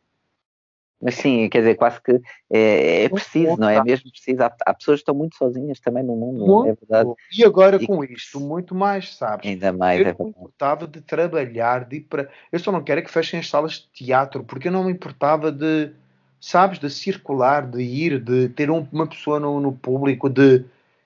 Mas 1.02 1.16
sim, 1.16 1.50
quer 1.50 1.60
dizer, 1.60 1.76
quase 1.76 2.00
que 2.00 2.22
é, 2.52 3.06
é 3.06 3.10
preciso, 3.10 3.58
não 3.58 3.68
é? 3.68 3.78
é 3.78 3.84
mesmo 3.84 4.12
preciso. 4.12 4.44
Há, 4.44 4.56
há, 4.66 4.74
pessoas 4.74 5.00
que 5.00 5.02
estão 5.02 5.16
muito 5.16 5.36
sozinhas 5.36 5.80
também 5.80 6.04
no 6.04 6.16
mundo, 6.16 6.46
muito. 6.46 6.70
é 6.70 6.76
verdade. 6.76 7.12
E 7.36 7.44
agora 7.44 7.78
e, 7.82 7.88
com 7.88 8.04
isto, 8.04 8.40
muito 8.40 8.76
mais, 8.76 9.16
sabes? 9.16 9.50
Ainda 9.50 9.74
mais. 9.74 10.00
Eu 10.00 10.08
é 10.08 10.16
não 10.18 10.26
me 10.26 10.30
importava 10.30 10.88
de 10.88 11.02
trabalhar, 11.02 11.86
de 11.86 11.98
ir 11.98 12.02
para. 12.02 12.30
Eu 12.52 12.60
só 12.60 12.72
não 12.72 12.84
quero 12.84 13.00
é 13.00 13.04
que 13.04 13.10
fechem 13.10 13.40
as 13.40 13.50
salas 13.50 13.74
de 13.74 14.06
teatro, 14.06 14.44
porque 14.44 14.68
eu 14.68 14.72
não 14.72 14.84
me 14.84 14.92
importava 14.92 15.52
de, 15.52 15.92
sabes, 16.40 16.78
de 16.78 16.90
circular, 16.90 17.66
de 17.66 17.82
ir, 17.82 18.20
de 18.20 18.50
ter 18.50 18.70
um, 18.70 18.88
uma 18.92 19.08
pessoa 19.08 19.40
no, 19.40 19.60
no 19.60 19.72
público, 19.72 20.30
de, 20.30 20.64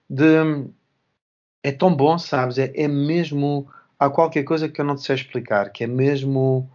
de. 0.10 0.66
É 1.64 1.72
tão 1.72 1.96
bom, 1.96 2.18
sabes? 2.18 2.58
É, 2.58 2.70
é 2.76 2.88
mesmo. 2.88 3.66
Há 3.98 4.10
qualquer 4.10 4.44
coisa 4.44 4.68
que 4.68 4.82
eu 4.82 4.84
não 4.84 4.98
te 4.98 5.04
sei 5.04 5.16
explicar, 5.16 5.72
que 5.72 5.86
é 5.86 5.88
mesmo 5.88 6.70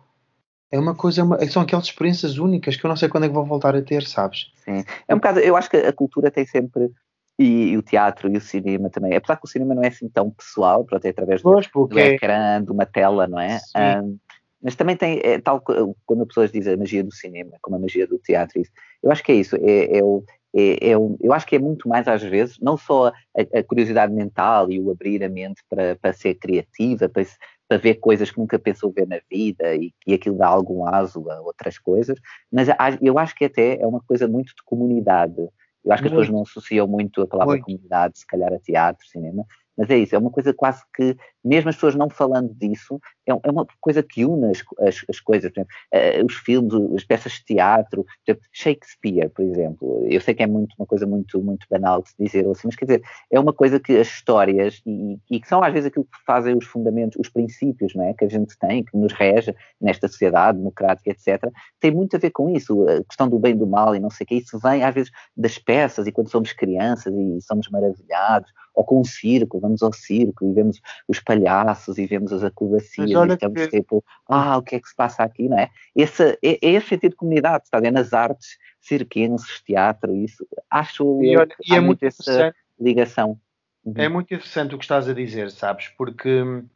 é 0.71 0.79
uma 0.79 0.95
coisa, 0.95 1.21
é 1.21 1.25
uma, 1.25 1.47
são 1.47 1.63
aquelas 1.63 1.87
experiências 1.87 2.39
únicas 2.39 2.77
que 2.77 2.85
eu 2.85 2.89
não 2.89 2.97
sei 2.97 3.09
quando 3.09 3.25
é 3.25 3.29
que 3.29 3.35
vou 3.35 3.45
voltar 3.45 3.75
a 3.75 3.83
ter, 3.83 4.05
sabes? 4.05 4.53
Sim, 4.65 4.85
é 5.09 5.15
um 5.15 5.19
bocado, 5.19 5.41
eu 5.41 5.57
acho 5.57 5.69
que 5.69 5.77
a 5.77 5.93
cultura 5.93 6.31
tem 6.31 6.47
sempre, 6.47 6.91
e, 7.39 7.71
e 7.71 7.77
o 7.77 7.83
teatro 7.83 8.31
e 8.31 8.37
o 8.37 8.41
cinema 8.41 8.91
também, 8.91 9.15
apesar 9.17 9.37
que 9.37 9.47
o 9.47 9.49
cinema 9.49 9.75
não 9.75 9.83
é 9.83 9.89
assim 9.89 10.09
tão 10.09 10.31
pessoal, 10.31 10.85
pronto, 10.85 11.05
é 11.05 11.09
através 11.09 11.43
do, 11.43 11.51
do 11.87 11.99
ecrã, 11.99 12.63
de 12.63 12.71
uma 12.71 12.87
tela, 12.87 13.27
não 13.27 13.41
é? 13.41 13.59
Um, 13.77 14.19
mas 14.63 14.77
também 14.77 14.95
tem, 14.95 15.21
é, 15.25 15.41
tal 15.41 15.61
quando 15.61 16.21
as 16.21 16.29
pessoas 16.29 16.53
dizem 16.53 16.75
a 16.75 16.77
magia 16.77 17.03
do 17.03 17.13
cinema, 17.13 17.53
como 17.63 17.77
a 17.77 17.79
magia 17.79 18.07
do 18.07 18.19
teatro, 18.19 18.61
isso, 18.61 18.71
eu 19.03 19.11
acho 19.11 19.25
que 19.25 19.33
é 19.33 19.37
isso, 19.37 19.57
é, 19.57 19.99
é 19.99 20.05
o, 20.05 20.23
é, 20.55 20.91
é, 20.91 20.95
eu 20.95 21.33
acho 21.33 21.47
que 21.47 21.57
é 21.57 21.59
muito 21.59 21.89
mais 21.89 22.07
às 22.07 22.23
vezes, 22.23 22.59
não 22.61 22.77
só 22.77 23.09
a, 23.09 23.59
a, 23.59 23.63
curiosidade 23.63 24.13
mental 24.13 24.71
e 24.71 24.81
o 24.81 24.91
abrir 24.91 25.25
a 25.25 25.29
mente 25.29 25.63
para, 25.69 25.97
para 25.97 26.13
ser 26.13 26.35
criativa, 26.35 27.09
para, 27.09 27.25
para 27.71 27.79
ver 27.79 27.95
coisas 28.01 28.33
que 28.33 28.39
nunca 28.41 28.59
pensou 28.59 28.91
ver 28.91 29.07
na 29.07 29.21
vida 29.31 29.77
e, 29.77 29.95
e 30.05 30.13
aquilo 30.13 30.37
dá 30.37 30.49
algum 30.49 30.85
aso 30.85 31.31
a 31.31 31.41
outras 31.41 31.79
coisas, 31.79 32.19
mas 32.51 32.67
eu 33.01 33.17
acho 33.17 33.33
que 33.33 33.45
até 33.45 33.81
é 33.81 33.87
uma 33.87 34.01
coisa 34.01 34.27
muito 34.27 34.49
de 34.57 34.63
comunidade. 34.65 35.39
Eu 35.85 35.93
acho 35.93 36.03
que 36.03 36.09
as 36.09 36.13
pessoas 36.13 36.29
não 36.29 36.43
associam 36.43 36.89
muito 36.89 37.23
a 37.23 37.29
palavra 37.29 37.53
muito. 37.53 37.67
comunidade, 37.67 38.19
se 38.19 38.27
calhar 38.27 38.53
a 38.53 38.59
teatro, 38.59 39.07
cinema, 39.07 39.47
mas 39.79 39.89
é 39.89 39.99
isso, 39.99 40.17
é 40.17 40.19
uma 40.19 40.33
coisa 40.33 40.53
quase 40.53 40.83
que, 40.93 41.17
mesmo 41.45 41.71
as 41.71 41.77
pessoas 41.77 41.95
não 41.95 42.09
falando 42.09 42.55
disso, 42.55 43.01
é, 43.27 43.33
é 43.33 43.51
uma 43.51 43.67
coisa 43.81 44.03
que 44.03 44.25
une 44.25 44.51
as, 44.51 44.63
as, 44.81 45.05
as 45.09 45.21
coisas. 45.21 45.51
Exemplo, 45.51 45.73
uh, 45.95 46.27
os 46.27 46.35
filmes, 46.35 46.73
as 46.95 47.05
peças 47.05 47.33
de 47.33 47.45
teatro, 47.45 48.05
exemplo, 48.27 48.45
Shakespeare, 48.53 49.31
por 49.31 49.45
exemplo. 49.45 50.07
Eu 50.09 50.21
sei 50.21 50.35
que 50.35 50.43
é 50.43 50.47
muito, 50.47 50.75
uma 50.79 50.87
coisa 50.87 51.07
muito, 51.07 51.43
muito 51.43 51.67
banal 51.71 52.03
de 52.03 52.11
dizer 52.19 52.47
assim, 52.49 52.69
mas 52.69 52.77
quer 52.77 52.85
dizer, 52.85 53.03
é 53.31 53.39
uma 53.39 53.53
coisa 53.53 53.81
que 53.81 53.97
as 53.97 54.09
histórias, 54.09 54.83
e, 54.87 55.19
e 55.31 55.41
que 55.41 55.49
são 55.49 55.63
às 55.63 55.73
vezes 55.73 55.89
aquilo 55.89 56.05
que 56.05 56.25
fazem 56.27 56.57
os 56.57 56.67
fundamentos, 56.67 57.19
os 57.19 57.29
princípios 57.29 57.95
não 57.95 58.05
é, 58.05 58.15
que 58.15 58.25
a 58.25 58.29
gente 58.29 58.59
tem, 58.59 58.85
que 58.85 58.97
nos 58.97 59.13
rege 59.13 59.55
nesta 59.81 60.09
sociedade 60.09 60.59
democrática, 60.59 61.11
etc., 61.11 61.51
tem 61.79 61.91
muito 61.91 62.17
a 62.17 62.19
ver 62.19 62.31
com 62.31 62.51
isso. 62.51 62.87
A 62.89 63.05
questão 63.05 63.29
do 63.29 63.39
bem 63.39 63.57
do 63.57 63.67
mal 63.67 63.95
e 63.95 64.01
não 64.01 64.11
sei 64.11 64.25
o 64.25 64.29
que, 64.29 64.35
isso 64.37 64.59
vem 64.59 64.83
às 64.83 64.95
vezes 64.95 65.11
das 65.37 65.59
peças 65.59 66.07
e 66.07 66.13
quando 66.13 66.31
somos 66.31 66.53
crianças 66.53 67.13
e 67.15 67.41
somos 67.41 67.69
maravilhados, 67.71 68.51
ou 68.75 68.85
com 68.85 69.01
o 69.01 69.05
circo, 69.05 69.61
vamos 69.61 69.83
ao 69.83 69.93
circo 69.93 70.45
e 70.45 70.53
vemos 70.53 70.81
os 71.09 71.21
palhaços 71.31 71.97
e 71.97 72.07
vemos 72.07 72.33
as 72.33 72.43
acrobacias 72.43 73.09
e 73.09 73.13
estamos 73.13 73.67
que... 73.67 73.81
tipo, 73.81 74.05
ah, 74.29 74.59
o 74.59 74.63
que 74.63 74.75
é 74.75 74.81
que 74.81 74.89
se 74.89 74.97
passa 74.97 75.23
aqui, 75.23 75.49
não 75.49 75.59
é? 75.59 75.71
Esse, 75.95 76.37
é, 76.43 76.59
é 76.61 76.71
esse 76.73 76.89
sentido 76.89 77.13
de 77.13 77.17
comunidade, 77.17 77.65
está 77.65 77.79
a 77.79 77.91
nas 77.91 78.13
artes 78.13 78.59
circenses, 78.81 79.61
teatro, 79.63 80.15
isso, 80.17 80.45
acho 80.69 81.23
e, 81.23 81.37
olha, 81.37 81.55
e 81.65 81.75
é 81.75 81.81
muito 81.81 82.05
essa 82.05 82.53
ligação. 82.81 83.39
Uhum. 83.85 83.95
É 83.97 84.09
muito 84.09 84.35
interessante 84.35 84.75
o 84.75 84.79
que 84.79 84.85
estás 84.85 85.09
a 85.09 85.15
dizer, 85.15 85.51
sabes? 85.53 85.89
Porque 85.97 86.43
hum, 86.43 86.67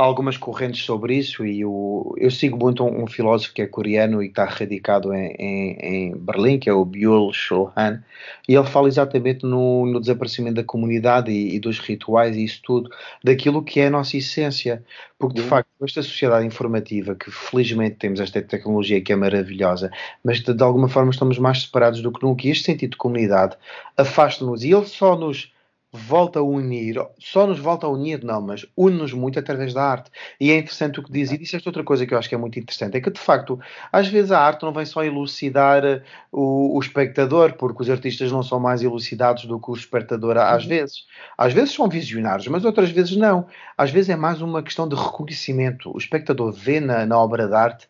há 0.00 0.02
algumas 0.02 0.38
correntes 0.38 0.82
sobre 0.82 1.14
isso 1.14 1.44
e 1.44 1.62
o, 1.62 2.14
eu 2.16 2.30
sigo 2.30 2.56
muito 2.56 2.82
um, 2.82 3.02
um, 3.02 3.06
filósofo 3.06 3.52
que 3.52 3.60
é 3.60 3.66
coreano 3.66 4.22
e 4.22 4.28
está 4.28 4.46
radicado 4.46 5.12
em, 5.12 5.34
em, 5.38 5.78
em 5.78 6.16
Berlim, 6.16 6.58
que 6.58 6.70
é 6.70 6.72
o 6.72 6.86
Byul 6.86 7.30
Chul 7.34 7.70
Han, 7.76 8.02
e 8.48 8.54
ele 8.54 8.66
fala 8.66 8.88
exatamente 8.88 9.44
no, 9.44 9.84
no 9.84 10.00
desaparecimento 10.00 10.54
da 10.54 10.64
comunidade 10.64 11.30
e, 11.30 11.54
e, 11.54 11.60
dos 11.60 11.78
rituais 11.78 12.34
e 12.34 12.44
isso 12.44 12.62
tudo, 12.64 12.88
daquilo 13.22 13.62
que 13.62 13.78
é 13.78 13.88
a 13.88 13.90
nossa 13.90 14.16
essência, 14.16 14.82
porque 15.18 15.34
de 15.34 15.42
uhum. 15.42 15.48
facto 15.48 15.68
esta 15.82 16.02
sociedade 16.02 16.46
informativa, 16.46 17.14
que 17.14 17.30
felizmente 17.30 17.96
temos 17.96 18.20
esta 18.20 18.40
tecnologia 18.40 19.02
que 19.02 19.12
é 19.12 19.16
maravilhosa, 19.16 19.90
mas 20.24 20.40
de, 20.40 20.54
de 20.54 20.62
alguma 20.62 20.88
forma 20.88 21.10
estamos 21.10 21.38
mais 21.38 21.60
separados 21.64 22.00
do 22.00 22.10
que 22.10 22.22
nunca, 22.22 22.46
e 22.46 22.50
este 22.50 22.64
sentido 22.64 22.92
de 22.92 22.96
comunidade 22.96 23.54
afasta-nos 23.98 24.64
e 24.64 24.72
ele 24.72 24.86
só 24.86 25.14
nos 25.14 25.52
volta 25.92 26.38
a 26.38 26.42
unir, 26.42 26.96
só 27.18 27.46
nos 27.46 27.58
volta 27.58 27.86
a 27.86 27.90
unir, 27.90 28.22
não, 28.22 28.40
mas 28.40 28.64
une-nos 28.76 29.12
muito 29.12 29.38
através 29.38 29.74
da 29.74 29.82
arte. 29.82 30.10
E 30.38 30.50
é 30.52 30.56
interessante 30.56 31.00
o 31.00 31.02
que 31.02 31.10
diz, 31.10 31.32
e 31.32 31.38
disseste 31.38 31.68
outra 31.68 31.82
coisa 31.82 32.06
que 32.06 32.14
eu 32.14 32.18
acho 32.18 32.28
que 32.28 32.34
é 32.34 32.38
muito 32.38 32.58
interessante, 32.58 32.96
é 32.96 33.00
que 33.00 33.10
de 33.10 33.18
facto, 33.18 33.58
às 33.90 34.06
vezes 34.06 34.30
a 34.30 34.40
arte 34.40 34.62
não 34.62 34.72
vem 34.72 34.86
só 34.86 35.02
elucidar 35.02 35.82
uh, 35.84 36.00
o, 36.30 36.76
o 36.76 36.80
espectador, 36.80 37.54
porque 37.54 37.82
os 37.82 37.90
artistas 37.90 38.30
não 38.30 38.42
são 38.42 38.60
mais 38.60 38.82
elucidados 38.82 39.46
do 39.46 39.60
que 39.60 39.70
o 39.70 39.74
espectador 39.74 40.36
às 40.36 40.62
uhum. 40.62 40.68
vezes. 40.68 41.06
Às 41.36 41.52
vezes 41.52 41.74
são 41.74 41.88
visionários, 41.88 42.46
mas 42.46 42.64
outras 42.64 42.90
vezes 42.90 43.16
não. 43.16 43.46
Às 43.76 43.90
vezes 43.90 44.10
é 44.10 44.16
mais 44.16 44.40
uma 44.40 44.62
questão 44.62 44.88
de 44.88 44.94
reconhecimento. 44.94 45.92
O 45.92 45.98
espectador 45.98 46.52
vê 46.52 46.78
na, 46.78 47.04
na 47.04 47.18
obra 47.18 47.48
de 47.48 47.54
arte 47.54 47.88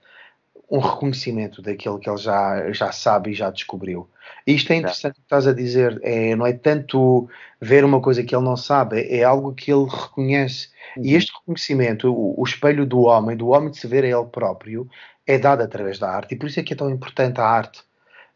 um 0.71 0.79
reconhecimento 0.79 1.61
daquilo 1.61 1.99
que 1.99 2.09
ele 2.09 2.19
já, 2.19 2.71
já 2.73 2.93
sabe 2.93 3.31
e 3.31 3.35
já 3.35 3.51
descobriu. 3.51 4.09
E 4.47 4.55
isto 4.55 4.73
é 4.73 4.77
interessante 4.77 5.13
o 5.13 5.15
que 5.17 5.21
estás 5.23 5.47
a 5.47 5.53
dizer, 5.53 5.99
é, 6.03 6.37
não 6.37 6.47
é 6.47 6.53
tanto 6.53 7.29
ver 7.61 7.85
uma 7.85 8.01
coisa 8.01 8.23
que 8.23 8.35
ele 8.35 8.45
não 8.45 8.57
sabe, 8.57 9.01
é, 9.01 9.19
é 9.19 9.25
algo 9.25 9.53
que 9.53 9.73
ele 9.73 9.85
reconhece. 9.85 10.69
Uhum. 10.97 11.05
E 11.05 11.15
este 11.15 11.33
reconhecimento, 11.33 12.13
o, 12.13 12.41
o, 12.41 12.45
espelho 12.45 12.87
do 12.87 13.01
homem, 13.01 13.37
do 13.37 13.49
homem 13.49 13.71
de 13.71 13.79
se 13.79 13.87
ver 13.89 14.05
a 14.05 14.09
ele 14.09 14.27
próprio, 14.27 14.89
é 15.27 15.39
dado 15.39 15.63
através 15.63 15.99
da 15.99 16.09
arte, 16.09 16.35
e 16.35 16.39
por 16.39 16.47
isso 16.47 16.61
é 16.61 16.63
que 16.63 16.73
é 16.73 16.77
tão 16.77 16.89
importante 16.89 17.41
a 17.41 17.45
arte. 17.45 17.81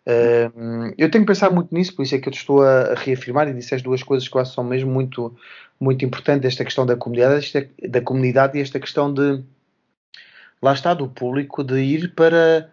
Uh, 0.06 0.92
eu 0.98 1.10
tenho 1.10 1.24
pensado 1.24 1.54
muito 1.54 1.74
nisso, 1.74 1.94
por 1.94 2.02
isso 2.02 2.14
é 2.14 2.18
que 2.18 2.28
eu 2.28 2.32
te 2.32 2.38
estou 2.38 2.62
a, 2.62 2.94
reafirmar 2.94 3.48
e 3.48 3.54
disse 3.54 3.74
as 3.74 3.80
duas 3.80 4.02
coisas 4.02 4.28
que 4.28 4.36
eu 4.36 4.40
acho 4.40 4.50
que 4.50 4.54
são 4.56 4.64
mesmo 4.64 4.90
muito, 4.90 5.34
muito 5.80 6.04
importantes, 6.04 6.46
esta 6.46 6.64
questão 6.64 6.84
da 6.84 6.96
comunidade, 6.96 7.36
esta, 7.36 7.66
da 7.88 8.00
comunidade 8.00 8.58
e 8.58 8.60
esta 8.60 8.78
questão 8.78 9.12
de 9.12 9.42
lá 10.64 10.72
está, 10.72 10.94
do 10.94 11.06
público 11.06 11.62
de 11.62 11.78
ir 11.78 12.14
para 12.14 12.70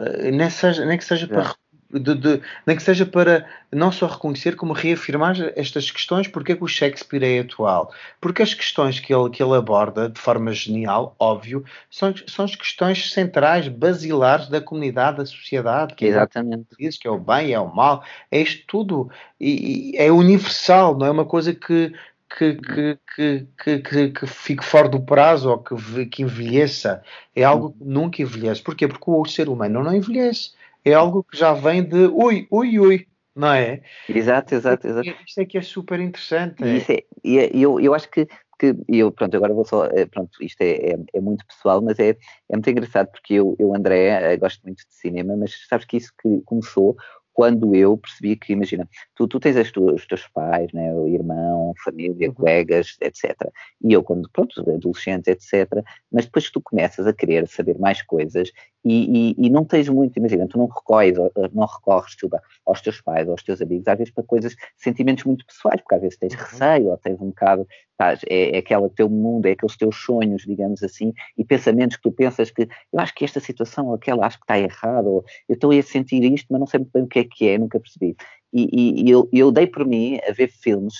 uh, 0.00 0.30
nem, 0.32 0.48
seja, 0.48 0.84
nem 0.86 0.96
que 0.96 1.04
seja 1.04 1.28
para 1.28 1.54
de, 1.90 2.14
de, 2.14 2.42
nem 2.66 2.76
que 2.76 2.82
seja 2.82 3.06
para 3.06 3.46
não 3.72 3.90
só 3.90 4.06
reconhecer 4.06 4.56
como 4.56 4.74
reafirmar 4.74 5.36
estas 5.56 5.90
questões, 5.90 6.28
porque 6.28 6.52
é 6.52 6.56
que 6.56 6.64
o 6.64 6.68
Shakespeare 6.68 7.24
é 7.24 7.40
atual. 7.40 7.92
Porque 8.20 8.42
as 8.42 8.52
questões 8.52 9.00
que 9.00 9.12
ele, 9.14 9.30
que 9.30 9.42
ele 9.42 9.54
aborda 9.54 10.08
de 10.08 10.20
forma 10.20 10.52
genial, 10.52 11.16
óbvio, 11.18 11.64
são, 11.90 12.14
são 12.26 12.44
as 12.44 12.54
questões 12.54 13.10
centrais, 13.12 13.68
basilares 13.68 14.48
da 14.48 14.60
comunidade, 14.60 15.18
da 15.18 15.26
sociedade. 15.26 15.94
Que 15.94 16.06
é 16.06 16.08
Exatamente. 16.08 16.66
É, 16.78 16.88
que 16.90 17.08
é 17.08 17.10
o 17.10 17.18
bem, 17.18 17.52
é 17.52 17.60
o 17.60 17.74
mal, 17.74 18.04
é 18.30 18.40
isto 18.40 18.64
tudo. 18.66 19.10
E, 19.40 19.92
e 19.92 19.96
é 19.96 20.12
universal, 20.12 20.96
não 20.96 21.06
é 21.06 21.10
uma 21.10 21.24
coisa 21.24 21.54
que, 21.54 21.94
que, 22.36 22.54
que, 22.56 22.98
que, 23.16 23.78
que, 23.78 24.10
que, 24.10 24.26
fique 24.26 24.64
fora 24.64 24.88
do 24.88 25.00
prazo 25.00 25.50
ou 25.50 25.58
que, 25.58 26.06
que 26.06 26.22
envelheça. 26.22 27.02
É 27.34 27.44
algo 27.44 27.72
que 27.72 27.84
nunca 27.84 28.22
envelhece. 28.22 28.62
Porquê? 28.62 28.86
Porque 28.86 29.10
o 29.10 29.24
ser 29.24 29.48
humano 29.48 29.82
não 29.82 29.94
envelhece. 29.94 30.52
É 30.84 30.94
algo 30.94 31.24
que 31.24 31.36
já 31.36 31.52
vem 31.52 31.82
de 31.82 32.06
ui, 32.06 32.46
ui, 32.50 32.78
ui. 32.78 33.06
Não 33.34 33.52
é? 33.52 33.82
Exato, 34.08 34.54
exato, 34.54 34.86
exato. 34.86 35.08
Isto 35.26 35.40
é 35.40 35.44
que 35.44 35.58
é 35.58 35.62
super 35.62 36.00
interessante. 36.00 36.64
E 36.64 36.78
isso 36.78 36.90
é, 36.92 37.04
e 37.22 37.38
é, 37.38 37.50
eu, 37.54 37.78
eu 37.78 37.94
acho 37.94 38.10
que, 38.10 38.26
que 38.58 38.74
eu, 38.88 39.12
pronto, 39.12 39.36
agora 39.36 39.54
vou 39.54 39.64
só, 39.64 39.86
eh, 39.86 40.06
pronto, 40.06 40.42
isto 40.42 40.60
é, 40.60 40.90
é, 40.92 40.98
é, 41.14 41.20
muito 41.20 41.46
pessoal, 41.46 41.80
mas 41.80 42.00
é, 42.00 42.10
é 42.10 42.56
muito 42.56 42.68
engraçado 42.68 43.08
porque 43.12 43.34
eu, 43.34 43.54
eu 43.56 43.72
André, 43.74 44.08
eh, 44.08 44.36
gosto 44.36 44.60
muito 44.64 44.78
de 44.78 44.92
cinema, 44.92 45.36
mas 45.36 45.54
sabes 45.68 45.86
que 45.86 45.96
isso 45.96 46.12
que 46.20 46.40
começou 46.44 46.96
quando 47.38 47.72
eu 47.72 47.96
percebi 47.96 48.34
que, 48.34 48.52
imagina, 48.52 48.88
tu, 49.14 49.28
tu 49.28 49.38
tens 49.38 49.56
as 49.56 49.70
tuas, 49.70 50.00
os 50.00 50.06
teus 50.08 50.26
pais, 50.26 50.72
né, 50.72 50.92
o 50.92 51.06
irmão, 51.06 51.72
família, 51.84 52.26
uhum. 52.30 52.34
colegas, 52.34 52.96
etc. 53.00 53.32
E 53.80 53.92
eu, 53.92 54.02
quando, 54.02 54.28
pronto, 54.32 54.60
adolescente, 54.68 55.28
etc. 55.28 55.84
Mas 56.10 56.24
depois 56.24 56.48
que 56.48 56.54
tu 56.54 56.60
começas 56.60 57.06
a 57.06 57.12
querer 57.12 57.46
saber 57.46 57.78
mais 57.78 58.02
coisas 58.02 58.50
e, 58.88 59.34
e, 59.38 59.46
e 59.46 59.50
não 59.50 59.64
tens 59.64 59.88
muito, 59.88 60.16
imagina, 60.16 60.48
tu 60.48 60.56
não 60.56 60.66
recorres, 60.66 61.16
não 61.52 61.66
recorres 61.66 62.12
desculpa, 62.12 62.42
aos 62.64 62.80
teus 62.80 63.00
pais, 63.00 63.28
aos 63.28 63.42
teus 63.42 63.60
amigos, 63.60 63.86
às 63.86 63.98
vezes 63.98 64.12
para 64.12 64.24
coisas, 64.24 64.56
sentimentos 64.76 65.24
muito 65.24 65.44
pessoais, 65.44 65.80
porque 65.80 65.94
às 65.94 66.00
vezes 66.00 66.16
tens 66.16 66.32
uhum. 66.32 66.40
receio 66.40 66.86
ou 66.86 66.96
tens 66.96 67.20
um 67.20 67.26
bocado, 67.26 67.66
estás, 67.92 68.20
é, 68.28 68.56
é 68.56 68.58
aquele 68.58 68.88
teu 68.90 69.08
mundo, 69.10 69.46
é 69.46 69.52
aqueles 69.52 69.76
teus 69.76 69.96
sonhos, 69.96 70.42
digamos 70.46 70.82
assim, 70.82 71.12
e 71.36 71.44
pensamentos 71.44 71.96
que 71.96 72.02
tu 72.02 72.12
pensas 72.12 72.50
que 72.50 72.62
eu 72.92 73.00
acho 73.00 73.14
que 73.14 73.24
esta 73.24 73.40
situação 73.40 73.88
ou 73.88 73.94
aquela 73.94 74.26
acho 74.26 74.38
que 74.38 74.44
está 74.44 74.58
errado, 74.58 75.06
ou 75.06 75.24
eu 75.48 75.54
estou 75.54 75.70
a 75.70 75.82
sentir 75.82 76.24
isto, 76.24 76.46
mas 76.50 76.60
não 76.60 76.66
sei 76.66 76.80
muito 76.80 76.92
bem 76.92 77.02
o 77.02 77.08
que 77.08 77.18
é 77.18 77.24
que 77.24 77.48
é, 77.48 77.58
nunca 77.58 77.78
percebi. 77.78 78.16
E, 78.52 79.02
e, 79.02 79.10
eu, 79.10 79.28
eu, 79.30 79.52
dei 79.52 79.66
por 79.66 79.86
mim 79.86 80.18
a 80.26 80.32
ver 80.32 80.48
filmes 80.48 80.94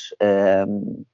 um, 0.69 0.73
um, 0.73 1.05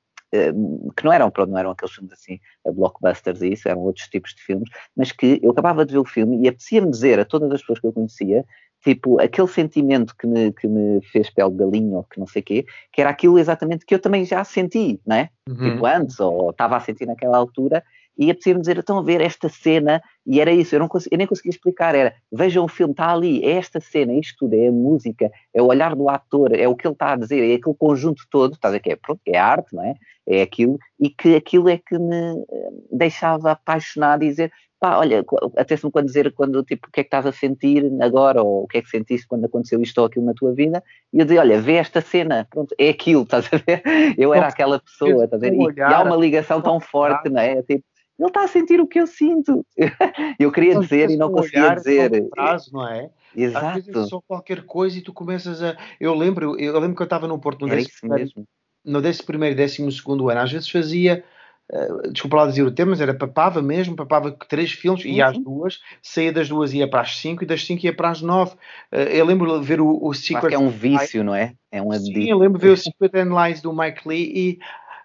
que 0.96 1.04
não 1.04 1.12
eram, 1.12 1.30
pronto, 1.30 1.50
não 1.50 1.58
eram 1.58 1.70
aqueles 1.70 1.94
filmes 1.94 2.12
assim, 2.12 2.40
blockbusters 2.74 3.42
e 3.42 3.52
isso, 3.52 3.68
eram 3.68 3.80
outros 3.80 4.08
tipos 4.08 4.34
de 4.34 4.42
filmes, 4.42 4.68
mas 4.96 5.12
que 5.12 5.38
eu 5.42 5.50
acabava 5.50 5.84
de 5.84 5.92
ver 5.92 5.98
o 5.98 6.04
filme 6.04 6.42
e 6.42 6.48
apetecia-me 6.48 6.90
dizer 6.90 7.20
a 7.20 7.24
todas 7.24 7.50
as 7.52 7.60
pessoas 7.60 7.80
que 7.80 7.86
eu 7.86 7.92
conhecia 7.92 8.44
tipo, 8.84 9.18
aquele 9.18 9.48
sentimento 9.48 10.14
que 10.14 10.26
me, 10.26 10.52
que 10.52 10.68
me 10.68 11.00
fez 11.10 11.30
pele 11.30 11.50
de 11.50 11.56
galinha 11.56 11.96
ou 11.96 12.04
que 12.04 12.20
não 12.20 12.26
sei 12.26 12.42
o 12.42 12.44
quê, 12.44 12.66
que 12.92 13.00
era 13.00 13.08
aquilo 13.08 13.38
exatamente 13.38 13.86
que 13.86 13.94
eu 13.94 13.98
também 13.98 14.26
já 14.26 14.44
senti, 14.44 15.00
não 15.06 15.16
é? 15.16 15.30
Uhum. 15.48 15.70
Tipo, 15.70 15.86
antes, 15.86 16.20
ou 16.20 16.50
estava 16.50 16.76
a 16.76 16.80
sentir 16.80 17.06
naquela 17.06 17.38
altura, 17.38 17.82
e 18.16 18.30
apetecia-me 18.30 18.60
dizer, 18.60 18.78
estão 18.78 18.98
a 18.98 19.02
ver 19.02 19.20
esta 19.20 19.48
cena, 19.48 20.02
e 20.26 20.40
era 20.40 20.52
isso, 20.52 20.74
eu, 20.74 20.80
não 20.80 20.88
consegui, 20.88 21.14
eu 21.14 21.18
nem 21.18 21.26
conseguia 21.26 21.50
explicar, 21.50 21.94
era, 21.94 22.14
vejam 22.32 22.64
o 22.64 22.68
filme, 22.68 22.92
está 22.92 23.12
ali, 23.12 23.44
é 23.44 23.52
esta 23.52 23.80
cena, 23.80 24.12
isto 24.12 24.36
tudo, 24.40 24.54
é 24.54 24.68
a 24.68 24.72
música, 24.72 25.30
é 25.52 25.60
o 25.60 25.66
olhar 25.66 25.94
do 25.94 26.08
ator, 26.08 26.54
é 26.54 26.68
o 26.68 26.76
que 26.76 26.86
ele 26.86 26.94
está 26.94 27.12
a 27.12 27.16
dizer, 27.16 27.40
é 27.40 27.54
aquele 27.54 27.76
conjunto 27.76 28.22
todo, 28.30 28.54
estás 28.54 28.74
a 28.74 28.78
que 28.78 28.92
é, 28.92 28.96
pronto, 28.96 29.20
é 29.26 29.36
arte, 29.36 29.74
não 29.74 29.84
é? 29.84 29.94
É 30.26 30.42
aquilo, 30.42 30.78
e 30.98 31.10
que 31.10 31.34
aquilo 31.34 31.68
é 31.68 31.76
que 31.76 31.98
me 31.98 32.16
eh, 32.16 32.70
deixava 32.90 33.50
apaixonado 33.50 34.22
e 34.24 34.28
dizer, 34.28 34.50
pá, 34.84 34.98
olha, 34.98 35.24
até 35.56 35.76
se 35.76 35.84
me 35.86 35.90
quando 35.90 36.06
dizer 36.06 36.30
quando, 36.32 36.62
tipo, 36.62 36.88
o 36.88 36.90
que 36.90 37.00
é 37.00 37.02
que 37.02 37.08
estás 37.08 37.24
a 37.24 37.32
sentir 37.32 37.90
agora, 38.02 38.42
ou 38.42 38.64
o 38.64 38.66
que 38.66 38.76
é 38.76 38.82
que 38.82 38.88
sentiste 38.90 39.26
quando 39.26 39.46
aconteceu 39.46 39.80
isto 39.80 39.96
ou 39.98 40.06
aquilo 40.06 40.26
na 40.26 40.34
tua 40.34 40.52
vida, 40.52 40.82
e 41.10 41.18
eu 41.20 41.24
dizia, 41.24 41.40
olha, 41.40 41.58
vê 41.60 41.74
esta 41.74 42.02
cena, 42.02 42.46
pronto, 42.50 42.74
é 42.78 42.90
aquilo, 42.90 43.22
estás 43.24 43.48
a 43.50 43.56
ver? 43.56 43.82
Eu 44.18 44.34
era 44.34 44.46
aquela 44.48 44.78
pessoa, 44.78 45.24
estás 45.24 45.42
a 45.42 45.46
ver? 45.48 45.54
E, 45.54 45.74
e 45.74 45.82
há 45.82 46.02
uma 46.02 46.16
ligação 46.16 46.60
tão 46.60 46.78
forte, 46.80 47.30
não 47.30 47.40
é? 47.40 47.62
Tipo, 47.62 47.84
ele 48.18 48.28
está 48.28 48.44
a 48.44 48.48
sentir 48.48 48.80
o 48.80 48.86
que 48.86 49.00
eu 49.00 49.06
sinto. 49.06 49.66
eu 50.38 50.52
queria 50.52 50.78
dizer 50.78 51.10
e 51.10 51.16
não 51.16 51.32
conseguia 51.32 51.74
dizer. 51.74 52.28
Prazo, 52.30 52.70
não 52.72 52.88
é? 52.88 53.10
Exato. 53.36 53.66
Às 53.66 53.74
vezes 53.74 54.06
é 54.06 54.06
só 54.06 54.20
qualquer 54.20 54.62
coisa 54.62 54.98
e 54.98 55.02
tu 55.02 55.12
começas 55.12 55.62
a. 55.62 55.76
Eu 55.98 56.14
lembro, 56.14 56.58
eu 56.58 56.78
lembro 56.78 56.96
que 56.96 57.02
eu 57.02 57.06
estava 57.06 57.26
no 57.26 57.38
Porto 57.38 57.66
no 57.66 57.72
Era 57.72 57.80
isso 57.80 58.06
mesmo. 58.06 58.46
No 58.84 58.98
11 58.98 59.22
primeiro 59.24 59.54
e 59.54 59.56
12 59.56 59.92
segundo 59.92 60.28
ano, 60.28 60.40
às 60.40 60.52
vezes 60.52 60.68
fazia. 60.68 61.24
Uh, 61.72 62.12
desculpa 62.12 62.36
lá 62.36 62.46
dizer 62.46 62.62
o 62.62 62.70
termo, 62.70 62.90
mas 62.90 63.00
era 63.00 63.14
papava 63.14 63.62
mesmo, 63.62 63.96
papava 63.96 64.30
três 64.30 64.72
filmes, 64.72 65.00
sim, 65.00 65.12
ia 65.12 65.28
às 65.28 65.38
duas, 65.38 65.80
saía 66.02 66.30
das 66.30 66.46
duas 66.46 66.74
ia 66.74 66.86
para 66.86 67.00
as 67.00 67.16
cinco 67.16 67.42
e 67.42 67.46
das 67.46 67.64
cinco 67.64 67.86
ia 67.86 67.96
para 67.96 68.10
as 68.10 68.20
nove. 68.20 68.52
Uh, 68.92 68.98
eu 69.10 69.24
lembro 69.24 69.58
de 69.58 69.66
ver 69.66 69.80
o, 69.80 69.98
o 69.98 70.12
Secret. 70.12 70.48
que 70.48 70.54
é 70.54 70.58
um 70.58 70.68
vício, 70.68 71.24
não 71.24 71.34
é? 71.34 71.54
É 71.72 71.80
um 71.80 71.90
Sim, 71.92 72.28
eu 72.28 72.36
lembro 72.36 72.58
de 72.58 72.66
ver 72.66 72.72
o 72.72 72.76
Secret 72.76 73.24
Lies 73.24 73.62
do 73.62 73.72
Mike 73.72 74.06
Lee 74.06 74.32
e 74.36 74.58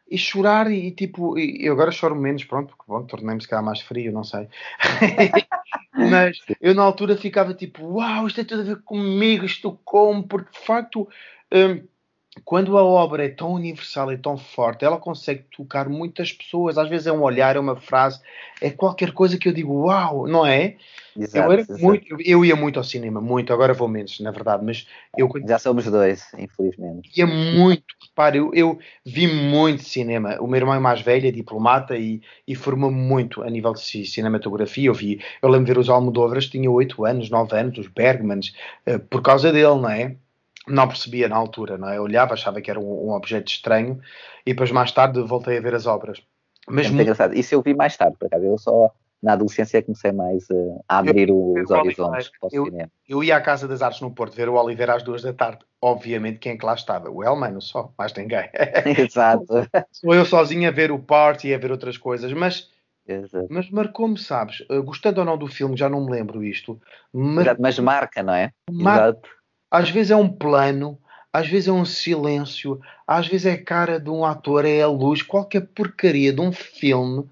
e 0.10 0.18
chorar 0.18 0.72
e, 0.72 0.92
tipo, 0.92 1.38
e, 1.38 1.66
eu 1.66 1.74
agora 1.74 1.92
choro 1.92 2.16
menos, 2.16 2.44
pronto, 2.44 2.70
porque 2.70 2.84
bom, 2.88 3.04
tornei-me 3.04 3.42
se 3.42 3.48
calhar 3.48 3.64
mais 3.64 3.82
frio, 3.82 4.12
não 4.12 4.24
sei. 4.24 4.48
Mas 5.94 6.38
eu 6.62 6.74
na 6.74 6.84
altura 6.84 7.18
ficava 7.18 7.54
tipo, 7.54 7.86
uau, 7.86 8.28
isto 8.28 8.38
tem 8.38 8.46
tudo 8.46 8.62
a 8.62 8.66
ver 8.66 8.82
comigo, 8.84 9.46
isto 9.46 9.78
como, 9.84 10.28
porque 10.28 10.52
de 10.58 10.66
facto, 10.66 11.08
um, 11.52 11.84
quando 12.46 12.78
a 12.78 12.84
obra 12.84 13.26
é 13.26 13.30
tão 13.30 13.54
universal 13.54 14.12
e 14.12 14.18
tão 14.18 14.38
forte, 14.38 14.86
ela 14.86 14.98
consegue 14.98 15.44
tocar 15.56 15.90
muitas 15.90 16.32
pessoas, 16.32 16.78
às 16.78 16.88
vezes 16.88 17.08
é 17.08 17.12
um 17.12 17.24
olhar, 17.24 17.56
é 17.56 17.60
uma 17.60 17.76
frase, 17.76 18.22
é 18.62 18.70
qualquer 18.70 19.12
coisa 19.14 19.38
que 19.38 19.50
eu 19.50 19.54
digo, 19.54 19.74
uau, 19.86 20.28
não 20.28 20.46
é? 20.46 20.76
Exato, 21.18 21.52
eu, 21.52 21.78
muito, 21.80 22.18
eu 22.24 22.46
ia 22.46 22.56
muito 22.56 22.78
ao 22.78 22.84
cinema, 22.84 23.20
muito, 23.20 23.52
agora 23.52 23.74
vou 23.74 23.88
menos, 23.88 24.20
na 24.20 24.32
verdade, 24.32 24.64
mas 24.64 24.88
eu 25.18 25.28
já 25.48 25.58
somos 25.58 25.86
dois, 25.86 26.24
infelizmente. 26.38 27.10
Ia 27.18 27.26
muito, 27.26 27.84
repare, 28.02 28.38
eu, 28.38 28.52
eu 28.54 28.80
vi 29.04 29.28
muito 29.28 29.84
cinema. 29.84 30.38
O 30.40 30.48
meu 30.48 30.58
irmão 30.58 30.76
é 30.76 30.80
mais 30.80 31.02
velho, 31.02 31.28
é 31.28 31.32
diplomata 31.32 31.98
e, 31.98 32.22
e 32.48 32.56
formou-me 32.56 32.96
muito 32.96 33.42
a 33.42 33.50
nível 33.50 33.74
de 33.74 34.06
cinematografia. 34.06 34.88
Eu 34.88 34.94
vi, 34.94 35.20
eu 35.42 35.50
lembro 35.50 35.66
de 35.66 35.74
ver 35.74 35.80
os 35.80 35.90
Almodóvares, 35.90 36.48
tinha 36.48 36.70
8 36.70 37.06
anos, 37.06 37.30
9 37.30 37.58
anos, 37.58 37.78
os 37.80 37.88
Bergmans, 37.88 38.54
uh, 38.88 39.00
por 39.00 39.22
causa 39.22 39.52
dele, 39.52 39.76
não 39.76 39.90
é? 39.90 40.16
Não 40.70 40.88
percebia 40.88 41.28
na 41.28 41.36
altura, 41.36 41.78
não 41.78 41.90
é? 41.90 41.98
Eu 41.98 42.04
olhava, 42.04 42.34
achava 42.34 42.62
que 42.62 42.70
era 42.70 42.80
um, 42.80 43.10
um 43.10 43.12
objeto 43.12 43.52
estranho 43.52 44.00
e 44.46 44.54
depois 44.54 44.72
mais 44.72 44.92
tarde 44.92 45.22
voltei 45.22 45.58
a 45.58 45.62
ver 45.62 45.76
as 45.76 45.86
obras. 45.86 46.22
Mas 46.68 46.86
é 46.86 46.90
muito 46.90 47.02
engraçado. 47.02 47.34
Isso 47.34 47.56
eu 47.56 47.62
vi 47.62 47.74
mais 47.74 47.98
tarde, 47.98 48.16
por 48.18 48.28
acaso. 48.28 48.46
Eu 48.46 48.58
só 48.58 48.94
na 49.22 49.34
adolescência 49.34 49.82
comecei 49.82 50.12
mais 50.12 50.50
uh, 50.50 50.84
a 50.88 51.00
abrir 51.00 51.30
eu, 51.30 51.54
os 51.54 51.70
horizontes 51.70 52.30
para 52.30 52.48
o 52.48 52.50
eu, 52.52 52.66
cinema. 52.66 52.92
Eu 53.08 53.24
ia 53.24 53.36
à 53.36 53.42
Casa 53.42 53.68
das 53.68 53.82
Artes 53.82 54.02
no 54.02 54.12
Porto 54.12 54.36
ver 54.36 54.48
o 54.48 54.56
Oliveira 54.56 54.96
às 54.96 55.04
duas 55.04 55.22
da 55.22 55.34
tarde. 55.34 55.60
Obviamente, 55.82 56.40
quem 56.40 56.54
é 56.54 56.58
que 56.58 56.66
lá 56.66 56.74
estava? 56.74 57.10
O 57.10 57.24
Elmano 57.24 57.62
só, 57.62 57.94
mais 57.98 58.14
ninguém. 58.14 58.50
Exato. 58.98 59.68
Sou 59.92 60.14
eu 60.14 60.26
sozinho 60.26 60.68
a 60.70 60.72
ver 60.72 60.92
o 60.92 61.00
Party 61.00 61.50
e 61.50 61.54
a 61.54 61.58
ver 61.58 61.72
outras 61.72 61.98
coisas, 61.98 62.32
mas, 62.32 62.70
mas 63.50 63.70
marcou-me, 63.70 64.18
sabes? 64.18 64.62
Uh, 64.70 64.84
gostando 64.84 65.20
ou 65.20 65.26
não 65.26 65.38
do 65.38 65.48
filme, 65.48 65.76
já 65.76 65.90
não 65.90 66.06
me 66.06 66.12
lembro 66.12 66.44
isto. 66.44 66.80
Mar... 67.14 67.42
Exato, 67.42 67.62
mas 67.62 67.80
marca, 67.80 68.24
não 68.24 68.34
é? 68.34 68.54
Mar... 68.72 69.00
Exato. 69.00 69.39
Às 69.72 69.90
vezes 69.90 70.12
é 70.12 70.16
um 70.16 70.30
plano, 70.30 70.98
às 71.32 71.48
vezes 71.48 71.68
é 71.68 71.72
um 71.72 71.86
silêncio, 71.86 72.80
às 73.08 73.28
vezes 73.28 73.46
é 73.46 73.54
a 73.54 73.64
cara 73.64 74.00
de 74.00 74.10
um 74.10 74.26
ator, 74.26 74.66
é 74.66 74.82
a 74.82 74.88
luz, 74.88 75.22
qualquer 75.22 75.62
porcaria 75.62 76.34
de 76.34 76.42
um 76.42 76.52
filme 76.52 77.30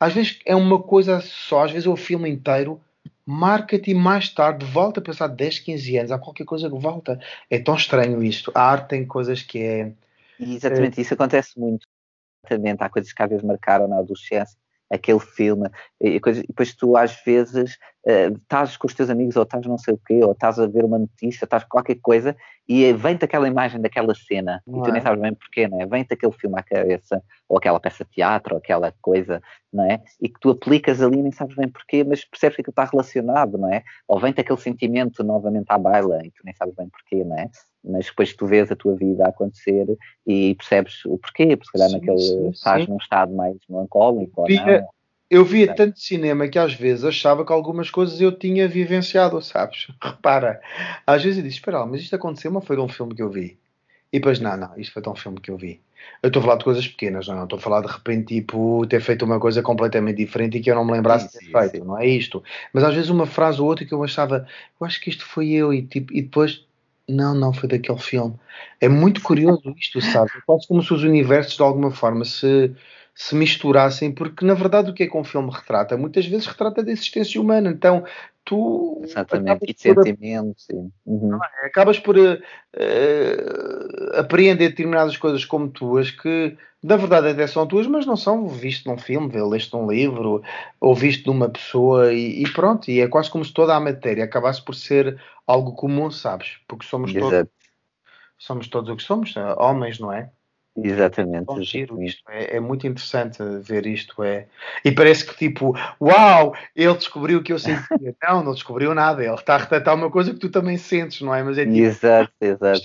às 0.00 0.14
vezes 0.14 0.38
é 0.44 0.54
uma 0.54 0.80
coisa 0.80 1.20
só, 1.20 1.64
às 1.64 1.72
vezes 1.72 1.86
é 1.86 1.90
o 1.90 1.96
filme 1.96 2.30
inteiro, 2.30 2.80
marca-te 3.26 3.90
e 3.90 3.94
mais 3.94 4.28
tarde 4.28 4.64
volta 4.64 5.00
a 5.00 5.02
pensar 5.02 5.26
10, 5.26 5.58
15 5.58 5.98
anos, 5.98 6.12
há 6.12 6.18
qualquer 6.18 6.44
coisa 6.44 6.70
que 6.70 6.78
volta. 6.78 7.20
É 7.50 7.58
tão 7.58 7.74
estranho 7.74 8.22
isto. 8.22 8.52
A 8.54 8.62
arte 8.62 8.90
tem 8.90 9.04
coisas 9.04 9.42
que 9.42 9.58
é. 9.58 9.92
Exatamente, 10.38 10.98
é... 10.98 11.02
isso 11.02 11.14
acontece 11.14 11.58
muito. 11.58 11.86
Exatamente, 12.44 12.82
há 12.82 12.88
coisas 12.88 13.12
que 13.12 13.22
às 13.22 13.28
vezes 13.28 13.44
marcaram 13.44 13.88
na 13.88 13.98
adolescência 13.98 14.56
aquele 14.90 15.20
filme, 15.20 15.68
e 16.00 16.18
depois 16.18 16.74
tu 16.74 16.96
às 16.96 17.22
vezes 17.22 17.76
uh, 18.06 18.36
estás 18.36 18.76
com 18.76 18.86
os 18.86 18.94
teus 18.94 19.10
amigos 19.10 19.36
ou 19.36 19.42
estás 19.42 19.66
não 19.66 19.78
sei 19.78 19.94
o 19.94 20.00
quê, 20.06 20.22
ou 20.22 20.32
estás 20.32 20.58
a 20.58 20.66
ver 20.66 20.84
uma 20.84 20.98
notícia, 20.98 21.44
estás 21.44 21.64
qualquer 21.64 21.96
coisa 21.96 22.36
e 22.68 22.92
vem-te 22.92 23.24
aquela 23.24 23.48
imagem 23.48 23.80
daquela 23.80 24.14
cena 24.14 24.62
não 24.66 24.80
e 24.80 24.82
tu 24.82 24.88
é? 24.90 24.92
nem 24.92 25.02
sabes 25.02 25.20
bem 25.20 25.34
porquê, 25.34 25.66
não 25.66 25.80
é? 25.80 25.86
Vem-te 25.86 26.14
aquele 26.14 26.32
filme 26.32 26.58
à 26.58 26.62
cabeça, 26.62 27.22
ou 27.48 27.56
aquela 27.56 27.80
peça 27.80 28.04
de 28.04 28.10
teatro, 28.10 28.54
ou 28.54 28.58
aquela 28.58 28.92
coisa, 29.00 29.42
não 29.72 29.84
é? 29.84 30.00
E 30.20 30.28
que 30.28 30.38
tu 30.40 30.50
aplicas 30.50 31.00
ali 31.00 31.18
e 31.18 31.22
nem 31.22 31.32
sabes 31.32 31.56
bem 31.56 31.68
porquê, 31.68 32.04
mas 32.04 32.24
percebes 32.24 32.56
que 32.56 32.62
aquilo 32.62 32.72
está 32.72 32.84
relacionado, 32.84 33.56
não 33.56 33.72
é? 33.72 33.82
Ou 34.06 34.20
vem-te 34.20 34.40
aquele 34.40 34.60
sentimento 34.60 35.24
novamente 35.24 35.66
à 35.68 35.78
baila 35.78 36.24
e 36.24 36.30
tu 36.30 36.42
nem 36.44 36.54
sabes 36.54 36.74
bem 36.74 36.88
porquê, 36.88 37.24
não 37.24 37.38
é? 37.38 37.50
mas 37.84 38.06
depois 38.06 38.34
tu 38.34 38.46
vês 38.46 38.70
a 38.70 38.76
tua 38.76 38.94
vida 38.94 39.24
a 39.24 39.28
acontecer 39.28 39.86
e 40.26 40.54
percebes 40.56 41.04
o 41.06 41.16
porquê, 41.18 41.56
porque 41.56 41.66
se 41.66 41.72
calhar 41.72 41.88
sim, 41.88 41.94
naquele 41.96 42.18
sim, 42.18 42.48
estás 42.50 42.84
sim. 42.84 42.90
num 42.90 42.98
estado 42.98 43.32
mais 43.34 43.56
melancólico 43.68 44.44
não. 44.48 44.88
Eu 45.30 45.44
via 45.44 45.74
tanto 45.74 46.00
cinema 46.00 46.48
que 46.48 46.58
às 46.58 46.72
vezes 46.72 47.04
achava 47.04 47.44
que 47.44 47.52
algumas 47.52 47.90
coisas 47.90 48.18
eu 48.20 48.32
tinha 48.32 48.66
vivenciado, 48.66 49.40
sabes? 49.42 49.88
Repara, 50.02 50.60
às 51.06 51.22
vezes 51.22 51.38
eu 51.38 51.44
disse, 51.44 51.56
espera 51.56 51.84
mas 51.84 52.00
isto 52.00 52.16
aconteceu, 52.16 52.50
mas 52.50 52.64
foi 52.64 52.76
de 52.76 52.82
um 52.82 52.88
filme 52.88 53.14
que 53.14 53.22
eu 53.22 53.30
vi. 53.30 53.58
E 54.10 54.18
depois, 54.18 54.40
não, 54.40 54.56
não, 54.56 54.78
isto 54.78 54.92
foi 54.92 55.02
de 55.02 55.08
um 55.08 55.14
filme 55.14 55.38
que 55.38 55.50
eu 55.50 55.56
vi. 55.58 55.80
Eu 56.22 56.28
estou 56.28 56.40
a 56.40 56.42
falar 56.44 56.56
de 56.56 56.64
coisas 56.64 56.88
pequenas, 56.88 57.28
não, 57.28 57.44
estou 57.44 57.58
a 57.58 57.62
falar 57.62 57.82
de 57.82 57.88
repente, 57.88 58.34
tipo, 58.36 58.86
ter 58.86 59.00
feito 59.00 59.24
uma 59.24 59.38
coisa 59.38 59.62
completamente 59.62 60.16
diferente 60.16 60.56
e 60.56 60.60
que 60.60 60.70
eu 60.70 60.74
não 60.74 60.84
me 60.84 60.92
lembrasse 60.92 61.26
de 61.26 61.38
ter 61.38 61.52
feito, 61.52 61.84
não 61.84 61.98
é 61.98 62.06
isto. 62.06 62.42
Mas 62.72 62.84
às 62.84 62.94
vezes 62.94 63.10
uma 63.10 63.26
frase 63.26 63.60
ou 63.60 63.66
outra 63.66 63.84
que 63.84 63.92
eu 63.92 64.02
achava, 64.02 64.46
eu 64.80 64.86
acho 64.86 65.00
que 65.00 65.10
isto 65.10 65.26
foi 65.26 65.50
eu, 65.50 65.74
e, 65.74 65.82
tipo, 65.82 66.12
e 66.14 66.22
depois 66.22 66.64
não, 67.08 67.34
não, 67.34 67.52
foi 67.52 67.68
daquele 67.68 67.98
filme. 67.98 68.34
É 68.80 68.88
muito 68.88 69.20
curioso 69.22 69.74
isto, 69.78 70.00
sabe? 70.00 70.30
É 70.36 70.40
quase 70.46 70.66
como 70.66 70.82
se 70.82 70.92
os 70.92 71.02
universos 71.02 71.56
de 71.56 71.62
alguma 71.62 71.90
forma 71.90 72.24
se, 72.24 72.74
se 73.18 73.34
misturassem, 73.34 74.12
porque 74.12 74.44
na 74.44 74.54
verdade 74.54 74.92
o 74.92 74.94
que 74.94 75.02
é 75.02 75.08
que 75.08 75.16
um 75.16 75.24
filme 75.24 75.50
retrata? 75.50 75.96
Muitas 75.96 76.24
vezes 76.24 76.46
retrata 76.46 76.84
da 76.84 76.92
existência 76.92 77.40
humana. 77.40 77.68
Então 77.68 78.04
tu. 78.44 79.00
Exatamente, 79.02 79.64
e 79.64 79.74
de 79.74 79.80
sentimentos. 79.80 80.68
Uhum. 81.04 81.34
É? 81.34 81.66
acabas 81.66 81.98
por 81.98 82.16
uh, 82.16 82.38
apreender 84.14 84.68
determinadas 84.68 85.16
coisas 85.16 85.44
como 85.44 85.68
tuas 85.68 86.12
que 86.12 86.56
na 86.80 86.96
verdade 86.96 87.30
até 87.30 87.44
são 87.48 87.66
tuas, 87.66 87.88
mas 87.88 88.06
não 88.06 88.16
são 88.16 88.46
visto 88.46 88.88
num 88.88 88.96
filme, 88.96 89.32
leste 89.42 89.74
um 89.74 89.90
livro, 89.90 90.40
ou 90.80 90.94
visto 90.94 91.24
de 91.24 91.30
uma 91.30 91.48
pessoa 91.48 92.12
e, 92.12 92.44
e, 92.44 92.52
pronto. 92.52 92.88
E 92.88 93.00
é 93.00 93.08
quase 93.08 93.28
como 93.28 93.44
se 93.44 93.52
toda 93.52 93.74
a 93.74 93.80
matéria 93.80 94.22
acabasse 94.22 94.62
por 94.62 94.76
ser 94.76 95.20
algo 95.44 95.72
comum, 95.72 96.08
sabes? 96.08 96.58
Porque 96.68 96.86
somos 96.86 97.12
Exato. 97.12 97.30
todos, 97.30 97.50
somos 98.38 98.68
todos 98.68 98.90
o 98.90 98.96
que 98.96 99.02
somos, 99.02 99.34
homens, 99.58 99.98
não 99.98 100.12
é? 100.12 100.30
Exatamente. 100.84 101.50
É 101.50 101.62
giro, 101.62 102.02
isto 102.02 102.22
é, 102.28 102.56
é, 102.56 102.60
muito 102.60 102.86
interessante 102.86 103.38
ver 103.60 103.86
isto. 103.86 104.22
É... 104.22 104.46
E 104.84 104.92
parece 104.92 105.26
que 105.26 105.36
tipo, 105.36 105.74
uau, 106.00 106.54
ele 106.74 106.94
descobriu 106.94 107.38
o 107.38 107.42
que 107.42 107.52
eu 107.52 107.58
sentia. 107.58 107.86
não, 108.22 108.42
não 108.42 108.52
descobriu 108.52 108.94
nada. 108.94 109.24
Ele 109.24 109.34
está 109.34 109.54
a 109.54 109.58
retratar 109.58 109.94
uma 109.94 110.10
coisa 110.10 110.32
que 110.32 110.38
tu 110.38 110.50
também 110.50 110.76
sentes, 110.76 111.20
não 111.20 111.34
é? 111.34 111.42
Mas 111.42 111.58
é 111.58 111.64
tipo, 111.64 111.76
Exato, 111.76 112.32
exato. 112.40 112.82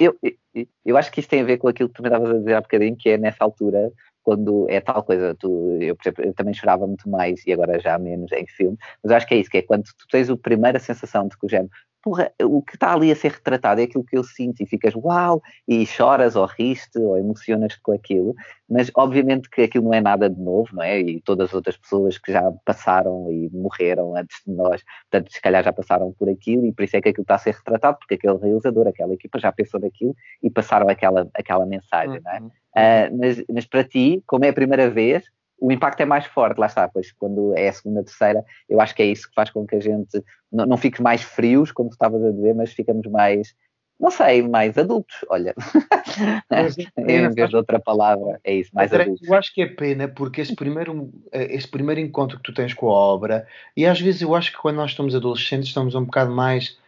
Eu, 0.00 0.16
eu, 0.22 0.66
eu, 0.84 0.96
acho 0.96 1.10
que 1.10 1.20
isto 1.20 1.30
tem 1.30 1.40
a 1.40 1.44
ver 1.44 1.58
com 1.58 1.68
aquilo 1.68 1.88
que 1.88 1.94
tu 1.94 2.02
me 2.02 2.08
estavas 2.08 2.30
a 2.30 2.38
dizer 2.38 2.54
há 2.54 2.60
bocadinho, 2.60 2.96
que 2.96 3.10
é 3.10 3.18
nessa 3.18 3.44
altura, 3.44 3.92
quando 4.22 4.66
é 4.68 4.80
tal 4.80 5.04
coisa, 5.04 5.36
tu, 5.38 5.78
eu, 5.80 5.96
eu 6.18 6.34
também 6.34 6.52
chorava 6.52 6.84
muito 6.84 7.08
mais 7.08 7.46
e 7.46 7.52
agora 7.52 7.78
já 7.78 7.96
menos 7.96 8.32
em 8.32 8.44
filme, 8.46 8.76
mas 9.02 9.12
acho 9.12 9.26
que 9.26 9.34
é 9.34 9.38
isso, 9.38 9.48
que 9.48 9.58
é 9.58 9.62
quando 9.62 9.84
tu 9.84 10.06
tens 10.10 10.28
a 10.28 10.36
primeira 10.36 10.80
sensação 10.80 11.28
de 11.28 11.38
que 11.38 11.46
o 11.46 11.48
género, 11.48 11.70
porra, 12.06 12.30
o 12.40 12.62
que 12.62 12.76
está 12.76 12.94
ali 12.94 13.10
a 13.10 13.16
ser 13.16 13.32
retratado 13.32 13.80
é 13.80 13.84
aquilo 13.84 14.04
que 14.04 14.16
eu 14.16 14.22
sinto 14.22 14.62
e 14.62 14.66
ficas 14.66 14.94
uau, 14.94 15.42
e 15.66 15.84
choras 15.84 16.36
ou 16.36 16.46
riste 16.46 17.00
ou 17.00 17.18
emocionas 17.18 17.74
com 17.74 17.90
aquilo, 17.90 18.32
mas 18.70 18.92
obviamente 18.94 19.50
que 19.50 19.62
aquilo 19.62 19.86
não 19.86 19.92
é 19.92 20.00
nada 20.00 20.30
de 20.30 20.40
novo, 20.40 20.68
não 20.72 20.84
é? 20.84 21.00
E 21.00 21.20
todas 21.20 21.48
as 21.48 21.54
outras 21.54 21.76
pessoas 21.76 22.16
que 22.16 22.30
já 22.30 22.52
passaram 22.64 23.26
e 23.32 23.50
morreram 23.52 24.14
antes 24.14 24.40
de 24.46 24.54
nós, 24.54 24.84
portanto, 25.10 25.32
se 25.32 25.42
calhar 25.42 25.64
já 25.64 25.72
passaram 25.72 26.12
por 26.12 26.28
aquilo 26.28 26.64
e 26.64 26.72
por 26.72 26.84
isso 26.84 26.96
é 26.96 27.00
que 27.00 27.08
aquilo 27.08 27.24
está 27.24 27.34
a 27.34 27.38
ser 27.38 27.54
retratado, 27.54 27.98
porque 27.98 28.14
aquele 28.14 28.38
realizador, 28.38 28.86
aquela 28.86 29.12
equipa 29.12 29.40
já 29.40 29.50
pensou 29.50 29.80
naquilo 29.80 30.14
e 30.40 30.48
passaram 30.48 30.88
aquela, 30.88 31.28
aquela 31.34 31.66
mensagem, 31.66 32.20
não 32.22 32.30
é? 32.30 32.38
Uh, 32.38 33.18
mas, 33.18 33.44
mas 33.52 33.66
para 33.66 33.82
ti, 33.82 34.22
como 34.28 34.44
é 34.44 34.50
a 34.50 34.52
primeira 34.52 34.88
vez, 34.88 35.24
o 35.58 35.72
impacto 35.72 36.00
é 36.00 36.04
mais 36.04 36.26
forte, 36.26 36.58
lá 36.58 36.66
está, 36.66 36.88
pois 36.88 37.12
quando 37.12 37.56
é 37.56 37.68
a 37.68 37.72
segunda, 37.72 38.04
terceira, 38.04 38.44
eu 38.68 38.80
acho 38.80 38.94
que 38.94 39.02
é 39.02 39.06
isso 39.06 39.28
que 39.28 39.34
faz 39.34 39.50
com 39.50 39.66
que 39.66 39.76
a 39.76 39.80
gente 39.80 40.22
não, 40.52 40.66
não 40.66 40.76
fique 40.76 41.02
mais 41.02 41.22
frios, 41.22 41.72
como 41.72 41.88
tu 41.88 41.92
estavas 41.92 42.22
a 42.24 42.30
dizer, 42.30 42.54
mas 42.54 42.72
ficamos 42.72 43.06
mais 43.10 43.54
não 43.98 44.10
sei, 44.10 44.42
mais 44.42 44.76
adultos, 44.76 45.16
olha. 45.28 45.54
em 46.98 47.30
vez 47.30 47.48
de 47.48 47.56
outra 47.56 47.80
palavra, 47.80 48.38
é 48.44 48.54
isso, 48.54 48.70
mais 48.74 48.92
adultos. 48.92 49.26
Eu 49.26 49.34
acho 49.34 49.52
que 49.54 49.62
é 49.62 49.66
pena 49.66 50.06
porque 50.06 50.42
esse 50.42 50.54
primeiro, 50.54 51.10
esse 51.32 51.66
primeiro 51.66 52.00
encontro 52.00 52.36
que 52.36 52.42
tu 52.42 52.52
tens 52.52 52.74
com 52.74 52.88
a 52.88 52.92
obra, 52.92 53.46
e 53.76 53.86
às 53.86 54.00
vezes 54.00 54.22
eu 54.22 54.34
acho 54.34 54.52
que 54.52 54.58
quando 54.58 54.76
nós 54.76 54.90
estamos 54.90 55.14
adolescentes 55.14 55.68
estamos 55.68 55.94
um 55.94 56.04
bocado 56.04 56.30
mais. 56.30 56.78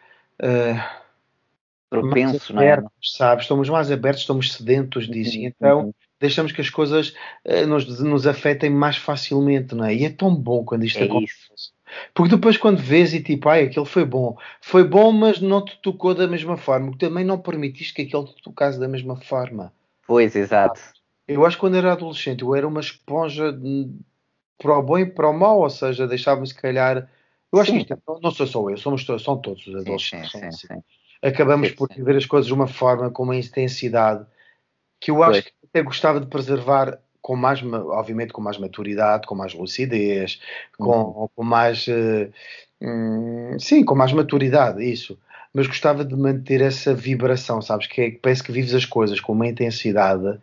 Uh, 0.40 1.08
Propensos, 1.90 2.50
não 2.50 2.60
é? 2.60 2.82
Sabes? 3.02 3.44
Estamos 3.44 3.68
mais 3.70 3.90
abertos, 3.90 4.20
estamos 4.20 4.52
sedentos 4.52 5.08
disso, 5.08 5.38
uhum, 5.38 5.46
então 5.46 5.80
uhum. 5.80 5.94
Deixamos 6.20 6.52
que 6.52 6.60
as 6.60 6.70
coisas 6.70 7.14
uh, 7.44 7.66
nos, 7.66 8.00
nos 8.00 8.26
afetem 8.26 8.70
mais 8.70 8.96
facilmente, 8.96 9.74
não 9.74 9.84
é? 9.84 9.94
E 9.94 10.04
é 10.04 10.10
tão 10.10 10.34
bom 10.34 10.64
quando 10.64 10.84
isto 10.84 10.98
é 10.98 11.04
acontece. 11.04 11.34
Isso. 11.54 11.72
Porque 12.14 12.34
depois 12.34 12.56
quando 12.56 12.78
vês 12.78 13.14
e 13.14 13.22
tipo, 13.22 13.48
ai, 13.48 13.64
aquele 13.64 13.86
foi 13.86 14.04
bom. 14.04 14.36
Foi 14.60 14.84
bom, 14.84 15.12
mas 15.12 15.40
não 15.40 15.64
te 15.64 15.78
tocou 15.80 16.14
da 16.14 16.26
mesma 16.26 16.56
forma. 16.56 16.96
Também 16.98 17.24
não 17.24 17.38
permitiste 17.38 17.94
que 17.94 18.02
aquele 18.02 18.24
te 18.24 18.42
tocasse 18.42 18.78
da 18.78 18.88
mesma 18.88 19.16
forma. 19.16 19.72
Pois, 20.06 20.36
exato. 20.36 20.80
Eu 21.26 21.44
acho 21.44 21.56
que 21.56 21.60
quando 21.60 21.76
era 21.76 21.92
adolescente 21.92 22.42
eu 22.42 22.54
era 22.54 22.66
uma 22.66 22.80
esponja 22.80 23.52
de, 23.52 23.90
para 24.58 24.78
o 24.78 24.82
bom 24.82 24.98
e 24.98 25.06
para 25.06 25.28
o 25.28 25.38
mau, 25.38 25.60
ou 25.60 25.70
seja, 25.70 26.06
deixava-me 26.06 26.46
se 26.46 26.54
calhar... 26.54 27.08
Eu 27.52 27.60
acho 27.60 27.70
sim. 27.70 27.84
que 27.84 27.94
isto, 27.94 28.20
não 28.22 28.30
sou 28.30 28.46
só 28.46 28.70
eu, 28.70 28.76
somos 28.76 29.04
são 29.04 29.38
todos 29.38 29.66
os 29.66 29.74
adolescentes. 29.74 30.32
Sim, 30.32 30.38
sim, 30.38 30.46
assim. 30.46 30.66
sim, 30.66 30.82
Acabamos 31.22 31.70
por 31.72 31.88
viver 31.88 32.16
as 32.16 32.26
coisas 32.26 32.46
de 32.46 32.54
uma 32.54 32.66
forma, 32.66 33.10
com 33.10 33.22
uma 33.22 33.36
intensidade, 33.36 34.24
que 35.00 35.10
eu 35.10 35.22
acho 35.22 35.32
pois. 35.32 35.44
que 35.44 35.52
até 35.70 35.82
gostava 35.82 36.20
de 36.20 36.26
preservar 36.26 36.98
com 37.20 37.36
mais, 37.36 37.62
obviamente, 37.62 38.32
com 38.32 38.40
mais 38.40 38.58
maturidade, 38.58 39.26
com 39.26 39.34
mais 39.34 39.52
lucidez, 39.52 40.40
com, 40.78 40.90
uhum. 40.90 41.28
com 41.34 41.44
mais. 41.44 41.86
Uh, 41.86 42.32
hum, 42.80 43.56
sim, 43.58 43.84
com 43.84 43.94
mais 43.94 44.12
maturidade, 44.12 44.82
isso. 44.82 45.18
Mas 45.52 45.66
gostava 45.66 46.04
de 46.04 46.16
manter 46.16 46.60
essa 46.60 46.94
vibração, 46.94 47.60
sabes? 47.60 47.86
Que 47.86 48.00
é, 48.00 48.10
parece 48.10 48.42
que 48.42 48.52
vives 48.52 48.74
as 48.74 48.84
coisas 48.84 49.20
com 49.20 49.32
uma 49.32 49.46
intensidade 49.46 50.38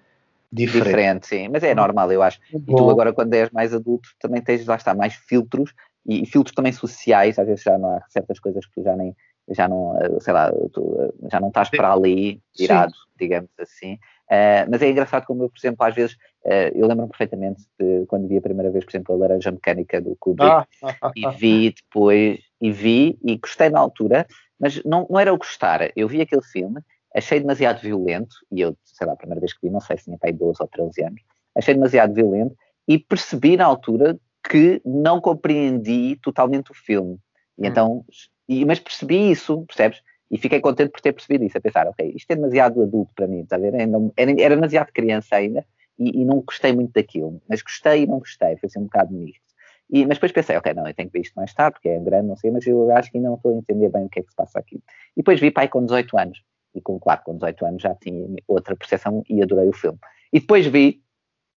diferente. 0.51 0.85
Diferente, 0.85 1.27
sim, 1.27 1.47
mas 1.47 1.63
é 1.63 1.73
normal, 1.73 2.11
eu 2.11 2.21
acho. 2.21 2.39
E 2.53 2.59
tu 2.59 2.89
agora, 2.89 3.13
quando 3.13 3.33
és 3.33 3.49
mais 3.51 3.73
adulto, 3.73 4.09
também 4.19 4.41
tens, 4.41 4.65
lá 4.65 4.75
está, 4.75 4.93
mais 4.93 5.13
filtros 5.13 5.73
e, 6.05 6.23
e 6.23 6.25
filtros 6.25 6.53
também 6.53 6.71
sociais, 6.71 7.39
às 7.39 7.47
vezes 7.47 7.63
já 7.63 7.77
não 7.77 7.95
há 7.95 8.01
certas 8.09 8.39
coisas 8.39 8.65
que 8.65 8.73
tu 8.73 8.83
já 8.83 8.95
nem 8.95 9.15
já 9.49 9.67
não, 9.67 9.95
eh, 10.01 10.19
sei 10.19 10.33
lá, 10.33 10.51
tu, 10.73 10.97
eh, 10.99 11.29
já 11.31 11.39
não 11.39 11.49
estás 11.49 11.69
para 11.69 11.93
ali 11.93 12.41
virado, 12.57 12.93
Sim. 12.93 12.99
digamos 13.19 13.49
assim. 13.59 13.99
Uh, 14.25 14.65
mas 14.69 14.81
é 14.81 14.89
engraçado 14.89 15.25
como 15.25 15.43
eu, 15.43 15.49
por 15.49 15.57
exemplo, 15.59 15.85
às 15.85 15.93
vezes, 15.93 16.15
uh, 16.45 16.71
eu 16.73 16.87
lembro-me 16.87 17.09
perfeitamente 17.09 17.61
de 17.79 18.05
quando 18.07 18.27
vi 18.27 18.37
a 18.37 18.41
primeira 18.41 18.71
vez, 18.71 18.83
por 18.83 18.91
exemplo, 18.91 19.13
a 19.13 19.17
Laranja 19.19 19.51
Mecânica 19.51 20.01
do 20.01 20.15
Kubrick 20.19 20.65
ah. 20.83 21.11
e 21.15 21.29
vi 21.31 21.71
depois, 21.71 22.39
e 22.59 22.71
vi 22.71 23.19
e 23.23 23.37
gostei 23.37 23.69
na 23.69 23.79
altura, 23.79 24.25
mas 24.59 24.83
não, 24.83 25.05
não 25.09 25.19
era 25.19 25.33
o 25.33 25.37
gostar, 25.37 25.91
eu 25.95 26.07
vi 26.07 26.21
aquele 26.21 26.41
filme, 26.41 26.81
achei 27.15 27.39
demasiado 27.39 27.81
violento, 27.81 28.35
e 28.51 28.61
eu, 28.61 28.75
sei 28.83 29.05
lá, 29.05 29.13
a 29.13 29.17
primeira 29.17 29.39
vez 29.39 29.53
que 29.53 29.67
vi, 29.67 29.69
não 29.69 29.79
sei 29.79 29.97
se 29.97 30.05
tinha 30.05 30.17
pai 30.17 30.31
12 30.31 30.57
ou 30.59 30.67
13 30.67 31.03
anos, 31.03 31.21
achei 31.55 31.73
demasiado 31.75 32.13
violento 32.13 32.55
e 32.87 32.97
percebi 32.97 33.55
na 33.57 33.65
altura 33.65 34.17
que 34.49 34.81
não 34.83 35.21
compreendi 35.21 36.17
totalmente 36.21 36.71
o 36.71 36.75
filme. 36.75 37.19
E 37.57 37.63
hum. 37.63 37.65
então 37.65 38.05
e, 38.47 38.65
mas 38.65 38.79
percebi 38.79 39.31
isso, 39.31 39.65
percebes? 39.65 40.01
E 40.29 40.37
fiquei 40.37 40.59
contente 40.59 40.91
por 40.91 41.01
ter 41.01 41.13
percebido 41.13 41.43
isso, 41.43 41.57
a 41.57 41.61
pensar, 41.61 41.87
ok, 41.87 42.13
isto 42.15 42.31
é 42.31 42.35
demasiado 42.35 42.81
adulto 42.81 43.13
para 43.15 43.27
mim, 43.27 43.41
está 43.41 43.55
a 43.55 43.59
ver? 43.59 43.73
Era, 43.73 44.41
era 44.41 44.55
demasiado 44.55 44.91
criança 44.91 45.35
ainda 45.35 45.65
e, 45.99 46.21
e, 46.21 46.25
não 46.25 46.41
gostei 46.41 46.73
muito 46.73 46.93
daquilo, 46.93 47.41
mas 47.47 47.61
gostei 47.61 48.03
e 48.03 48.07
não 48.07 48.19
gostei, 48.19 48.57
foi 48.57 48.67
assim 48.67 48.79
um 48.79 48.85
bocado 48.85 49.13
misto. 49.13 49.45
E, 49.89 50.05
mas 50.05 50.17
depois 50.17 50.31
pensei, 50.31 50.57
ok, 50.57 50.73
não, 50.73 50.87
eu 50.87 50.93
tenho 50.93 51.09
que 51.09 51.13
ver 51.13 51.21
isto 51.21 51.35
mais 51.35 51.53
tarde, 51.53 51.73
porque 51.73 51.89
é 51.89 51.99
grande, 51.99 52.27
não 52.27 52.35
sei, 52.35 52.49
mas 52.49 52.65
eu 52.65 52.89
acho 52.91 53.11
que 53.11 53.17
ainda 53.17 53.29
não 53.29 53.35
estou 53.35 53.53
a 53.53 53.57
entender 53.57 53.89
bem 53.89 54.05
o 54.05 54.09
que 54.09 54.19
é 54.19 54.23
que 54.23 54.29
se 54.29 54.35
passa 54.35 54.59
aqui. 54.59 54.77
E 55.15 55.17
depois 55.17 55.39
vi 55.39 55.51
pai 55.51 55.67
com 55.67 55.85
18 55.85 56.17
anos, 56.17 56.43
e 56.73 56.81
com, 56.81 56.99
claro, 56.99 57.21
com 57.23 57.35
18 57.35 57.65
anos 57.65 57.81
já 57.83 57.93
tinha 57.95 58.27
outra 58.47 58.75
percepção 58.75 59.23
e 59.29 59.41
adorei 59.43 59.69
o 59.69 59.73
filme. 59.73 59.99
E 60.33 60.39
depois 60.39 60.65
vi, 60.65 61.01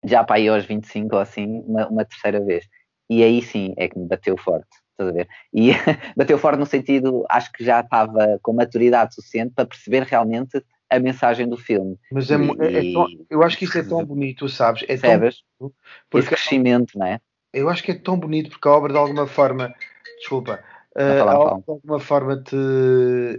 já 0.04 0.22
pai 0.22 0.46
aos 0.46 0.66
25 0.66 1.14
ou 1.16 1.20
assim, 1.20 1.62
uma, 1.66 1.88
uma 1.88 2.04
terceira 2.04 2.40
vez. 2.40 2.68
E 3.08 3.22
aí 3.24 3.40
sim 3.42 3.72
é 3.78 3.88
que 3.88 3.98
me 3.98 4.06
bateu 4.06 4.36
forte 4.36 4.68
estás 4.99 5.09
a 5.09 5.12
ver? 5.12 5.28
E 5.53 5.70
bateu 6.16 6.38
fora 6.38 6.57
no 6.57 6.66
sentido, 6.66 7.24
acho 7.28 7.53
que 7.53 7.64
já 7.64 7.80
estava 7.80 8.38
com 8.42 8.53
maturidade 8.53 9.14
suficiente 9.14 9.53
para 9.55 9.66
perceber 9.66 10.03
realmente 10.03 10.62
a 10.90 10.99
mensagem 10.99 11.49
do 11.49 11.57
filme. 11.57 11.96
Mas 12.11 12.30
é, 12.30 12.36
e, 12.36 12.51
é, 12.61 12.88
é 12.88 12.92
tão, 12.92 13.07
eu 13.30 13.42
acho 13.42 13.59
que 13.59 13.64
isso 13.64 13.78
é 13.78 13.82
tão 13.82 14.05
bonito, 14.05 14.49
sabes? 14.49 14.82
É 14.84 14.86
percebes? 14.86 15.42
Tão 15.59 15.72
porque, 16.11 16.26
Esse 16.26 16.28
crescimento, 16.28 16.99
não 16.99 17.07
é? 17.07 17.20
Eu 17.53 17.68
acho 17.68 17.82
que 17.82 17.92
é 17.92 17.94
tão 17.94 18.18
bonito 18.18 18.51
porque 18.51 18.68
a 18.68 18.72
obra 18.72 18.92
de 18.92 18.99
alguma 18.99 19.26
forma, 19.26 19.72
desculpa, 20.18 20.61
uh, 20.96 21.28
a 21.28 21.38
obra 21.38 21.62
de 21.62 21.70
alguma 21.70 22.01
forma 22.01 22.42
te 22.42 22.57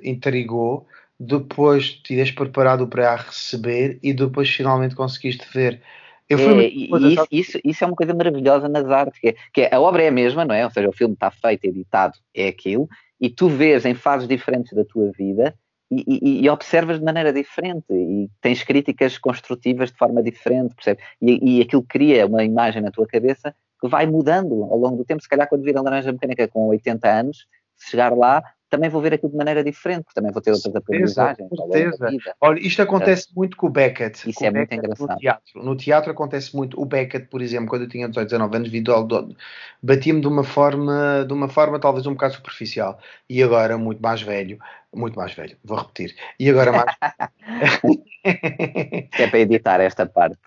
intrigou, 0.04 0.88
depois 1.20 1.94
te 1.94 2.16
ias 2.16 2.32
preparado 2.32 2.88
para 2.88 3.12
a 3.12 3.16
receber 3.16 4.00
e 4.02 4.14
depois 4.14 4.50
finalmente 4.50 4.96
conseguiste 4.96 5.46
ver. 5.54 5.82
É, 6.30 6.36
e 6.68 6.90
isso, 7.14 7.28
isso, 7.32 7.60
isso, 7.64 7.84
é 7.84 7.88
uma 7.88 7.96
coisa 7.96 8.14
maravilhosa 8.14 8.70
nas 8.70 8.86
artes, 8.90 9.20
que 9.20 9.30
é, 9.30 9.36
que 9.52 9.62
é, 9.62 9.74
a 9.74 9.80
obra 9.80 10.04
é 10.04 10.10
a 10.10 10.12
mesma, 10.12 10.46
não 10.46 10.54
é? 10.54 10.64
Ou 10.64 10.72
seja, 10.72 10.88
o 10.88 10.94
filme 10.94 11.16
está 11.16 11.32
feito, 11.32 11.66
editado, 11.66 12.18
é 12.36 12.48
aquilo, 12.48 12.88
e 13.20 13.30
tu 13.30 13.50
vês 13.50 13.84
em 13.86 13.96
fases 13.96 14.28
diferentes 14.28 14.74
da 14.74 14.86
tua 14.86 15.12
vida 15.12 15.56
e, 15.92 16.04
e, 16.08 16.46
e 16.46 16.50
observas 16.50 17.00
de 17.00 17.06
maneira 17.06 17.34
diferente 17.34 17.86
e 17.92 18.30
tens 18.42 18.64
críticas 18.64 19.18
construtivas 19.18 19.92
de 19.92 19.98
forma 19.98 20.22
diferente, 20.22 20.76
percebe? 20.76 21.02
E, 21.20 21.58
e 21.58 21.62
aquilo 21.62 21.84
cria 21.84 22.28
uma 22.28 22.44
imagem 22.44 22.82
na 22.82 22.92
tua 22.92 23.08
cabeça 23.08 23.56
que 23.82 23.88
vai 23.88 24.06
mudando 24.06 24.64
ao 24.66 24.78
longo 24.78 24.98
do 24.98 25.06
tempo. 25.06 25.22
Se 25.22 25.30
calhar 25.30 25.50
quando 25.50 25.64
vir 25.64 25.76
a 25.78 25.82
Laranja 25.82 26.12
Mecânica 26.12 26.48
com 26.48 26.68
80 26.68 27.10
anos, 27.10 27.48
se 27.76 27.92
chegar 27.92 28.16
lá, 28.16 28.44
também 28.70 28.90
vou 28.90 29.02
ver 29.02 29.14
aquilo 29.14 29.32
de 29.32 29.38
maneira 29.38 29.64
diferente, 29.64 30.04
porque 30.04 30.16
também 30.16 30.32
vou 30.32 30.42
ter 30.42 30.52
outras 30.52 30.76
aprendizagens. 30.76 31.50
Certeza. 31.50 32.10
Olha, 32.40 32.60
isto 32.60 32.82
acontece 32.82 33.28
é. 33.30 33.34
muito 33.36 33.58
com 33.58 33.68
o 33.68 33.70
Beckett. 33.70 34.30
Isso 34.30 34.46
é 34.46 34.52
Beckett 34.52 34.76
muito 34.76 34.86
engraçado. 34.86 35.10
No 35.10 35.20
teatro. 35.20 35.64
no 35.64 35.76
teatro 35.76 36.12
acontece 36.12 36.56
muito. 36.56 36.80
O 36.80 36.86
Beckett, 36.86 37.28
por 37.28 37.42
exemplo, 37.42 37.68
quando 37.68 37.84
eu 37.84 37.90
tinha 37.90 38.08
18, 38.08 38.28
19 38.28 38.56
anos, 38.56 38.70
vi 38.70 38.84
batia-me 39.82 40.22
de 40.22 40.28
uma 40.28 40.44
forma, 40.44 41.26
de 41.28 41.34
uma 41.34 41.50
forma 41.50 41.80
talvez 41.80 42.06
um 42.06 42.14
bocado 42.14 42.36
superficial. 42.36 43.00
E 43.30 43.42
agora, 43.42 43.78
muito 43.78 44.02
mais 44.02 44.22
velho, 44.22 44.60
muito 44.94 45.18
mais 45.18 45.34
velho, 45.34 45.58
vou 45.64 45.78
repetir. 45.78 46.16
E 46.40 46.50
agora 46.50 46.72
mais. 46.72 46.96
é 48.24 49.28
para 49.28 49.40
editar 49.40 49.80
esta 49.80 50.06
parte. 50.06 50.38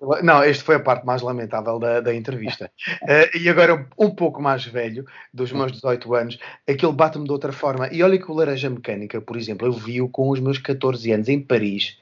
Não, 0.00 0.22
não, 0.22 0.42
esta 0.42 0.64
foi 0.64 0.76
a 0.76 0.80
parte 0.80 1.04
mais 1.04 1.22
lamentável 1.22 1.78
da, 1.78 2.00
da 2.00 2.14
entrevista. 2.14 2.70
Uh, 3.02 3.36
e 3.36 3.48
agora, 3.48 3.88
um 3.98 4.10
pouco 4.10 4.40
mais 4.40 4.64
velho, 4.64 5.04
dos 5.32 5.52
meus 5.52 5.72
18 5.72 6.14
anos, 6.14 6.38
aquilo 6.68 6.92
bate-me 6.92 7.24
de 7.24 7.32
outra 7.32 7.52
forma. 7.52 7.88
E 7.92 8.02
olha 8.02 8.18
que 8.18 8.30
o 8.30 8.34
Laranja 8.34 8.70
Mecânica, 8.70 9.20
por 9.20 9.36
exemplo, 9.36 9.66
eu 9.66 9.72
vi-o 9.72 10.08
com 10.08 10.28
os 10.30 10.40
meus 10.40 10.58
14 10.58 11.10
anos 11.12 11.28
em 11.28 11.40
Paris 11.40 11.98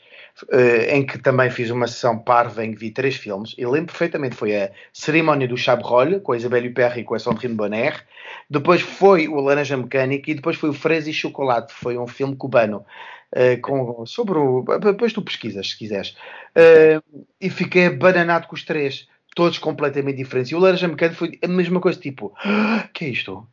em 0.89 1.05
que 1.05 1.19
também 1.19 1.51
fiz 1.51 1.71
uma 1.71 1.87
sessão 1.87 2.19
parva 2.19 2.65
em 2.65 2.73
que 2.73 2.79
vi 2.79 2.91
três 2.91 3.17
filmes. 3.17 3.55
Eu 3.59 3.71
lembro 3.71 3.89
perfeitamente, 3.89 4.37
foi 4.37 4.57
a 4.57 4.71
Cerimónia 4.93 5.47
do 5.47 5.57
Chabrol, 5.57 6.21
com 6.21 6.33
a 6.33 6.37
Isabelle 6.37 6.69
Huppert 6.69 6.99
e 6.99 7.05
com 7.05 7.15
a 7.15 7.19
Sandrine 7.19 7.55
Bonner. 7.55 8.05
Depois 8.49 8.81
foi 8.81 9.29
o 9.29 9.41
Laranja 9.41 9.77
Mecânica 9.77 10.31
e 10.31 10.35
depois 10.35 10.57
foi 10.57 10.71
o 10.71 10.75
Fresa 10.75 11.11
e 11.11 11.13
Chocolate, 11.13 11.73
foi 11.73 11.99
um 11.99 12.07
filme 12.07 12.37
cubano. 12.37 12.85
Uh, 13.33 13.61
com, 13.61 14.05
sobre 14.07 14.39
o. 14.39 14.65
Depois 14.81 15.13
tu 15.13 15.23
pesquisas, 15.23 15.71
se 15.71 15.79
quiseres. 15.79 16.17
Uh, 16.51 17.27
e 17.41 17.49
fiquei 17.49 17.89
bananado 17.89 18.49
com 18.49 18.57
os 18.57 18.65
três, 18.65 19.07
todos 19.37 19.59
completamente 19.59 20.17
diferentes. 20.17 20.51
E 20.51 20.55
o 20.57 20.59
Laranja 20.59 20.89
Mecânica 20.89 21.17
foi 21.17 21.39
a 21.43 21.47
mesma 21.47 21.81
coisa, 21.81 22.01
tipo, 22.01 22.35
ah, 22.45 22.89
que 22.93 23.05
é 23.05 23.09
isto? 23.09 23.47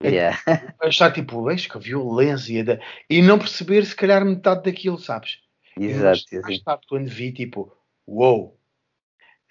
É 0.00 0.08
yeah. 0.08 0.38
Achar 0.82 1.12
tipo, 1.12 1.42
vejo 1.44 1.68
que 1.68 1.76
a 1.76 1.80
violência 1.80 2.80
e 3.08 3.22
não 3.22 3.38
perceber 3.38 3.84
se 3.84 3.96
calhar 3.96 4.24
metade 4.24 4.62
daquilo, 4.64 4.98
sabes? 4.98 5.38
Exato. 5.78 6.22
Mais 6.42 6.60
tarde, 6.60 6.86
quando 6.88 7.08
vi, 7.08 7.32
tipo, 7.32 7.72
uou. 8.06 8.38
Wow. 8.38 8.58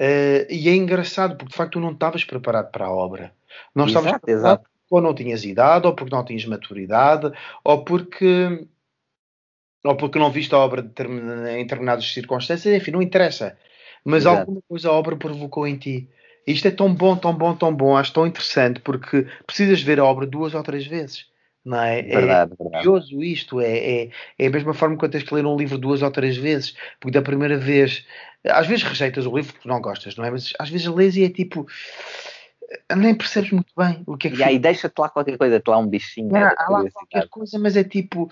Uh, 0.02 0.50
e 0.50 0.70
é 0.70 0.76
engraçado 0.76 1.38
porque 1.38 1.52
de 1.52 1.56
facto 1.56 1.74
tu 1.74 1.80
não 1.80 1.92
estavas 1.92 2.24
preparado 2.24 2.72
para 2.72 2.86
a 2.86 2.92
obra. 2.92 3.34
Não 3.76 3.86
exato, 3.86 4.08
estavas 4.08 4.22
preparado 4.22 4.60
exato. 4.62 4.70
ou 4.90 5.02
não 5.02 5.14
tinhas 5.14 5.46
idade, 5.46 5.86
ou 5.86 5.96
porque 5.96 6.16
não 6.16 6.26
tinhas 6.26 6.46
maturidade, 6.46 7.32
ou 7.64 7.84
porque 7.84 8.68
ou 9.84 9.98
porque 9.98 10.18
não 10.18 10.32
viste 10.32 10.56
a 10.56 10.60
obra 10.60 10.82
em 10.82 11.64
determinadas 11.64 12.12
circunstâncias, 12.12 12.74
enfim, 12.74 12.92
não 12.92 13.02
interessa. 13.02 13.58
Mas 14.04 14.24
exato. 14.24 14.40
alguma 14.40 14.62
coisa 14.68 14.90
a 14.90 14.94
obra 14.94 15.16
provocou 15.16 15.68
em 15.68 15.78
ti. 15.78 16.10
Isto 16.48 16.68
é 16.68 16.72
tão 16.72 16.94
bom, 16.94 17.16
tão 17.16 17.34
bom, 17.34 17.56
tão 17.56 17.74
bom, 17.74 17.96
acho 17.96 18.14
tão 18.14 18.28
interessante, 18.28 18.80
porque 18.82 19.28
precisas 19.46 19.82
ver 19.82 20.00
a 20.00 20.06
obra 20.06 20.26
duas 20.26 20.54
ou 20.54 20.64
três 20.64 20.86
vezes. 20.86 21.28
Não 21.66 21.82
é? 21.82 22.02
Verdade, 22.02 22.54
é 22.54 22.56
curioso 22.56 23.24
isto, 23.24 23.62
é, 23.62 23.78
é, 23.78 24.10
é 24.38 24.48
a 24.48 24.50
mesma 24.50 24.74
forma 24.74 24.98
que 24.98 25.08
tens 25.08 25.24
que 25.24 25.34
ler 25.34 25.46
um 25.46 25.56
livro 25.56 25.78
duas 25.78 26.02
ou 26.02 26.12
três 26.12 26.36
vezes, 26.36 26.76
porque 27.00 27.18
da 27.18 27.22
primeira 27.22 27.58
vez, 27.58 28.06
às 28.46 28.68
vezes 28.68 28.84
rejeitas 28.84 29.26
o 29.26 29.36
livro 29.36 29.54
porque 29.54 29.70
não 29.70 29.82
gostas, 29.82 30.16
não 30.18 30.26
é? 30.26 30.32
Mas 30.32 30.52
às 30.60 30.70
vezes 30.70 30.88
lês 30.88 31.16
e 31.16 31.24
é 31.24 31.30
tipo, 31.30 31.66
nem 32.96 33.16
percebes 33.16 33.52
muito 33.52 33.72
bem 33.78 34.04
o 34.06 34.18
que 34.18 34.28
é 34.28 34.32
que. 34.32 34.38
E 34.38 34.44
aí 34.44 34.60
deixa-te 34.60 35.00
lá 35.00 35.10
qualquer 35.10 35.38
coisa, 35.38 35.60
te 35.60 35.70
lá 35.70 35.78
um 35.78 35.88
bichinho. 35.88 36.36
É, 36.36 36.54
há 36.58 36.70
lá 36.70 36.90
qualquer 36.92 37.28
coisa, 37.30 37.58
mas 37.60 37.78
é 37.78 37.84
tipo, 37.84 38.30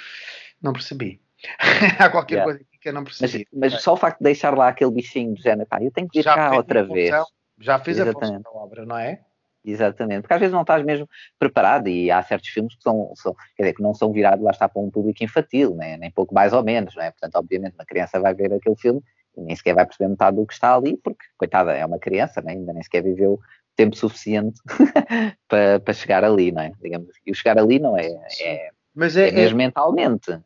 não 0.61 0.73
percebi. 0.73 1.21
há 1.99 2.09
qualquer 2.09 2.35
yeah. 2.35 2.51
coisa 2.51 2.65
que 2.81 2.89
eu 2.89 2.93
não 2.93 3.03
percebi. 3.03 3.47
Mas, 3.53 3.73
mas, 3.73 3.81
só 3.81 3.93
o 3.93 3.97
facto 3.97 4.19
de 4.19 4.25
deixar 4.25 4.55
lá 4.57 4.67
aquele 4.67 4.91
bichinho 4.91 5.33
do 5.33 5.41
género, 5.41 5.67
pá, 5.67 5.81
eu 5.81 5.91
tenho 5.91 6.09
que 6.09 6.19
ir 6.19 6.23
já 6.23 6.35
cá 6.35 6.55
outra 6.55 6.83
vez. 6.83 7.15
Já 7.59 7.79
fez 7.79 7.97
Exatamente. 7.97 8.23
a 8.23 8.27
função 8.27 8.41
da 8.41 8.59
obra, 8.59 8.85
não 8.85 8.97
é? 8.97 9.21
Exatamente, 9.63 10.21
porque 10.21 10.33
às 10.33 10.39
vezes 10.39 10.53
não 10.53 10.61
estás 10.61 10.83
mesmo 10.83 11.07
preparado 11.37 11.87
e 11.87 12.09
há 12.09 12.21
certos 12.23 12.49
filmes 12.49 12.75
que 12.75 12.81
são, 12.81 13.13
são 13.15 13.35
quer 13.55 13.63
dizer, 13.63 13.75
que 13.75 13.83
não 13.83 13.93
são 13.93 14.11
virados 14.11 14.43
lá 14.43 14.51
está 14.51 14.67
para 14.67 14.81
um 14.81 14.89
público 14.89 15.23
infantil, 15.23 15.75
né? 15.75 15.97
nem 15.97 16.09
pouco 16.09 16.33
mais 16.33 16.51
ou 16.51 16.63
menos, 16.63 16.95
não 16.95 17.03
é? 17.03 17.11
Portanto, 17.11 17.35
obviamente, 17.35 17.75
uma 17.75 17.85
criança 17.85 18.19
vai 18.19 18.33
ver 18.33 18.51
aquele 18.51 18.75
filme 18.75 19.01
e 19.37 19.41
nem 19.41 19.55
sequer 19.55 19.75
vai 19.75 19.85
perceber 19.85 20.09
metade 20.09 20.35
do 20.35 20.45
que 20.45 20.53
está 20.53 20.75
ali, 20.75 20.97
porque, 20.97 21.23
coitada, 21.37 21.73
é 21.73 21.85
uma 21.85 21.99
criança, 21.99 22.41
né? 22.41 22.53
ainda 22.53 22.73
nem 22.73 22.81
sequer 22.81 23.03
viveu 23.03 23.39
tempo 23.75 23.95
suficiente 23.95 24.59
para, 25.47 25.79
para 25.79 25.93
chegar 25.93 26.23
ali, 26.23 26.51
não 26.51 26.63
é? 26.63 26.71
Digamos, 26.81 27.09
e 27.25 27.31
o 27.31 27.35
chegar 27.35 27.57
ali 27.57 27.79
não 27.79 27.97
é, 27.97 28.07
é, 28.41 28.69
Mas 28.95 29.15
é, 29.15 29.29
é 29.29 29.31
mesmo 29.31 29.61
é... 29.61 29.65
mentalmente. 29.65 30.39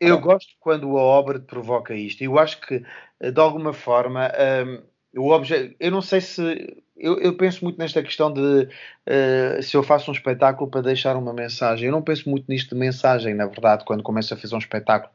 Eu 0.00 0.20
gosto 0.20 0.52
quando 0.60 0.98
a 0.98 1.02
obra 1.02 1.38
te 1.38 1.46
provoca 1.46 1.94
isto. 1.94 2.22
Eu 2.22 2.38
acho 2.38 2.60
que, 2.60 2.84
de 3.20 3.40
alguma 3.40 3.72
forma, 3.72 4.30
um, 4.66 4.82
o 5.20 5.30
objeto. 5.30 5.74
Eu 5.78 5.90
não 5.90 6.02
sei 6.02 6.20
se. 6.20 6.83
Eu, 6.96 7.18
eu, 7.18 7.36
penso 7.36 7.64
muito 7.64 7.78
nesta 7.78 8.02
questão 8.02 8.32
de 8.32 8.40
uh, 8.40 9.62
se 9.62 9.76
eu 9.76 9.82
faço 9.82 10.10
um 10.10 10.14
espetáculo 10.14 10.70
para 10.70 10.80
deixar 10.80 11.16
uma 11.16 11.32
mensagem. 11.32 11.86
Eu 11.86 11.92
não 11.92 12.02
penso 12.02 12.28
muito 12.30 12.44
nisto 12.48 12.74
de 12.74 12.80
mensagem, 12.80 13.34
na 13.34 13.46
verdade, 13.46 13.84
quando 13.84 14.02
começo 14.02 14.32
a 14.32 14.36
fazer 14.36 14.54
um 14.54 14.58
espetáculo. 14.58 15.12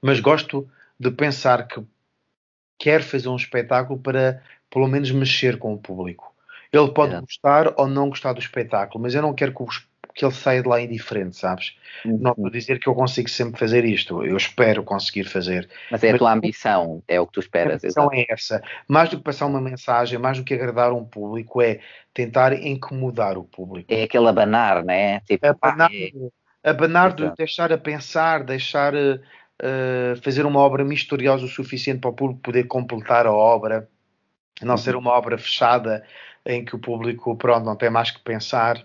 Mas 0.00 0.20
gosto 0.20 0.68
de 0.98 1.10
pensar 1.10 1.66
que 1.66 1.82
quero 2.78 3.02
fazer 3.02 3.28
um 3.28 3.36
espetáculo 3.36 3.98
para, 3.98 4.42
pelo 4.70 4.86
menos, 4.86 5.10
mexer 5.10 5.58
com 5.58 5.74
o 5.74 5.78
público. 5.78 6.32
Ele 6.72 6.90
pode 6.92 7.14
é. 7.14 7.20
gostar 7.20 7.74
ou 7.76 7.88
não 7.88 8.08
gostar 8.08 8.32
do 8.32 8.40
espetáculo, 8.40 9.02
mas 9.02 9.14
eu 9.14 9.22
não 9.22 9.34
quero 9.34 9.52
que 9.52 9.62
os 9.62 9.86
que 10.16 10.24
ele 10.24 10.32
saia 10.32 10.62
de 10.62 10.68
lá 10.68 10.80
indiferente, 10.80 11.36
sabes? 11.36 11.76
Uhum. 12.02 12.18
Não 12.18 12.30
estou 12.30 12.46
a 12.46 12.50
dizer 12.50 12.80
que 12.80 12.88
eu 12.88 12.94
consigo 12.94 13.28
sempre 13.28 13.60
fazer 13.60 13.84
isto, 13.84 14.24
eu 14.24 14.34
espero 14.34 14.82
conseguir 14.82 15.24
fazer. 15.24 15.68
Mas 15.90 16.02
é 16.02 16.12
a 16.12 16.18
tua 16.18 16.32
ambição, 16.32 17.02
é 17.06 17.20
o 17.20 17.26
que 17.26 17.34
tu 17.34 17.40
esperas. 17.40 17.84
A 17.84 17.86
ambição 17.86 18.08
é 18.10 18.24
essa. 18.30 18.62
Mais 18.88 19.10
do 19.10 19.18
que 19.18 19.22
passar 19.22 19.44
uma 19.44 19.60
mensagem, 19.60 20.18
mais 20.18 20.38
do 20.38 20.44
que 20.44 20.54
agradar 20.54 20.90
um 20.90 21.04
público, 21.04 21.60
é 21.60 21.80
tentar 22.14 22.54
incomodar 22.54 23.36
o 23.36 23.44
público. 23.44 23.92
É 23.92 24.04
aquele 24.04 24.26
abanar, 24.26 24.82
né? 24.82 25.20
Tipo, 25.20 25.48
abanar, 25.48 25.90
é... 25.92 26.10
abanar 26.64 27.12
de 27.12 27.30
deixar 27.36 27.70
a 27.70 27.76
pensar, 27.76 28.42
deixar 28.42 28.94
uh, 28.94 30.22
fazer 30.22 30.46
uma 30.46 30.60
obra 30.60 30.82
misteriosa 30.82 31.44
o 31.44 31.48
suficiente 31.48 32.00
para 32.00 32.08
o 32.08 32.14
público 32.14 32.40
poder 32.40 32.64
completar 32.64 33.26
a 33.26 33.32
obra, 33.32 33.86
não 34.62 34.72
uhum. 34.72 34.78
ser 34.78 34.96
uma 34.96 35.10
obra 35.10 35.36
fechada 35.36 36.02
em 36.46 36.64
que 36.64 36.74
o 36.74 36.78
público, 36.78 37.36
pronto, 37.36 37.66
não 37.66 37.76
tem 37.76 37.90
mais 37.90 38.10
que 38.10 38.20
pensar 38.20 38.82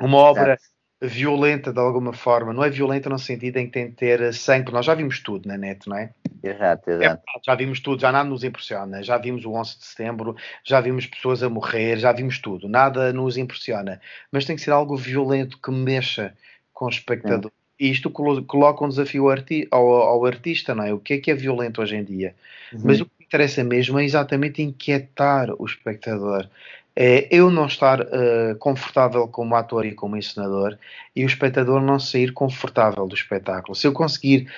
uma 0.00 0.18
obra 0.18 0.54
Exato. 0.54 0.62
violenta 1.02 1.72
de 1.72 1.78
alguma 1.78 2.12
forma. 2.12 2.52
Não 2.52 2.64
é 2.64 2.70
violenta 2.70 3.08
no 3.08 3.18
sentido 3.18 3.56
em 3.58 3.66
que 3.66 3.72
tem 3.72 3.86
de 3.88 3.92
ter 3.92 4.34
sangue, 4.34 4.72
nós 4.72 4.86
já 4.86 4.94
vimos 4.94 5.20
tudo 5.20 5.48
na 5.48 5.56
net, 5.56 5.88
não 5.88 5.96
é? 5.96 6.10
Exato, 6.42 6.90
exato. 6.90 7.22
É, 7.36 7.40
já 7.44 7.54
vimos 7.54 7.80
tudo, 7.80 8.00
já 8.00 8.12
nada 8.12 8.28
nos 8.28 8.44
impressiona. 8.44 9.02
Já 9.02 9.18
vimos 9.18 9.44
o 9.44 9.52
11 9.52 9.78
de 9.78 9.84
setembro, 9.84 10.36
já 10.64 10.80
vimos 10.80 11.06
pessoas 11.06 11.42
a 11.42 11.48
morrer, 11.48 11.98
já 11.98 12.12
vimos 12.12 12.38
tudo. 12.38 12.68
Nada 12.68 13.12
nos 13.12 13.36
impressiona. 13.36 14.00
Mas 14.30 14.44
tem 14.44 14.56
que 14.56 14.62
ser 14.62 14.70
algo 14.70 14.96
violento 14.96 15.58
que 15.60 15.70
mexa 15.70 16.34
com 16.72 16.86
o 16.86 16.90
espectador. 16.90 17.50
Sim. 17.50 17.56
E 17.78 17.90
isto 17.90 18.10
coloca 18.10 18.84
um 18.84 18.88
desafio 18.88 19.26
ao, 19.70 19.86
ao, 19.92 20.24
artista, 20.24 20.74
não 20.74 20.84
é? 20.84 20.94
O 20.94 20.98
que 20.98 21.14
é 21.14 21.18
que 21.18 21.30
é 21.30 21.34
violento 21.34 21.82
hoje 21.82 21.96
em 21.96 22.04
dia? 22.04 22.34
Uhum. 22.72 22.80
Mas 22.84 23.00
o 23.00 23.04
que 23.04 23.24
interessa 23.24 23.62
mesmo 23.62 23.98
é 23.98 24.04
exatamente 24.04 24.62
inquietar 24.62 25.50
o 25.58 25.64
espectador 25.66 26.48
é 26.96 27.28
eu 27.30 27.50
não 27.50 27.66
estar 27.66 28.00
uh, 28.00 28.56
confortável 28.58 29.28
como 29.28 29.54
ator 29.54 29.84
e 29.84 29.94
como 29.94 30.16
encenador 30.16 30.78
e 31.14 31.22
o 31.24 31.26
espectador 31.26 31.82
não 31.82 32.00
sair 32.00 32.32
confortável 32.32 33.06
do 33.06 33.14
espetáculo. 33.14 33.74
Se 33.74 33.86
eu 33.86 33.92
conseguir 33.92 34.50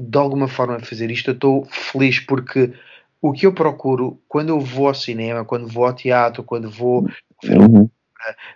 de 0.00 0.18
alguma 0.18 0.46
forma 0.46 0.78
fazer 0.78 1.10
isto, 1.10 1.30
eu 1.30 1.34
estou 1.34 1.64
feliz 1.64 2.20
porque 2.20 2.72
o 3.20 3.32
que 3.32 3.46
eu 3.46 3.52
procuro 3.52 4.20
quando 4.28 4.50
eu 4.50 4.60
vou 4.60 4.86
ao 4.86 4.94
cinema, 4.94 5.44
quando 5.44 5.66
vou 5.66 5.86
ao 5.86 5.92
teatro, 5.92 6.44
quando 6.44 6.70
vou 6.70 7.08
ver, 7.42 7.58
uhum. 7.58 7.90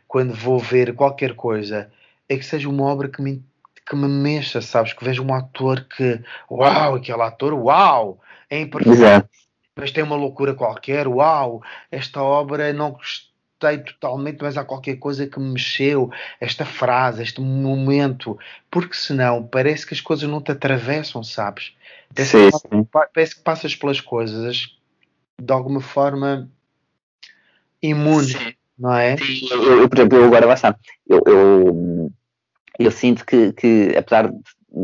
quando 0.07 0.33
vou 0.33 0.61
ver 0.61 0.95
qualquer 0.95 1.35
coisa, 1.35 1.91
é 2.29 2.37
que 2.37 2.45
seja 2.45 2.69
uma 2.69 2.85
obra 2.85 3.09
que 3.09 3.21
me, 3.21 3.43
que 3.89 3.97
me 3.97 4.07
mexa, 4.07 4.61
sabes? 4.61 4.93
Que 4.93 5.05
veja 5.05 5.23
um 5.23 5.35
ator 5.35 5.85
que, 5.97 6.21
uau, 6.49 6.95
aquele 6.95 7.23
ator, 7.23 7.55
uau, 7.55 8.21
é 8.49 8.61
imperfeito 8.61 9.29
mas 9.77 9.91
tem 9.91 10.03
uma 10.03 10.17
loucura 10.17 10.55
qualquer. 10.55 11.07
Uau, 11.07 11.63
esta 11.91 12.23
obra 12.23 12.73
não 12.73 12.93
gostei 12.93 13.79
totalmente, 13.79 14.39
mas 14.41 14.57
há 14.57 14.65
qualquer 14.65 14.97
coisa 14.97 15.27
que 15.27 15.39
me 15.39 15.53
mexeu. 15.53 16.11
Esta 16.41 16.65
frase, 16.65 17.23
este 17.23 17.41
momento. 17.41 18.39
Porque 18.71 18.95
senão 18.95 19.47
parece 19.47 19.87
que 19.87 19.95
as 19.95 20.01
coisas 20.01 20.29
não 20.29 20.41
te 20.41 20.53
atravessam, 20.53 21.23
sabes? 21.23 21.75
Parece, 22.15 22.31
sim, 22.31 22.51
que, 22.51 22.77
sim. 22.77 22.85
parece 22.85 23.37
que 23.37 23.43
passas 23.43 23.75
pelas 23.75 24.01
coisas 24.01 24.77
de 25.41 25.53
alguma 25.53 25.81
forma 25.81 26.51
imune, 27.83 28.27
sim. 28.27 28.55
não 28.79 28.95
é? 28.95 29.17
Sim, 29.17 29.49
eu, 29.51 29.83
eu, 29.83 29.89
por 29.89 29.99
exemplo, 29.99 30.19
eu 30.19 30.25
agora 30.25 30.47
basta, 30.47 30.79
eu, 31.09 31.23
eu, 31.27 32.13
eu 32.79 32.91
sinto 32.91 33.25
que, 33.25 33.53
que 33.55 33.97
apesar 33.97 34.29
de 34.29 34.39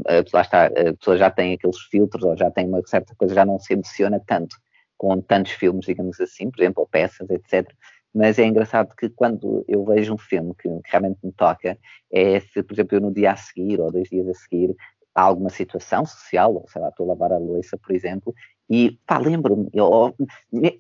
apesar 0.09 0.41
estar, 0.41 0.67
a 0.67 0.95
pessoa 0.95 1.17
já 1.17 1.31
tem 1.31 1.55
aqueles 1.55 1.79
filtros 1.91 2.25
ou 2.25 2.37
já 2.37 2.51
tem 2.51 2.67
uma 2.67 2.81
certa 2.87 3.15
coisa, 3.15 3.35
já 3.35 3.45
não 3.45 3.59
se 3.61 3.75
emociona 3.75 4.21
tanto 4.27 4.57
com 4.97 5.21
tantos 5.21 5.53
filmes, 5.53 5.87
digamos 5.87 6.21
assim, 6.21 6.51
por 6.51 6.61
exemplo, 6.61 6.83
ou 6.83 6.89
peças, 6.89 7.29
etc. 7.31 7.71
Mas 8.15 8.39
é 8.39 8.47
engraçado 8.47 8.95
que 8.97 9.11
quando 9.11 9.65
eu 9.69 9.85
vejo 9.85 10.15
um 10.15 10.19
filme 10.19 10.55
que, 10.55 10.69
que 10.69 10.91
realmente 10.91 11.19
me 11.23 11.33
toca, 11.33 11.77
é 12.11 12.41
se, 12.41 12.63
por 12.63 12.75
exemplo, 12.75 12.97
eu 12.97 13.01
no 13.01 13.13
dia 13.13 13.33
a 13.33 13.37
seguir 13.37 13.81
ou 13.81 13.93
dois 13.93 14.09
dias 14.09 14.27
a 14.29 14.35
seguir 14.35 14.75
há 15.15 15.23
alguma 15.23 15.51
situação 15.51 16.05
social, 16.05 16.55
ou 16.55 16.67
sei 16.69 16.81
lá, 16.81 16.89
estou 16.89 17.07
a 17.07 17.09
lavar 17.15 17.33
a 17.33 17.39
louça, 17.39 17.79
por 17.79 17.95
exemplo, 17.95 18.35
e 18.69 18.99
pá, 19.07 19.19
lembro-me, 19.19 19.71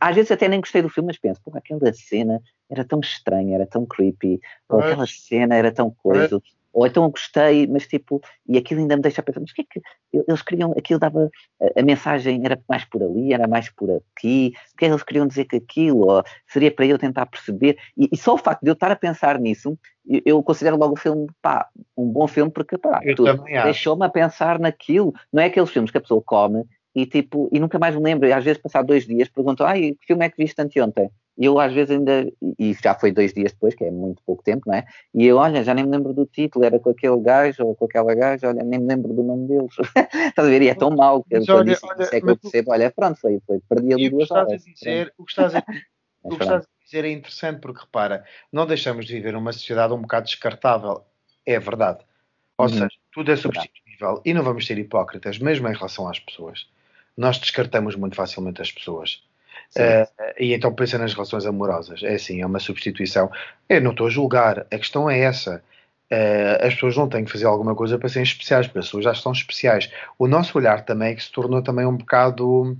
às 0.00 0.14
vezes 0.14 0.30
até 0.30 0.48
nem 0.48 0.60
gostei 0.60 0.82
do 0.82 0.90
filme, 0.90 1.06
mas 1.06 1.18
penso, 1.18 1.40
pô, 1.42 1.50
aquela 1.56 1.92
cena 1.92 2.42
era 2.68 2.84
tão 2.84 3.00
estranha, 3.00 3.54
era 3.54 3.66
tão 3.66 3.86
creepy, 3.86 4.40
ou 4.68 4.80
aquela 4.80 5.06
cena 5.06 5.54
era 5.54 5.72
tão 5.72 5.90
coisa, 5.90 6.42
ou 6.76 6.86
então 6.86 7.04
eu 7.04 7.10
gostei, 7.10 7.66
mas 7.66 7.86
tipo, 7.86 8.20
e 8.46 8.58
aquilo 8.58 8.82
ainda 8.82 8.96
me 8.96 9.02
deixa 9.02 9.22
a 9.22 9.24
pensar, 9.24 9.40
mas 9.40 9.50
o 9.50 9.54
que 9.54 9.62
é 9.62 9.64
que 9.64 9.80
eles 10.28 10.42
queriam, 10.42 10.72
aquilo 10.76 11.00
dava, 11.00 11.30
a, 11.58 11.80
a, 11.80 11.82
mensagem 11.82 12.44
era 12.44 12.60
mais 12.68 12.84
por 12.84 13.02
ali, 13.02 13.32
era 13.32 13.48
mais 13.48 13.70
por 13.70 13.90
aqui, 13.90 14.52
o 14.74 14.76
que 14.76 14.84
é 14.84 14.88
que 14.88 14.92
eles 14.92 15.02
queriam 15.02 15.26
dizer 15.26 15.46
com 15.46 15.56
aquilo, 15.56 16.06
ou 16.06 16.22
seria 16.46 16.70
para 16.70 16.84
eu 16.84 16.98
tentar 16.98 17.24
perceber, 17.24 17.78
e, 17.96 18.10
e 18.12 18.16
só 18.18 18.34
o 18.34 18.38
facto 18.38 18.62
de 18.62 18.68
eu 18.68 18.74
estar 18.74 18.90
a 18.90 18.96
pensar 18.96 19.40
nisso, 19.40 19.78
eu, 20.06 20.20
eu 20.26 20.42
considero 20.42 20.76
logo 20.76 20.92
o 20.92 20.98
filme, 20.98 21.26
pá, 21.40 21.66
um 21.96 22.12
bom 22.12 22.28
filme, 22.28 22.52
porque, 22.52 22.76
pá, 22.76 23.00
deixou-me 23.64 24.04
a 24.04 24.10
pensar 24.10 24.58
naquilo, 24.58 25.14
não 25.32 25.42
é 25.42 25.46
aqueles 25.46 25.70
filmes 25.70 25.90
que 25.90 25.96
a 25.96 26.02
pessoa 26.02 26.22
come 26.22 26.62
e 26.94 27.06
tipo, 27.06 27.48
e 27.50 27.58
nunca 27.58 27.78
mais 27.78 27.96
me 27.96 28.02
lembro, 28.02 28.28
e 28.28 28.34
às 28.34 28.44
vezes 28.44 28.60
passar 28.60 28.82
dois 28.82 29.06
dias 29.06 29.30
perguntam, 29.30 29.66
ai, 29.66 29.92
que 29.98 30.06
filme 30.06 30.26
é 30.26 30.28
que 30.28 30.36
viste 30.36 30.60
anteontem? 30.60 31.10
E 31.38 31.44
eu 31.44 31.60
às 31.60 31.72
vezes 31.72 31.90
ainda, 31.90 32.30
e 32.58 32.72
já 32.72 32.94
foi 32.94 33.12
dois 33.12 33.34
dias 33.34 33.52
depois, 33.52 33.74
que 33.74 33.84
é 33.84 33.90
muito 33.90 34.22
pouco 34.24 34.42
tempo, 34.42 34.62
não 34.66 34.74
é? 34.74 34.86
E 35.14 35.26
eu, 35.26 35.36
olha, 35.36 35.62
já 35.62 35.74
nem 35.74 35.84
me 35.84 35.90
lembro 35.90 36.14
do 36.14 36.24
título, 36.24 36.64
era 36.64 36.78
com 36.78 36.90
aquele 36.90 37.20
gajo 37.20 37.66
ou 37.66 37.74
com 37.74 37.84
aquela 37.84 38.14
gaja, 38.14 38.48
olha, 38.48 38.62
nem 38.62 38.80
me 38.80 38.86
lembro 38.86 39.12
do 39.12 39.22
nome 39.22 39.46
deles. 39.46 39.74
Estás 40.28 40.48
a 40.48 40.50
ver? 40.50 40.62
E 40.62 40.68
é 40.68 40.74
tão 40.74 40.90
mau 40.90 41.22
que 41.22 41.36
eu 41.36 41.42
olha, 41.50 41.74
disse, 41.74 41.84
olha, 41.84 42.08
é 42.10 42.20
que 42.20 42.30
eu 42.30 42.38
percebo, 42.38 42.72
olha, 42.72 42.90
pronto, 42.90 43.20
foi, 43.20 43.38
foi 43.46 43.60
perdi 43.68 43.92
ali 43.92 44.08
duas 44.08 44.30
horas. 44.30 44.64
Dizer, 44.64 45.12
o 45.18 45.24
que 45.24 45.32
estás 45.32 45.54
a, 45.54 45.58
o 46.24 46.30
que 46.30 46.42
estás 46.42 46.64
a 46.64 46.84
dizer 46.84 47.04
é 47.04 47.10
interessante 47.10 47.60
porque 47.60 47.82
repara, 47.82 48.24
não 48.50 48.66
deixamos 48.66 49.04
de 49.04 49.12
viver 49.12 49.34
numa 49.34 49.52
sociedade 49.52 49.92
um 49.92 50.00
bocado 50.00 50.26
descartável, 50.26 51.04
é 51.44 51.58
verdade. 51.58 51.98
Ou 52.56 52.66
uhum. 52.66 52.72
seja, 52.72 52.90
tudo 53.12 53.30
é 53.30 53.36
substituível 53.36 54.22
e 54.24 54.32
não 54.32 54.42
vamos 54.42 54.66
ser 54.66 54.78
hipócritas, 54.78 55.38
mesmo 55.38 55.68
em 55.68 55.74
relação 55.74 56.08
às 56.08 56.18
pessoas. 56.18 56.66
Nós 57.14 57.38
descartamos 57.38 57.94
muito 57.94 58.16
facilmente 58.16 58.62
as 58.62 58.72
pessoas 58.72 59.22
Uh, 59.74 60.06
e 60.38 60.54
então 60.54 60.72
pensa 60.74 60.98
nas 60.98 61.12
relações 61.12 61.46
amorosas. 61.46 62.02
É 62.02 62.14
assim, 62.14 62.40
é 62.42 62.46
uma 62.46 62.58
substituição. 62.58 63.30
Eu 63.68 63.80
não 63.80 63.92
estou 63.92 64.06
a 64.06 64.10
julgar, 64.10 64.66
a 64.70 64.78
questão 64.78 65.08
é 65.08 65.20
essa. 65.20 65.62
Uh, 66.10 66.66
as 66.66 66.74
pessoas 66.74 66.96
não 66.96 67.08
têm 67.08 67.24
que 67.24 67.32
fazer 67.32 67.46
alguma 67.46 67.74
coisa 67.74 67.98
para 67.98 68.08
serem 68.08 68.22
especiais, 68.22 68.66
as 68.66 68.72
pessoas 68.72 69.04
já 69.04 69.14
são 69.14 69.32
especiais. 69.32 69.90
O 70.18 70.28
nosso 70.28 70.56
olhar 70.56 70.84
também 70.84 71.12
é 71.12 71.14
que 71.14 71.22
se 71.22 71.32
tornou 71.32 71.62
também 71.62 71.84
um 71.84 71.96
bocado 71.96 72.76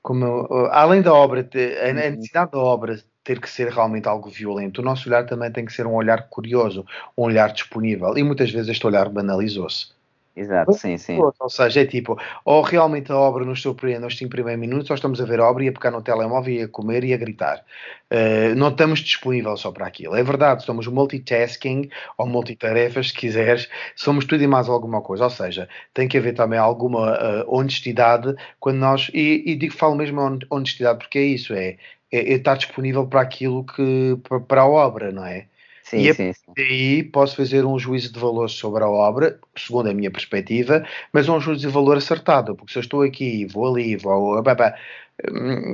como 0.00 0.44
uh, 0.44 0.68
além 0.70 1.02
da 1.02 1.12
obra, 1.12 1.40
a, 1.40 1.88
uhum. 1.88 1.94
necessidade 1.94 2.52
da 2.52 2.58
obra 2.58 2.98
ter 3.22 3.40
que 3.40 3.50
ser 3.50 3.68
realmente 3.68 4.08
algo 4.08 4.30
violento, 4.30 4.80
o 4.80 4.84
nosso 4.84 5.06
olhar 5.06 5.26
também 5.26 5.52
tem 5.52 5.66
que 5.66 5.72
ser 5.72 5.86
um 5.86 5.92
olhar 5.92 6.30
curioso, 6.30 6.86
um 7.16 7.24
olhar 7.24 7.52
disponível. 7.52 8.16
E 8.16 8.22
muitas 8.22 8.50
vezes 8.50 8.70
este 8.70 8.86
olhar 8.86 9.06
banalizou-se. 9.10 9.97
Exato, 10.38 10.72
sim, 10.74 10.96
sim. 10.96 11.18
Ou 11.18 11.50
seja, 11.50 11.80
é 11.80 11.84
tipo, 11.84 12.16
ou 12.44 12.62
realmente 12.62 13.10
a 13.10 13.16
obra 13.16 13.44
nos 13.44 13.60
surpreende 13.60 14.02
nos 14.02 14.16
5 14.16 14.30
primeiros 14.30 14.60
minutos, 14.60 14.88
ou 14.88 14.94
estamos 14.94 15.20
a 15.20 15.24
ver 15.24 15.40
a 15.40 15.50
obra 15.50 15.64
e 15.64 15.68
a 15.68 15.72
pegar 15.72 15.90
no 15.90 16.00
telemóvel 16.00 16.54
e 16.54 16.62
a 16.62 16.68
comer 16.68 17.02
e 17.02 17.12
a 17.12 17.16
gritar. 17.16 17.64
Uh, 18.10 18.54
não 18.54 18.68
estamos 18.68 19.00
disponíveis 19.00 19.58
só 19.60 19.72
para 19.72 19.86
aquilo. 19.86 20.14
É 20.14 20.22
verdade, 20.22 20.64
somos 20.64 20.86
multitasking 20.86 21.90
ou 22.16 22.26
multitarefas, 22.26 23.08
se 23.08 23.14
quiseres, 23.14 23.68
somos 23.96 24.24
tudo 24.24 24.44
e 24.44 24.46
mais 24.46 24.68
alguma 24.68 25.02
coisa. 25.02 25.24
Ou 25.24 25.30
seja, 25.30 25.68
tem 25.92 26.06
que 26.06 26.16
haver 26.16 26.34
também 26.34 26.58
alguma 26.58 27.14
uh, 27.14 27.44
honestidade 27.48 28.32
quando 28.60 28.76
nós, 28.78 29.10
e, 29.12 29.42
e 29.44 29.56
digo, 29.56 29.74
falo 29.74 29.96
mesmo 29.96 30.20
honestidade 30.50 31.00
porque 31.00 31.18
é 31.18 31.24
isso, 31.24 31.52
é, 31.52 31.76
é, 32.12 32.18
é 32.18 32.34
estar 32.34 32.56
disponível 32.56 33.06
para 33.08 33.22
aquilo 33.22 33.64
que, 33.64 34.16
para, 34.22 34.40
para 34.40 34.60
a 34.62 34.68
obra, 34.68 35.10
não 35.10 35.24
é? 35.24 35.46
Sim, 35.90 36.08
e 36.08 36.14
sim, 36.14 36.32
sim. 36.32 36.52
daí 36.56 37.02
posso 37.02 37.36
fazer 37.36 37.64
um 37.64 37.78
juízo 37.78 38.12
de 38.12 38.18
valor 38.20 38.48
sobre 38.50 38.84
a 38.84 38.88
obra, 38.88 39.40
segundo 39.56 39.88
a 39.88 39.94
minha 39.94 40.10
perspectiva, 40.10 40.84
mas 41.12 41.28
um 41.28 41.40
juízo 41.40 41.60
de 41.62 41.68
valor 41.72 41.96
acertado, 41.96 42.54
porque 42.54 42.72
se 42.72 42.78
eu 42.78 42.82
estou 42.82 43.02
aqui, 43.02 43.46
vou 43.46 43.66
ali, 43.74 43.96
vou. 43.96 44.38
Hum, 44.38 44.42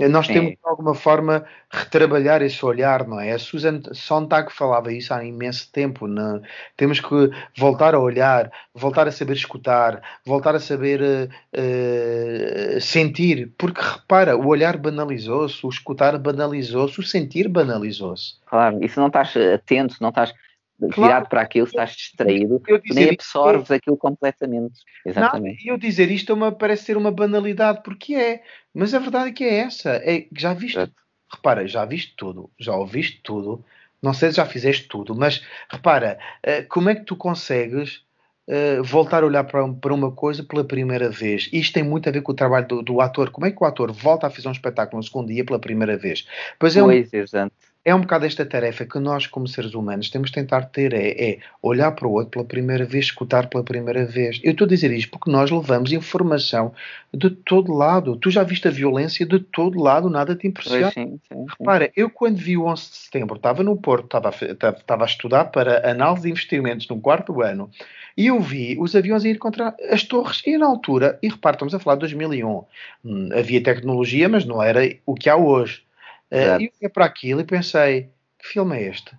nós 0.09 0.27
temos 0.27 0.53
de 0.53 0.59
alguma 0.65 0.95
forma 0.95 1.45
retrabalhar 1.71 2.41
esse 2.41 2.65
olhar, 2.65 3.07
não 3.07 3.21
é? 3.21 3.33
A 3.33 3.39
Susan 3.39 3.83
Sontag 3.93 4.51
falava 4.51 4.91
isso 4.91 5.12
há 5.12 5.23
imenso 5.23 5.71
tempo. 5.71 6.07
Não? 6.07 6.41
Temos 6.77 6.99
que 6.99 7.31
voltar 7.57 7.95
a 7.95 8.01
olhar, 8.01 8.51
voltar 8.75 9.07
a 9.07 9.12
saber 9.12 9.35
escutar, 9.35 10.01
voltar 10.25 10.55
a 10.55 10.61
saber 10.61 11.01
uh, 11.03 12.77
uh, 12.77 12.81
sentir, 12.81 13.53
porque 13.59 13.83
repara, 13.83 14.35
o 14.35 14.47
olhar 14.47 14.79
banalizou-se, 14.79 15.65
o 15.66 15.69
escutar 15.69 16.16
banalizou-se, 16.19 16.99
o 16.99 17.03
sentir 17.03 17.47
banalizou-se. 17.47 18.37
Claro, 18.47 18.83
e 18.83 18.89
se 18.89 18.97
não 18.97 19.09
estás 19.09 19.37
atento, 19.37 19.93
se 19.95 20.01
não 20.01 20.09
estás 20.09 20.33
virado 20.79 21.29
para 21.29 21.41
aquilo, 21.41 21.67
estás 21.67 21.93
distraído, 21.93 22.61
tu 22.61 22.95
nem 22.95 23.11
absorves 23.11 23.63
isto, 23.63 23.75
aquilo 23.75 23.97
completamente. 23.97 24.81
Exatamente. 25.05 25.65
E 25.65 25.69
eu 25.69 25.79
dizer 25.79 26.11
isto 26.11 26.33
é 26.33 26.35
uma, 26.35 26.53
parece 26.53 26.85
ser 26.85 26.97
uma 26.97 27.11
banalidade, 27.11 27.83
porque 27.83 28.15
é, 28.15 28.43
mas 28.73 28.95
a 28.95 28.99
verdade 28.99 29.31
é 29.31 29.33
que 29.33 29.45
é 29.45 29.55
essa. 29.57 29.91
É, 29.91 30.27
já 30.37 30.53
viste, 30.53 30.79
é. 30.79 30.89
repara, 31.31 31.67
já 31.67 31.85
viste 31.85 32.15
tudo, 32.17 32.51
já 32.59 32.75
ouviste 32.75 33.21
tudo, 33.23 33.65
não 34.03 34.13
sei 34.13 34.31
se 34.31 34.37
já 34.37 34.47
fizeste 34.47 34.89
tudo, 34.89 35.15
mas 35.15 35.43
repara, 35.71 36.19
eh, 36.43 36.63
como 36.63 36.91
é 36.91 36.95
que 36.95 37.05
tu 37.05 37.17
consegues 37.17 38.03
Uh, 38.47 38.85
voltar 38.85 39.23
a 39.23 39.27
olhar 39.27 39.43
para, 39.45 39.95
uma 39.95 40.13
coisa 40.13 40.45
pela 40.45 40.63
primeira 40.63 41.09
vez. 41.09 41.49
Isto 41.51 41.73
tem 41.73 41.83
muito 41.83 42.07
a 42.11 42.13
ver 42.13 42.21
com 42.21 42.33
o 42.33 42.35
trabalho 42.35 42.69
do, 42.69 42.83
do, 42.83 43.01
ator. 43.01 43.31
Como 43.31 43.47
é 43.47 43.51
que 43.51 43.57
o 43.59 43.65
ator 43.65 43.91
volta 43.91 44.27
a 44.27 44.31
fazer 44.31 44.47
um 44.47 44.53
espetáculo 44.53 44.99
no 44.99 45.03
segundo 45.03 45.29
dia 45.29 45.47
pela 45.47 45.59
primeira 45.59 45.97
vez? 45.97 46.29
Pois 46.59 46.77
é, 46.77 46.83
pois, 46.83 47.11
um, 47.11 47.17
exato 47.17 47.55
é 47.85 47.94
um 47.94 48.01
bocado 48.01 48.24
esta 48.24 48.47
tarefa 48.47 48.86
que 48.86 48.98
nós, 48.98 49.27
como 49.27 49.47
seres 49.47 49.74
humanos, 49.74 50.09
temos 50.09 50.31
de 50.31 50.35
tentar 50.35 50.62
ter: 50.62 50.94
é, 50.94 51.09
é, 51.11 51.39
olhar 51.62 51.93
para 51.93 52.09
o 52.09 52.12
outro 52.12 52.31
pela 52.31 52.44
primeira 52.44 52.85
vez, 52.85 53.06
escutar 53.06 53.48
pela 53.48 53.62
primeira 53.62 54.06
vez. 54.06 54.40
Eu 54.43 54.52
estou 54.52 54.65
a 54.65 54.69
dizer 54.69 54.90
isto 54.90 55.11
porque 55.11 55.31
nós 55.31 55.51
levamos 55.51 55.93
informação 55.93 56.73
de 57.12 57.28
todo 57.28 57.73
lado. 57.73 58.16
Tu 58.16 58.31
já 58.31 58.43
viste 58.43 58.66
a 58.66 58.70
violência 58.70 59.27
de 59.27 59.39
todo 59.39 59.78
lado, 59.78 60.09
nada 60.09 60.35
te 60.35 60.47
impressiona. 60.47 60.90
Sim, 60.93 61.20
sim, 61.28 61.36
sim. 61.36 61.47
Repara, 61.59 61.93
eu 61.94 62.09
quando 62.09 62.36
vi 62.36 62.56
o 62.56 62.65
11 62.65 62.82
de 62.82 62.97
setembro, 62.97 63.36
estava 63.36 63.62
no 63.62 63.77
Porto, 63.77 64.06
estava 64.06 64.31
a, 64.31 64.70
estava 64.70 65.05
a 65.05 65.06
estudar 65.06 65.44
para 65.47 65.90
análise 65.90 66.23
de 66.23 66.31
investimentos 66.31 66.89
no 66.89 66.98
quarto 66.98 67.43
ano. 67.43 67.70
E 68.16 68.28
eu 68.28 68.40
vi 68.40 68.77
os 68.78 68.94
aviões 68.94 69.24
a 69.24 69.28
ir 69.28 69.39
contra 69.39 69.74
as 69.90 70.05
torres 70.05 70.40
e 70.47 70.56
na 70.56 70.66
altura, 70.66 71.19
e 71.20 71.28
repara, 71.28 71.56
estamos 71.56 71.74
a 71.74 71.81
falar 71.81 71.97
de 71.97 72.01
2001, 72.01 72.65
hum, 73.05 73.28
havia 73.36 73.62
tecnologia, 73.62 74.28
mas 74.28 74.44
não 74.44 74.62
era 74.62 74.81
o 75.05 75.15
que 75.15 75.28
há 75.28 75.36
hoje. 75.36 75.82
Uh, 76.31 76.61
e 76.61 76.73
olhei 76.79 76.89
para 76.93 77.05
aquilo 77.05 77.41
e 77.41 77.45
pensei: 77.45 78.11
que 78.39 78.49
filme 78.49 78.77
é 78.77 78.89
este? 78.89 79.17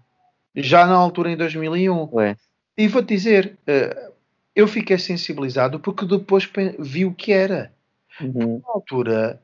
Já 0.56 0.86
na 0.86 0.96
altura, 0.96 1.32
em 1.32 1.38
2001. 1.38 2.10
Ué. 2.14 2.36
E 2.78 2.88
vou-te 2.88 3.08
dizer, 3.08 3.58
uh, 3.68 4.14
eu 4.56 4.68
fiquei 4.68 4.98
sensibilizado 4.98 5.80
porque 5.80 6.06
depois 6.06 6.50
vi 6.80 7.06
o 7.06 7.14
que 7.14 7.32
era. 7.32 7.74
Uhum. 8.20 8.60
Na 8.60 8.74
altura, 8.74 9.42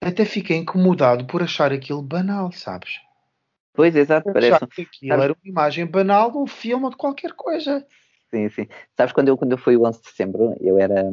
até 0.00 0.24
fiquei 0.24 0.56
incomodado 0.56 1.24
por 1.26 1.42
achar 1.42 1.72
aquilo 1.72 2.02
banal, 2.02 2.50
sabes? 2.52 3.00
Pois, 3.72 3.94
exato. 3.94 4.32
Parece... 4.32 4.66
Que 4.66 4.82
aquilo 4.82 5.22
era 5.22 5.32
uma 5.32 5.48
imagem 5.48 5.86
banal 5.86 6.32
de 6.32 6.38
um 6.38 6.46
filme 6.46 6.84
ou 6.84 6.90
de 6.90 6.96
qualquer 6.96 7.32
coisa. 7.32 7.86
Sim, 8.30 8.48
sim. 8.48 8.66
Sabes, 8.96 9.12
quando 9.12 9.28
eu, 9.28 9.38
quando 9.38 9.52
eu 9.52 9.58
fui 9.58 9.76
o 9.76 9.86
11 9.86 10.02
de 10.02 10.08
setembro, 10.08 10.56
eu 10.60 10.78
era, 10.78 11.04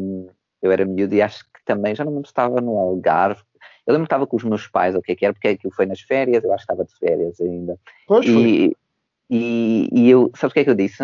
eu 0.61 0.71
era 0.71 0.85
miúdo 0.85 1.13
e 1.13 1.21
acho 1.21 1.43
que 1.45 1.63
também, 1.63 1.95
já 1.95 2.03
não 2.03 2.13
me 2.13 2.21
estava 2.21 2.59
no 2.59 2.77
Algarve, 2.77 3.41
eu 3.85 3.93
lembro 3.93 4.07
que 4.07 4.13
estava 4.13 4.27
com 4.27 4.35
os 4.35 4.43
meus 4.43 4.67
pais, 4.67 4.95
o 4.95 5.01
que 5.01 5.11
é 5.11 5.15
que 5.15 5.25
era, 5.25 5.33
porque 5.33 5.47
aquilo 5.47 5.73
foi 5.73 5.85
nas 5.85 6.01
férias, 6.01 6.43
eu 6.43 6.51
acho 6.53 6.65
que 6.65 6.73
estava 6.73 6.85
de 6.85 6.97
férias 6.97 7.39
ainda. 7.39 7.79
Pois 8.07 8.25
e, 8.25 8.75
e, 9.29 9.89
e, 9.91 10.09
eu, 10.09 10.31
sabes 10.35 10.51
o 10.51 10.53
que 10.53 10.59
é 10.61 10.63
que 10.63 10.69
eu 10.69 10.75
disse? 10.75 11.03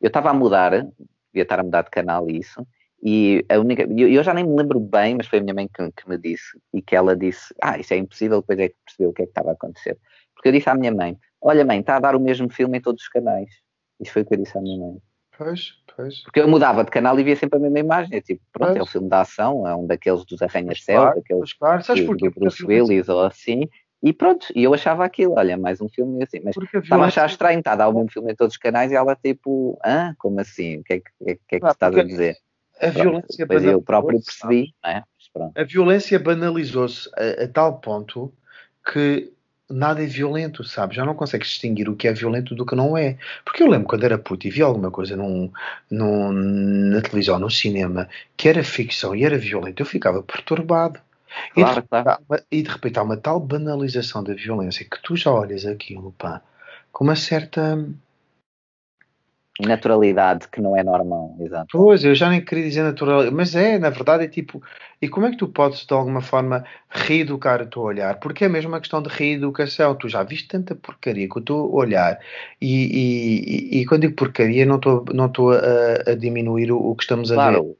Eu 0.00 0.08
estava 0.08 0.30
a 0.30 0.34
mudar, 0.34 0.70
devia 0.70 1.42
estar 1.42 1.60
a 1.60 1.62
mudar 1.62 1.82
de 1.82 1.90
canal 1.90 2.28
e 2.30 2.38
isso, 2.38 2.64
e 3.02 3.44
a 3.50 3.58
única, 3.58 3.82
eu, 3.82 4.08
eu, 4.08 4.22
já 4.22 4.32
nem 4.32 4.44
me 4.44 4.56
lembro 4.56 4.80
bem, 4.80 5.14
mas 5.14 5.26
foi 5.26 5.38
a 5.38 5.42
minha 5.42 5.52
mãe 5.52 5.68
que, 5.68 5.92
que, 5.92 6.08
me 6.08 6.16
disse, 6.16 6.58
e 6.72 6.80
que 6.80 6.96
ela 6.96 7.14
disse, 7.14 7.54
ah, 7.60 7.78
isso 7.78 7.92
é 7.92 7.98
impossível, 7.98 8.40
depois 8.40 8.58
é 8.58 8.68
que 8.70 8.76
percebeu 8.82 9.10
o 9.10 9.12
que 9.12 9.22
é 9.22 9.24
que 9.26 9.30
estava 9.30 9.50
a 9.50 9.52
acontecer. 9.52 9.98
Porque 10.34 10.48
eu 10.48 10.52
disse 10.52 10.70
à 10.70 10.74
minha 10.74 10.90
mãe, 10.90 11.18
olha 11.42 11.66
mãe, 11.66 11.80
está 11.80 11.96
a 11.96 12.00
dar 12.00 12.16
o 12.16 12.20
mesmo 12.20 12.48
filme 12.48 12.78
em 12.78 12.80
todos 12.80 13.02
os 13.02 13.08
canais. 13.08 13.50
Isso 14.00 14.10
foi 14.10 14.22
o 14.22 14.24
que 14.24 14.34
eu 14.34 14.38
disse 14.38 14.56
à 14.56 14.60
minha 14.62 14.78
mãe. 14.78 14.96
Pois, 15.36 15.74
pois. 15.96 16.22
Porque 16.22 16.40
eu 16.40 16.48
mudava 16.48 16.84
de 16.84 16.90
canal 16.90 17.18
e 17.18 17.24
via 17.24 17.36
sempre 17.36 17.58
a 17.58 17.62
mesma 17.62 17.78
imagem. 17.78 18.16
É 18.16 18.20
tipo, 18.20 18.42
pronto, 18.52 18.68
pois. 18.68 18.78
é 18.78 18.82
o 18.82 18.86
filme 18.86 19.08
da 19.08 19.20
ação, 19.20 19.66
é 19.66 19.74
um 19.74 19.86
daqueles 19.86 20.24
dos 20.24 20.40
arranha-céu, 20.42 21.02
claro, 21.02 21.16
daqueles 21.16 21.52
claro. 21.52 21.82
Sabes 21.82 22.04
do, 22.04 22.16
do 22.16 22.30
Bruce 22.30 22.64
Willis 22.64 23.08
ou 23.08 23.22
assim. 23.22 23.68
E 24.02 24.12
pronto, 24.12 24.46
e 24.54 24.62
eu 24.62 24.74
achava 24.74 25.02
aquilo, 25.02 25.32
olha, 25.34 25.56
mais 25.56 25.80
um 25.80 25.88
filme 25.88 26.22
assim, 26.22 26.38
mas 26.44 26.54
estava 26.82 27.04
a 27.04 27.06
achar 27.06 27.26
estranho, 27.26 27.60
está 27.60 27.72
a 27.72 27.76
dar 27.76 27.88
o 27.88 27.94
mesmo 27.94 28.10
filme 28.10 28.32
em 28.32 28.36
todos 28.36 28.52
os 28.52 28.58
canais 28.58 28.92
e 28.92 28.94
ela 28.94 29.16
tipo, 29.16 29.78
ah, 29.82 30.12
como 30.18 30.38
assim? 30.40 30.76
O 30.76 30.84
que 30.84 30.92
é 30.92 30.98
que, 30.98 31.10
que, 31.24 31.30
é 31.30 31.34
que, 31.36 31.60
que 31.60 31.66
estás 31.66 31.96
a 31.96 32.02
dizer? 32.02 32.36
A 32.76 32.90
pronto, 32.90 33.00
violência 33.00 33.46
Depois 33.46 33.64
eu 33.64 33.80
próprio 33.80 34.20
percebi, 34.22 34.74
é? 34.84 35.02
A 35.56 35.64
violência 35.64 36.18
banalizou-se 36.18 37.08
a, 37.16 37.44
a, 37.44 37.48
tal 37.48 37.80
ponto 37.80 38.30
que 38.92 39.32
nada 39.70 40.02
é 40.02 40.06
violento, 40.06 40.62
sabe? 40.64 40.94
Já 40.94 41.04
não 41.04 41.14
consegues 41.14 41.48
distinguir 41.48 41.88
o 41.88 41.96
que 41.96 42.08
é 42.08 42.12
violento 42.12 42.54
do 42.54 42.66
que 42.66 42.74
não 42.74 42.96
é. 42.96 43.16
Porque 43.44 43.62
eu 43.62 43.68
lembro 43.68 43.88
quando 43.88 44.04
era 44.04 44.18
puto 44.18 44.46
e 44.46 44.50
vi 44.50 44.62
alguma 44.62 44.90
coisa 44.90 45.16
num, 45.16 45.50
num, 45.90 46.32
na 46.32 47.00
televisão, 47.00 47.38
no 47.38 47.50
cinema, 47.50 48.08
que 48.36 48.48
era 48.48 48.62
ficção 48.62 49.14
e 49.14 49.24
era 49.24 49.38
violento, 49.38 49.80
eu 49.80 49.86
ficava 49.86 50.22
perturbado. 50.22 51.00
Claro, 51.52 51.56
e, 51.56 51.64
de 51.64 51.74
repente, 51.74 52.02
claro. 52.04 52.44
e 52.50 52.62
de 52.62 52.70
repente 52.70 52.98
há 52.98 53.02
uma 53.02 53.16
tal 53.16 53.40
banalização 53.40 54.22
da 54.22 54.34
violência 54.34 54.86
que 54.88 55.02
tu 55.02 55.16
já 55.16 55.32
olhas 55.32 55.66
aquilo, 55.66 56.12
pá, 56.12 56.40
com 56.92 57.04
uma 57.04 57.16
certa 57.16 57.76
naturalidade 59.60 60.48
que 60.48 60.60
não 60.60 60.76
é 60.76 60.82
normal, 60.82 61.36
exato. 61.38 61.68
Pois, 61.70 62.04
eu 62.04 62.12
já 62.12 62.28
nem 62.28 62.44
queria 62.44 62.64
dizer 62.64 62.82
naturalidade, 62.82 63.34
mas 63.34 63.54
é, 63.54 63.78
na 63.78 63.88
verdade 63.88 64.24
é 64.24 64.28
tipo, 64.28 64.60
e 65.00 65.08
como 65.08 65.26
é 65.26 65.30
que 65.30 65.36
tu 65.36 65.46
podes 65.46 65.86
de 65.86 65.94
alguma 65.94 66.20
forma 66.20 66.64
reeducar 66.88 67.62
o 67.62 67.66
teu 67.66 67.82
olhar? 67.82 68.18
Porque 68.18 68.44
é 68.44 68.48
mesmo 68.48 68.70
uma 68.70 68.80
questão 68.80 69.00
de 69.00 69.08
reeducação, 69.08 69.94
tu 69.94 70.08
já 70.08 70.24
viste 70.24 70.48
tanta 70.48 70.74
porcaria 70.74 71.28
com 71.28 71.38
o 71.38 71.42
teu 71.42 71.72
olhar, 71.72 72.18
e, 72.60 73.70
e, 73.72 73.80
e 73.80 73.86
quando 73.86 74.02
digo 74.02 74.14
porcaria 74.14 74.66
não 74.66 74.76
estou 74.76 75.04
não 75.14 75.28
tô 75.28 75.52
a, 75.52 76.10
a 76.10 76.14
diminuir 76.16 76.72
o, 76.72 76.90
o, 76.90 76.96
que 76.96 77.04
estamos 77.04 77.30
claro, 77.30 77.76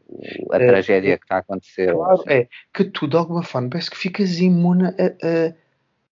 a 0.53 0.57
ver. 0.57 0.63
a 0.63 0.65
é, 0.65 0.67
tragédia 0.69 1.19
que 1.19 1.25
está 1.25 1.37
a 1.37 1.39
acontecer. 1.39 1.93
Claro, 1.93 2.21
assim. 2.21 2.31
é, 2.31 2.49
que 2.73 2.85
tu 2.85 3.09
de 3.09 3.17
alguma 3.17 3.43
forma 3.43 3.71
parece 3.71 3.91
que 3.91 3.97
ficas 3.97 4.39
imune 4.39 4.85
a, 4.85 4.91
a, 4.91 5.55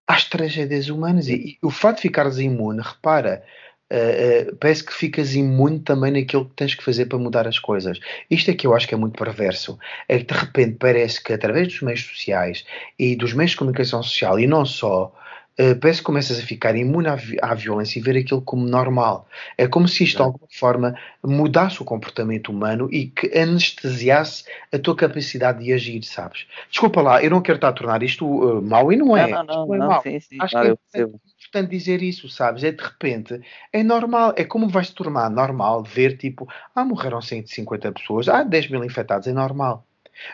às 0.08 0.28
tragédias 0.28 0.88
humanas, 0.88 1.28
e, 1.28 1.56
e 1.62 1.66
o 1.66 1.70
fato 1.70 1.96
de 1.96 2.02
ficares 2.02 2.38
imune, 2.38 2.82
repara, 2.82 3.44
uh, 3.92 4.56
parece 4.56 4.84
que 4.84 4.92
ficas 4.92 5.34
imune 5.34 5.80
também 5.80 6.10
naquilo 6.12 6.46
que 6.46 6.54
tens 6.56 6.74
que 6.74 6.82
fazer 6.82 7.06
para 7.06 7.18
mudar 7.18 7.46
as 7.46 7.58
coisas. 7.58 8.00
Isto 8.30 8.50
é 8.50 8.54
que 8.54 8.66
eu 8.66 8.74
acho 8.74 8.88
que 8.88 8.94
é 8.94 8.96
muito 8.96 9.16
perverso. 9.16 9.78
É 10.08 10.18
que 10.18 10.24
de 10.24 10.34
repente 10.34 10.76
parece 10.78 11.22
que 11.22 11.32
através 11.32 11.68
dos 11.68 11.82
meios 11.82 12.02
sociais 12.02 12.64
e 12.98 13.14
dos 13.14 13.34
meios 13.34 13.52
de 13.52 13.58
comunicação 13.58 14.02
social, 14.02 14.40
e 14.40 14.46
não 14.46 14.64
só, 14.64 15.14
Uh, 15.60 15.78
parece 15.78 15.98
que 15.98 16.06
começas 16.06 16.38
a 16.38 16.42
ficar 16.42 16.74
imune 16.74 17.08
à, 17.08 17.18
à, 17.42 17.54
violência 17.54 17.98
e 17.98 18.02
ver 18.02 18.16
aquilo 18.16 18.40
como 18.40 18.66
normal. 18.66 19.28
É 19.58 19.68
como 19.68 19.86
se 19.86 20.02
isto 20.04 20.16
de 20.16 20.22
alguma 20.22 20.46
forma 20.50 20.98
mudasse 21.22 21.82
o 21.82 21.84
comportamento 21.84 22.50
humano 22.50 22.88
e 22.90 23.08
que 23.08 23.36
anestesiasse 23.38 24.44
a 24.72 24.78
tua 24.78 24.96
capacidade 24.96 25.62
de 25.62 25.70
agir, 25.72 26.02
sabes? 26.04 26.46
Desculpa 26.70 27.02
lá, 27.02 27.22
eu 27.22 27.30
não 27.30 27.42
quero 27.42 27.56
estar 27.56 27.68
a 27.68 27.72
tornar 27.72 28.02
isto 28.02 28.26
uh, 28.26 28.62
mau 28.62 28.90
e 28.90 28.96
não 28.96 29.14
é. 29.14 29.28
Não, 29.28 29.44
não, 29.44 29.66
não, 29.66 29.74
é 29.74 29.78
não 29.78 30.00
sim, 30.00 30.20
sim, 30.20 30.38
Acho 30.40 30.52
claro, 30.52 30.78
que 30.90 30.98
é 30.98 31.02
importante 31.02 31.70
dizer 31.70 32.02
isso, 32.02 32.30
sabes? 32.30 32.64
É 32.64 32.72
de 32.72 32.82
repente, 32.82 33.38
é 33.70 33.82
normal, 33.82 34.32
é 34.36 34.44
como 34.44 34.68
vai 34.70 34.84
se 34.84 34.94
tornar 34.94 35.28
normal 35.28 35.82
ver 35.82 36.16
tipo, 36.16 36.48
ah, 36.74 36.84
morreram 36.84 37.20
150 37.20 37.92
pessoas, 37.92 38.26
ah, 38.28 38.42
10 38.42 38.70
mil 38.70 38.82
infectados, 38.82 39.28
é 39.28 39.32
normal. 39.32 39.86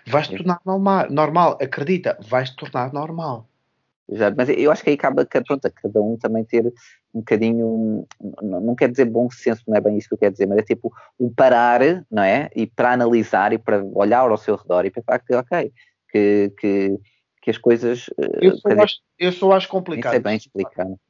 Vais-te 0.06 0.36
tornar 0.36 0.60
normal, 0.64 1.06
normal, 1.10 1.58
acredita, 1.60 2.16
vais-te 2.20 2.56
tornar 2.56 2.92
normal. 2.92 3.48
Mas 4.36 4.48
eu 4.48 4.70
acho 4.70 4.82
que 4.82 4.90
aí 4.90 4.96
acaba 4.96 5.26
pronto, 5.26 5.70
cada 5.70 6.00
um 6.00 6.16
também 6.16 6.44
ter 6.44 6.66
um 7.14 7.20
bocadinho, 7.20 8.06
não, 8.42 8.60
não 8.60 8.74
quer 8.74 8.90
dizer 8.90 9.04
bom 9.04 9.30
senso, 9.30 9.62
não 9.66 9.76
é 9.76 9.80
bem 9.80 9.98
isso 9.98 10.08
que 10.08 10.14
eu 10.14 10.18
quero 10.18 10.32
dizer, 10.32 10.46
mas 10.46 10.58
é 10.58 10.62
tipo 10.62 10.92
um 11.20 11.32
parar, 11.32 11.80
não 12.10 12.22
é? 12.22 12.48
E 12.54 12.66
para 12.66 12.92
analisar 12.92 13.52
e 13.52 13.58
para 13.58 13.84
olhar 13.94 14.30
ao 14.30 14.36
seu 14.36 14.56
redor 14.56 14.86
e 14.86 14.90
pensar 14.90 15.18
que, 15.18 15.34
ok, 15.34 15.72
que, 16.10 16.52
que 16.58 16.98
que 17.48 17.50
as 17.50 17.58
coisas. 17.58 18.10
Eh, 18.18 18.46
eu 18.46 18.56
só, 18.56 18.68
acho, 18.68 18.96
eu 19.18 19.32
só 19.32 19.52
acho 19.52 19.68
complicado. 19.68 20.12
Isso 20.12 20.16
é 20.16 20.20
bem 20.20 20.36
explicado. 20.36 21.00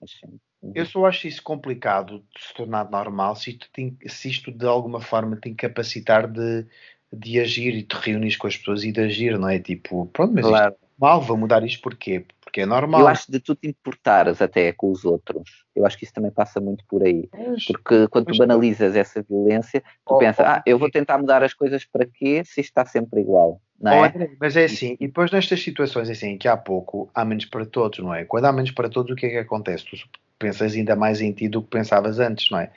Eu 0.75 0.87
só 0.87 1.07
acho 1.07 1.27
isso 1.27 1.43
complicado 1.43 2.25
de 2.35 2.47
se 2.47 2.55
tornar 2.55 2.91
normal 2.91 3.35
se 3.35 3.51
isto, 3.51 3.69
tem, 3.73 3.97
se 4.07 4.29
isto 4.29 4.53
de 4.53 4.67
alguma 4.67 5.01
forma 5.01 5.37
tem 5.37 5.55
capacitar 5.55 6.29
de, 6.29 6.65
de 7.13 7.41
agir 7.41 7.75
e 7.75 7.83
te 7.83 7.95
reunir 7.95 8.37
com 8.37 8.47
as 8.47 8.57
pessoas 8.57 8.85
e 8.85 8.93
de 8.93 9.01
agir, 9.01 9.39
não 9.39 9.49
é? 9.49 9.59
Tipo, 9.59 10.07
pronto, 10.07 10.33
mas 10.33 10.47
claro. 10.47 10.73
isto 10.73 10.85
é 10.85 11.01
normal, 11.01 11.23
vou 11.23 11.37
mudar 11.37 11.65
isto 11.65 11.83
porquê? 11.83 12.25
Porque 12.49 12.63
é 12.63 12.67
normal. 12.67 13.03
Eu 13.03 13.09
acho 13.09 13.31
de 13.31 13.41
tu 13.41 13.55
te 13.55 13.69
importares 13.69 14.41
até 14.41 14.73
com 14.73 14.91
os 14.91 15.05
outros. 15.05 15.67
Eu 15.77 15.85
acho 15.85 15.99
que 15.99 16.05
isso 16.05 16.15
também 16.15 16.31
passa 16.31 16.59
muito 16.61 16.83
por 16.89 17.03
aí. 17.03 17.29
Porque 17.67 18.09
quando 18.09 18.33
tu 18.33 18.39
banalizas 18.39 18.97
essa 18.97 19.23
violência, 19.23 19.83
tu 20.07 20.15
oh, 20.15 20.19
pensas, 20.19 20.47
oh, 20.47 20.51
ah, 20.51 20.63
eu 20.65 20.79
vou 20.79 20.91
tentar 20.91 21.19
mudar 21.19 21.43
as 21.43 21.53
coisas 21.53 21.85
para 21.85 22.07
quê 22.07 22.43
se 22.45 22.63
isto 22.63 22.71
está 22.71 22.87
sempre 22.87 23.21
igual. 23.21 23.61
Não 23.79 23.93
é? 23.93 24.13
Oh, 24.17 24.37
mas 24.41 24.57
é 24.57 24.65
assim, 24.65 24.97
e 24.99 25.07
depois 25.07 25.31
nestas 25.31 25.63
situações 25.63 26.09
assim, 26.09 26.39
que 26.39 26.49
há 26.49 26.57
pouco 26.57 27.11
há 27.15 27.23
menos 27.23 27.45
para 27.45 27.67
todos, 27.67 27.99
não 27.99 28.15
é? 28.15 28.25
Quando 28.25 28.47
há 28.47 28.53
menos 28.53 28.71
para 28.71 28.89
todos, 28.89 29.13
o 29.13 29.15
que 29.15 29.27
é 29.27 29.29
que 29.29 29.39
acontece? 29.39 29.85
Tu 29.85 29.97
pensas 30.39 30.75
ainda 30.75 30.97
mais 30.97 31.21
em 31.21 31.31
ti 31.33 31.49
do 31.49 31.63
que 31.63 31.69
pensavas 31.69 32.19
antes, 32.19 32.51
não 32.51 32.59
é? 32.59 32.71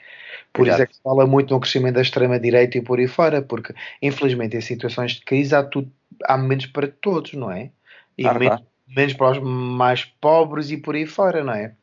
Por 0.52 0.66
Exato. 0.66 0.74
isso 0.74 0.82
é 0.82 0.86
que 0.86 0.96
se 0.96 1.02
fala 1.02 1.26
muito 1.26 1.52
no 1.52 1.60
crescimento 1.60 1.94
da 1.94 2.02
extrema-direita 2.02 2.76
e 2.76 2.82
por 2.82 2.98
aí 2.98 3.08
fora, 3.08 3.40
porque 3.40 3.74
infelizmente 4.02 4.54
em 4.54 4.60
situações 4.60 5.12
de 5.12 5.24
crise 5.24 5.54
há, 5.54 5.64
tudo, 5.64 5.90
há 6.24 6.36
menos 6.36 6.66
para 6.66 6.86
todos, 6.86 7.32
não 7.32 7.50
é? 7.50 7.70
E, 8.18 8.22
menos, 8.22 8.62
menos 8.94 9.14
para 9.14 9.32
os 9.32 9.38
mais 9.38 10.04
pobres 10.04 10.70
e 10.70 10.76
por 10.76 10.94
aí 10.94 11.06
fora, 11.06 11.42
não 11.44 11.52
é? 11.52 11.74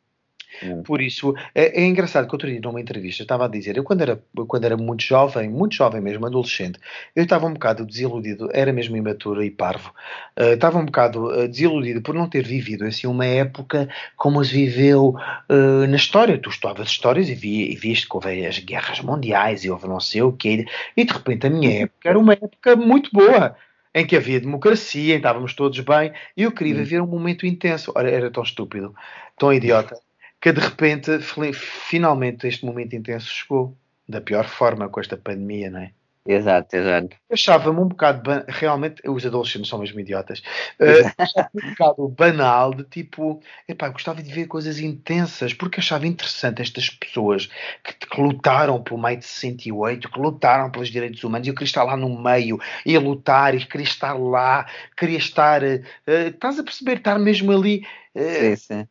Por 0.84 1.02
isso, 1.02 1.36
é, 1.54 1.82
é, 1.82 1.86
engraçado 1.86 2.28
que 2.28 2.34
outro 2.34 2.50
dia 2.50 2.60
numa 2.60 2.82
entrevista 2.82 3.22
estava 3.22 3.46
a 3.46 3.48
dizer, 3.48 3.78
eu 3.78 3.84
quando 3.84 4.02
era, 4.02 4.22
quando 4.48 4.66
era 4.66 4.76
muito 4.76 5.04
jovem, 5.04 5.48
muito 5.48 5.76
jovem 5.76 6.02
mesmo, 6.02 6.26
adolescente, 6.26 6.80
eu 7.16 7.24
estava 7.24 7.46
um 7.46 7.54
bocado 7.54 7.86
desiludido, 7.86 8.50
era 8.52 8.74
mesmo 8.74 8.98
imaturo 8.98 9.44
e 9.44 9.52
parvo, 9.52 9.94
uh, 10.40 10.54
estava 10.54 10.80
um 10.80 10.86
bocado 10.86 11.28
uh, 11.28 11.48
desiludido 11.48 12.02
por 12.02 12.16
não 12.16 12.28
ter 12.28 12.44
vivido 12.44 12.84
assim 12.86 13.08
uma 13.08 13.26
época 13.26 13.88
como 14.18 14.44
se 14.44 14.52
viveu 14.52 15.16
uh, 15.50 15.88
na 15.88 15.96
história. 15.96 16.38
Tu 16.38 16.50
estudavas 16.50 16.90
histórias 16.90 17.30
e, 17.30 17.36
vi, 17.36 17.72
e 17.72 17.76
viste 17.76 18.08
que 18.10 18.16
houve 18.16 18.46
as 18.46 18.60
guerras 18.60 19.02
mundiais 19.02 19.64
e 19.64 19.70
houve 19.70 19.88
não 19.88 20.00
sei 20.00 20.24
o 20.24 20.34
quê, 20.34 20.66
e 20.98 21.06
de 21.06 21.14
repente 21.14 21.48
a 21.48 21.50
minha 21.50 21.84
época 21.84 22.10
era 22.10 22.20
uma 22.20 22.34
época 22.34 22.76
muito 22.76 23.10
boa 23.14 23.56
em 23.94 24.06
que 24.06 24.16
havia 24.16 24.40
democracia, 24.40 25.16
estávamos 25.16 25.54
todos 25.54 25.80
bem, 25.80 26.14
e 26.38 26.44
eu 26.44 26.52
queria 26.52 26.76
viver 26.76 27.02
um 27.02 27.08
momento 27.08 27.46
intenso. 27.46 27.92
Ora, 27.96 28.10
era 28.10 28.32
tão 28.32 28.44
estúpido, 28.44 28.96
tão 29.38 29.52
idiota, 29.54 30.00
que 30.42 30.52
de 30.52 30.60
repente, 30.62 31.20
finalmente, 31.54 32.48
este 32.48 32.66
momento 32.66 32.96
intenso 32.96 33.28
chegou. 33.28 33.78
Da 34.08 34.20
pior 34.20 34.46
forma, 34.48 34.90
com 34.90 35.00
esta 35.00 35.16
pandemia, 35.16 35.70
não 35.70 35.82
é? 35.82 35.92
Exato, 36.32 36.76
exato. 36.76 37.18
Achava-me 37.32 37.80
um 37.80 37.88
bocado, 37.88 38.22
realmente, 38.48 39.02
os 39.10 39.26
adolescentes 39.26 39.68
são 39.68 39.80
mesmo 39.80 40.00
idiotas, 40.00 40.44
uh, 40.80 41.12
achava 41.18 41.50
um 41.56 41.70
bocado 41.72 42.08
banal 42.10 42.72
de 42.72 42.84
tipo, 42.84 43.42
epá, 43.68 43.90
gostava 43.90 44.22
de 44.22 44.32
ver 44.32 44.46
coisas 44.46 44.80
intensas, 44.80 45.56
porque 45.56 45.80
achava 45.80 46.06
interessante 46.06 46.62
estas 46.62 46.88
pessoas 46.88 47.50
que, 47.84 48.06
que 48.06 48.22
lutaram 48.22 48.80
pelo 48.84 49.00
maio 49.00 49.18
de 49.18 49.26
68, 49.26 50.08
que 50.08 50.20
lutaram 50.20 50.70
pelos 50.70 50.90
direitos 50.90 51.24
humanos, 51.24 51.48
e 51.48 51.50
eu 51.50 51.56
queria 51.56 51.66
estar 51.66 51.84
lá 51.84 51.98
no 51.98 52.22
meio, 52.22 52.60
ia 52.86 53.00
lutar, 53.00 53.56
e 53.56 53.66
queria 53.66 53.88
estar 53.88 54.14
lá, 54.14 54.68
queria 54.96 55.18
estar, 55.18 55.64
uh, 55.64 55.82
estás 56.06 56.60
a 56.60 56.64
perceber, 56.64 56.98
estar 56.98 57.18
mesmo 57.18 57.52
ali. 57.52 57.84
Uh, 58.14 58.56
sim, 58.56 58.56
sim 58.56 58.88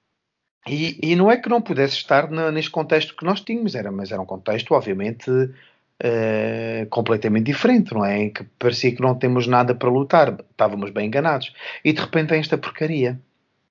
e, 0.66 0.98
e, 1.02 1.16
não 1.16 1.30
é 1.30 1.36
que 1.36 1.48
não 1.48 1.62
pudesse 1.62 1.94
estar 1.94 2.30
na, 2.30 2.50
neste 2.50 2.70
contexto 2.70 3.16
que 3.16 3.24
nós 3.24 3.40
tínhamos, 3.40 3.74
era, 3.74 3.90
mas 3.90 4.10
era 4.10 4.20
um 4.20 4.26
contexto, 4.26 4.74
obviamente, 4.74 5.30
uh, 6.02 6.86
completamente 6.88 7.46
diferente, 7.46 7.92
não 7.94 8.04
é? 8.04 8.18
Em 8.18 8.32
que 8.32 8.44
parecia 8.58 8.94
que 8.94 9.02
não 9.02 9.14
temos 9.14 9.46
nada 9.46 9.74
para 9.74 9.88
lutar, 9.88 10.36
estávamos 10.50 10.90
bem 10.90 11.06
enganados. 11.06 11.52
E 11.84 11.92
de 11.92 12.00
repente 12.00 12.28
tem 12.28 12.40
esta 12.40 12.58
porcaria. 12.58 13.20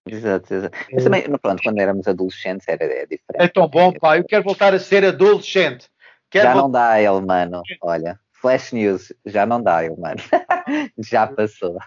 Exato, 0.05 0.53
exato. 0.53 0.77
Mas 0.91 1.03
também, 1.03 1.23
pronto, 1.23 1.61
quando 1.61 1.79
éramos 1.79 2.07
adolescentes 2.07 2.67
era, 2.67 2.83
era 2.83 3.07
diferente. 3.07 3.35
É 3.35 3.47
tão 3.47 3.67
bom, 3.67 3.91
pá, 3.93 4.17
eu 4.17 4.23
quero 4.23 4.43
voltar 4.43 4.73
a 4.73 4.79
ser 4.79 5.03
adolescente. 5.03 5.89
Quero 6.29 6.49
já 6.49 6.55
não 6.55 6.69
dá, 6.69 6.99
ele, 6.99 7.21
mano. 7.21 7.61
Olha, 7.81 8.19
Flash 8.31 8.71
News, 8.71 9.13
já 9.25 9.45
não 9.45 9.61
dá, 9.61 9.83
ele, 9.83 9.95
mano. 9.95 10.19
já 10.99 11.27
passou. 11.27 11.77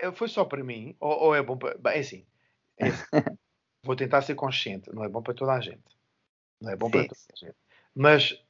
É 0.00 0.12
foi 0.12 0.28
só 0.28 0.44
para 0.44 0.62
mim, 0.62 0.96
ou, 1.00 1.24
ou 1.24 1.34
é 1.34 1.42
bom 1.42 1.56
para. 1.56 1.76
Bem, 1.78 1.94
é 1.94 1.98
assim. 1.98 2.26
É 2.78 2.88
assim. 2.88 3.04
vou 3.84 3.96
tentar 3.96 4.22
ser 4.22 4.34
consciente. 4.34 4.90
Não 4.92 5.04
é 5.04 5.08
bom 5.08 5.22
para 5.22 5.34
toda 5.34 5.52
a 5.52 5.60
gente. 5.60 5.82
Não 6.60 6.70
é 6.70 6.76
bom 6.76 6.86
Sim. 6.86 6.92
para 6.92 7.02
toda 7.02 7.20
a 7.32 7.36
gente. 7.36 7.56
Mas 7.94 8.44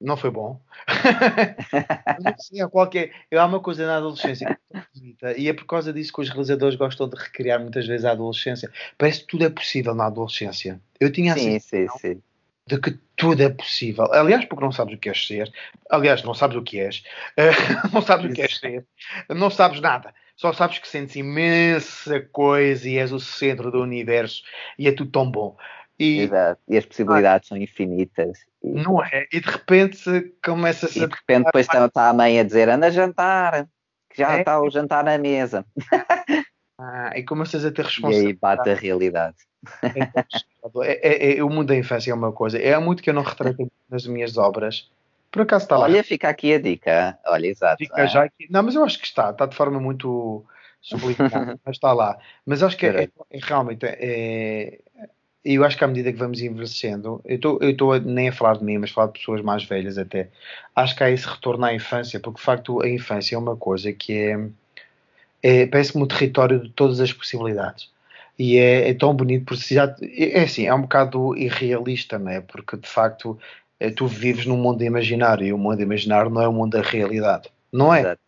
não 0.00 0.16
foi 0.16 0.30
bom. 0.30 0.60
Sim, 2.38 2.68
qualquer. 2.68 3.12
Eu 3.30 3.40
há 3.40 3.46
uma 3.46 3.60
coisa 3.60 3.86
na 3.86 3.96
adolescência 3.96 4.58
que 4.92 5.16
é 5.22 5.38
e 5.38 5.48
é 5.48 5.52
por 5.52 5.66
causa 5.66 5.92
disso 5.92 6.12
que 6.12 6.20
os 6.20 6.28
realizadores 6.28 6.76
gostam 6.76 7.08
de 7.08 7.16
recriar 7.16 7.60
muitas 7.60 7.86
vezes 7.86 8.04
a 8.04 8.12
adolescência. 8.12 8.70
Parece 8.98 9.20
que 9.20 9.26
tudo 9.26 9.44
é 9.44 9.50
possível 9.50 9.94
na 9.94 10.06
adolescência. 10.06 10.80
Eu 11.00 11.10
tinha 11.12 11.34
sim, 11.34 11.58
sim, 11.58 11.86
sim. 11.98 12.22
de 12.66 12.78
que 12.78 12.98
tudo 13.16 13.42
é 13.42 13.48
possível. 13.48 14.12
Aliás, 14.12 14.44
porque 14.44 14.64
não 14.64 14.72
sabes 14.72 14.94
o 14.94 14.98
que 14.98 15.08
és 15.08 15.26
ser. 15.26 15.52
Aliás, 15.90 16.22
não 16.22 16.34
sabes 16.34 16.56
o 16.56 16.62
que 16.62 16.80
és. 16.80 17.02
não 17.92 18.02
sabes 18.02 18.30
o 18.30 18.34
que 18.34 18.42
és 18.42 18.58
ser. 18.58 18.84
Não 19.28 19.50
sabes 19.50 19.80
nada. 19.80 20.12
Só 20.36 20.52
sabes 20.52 20.78
que 20.78 20.88
sentes 20.88 21.14
imensa 21.14 22.20
coisa 22.32 22.88
e 22.88 22.98
és 22.98 23.12
o 23.12 23.20
centro 23.20 23.70
do 23.70 23.80
universo 23.80 24.42
e 24.76 24.88
é 24.88 24.92
tudo 24.92 25.10
tão 25.10 25.30
bom. 25.30 25.56
E, 25.98 26.22
Exato. 26.22 26.60
e 26.68 26.76
as 26.76 26.84
possibilidades 26.84 27.46
ah, 27.46 27.48
são 27.50 27.58
infinitas. 27.58 28.38
E, 28.62 28.68
não 28.68 29.02
é? 29.02 29.26
E 29.32 29.40
de 29.40 29.48
repente 29.48 30.34
começa-se 30.44 31.00
a. 31.00 31.04
E 31.04 31.08
de 31.08 31.14
repente 31.14 31.44
depois 31.44 31.66
está, 31.66 31.86
está 31.86 32.08
a 32.08 32.14
mãe 32.14 32.40
a 32.40 32.42
dizer: 32.42 32.68
anda 32.68 32.86
a 32.86 32.90
jantar, 32.90 33.68
que 34.10 34.18
já 34.18 34.36
é? 34.36 34.40
está 34.40 34.60
o 34.60 34.70
jantar 34.70 35.04
na 35.04 35.18
mesa. 35.18 35.64
Ah, 36.76 37.12
e 37.14 37.22
começas 37.22 37.64
a 37.64 37.70
ter 37.70 37.84
responsabilidade. 37.84 38.26
E 38.26 38.30
aí 38.30 38.34
bate 38.34 38.68
a 38.68 38.74
realidade. 38.74 39.36
É, 40.82 41.08
é, 41.08 41.38
é, 41.38 41.44
o 41.44 41.48
mundo 41.48 41.68
da 41.68 41.76
infância 41.76 42.10
é 42.10 42.14
uma 42.14 42.32
coisa. 42.32 42.58
É 42.58 42.76
muito 42.80 43.00
que 43.00 43.10
eu 43.10 43.14
não 43.14 43.22
retrato 43.22 43.70
nas 43.88 44.04
minhas 44.08 44.36
obras 44.36 44.90
por 45.34 45.42
acaso 45.42 45.64
está 45.64 45.76
lá. 45.76 45.86
Olha, 45.86 46.04
fica 46.04 46.28
aqui 46.28 46.54
a 46.54 46.60
dica. 46.60 47.18
Olha, 47.26 47.48
exato. 47.48 47.78
Fica 47.78 48.02
é. 48.02 48.06
já 48.06 48.22
aqui. 48.22 48.46
Não, 48.48 48.62
mas 48.62 48.76
eu 48.76 48.84
acho 48.84 49.00
que 49.00 49.06
está. 49.06 49.30
Está 49.30 49.46
de 49.46 49.56
forma 49.56 49.80
muito 49.80 50.46
sublimada, 50.80 51.58
mas 51.66 51.74
está 51.74 51.92
lá. 51.92 52.16
Mas 52.46 52.62
acho 52.62 52.76
que 52.76 52.86
é, 52.86 53.02
é, 53.02 53.08
é 53.32 53.38
realmente. 53.42 53.84
É, 53.84 54.78
eu 55.44 55.62
acho 55.64 55.76
que 55.76 55.84
à 55.84 55.86
medida 55.86 56.12
que 56.12 56.18
vamos 56.18 56.40
envelhecendo, 56.40 57.20
eu 57.24 57.70
estou 57.70 58.00
nem 58.00 58.28
a 58.28 58.32
falar 58.32 58.56
de 58.56 58.64
mim, 58.64 58.78
mas 58.78 58.90
a 58.90 58.94
falar 58.94 59.06
de 59.08 59.18
pessoas 59.18 59.42
mais 59.42 59.64
velhas 59.64 59.98
até, 59.98 60.30
acho 60.74 60.96
que 60.96 61.04
há 61.04 61.10
esse 61.10 61.26
retorno 61.26 61.64
à 61.64 61.74
infância, 61.74 62.18
porque 62.18 62.38
de 62.38 62.44
facto 62.44 62.80
a 62.80 62.88
infância 62.88 63.36
é 63.36 63.38
uma 63.38 63.56
coisa 63.56 63.92
que 63.92 64.12
é, 64.16 64.48
é 65.42 65.66
parece-me 65.66 66.02
um 66.02 66.06
território 66.06 66.60
de 66.60 66.70
todas 66.70 66.98
as 67.00 67.12
possibilidades. 67.12 67.92
E 68.38 68.56
é, 68.56 68.88
é 68.88 68.94
tão 68.94 69.14
bonito, 69.14 69.44
porque 69.44 69.74
já, 69.74 69.94
é, 70.00 70.40
é 70.40 70.44
assim, 70.44 70.66
é 70.66 70.74
um 70.74 70.82
bocado 70.82 71.36
irrealista, 71.36 72.18
não 72.18 72.30
é? 72.30 72.40
Porque 72.40 72.76
de 72.76 72.88
facto 72.88 73.38
é, 73.78 73.90
tu 73.90 74.06
vives 74.06 74.46
num 74.46 74.56
mundo 74.56 74.82
imaginário 74.82 75.46
e 75.46 75.52
o 75.52 75.58
mundo 75.58 75.80
imaginário 75.82 76.30
não 76.30 76.40
é 76.40 76.48
o 76.48 76.52
mundo 76.52 76.72
da 76.72 76.82
realidade. 76.82 77.48
Não 77.72 77.92
é? 77.94 78.00
Exato. 78.00 78.23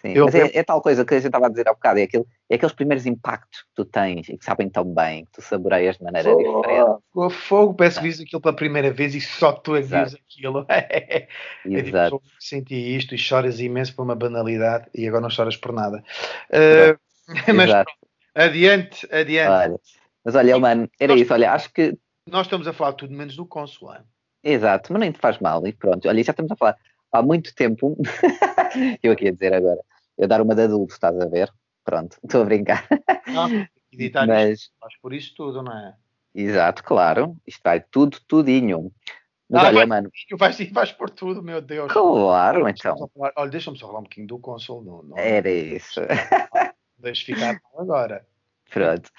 Sim, 0.00 0.12
eu, 0.14 0.26
mas 0.26 0.34
é, 0.34 0.58
é, 0.58 0.62
tal 0.62 0.80
coisa 0.80 1.04
que 1.04 1.14
a 1.14 1.16
gente 1.16 1.26
estava 1.26 1.46
a 1.46 1.48
dizer 1.48 1.68
há 1.68 1.72
bocado, 1.72 1.98
é, 1.98 2.04
aquele, 2.04 2.24
é 2.48 2.54
aqueles 2.54 2.74
primeiros 2.74 3.04
impactos 3.04 3.62
que 3.62 3.68
tu 3.74 3.84
tens 3.84 4.28
e 4.28 4.38
que 4.38 4.44
sabem 4.44 4.68
tão 4.68 4.84
bem, 4.84 5.24
que 5.24 5.32
tu 5.32 5.42
saboreias 5.42 5.96
de 5.96 6.04
maneira 6.04 6.30
fogo, 6.30 6.60
diferente. 6.60 7.02
Fogo, 7.12 7.30
fogo 7.30 7.74
parece 7.74 7.98
que 7.98 8.04
vis 8.04 8.20
aquilo 8.20 8.40
pela 8.40 8.54
primeira 8.54 8.92
vez 8.92 9.14
e 9.16 9.20
só 9.20 9.52
tu 9.52 9.74
é 9.74 9.80
vives 9.80 10.14
aquilo. 10.14 10.64
é 10.70 11.26
Exato. 11.64 12.18
Tipo, 12.18 12.30
senti 12.38 12.96
isto 12.96 13.14
e 13.14 13.18
choras 13.18 13.58
imenso 13.58 13.94
por 13.96 14.02
uma 14.02 14.14
banalidade 14.14 14.86
e 14.94 15.08
agora 15.08 15.22
não 15.22 15.30
choras 15.30 15.56
por 15.56 15.72
nada. 15.72 16.04
Uh, 16.48 16.98
mas 17.52 17.70
pronto, 17.70 17.92
adiante, 18.36 19.08
adiante. 19.12 19.50
Olha, 19.50 19.80
mas 20.24 20.34
olha, 20.36 20.58
mano, 20.60 20.88
era 21.00 21.12
nós, 21.12 21.22
isso, 21.22 21.32
olha, 21.32 21.52
acho 21.52 21.72
que. 21.72 21.98
Nós 22.28 22.46
estamos 22.46 22.68
a 22.68 22.72
falar 22.72 22.92
tudo 22.92 23.14
menos 23.14 23.34
do 23.34 23.44
cônsul, 23.44 23.90
Exato, 24.44 24.92
mas 24.92 25.00
nem 25.00 25.10
te 25.10 25.18
faz 25.18 25.38
mal 25.40 25.66
e 25.66 25.72
pronto. 25.72 26.08
Olha, 26.08 26.22
já 26.22 26.30
estamos 26.30 26.52
a 26.52 26.56
falar 26.56 26.76
há 27.12 27.22
muito 27.22 27.54
tempo. 27.54 27.96
eu 29.02 29.12
aqui 29.12 29.28
a 29.28 29.32
dizer 29.32 29.52
agora, 29.52 29.80
eu 30.16 30.28
dar 30.28 30.40
uma 30.40 30.54
de 30.54 30.62
adulto, 30.62 30.92
estás 30.92 31.18
a 31.18 31.26
ver? 31.26 31.52
Pronto, 31.84 32.18
estou 32.22 32.42
a 32.42 32.44
brincar. 32.44 32.86
Não, 33.26 33.66
editar 33.92 34.26
mas... 34.26 34.70
faz 34.80 34.96
por 35.00 35.12
isso 35.12 35.34
tudo, 35.34 35.62
não 35.62 35.72
é? 35.72 35.94
Exato, 36.34 36.84
claro. 36.84 37.36
Isto 37.46 37.60
vai 37.64 37.80
tudo, 37.80 38.18
tudinho. 38.26 38.92
Mas 39.50 39.64
ah, 39.64 39.66
olha, 39.68 39.76
vai, 39.76 39.86
mano. 39.86 40.10
Vais, 40.38 40.70
vais 40.70 40.92
por 40.92 41.10
tudo, 41.10 41.42
meu 41.42 41.60
Deus. 41.60 41.90
Claro, 41.90 42.68
então. 42.68 43.08
Falar, 43.14 43.32
olha, 43.36 43.50
deixa-me 43.50 43.78
só 43.78 43.86
falar 43.86 44.00
um 44.00 44.02
bocadinho 44.02 44.26
do 44.26 44.38
console. 44.38 44.84
Não, 44.84 45.02
não, 45.02 45.18
Era 45.18 45.50
isso. 45.50 46.00
Deixa 46.98 47.24
ficar 47.24 47.58
agora. 47.76 48.26
Pronto. 48.70 49.10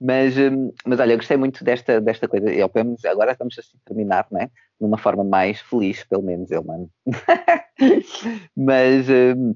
Mas, 0.00 0.36
hum, 0.36 0.72
mas 0.84 1.00
olha, 1.00 1.12
eu 1.12 1.16
gostei 1.16 1.36
muito 1.36 1.64
desta, 1.64 2.00
desta 2.00 2.28
coisa. 2.28 2.52
E, 2.52 2.60
menos, 2.74 3.04
agora 3.04 3.32
estamos 3.32 3.58
assim 3.58 3.76
a 3.76 3.88
terminar, 3.88 4.26
né? 4.30 4.50
Numa 4.80 4.98
forma 4.98 5.24
mais 5.24 5.60
feliz, 5.60 6.04
pelo 6.04 6.22
menos 6.22 6.50
eu, 6.50 6.62
mano. 6.62 6.90
mas 8.56 9.08
um, 9.08 9.54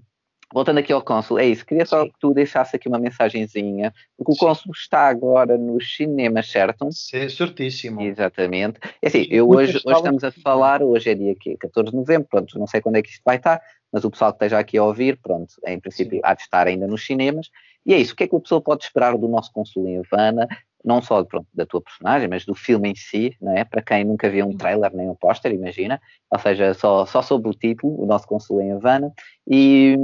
voltando 0.52 0.78
aqui 0.78 0.92
ao 0.92 1.02
Cônsul, 1.02 1.38
é 1.38 1.46
isso. 1.46 1.66
Queria 1.66 1.84
só 1.84 2.06
que 2.06 2.14
tu 2.20 2.32
deixasse 2.32 2.76
aqui 2.76 2.88
uma 2.88 2.98
mensagenzinha, 2.98 3.92
porque 4.16 4.32
o 4.32 4.36
Cônsul 4.36 4.72
está 4.72 5.08
agora 5.08 5.58
nos 5.58 5.96
cinemas, 5.96 6.48
certo? 6.48 6.88
Sim, 6.92 7.28
certíssimo. 7.28 8.00
Exatamente. 8.00 8.78
É 9.02 9.08
assim, 9.08 9.26
eu 9.30 9.48
hoje, 9.48 9.80
hoje 9.84 9.96
estamos 9.96 10.24
a 10.24 10.30
falar, 10.30 10.82
hoje 10.82 11.10
é 11.10 11.14
dia 11.14 11.34
14 11.58 11.90
de 11.90 11.96
novembro, 11.96 12.28
pronto, 12.30 12.58
não 12.58 12.66
sei 12.66 12.80
quando 12.80 12.96
é 12.96 13.02
que 13.02 13.10
isto 13.10 13.22
vai 13.24 13.36
estar, 13.36 13.60
mas 13.92 14.04
o 14.04 14.10
pessoal 14.10 14.32
que 14.32 14.36
esteja 14.36 14.58
aqui 14.58 14.78
a 14.78 14.84
ouvir, 14.84 15.18
pronto, 15.22 15.54
em 15.66 15.80
princípio 15.80 16.16
Sim. 16.16 16.20
há 16.24 16.34
de 16.34 16.42
estar 16.42 16.66
ainda 16.66 16.86
nos 16.86 17.04
cinemas. 17.04 17.48
E 17.88 17.94
é 17.94 17.98
isso, 17.98 18.12
o 18.12 18.16
que 18.16 18.24
é 18.24 18.28
que 18.28 18.36
a 18.36 18.40
pessoa 18.40 18.60
pode 18.60 18.84
esperar 18.84 19.16
do 19.16 19.26
nosso 19.26 19.50
Consul 19.50 19.88
em 19.88 19.98
Havana? 19.98 20.46
Não 20.84 21.00
só 21.00 21.24
pronto, 21.24 21.48
da 21.54 21.64
tua 21.64 21.80
personagem, 21.80 22.28
mas 22.28 22.44
do 22.44 22.54
filme 22.54 22.90
em 22.90 22.94
si, 22.94 23.34
não 23.40 23.56
é? 23.56 23.64
Para 23.64 23.80
quem 23.80 24.04
nunca 24.04 24.28
viu 24.28 24.46
um 24.46 24.54
trailer 24.54 24.94
nem 24.94 25.08
um 25.08 25.14
póster, 25.14 25.52
imagina. 25.52 25.98
Ou 26.30 26.38
seja, 26.38 26.74
só, 26.74 27.06
só 27.06 27.22
sobre 27.22 27.48
o 27.48 27.54
título, 27.54 27.98
o 27.98 28.04
nosso 28.04 28.26
Consul 28.26 28.60
em 28.60 28.72
Havana. 28.72 29.10
E, 29.50 29.96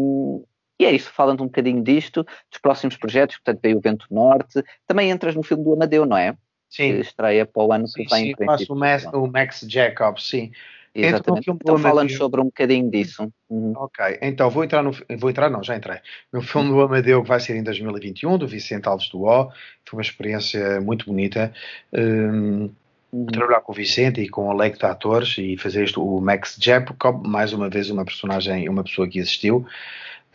e 0.81 0.86
é 0.86 0.93
isso, 0.93 1.12
falando 1.12 1.43
um 1.43 1.47
bocadinho 1.47 1.85
disto, 1.85 2.24
dos 2.51 2.59
próximos 2.62 2.97
projetos, 2.97 3.36
portanto 3.36 3.61
veio 3.62 3.77
o 3.77 3.81
Vento 3.82 4.06
Norte, 4.11 4.65
também 4.86 5.11
entras 5.11 5.35
no 5.35 5.43
filme 5.43 5.62
do 5.62 5.74
Amadeu, 5.74 6.06
não 6.06 6.16
é? 6.16 6.35
Sim. 6.70 6.94
Que 6.94 7.01
estreia 7.01 7.44
para 7.44 7.62
o 7.62 7.70
ano 7.70 7.86
sim, 7.86 8.02
que 8.02 8.15
vem. 8.15 8.35
Sim, 8.35 8.47
faço 8.47 8.73
o 8.73 8.77
Max, 8.77 9.05
o 9.12 9.27
Max 9.27 9.61
Jacobs, 9.69 10.27
sim. 10.27 10.52
Exatamente. 10.94 11.50
Então, 11.50 11.78
falando 11.78 12.10
sobre 12.12 12.40
um 12.40 12.44
bocadinho 12.44 12.88
disso. 12.88 13.28
Uhum. 13.50 13.72
Ok, 13.76 14.18
então 14.22 14.48
vou 14.48 14.62
entrar 14.62 14.82
no. 14.82 14.92
Vou 15.18 15.28
entrar, 15.28 15.50
não, 15.50 15.62
já 15.62 15.76
entrei. 15.76 15.98
No 16.32 16.40
filme 16.40 16.70
do 16.70 16.80
Amadeu 16.80 17.22
que 17.22 17.28
vai 17.28 17.40
ser 17.40 17.56
em 17.56 17.62
2021, 17.62 18.38
do 18.38 18.46
Vicente 18.46 18.88
Alves 18.88 19.08
do 19.08 19.24
O. 19.24 19.50
Foi 19.84 19.98
uma 19.98 20.02
experiência 20.02 20.80
muito 20.80 21.06
bonita. 21.06 21.52
Um, 21.92 22.70
uhum. 23.12 23.26
Trabalhar 23.26 23.60
com 23.60 23.72
o 23.72 23.74
Vicente 23.74 24.20
e 24.20 24.28
com 24.28 24.48
o 24.48 24.52
leque 24.52 24.78
de 24.78 24.86
atores 24.86 25.36
e 25.36 25.56
fazer 25.56 25.84
isto, 25.84 26.04
o 26.04 26.20
Max 26.20 26.56
Jacob, 26.60 27.26
mais 27.26 27.52
uma 27.52 27.68
vez 27.68 27.90
uma 27.90 28.04
personagem, 28.04 28.68
uma 28.68 28.84
pessoa 28.84 29.08
que 29.08 29.18
existiu. 29.18 29.66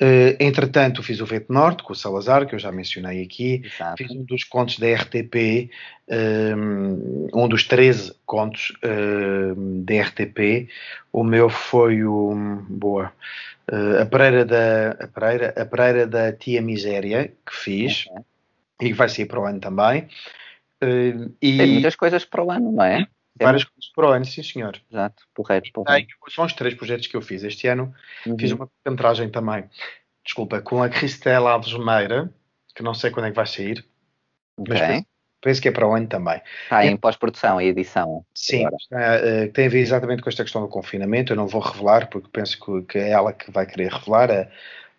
Uh, 0.01 0.31
entretanto, 0.39 1.03
fiz 1.03 1.19
o 1.19 1.25
Vento 1.25 1.51
Norte 1.51 1.83
com 1.83 1.91
o 1.91 1.95
Salazar, 1.95 2.47
que 2.47 2.55
eu 2.55 2.59
já 2.59 2.71
mencionei 2.71 3.21
aqui. 3.21 3.63
Exato. 3.65 3.97
Fiz 3.97 4.11
um 4.11 4.23
dos 4.23 4.45
contos 4.45 4.79
da 4.79 4.87
RTP, 4.93 5.69
um, 6.55 7.27
um 7.33 7.47
dos 7.49 7.65
13 7.65 8.13
contos 8.25 8.71
uh, 8.83 9.55
da 9.83 10.01
RTP. 10.01 10.69
O 11.11 11.23
meu 11.23 11.49
foi 11.49 12.03
o. 12.05 12.33
Boa. 12.69 13.11
Uh, 13.69 14.01
a, 14.01 14.05
Pereira 14.05 14.45
da, 14.45 14.91
a, 14.91 15.07
Pereira, 15.07 15.53
a 15.57 15.65
Pereira 15.65 16.07
da 16.07 16.31
Tia 16.31 16.61
Miséria, 16.61 17.33
que 17.45 17.55
fiz. 17.55 18.07
Okay. 18.07 18.23
E 18.81 18.85
que 18.85 18.93
vai 18.93 19.09
sair 19.09 19.25
para 19.25 19.41
o 19.41 19.45
ano 19.45 19.59
também. 19.59 20.07
Uh, 20.81 21.35
e... 21.41 21.57
Tem 21.57 21.73
muitas 21.73 21.97
coisas 21.97 22.23
para 22.23 22.41
o 22.41 22.49
ano, 22.49 22.71
não 22.71 22.85
é? 22.85 23.05
Várias 23.45 23.63
coisas 23.63 23.91
para 23.95 24.07
o 24.07 24.11
ano, 24.11 24.25
sim 24.25 24.43
senhor. 24.43 24.79
Exato, 24.91 25.23
porreiro, 25.33 25.65
porreiro. 25.73 26.07
São 26.29 26.45
os 26.45 26.53
três 26.53 26.73
projetos 26.73 27.07
que 27.07 27.15
eu 27.15 27.21
fiz 27.21 27.43
este 27.43 27.67
ano. 27.67 27.93
Uhum. 28.25 28.37
Fiz 28.37 28.51
uma 28.51 28.69
metragem 28.87 29.29
também, 29.29 29.69
desculpa, 30.23 30.61
com 30.61 30.81
a 30.83 30.89
Cristela 30.89 31.51
Alves 31.51 31.73
Meira, 31.73 32.33
que 32.75 32.83
não 32.83 32.93
sei 32.93 33.11
quando 33.11 33.27
é 33.27 33.29
que 33.29 33.35
vai 33.35 33.47
sair. 33.47 33.85
Okay. 34.57 34.73
Mas 34.73 34.79
penso, 34.79 35.05
penso, 35.41 35.61
que 35.61 35.67
é 35.67 35.71
para 35.71 35.87
o 35.87 35.93
ano 35.93 36.07
também. 36.07 36.41
Está 36.63 36.85
em 36.85 36.97
pós-produção 36.97 37.61
e 37.61 37.67
edição. 37.67 38.25
Sim, 38.33 38.67
uh, 38.67 39.51
tem 39.53 39.67
a 39.67 39.69
ver 39.69 39.79
exatamente 39.79 40.21
com 40.21 40.29
esta 40.29 40.43
questão 40.43 40.61
do 40.61 40.67
confinamento. 40.67 41.31
Eu 41.31 41.37
não 41.37 41.47
vou 41.47 41.61
revelar, 41.61 42.09
porque 42.09 42.29
penso 42.31 42.59
que, 42.59 42.81
que 42.83 42.97
é 42.97 43.09
ela 43.09 43.33
que 43.33 43.49
vai 43.51 43.65
querer 43.65 43.91
revelar. 43.91 44.29
A, 44.31 44.47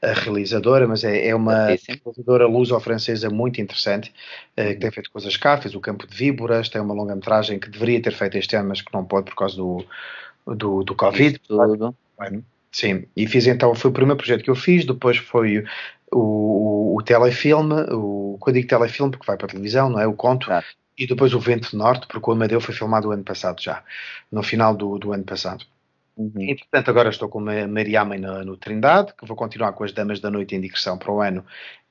a 0.03 0.13
realizadora, 0.13 0.89
mas 0.89 1.05
é, 1.05 1.29
é 1.29 1.35
uma 1.35 1.67
realizadora 1.67 2.47
luso-francesa 2.47 3.29
muito 3.29 3.61
interessante, 3.61 4.13
uh, 4.59 4.65
que 4.65 4.77
tem 4.77 4.91
feito 4.91 5.11
coisas 5.11 5.37
cá, 5.37 5.59
fez 5.59 5.75
o 5.75 5.81
Campo 5.81 6.07
de 6.07 6.17
Víboras, 6.17 6.69
tem 6.69 6.81
uma 6.81 6.95
longa-metragem 6.95 7.59
que 7.59 7.69
deveria 7.69 8.01
ter 8.01 8.13
feito 8.13 8.39
este 8.39 8.57
ano, 8.57 8.71
mas 8.71 8.81
que 8.81 8.93
não 8.93 9.05
pode 9.05 9.27
por 9.27 9.37
causa 9.37 9.57
do, 9.57 9.85
do, 10.47 10.83
do 10.83 10.95
Covid. 10.95 11.39
tudo. 11.39 11.95
Bueno, 12.17 12.45
sim, 12.73 13.05
e 13.15 13.27
fiz 13.27 13.47
então, 13.47 13.75
foi 13.75 13.91
o 13.91 13.95
primeiro 13.95 14.17
projeto 14.17 14.43
que 14.43 14.51
eu 14.51 14.55
fiz, 14.57 14.87
depois 14.87 15.19
foi 15.19 15.65
o, 16.11 16.19
o, 16.19 16.97
o 16.97 17.03
telefilme, 17.03 17.75
o, 17.93 18.39
quando 18.41 18.57
digo 18.57 18.69
telefilme, 18.69 19.13
porque 19.13 19.27
vai 19.27 19.37
para 19.37 19.47
a 19.47 19.51
televisão, 19.51 19.91
não 19.91 20.01
é? 20.01 20.07
O 20.07 20.15
conto, 20.15 20.47
claro. 20.47 20.65
e 20.97 21.07
depois 21.07 21.35
o 21.35 21.41
Vento 21.41 21.77
Norte, 21.77 22.07
porque 22.07 22.29
o 22.29 22.33
Amadeu 22.33 22.61
foi 22.61 22.75
filmado 22.75 23.09
o 23.09 23.13
ano 23.13 23.25
passado 23.25 23.61
já, 23.61 23.83
no 24.33 24.43
final 24.43 24.75
do, 24.75 24.99
do 24.99 25.13
ano 25.13 25.25
passado. 25.25 25.67
Uhum. 26.21 26.51
Entretanto, 26.51 26.91
agora 26.91 27.09
estou 27.09 27.31
com 27.31 27.39
a 27.49 27.67
Maria 27.67 28.05
Mãe 28.05 28.19
no, 28.19 28.45
no, 28.45 28.55
Trindade, 28.55 29.15
que 29.19 29.27
vou 29.27 29.35
continuar 29.35 29.73
com 29.73 29.85
as 29.85 29.93
Damas 29.93 30.21
da 30.21 30.31
Noite 30.31 30.55
em 30.55 30.61
digressão 30.61 30.99
para 30.99 31.11
o 31.11 31.23
ano 31.23 31.43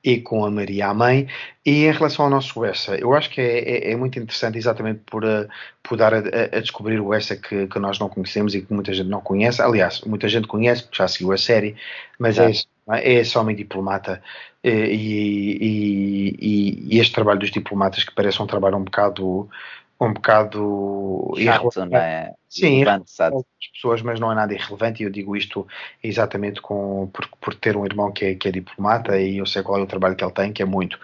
e 0.04 0.20
com 0.20 0.44
a 0.44 0.50
Maria 0.52 0.94
Mãe. 0.94 1.26
E 1.66 1.84
em 1.86 1.90
relação 1.90 2.26
ao 2.26 2.30
nosso 2.30 2.64
Essa, 2.64 2.94
eu 2.94 3.12
acho 3.12 3.28
que 3.28 3.40
é, 3.40 3.88
é, 3.88 3.90
é 3.90 3.96
muito 3.96 4.20
interessante 4.20 4.56
exatamente 4.56 5.00
por, 5.04 5.24
uh, 5.24 5.48
por 5.82 5.98
dar 5.98 6.14
a, 6.14 6.18
a, 6.18 6.60
descobrir 6.60 7.00
o 7.00 7.12
Essa 7.12 7.34
que, 7.34 7.66
que 7.66 7.78
nós 7.80 7.98
não 7.98 8.08
conhecemos 8.08 8.54
e 8.54 8.62
que 8.62 8.72
muita 8.72 8.94
gente 8.94 9.08
não 9.08 9.20
conhece. 9.20 9.60
Aliás, 9.60 10.00
muita 10.02 10.28
gente 10.28 10.46
conhece 10.46 10.84
porque 10.84 10.98
já 10.98 11.08
seguiu 11.08 11.32
a 11.32 11.36
série, 11.36 11.74
mas 12.16 12.38
é, 12.38 12.52
é 12.88 13.14
esse 13.14 13.36
homem 13.36 13.56
diplomata 13.56 14.22
e, 14.62 14.70
e, 14.70 15.58
e, 16.40 16.94
e, 16.94 17.00
este 17.00 17.14
trabalho 17.14 17.40
dos 17.40 17.50
diplomatas 17.50 18.04
que 18.04 18.14
parece 18.14 18.40
um 18.40 18.46
trabalho 18.46 18.76
um 18.76 18.84
bocado 18.84 19.50
um 20.00 20.14
bocado 20.14 21.32
Chato, 21.36 21.84
não 21.86 21.98
é? 21.98 22.32
Sim, 22.48 22.84
as 22.84 23.68
pessoas, 23.72 24.02
mas 24.02 24.18
não 24.18 24.32
é 24.32 24.34
nada 24.34 24.54
irrelevante, 24.54 25.02
e 25.02 25.06
eu 25.06 25.10
digo 25.10 25.36
isto 25.36 25.66
exatamente 26.02 26.60
com, 26.60 27.08
por, 27.12 27.28
por 27.40 27.54
ter 27.54 27.76
um 27.76 27.84
irmão 27.84 28.10
que 28.10 28.24
é, 28.24 28.34
que 28.34 28.48
é 28.48 28.50
diplomata 28.50 29.20
e 29.20 29.38
eu 29.38 29.46
sei 29.46 29.62
qual 29.62 29.78
é 29.78 29.82
o 29.82 29.86
trabalho 29.86 30.16
que 30.16 30.24
ele 30.24 30.32
tem, 30.32 30.52
que 30.52 30.62
é 30.62 30.66
muito. 30.66 30.98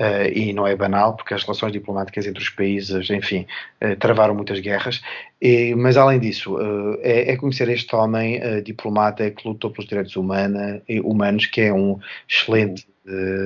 Uh, 0.00 0.30
e 0.32 0.52
não 0.52 0.64
é 0.64 0.76
banal, 0.76 1.16
porque 1.16 1.34
as 1.34 1.42
relações 1.42 1.72
diplomáticas 1.72 2.24
entre 2.24 2.40
os 2.40 2.48
países, 2.48 3.10
enfim, 3.10 3.44
uh, 3.82 3.96
travaram 3.96 4.32
muitas 4.32 4.60
guerras. 4.60 5.02
E, 5.42 5.74
mas, 5.74 5.96
além 5.96 6.20
disso, 6.20 6.54
uh, 6.54 6.96
é, 7.02 7.32
é, 7.32 7.36
conhecer 7.36 7.68
este 7.68 7.96
homem 7.96 8.40
diplomata 8.62 9.28
que 9.28 9.46
lutou 9.46 9.72
pelos 9.72 9.88
direitos 9.88 10.14
humana, 10.14 10.80
humanos, 11.02 11.46
que 11.46 11.62
é 11.62 11.72
um 11.72 11.98
excelente 12.28 12.86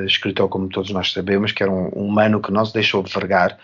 escritor, 0.07 0.49
como 0.49 0.69
todos 0.69 0.91
nós 0.91 1.13
sabemos, 1.13 1.53
que 1.53 1.63
era 1.63 1.73
um, 1.73 1.87
um 1.97 2.09
humano 2.09 2.43
que 2.43 2.53
não 2.53 2.67
se 2.67 2.75
deixou 2.75 3.03
vergar, 3.03 3.57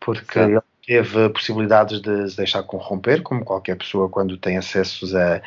porque 0.00 0.38
ele 0.38 0.60
teve 0.86 1.28
possibilidades 1.30 2.00
de 2.00 2.30
se 2.30 2.36
deixar 2.36 2.62
corromper, 2.62 3.22
como 3.22 3.44
qualquer 3.44 3.76
pessoa 3.76 4.08
quando 4.08 4.36
tem 4.36 4.56
acessos 4.56 5.14
a, 5.14 5.40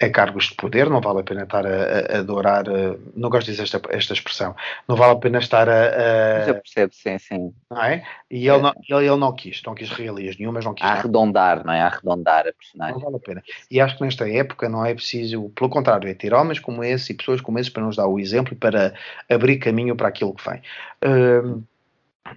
a 0.00 0.08
cargos 0.08 0.46
de 0.46 0.54
poder, 0.54 0.88
não 0.88 1.00
vale 1.00 1.20
a 1.20 1.22
pena 1.22 1.42
estar 1.42 1.66
a, 1.66 2.16
a 2.16 2.18
adorar, 2.18 2.68
a, 2.68 2.96
não 3.14 3.28
gosto 3.28 3.46
de 3.46 3.52
dizer 3.52 3.64
esta, 3.64 3.80
esta 3.90 4.12
expressão, 4.12 4.54
não 4.88 4.96
vale 4.96 5.12
a 5.12 5.16
pena 5.16 5.38
estar 5.38 5.68
a... 5.68 6.46
Já 6.46 6.54
percebo, 6.54 6.92
sim, 6.94 7.18
sim. 7.18 7.54
Não 7.70 7.82
é? 7.82 8.04
E 8.30 8.48
ele, 8.48 8.58
é. 8.58 8.62
Não, 8.62 8.72
ele, 8.88 9.06
ele, 9.06 9.16
não 9.16 9.32
quis, 9.32 9.62
não 9.66 9.74
quis 9.74 9.90
realias 9.90 10.36
nenhumas, 10.36 10.64
não 10.64 10.74
quis... 10.74 10.86
A 10.86 10.92
arredondar, 10.92 11.64
não 11.64 11.72
é? 11.72 11.80
A 11.80 11.86
arredondar 11.86 12.46
a 12.46 12.52
personagem. 12.52 12.94
Não 12.94 13.00
vale 13.00 13.16
a 13.16 13.20
pena. 13.20 13.42
E 13.70 13.80
acho 13.80 13.96
que 13.96 14.04
nesta 14.04 14.28
época 14.28 14.68
não 14.68 14.84
é 14.84 14.94
preciso, 14.94 15.50
pelo 15.50 15.70
contrário, 15.70 16.08
é 16.08 16.14
ter 16.14 16.32
homens 16.32 16.60
como 16.60 16.84
esse 16.84 17.12
e 17.12 17.16
pessoas 17.16 17.40
como 17.40 17.58
esse 17.58 17.70
para 17.70 17.82
nos 17.82 17.96
dar 17.96 18.06
o 18.06 18.18
exemplo 18.18 18.52
e 18.52 18.56
para 18.56 18.94
abrir 19.28 19.58
caminho 19.58 19.96
para 19.96 20.08
aquilo 20.08 20.34
que 20.34 20.48
vem. 20.48 20.62
Uh, 21.04 21.62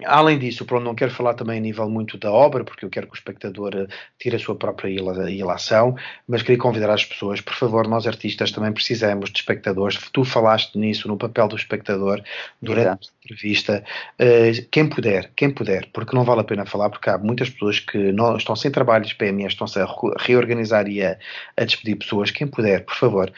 Além 0.04 0.38
disso, 0.38 0.66
pronto, 0.66 0.84
não 0.84 0.94
quero 0.94 1.10
falar 1.10 1.32
também 1.32 1.56
a 1.56 1.60
nível 1.60 1.88
muito 1.88 2.18
da 2.18 2.30
obra, 2.30 2.62
porque 2.62 2.84
eu 2.84 2.90
quero 2.90 3.06
que 3.06 3.14
o 3.14 3.16
espectador 3.16 3.74
eh, 3.74 3.86
tire 4.18 4.36
a 4.36 4.38
sua 4.38 4.54
própria 4.54 4.90
ilação, 5.30 5.96
mas 6.26 6.42
queria 6.42 6.58
convidar 6.58 6.90
as 6.90 7.06
pessoas, 7.06 7.40
por 7.40 7.54
favor, 7.54 7.88
nós 7.88 8.06
artistas 8.06 8.52
também 8.52 8.70
precisamos 8.70 9.30
de 9.30 9.38
espectadores. 9.38 9.98
Tu 10.12 10.24
falaste 10.24 10.76
nisso, 10.78 11.08
no 11.08 11.16
papel 11.16 11.48
do 11.48 11.56
espectador, 11.56 12.22
durante 12.60 12.86
Exato. 12.86 13.08
a 13.08 13.24
entrevista. 13.24 13.84
Uh, 14.20 14.68
quem 14.70 14.86
puder, 14.86 15.32
quem 15.34 15.50
puder, 15.50 15.88
porque 15.90 16.14
não 16.14 16.22
vale 16.22 16.42
a 16.42 16.44
pena 16.44 16.66
falar, 16.66 16.90
porque 16.90 17.08
há 17.08 17.16
muitas 17.16 17.48
pessoas 17.48 17.80
que 17.80 18.12
não, 18.12 18.36
estão 18.36 18.54
sem 18.54 18.70
trabalho, 18.70 19.06
os 19.06 19.14
PMEs 19.14 19.54
estão-se 19.54 19.80
a 19.80 19.88
reorganizar 20.18 20.86
e 20.86 21.02
a, 21.02 21.18
a 21.56 21.64
despedir 21.64 21.96
pessoas. 21.96 22.30
Quem 22.30 22.46
puder, 22.46 22.84
por 22.84 22.94
favor, 22.94 23.32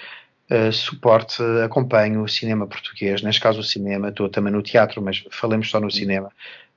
Uh, 0.50 0.72
suporte, 0.72 1.40
acompanho 1.64 2.22
o 2.22 2.28
cinema 2.28 2.66
português, 2.66 3.22
neste 3.22 3.40
caso 3.40 3.60
o 3.60 3.64
cinema, 3.64 4.08
estou 4.08 4.28
também 4.28 4.52
no 4.52 4.62
teatro, 4.62 5.00
mas 5.00 5.24
falemos 5.30 5.70
só 5.70 5.78
no 5.78 5.90
cinema. 5.90 6.32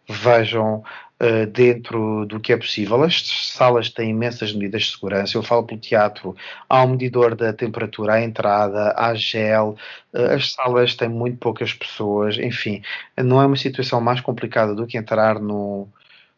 Vejam 0.08 0.84
uh, 1.20 1.48
dentro 1.48 2.26
do 2.28 2.40
que 2.40 2.54
é 2.54 2.58
possível. 2.58 3.02
As 3.02 3.26
salas 3.52 3.90
têm 3.90 4.12
imensas 4.12 4.54
medidas 4.54 4.84
de 4.84 4.92
segurança. 4.92 5.36
Eu 5.36 5.42
falo 5.42 5.64
pelo 5.64 5.80
teatro, 5.80 6.36
há 6.70 6.84
um 6.84 6.90
medidor 6.90 7.36
da 7.36 7.52
temperatura 7.52 8.14
à 8.14 8.22
entrada, 8.22 8.94
há 8.96 9.16
gel, 9.16 9.76
uh, 10.14 10.34
as 10.36 10.52
salas 10.52 10.94
têm 10.94 11.10
muito 11.10 11.38
poucas 11.38 11.74
pessoas, 11.74 12.38
enfim, 12.38 12.84
não 13.18 13.42
é 13.42 13.46
uma 13.48 13.56
situação 13.58 14.00
mais 14.00 14.22
complicada 14.22 14.76
do 14.76 14.86
que 14.86 15.00
entrar 15.00 15.40
no, 15.40 15.88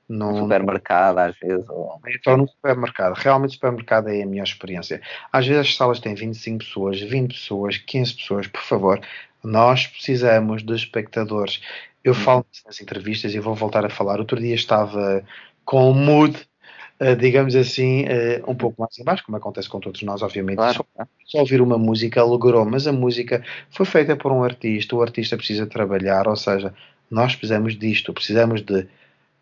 no 0.07 0.37
supermercado, 0.37 1.17
às 1.19 1.37
vezes. 1.37 1.67
Ou... 1.69 1.99
Então, 2.07 2.37
no 2.37 2.47
supermercado. 2.47 3.13
Realmente, 3.13 3.51
o 3.51 3.53
supermercado 3.53 4.09
é 4.09 4.21
a 4.21 4.25
minha 4.25 4.43
experiência. 4.43 5.01
Às 5.31 5.47
vezes, 5.47 5.67
as 5.67 5.75
salas 5.75 5.99
têm 5.99 6.15
25 6.15 6.59
pessoas, 6.59 7.01
20 7.01 7.33
pessoas, 7.33 7.77
15 7.77 8.13
pessoas. 8.13 8.47
Por 8.47 8.61
favor, 8.61 9.01
nós 9.43 9.87
precisamos 9.87 10.63
de 10.63 10.73
espectadores. 10.73 11.61
Eu 12.03 12.13
hum. 12.13 12.15
falo 12.15 12.45
nas 12.65 12.79
entrevistas 12.81 13.33
e 13.33 13.39
vou 13.39 13.55
voltar 13.55 13.85
a 13.85 13.89
falar. 13.89 14.19
Outro 14.19 14.39
dia 14.39 14.55
estava 14.55 15.23
com 15.63 15.89
o 15.89 15.93
mood, 15.93 16.37
uh, 16.99 17.15
digamos 17.15 17.55
assim, 17.55 18.03
uh, 18.03 18.49
um 18.49 18.55
pouco 18.55 18.79
mais 18.79 18.97
embaixo, 18.99 19.23
como 19.25 19.37
acontece 19.37 19.67
com 19.67 19.79
todos 19.79 20.03
nós, 20.03 20.21
obviamente. 20.21 20.57
Claro. 20.57 20.85
Só, 20.95 21.07
só, 21.25 21.39
ouvir 21.39 21.61
uma 21.61 21.79
música 21.79 22.21
alegrou, 22.21 22.63
mas 22.63 22.85
a 22.85 22.91
música 22.91 23.43
foi 23.71 23.85
feita 23.87 24.15
por 24.15 24.31
um 24.31 24.43
artista. 24.43 24.95
O 24.95 25.01
artista 25.01 25.35
precisa 25.35 25.65
trabalhar, 25.65 26.27
ou 26.27 26.35
seja, 26.35 26.71
nós 27.09 27.35
precisamos 27.35 27.77
disto, 27.77 28.13
precisamos 28.13 28.61
de 28.61 28.87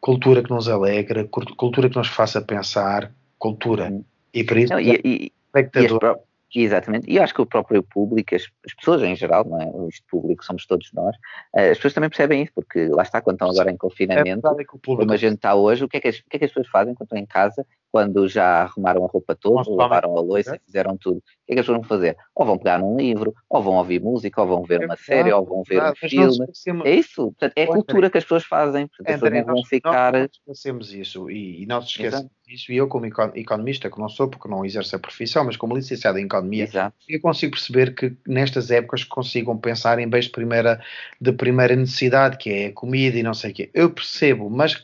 cultura 0.03 0.43
que 0.43 0.49
nos 0.49 0.67
alegra, 0.67 1.23
cultura 1.23 1.89
que 1.89 1.95
nos 1.95 2.09
faça 2.09 2.41
pensar, 2.41 3.09
cultura. 3.39 3.89
E 4.33 4.43
por 4.43 4.57
isso, 4.57 4.73
Não, 4.73 4.79
e, 4.79 4.99
e, 5.01 5.31
espectador. 5.45 6.19
E 6.53 6.61
exatamente, 6.61 7.09
e 7.09 7.17
acho 7.17 7.33
que 7.33 7.41
o 7.41 7.47
próprio 7.47 7.81
público, 7.81 8.35
as, 8.35 8.43
as, 8.63 8.73
pessoas 8.75 9.01
em 9.01 9.15
geral, 9.15 9.43
não 9.45 9.59
é? 9.59 9.87
Este 9.87 10.03
público 10.07 10.45
somos 10.45 10.67
todos 10.67 10.91
nós, 10.93 11.15
uh, 11.55 11.71
as 11.71 11.77
pessoas 11.77 11.93
também 11.93 12.09
percebem 12.09 12.43
isso, 12.43 12.51
porque 12.53 12.89
lá 12.89 13.01
está, 13.01 13.21
quando 13.21 13.37
estão 13.37 13.49
agora 13.49 13.71
em 13.71 13.77
confinamento, 13.77 14.45
é 14.59 14.65
como 14.65 15.11
a 15.11 15.17
gente 15.17 15.35
está 15.35 15.55
hoje, 15.55 15.85
o 15.85 15.89
que, 15.89 15.97
é 15.97 16.01
que 16.01 16.09
as, 16.09 16.19
o 16.19 16.23
que 16.29 16.35
é 16.35 16.39
que 16.39 16.45
as 16.45 16.51
pessoas 16.51 16.67
fazem 16.67 16.93
quando 16.93 17.07
estão 17.07 17.17
em 17.17 17.25
casa? 17.25 17.65
Quando 17.93 18.27
já 18.27 18.63
arrumaram 18.63 19.05
a 19.05 19.07
roupa 19.07 19.35
toda, 19.35 19.69
lavaram 19.69 20.17
a 20.17 20.19
louça, 20.19 20.59
fizeram 20.65 20.97
tudo, 20.97 21.17
o 21.17 21.21
que 21.45 21.51
é 21.51 21.53
que 21.53 21.59
as 21.59 21.65
pessoas 21.67 21.77
vão 21.77 21.87
fazer? 21.87 22.17
Ou 22.33 22.43
vão 22.43 22.57
pegar 22.57 22.79
num 22.79 22.97
livro, 22.97 23.35
ou 23.47 23.61
vão 23.61 23.75
ouvir 23.75 24.01
música, 24.01 24.41
ou 24.41 24.47
vão 24.47 24.63
ver 24.63 24.81
é 24.81 24.85
uma 24.87 24.97
série, 24.97 25.31
ou 25.31 25.45
vão 25.45 25.61
ver 25.61 25.83
um 25.83 25.95
filme. 25.95 26.47
É 26.85 26.95
isso, 26.95 27.25
portanto, 27.25 27.53
é 27.55 27.63
a 27.65 27.67
cultura 27.67 28.09
que 28.09 28.17
as 28.17 28.23
pessoas 28.23 28.45
fazem, 28.45 28.89
as 28.99 29.05
pessoas 29.05 29.31
não 29.31 29.45
vão 29.45 29.63
ficar... 29.63 30.13
Nós 30.13 30.31
esquecemos 30.33 30.91
isso, 30.91 31.29
e, 31.29 31.61
e 31.61 31.65
não 31.67 31.83
se 31.83 31.89
esqueçam 31.89 32.27
disso, 32.47 32.71
e 32.71 32.77
eu 32.77 32.87
como 32.87 33.05
economista, 33.05 33.91
que 33.91 33.99
não 33.99 34.09
sou, 34.09 34.27
porque 34.27 34.47
não 34.47 34.65
exerço 34.65 34.95
a 34.95 34.99
profissão, 34.99 35.45
mas 35.45 35.55
como 35.55 35.75
licenciado 35.75 36.17
em 36.17 36.25
economia, 36.25 36.63
Exato. 36.63 36.95
eu 37.07 37.21
consigo 37.21 37.51
perceber 37.51 37.93
que 37.93 38.17
nestas 38.27 38.71
épocas 38.71 39.03
consigam 39.03 39.55
pensar 39.55 39.99
em 39.99 40.09
bens 40.09 40.25
de 40.25 40.31
primeira, 40.31 40.81
de 41.21 41.31
primeira 41.31 41.75
necessidade, 41.75 42.37
que 42.37 42.49
é 42.49 42.65
a 42.65 42.73
comida 42.73 43.19
e 43.19 43.21
não 43.21 43.35
sei 43.35 43.51
o 43.51 43.53
quê. 43.53 43.69
Eu 43.71 43.91
percebo, 43.91 44.49
mas 44.49 44.83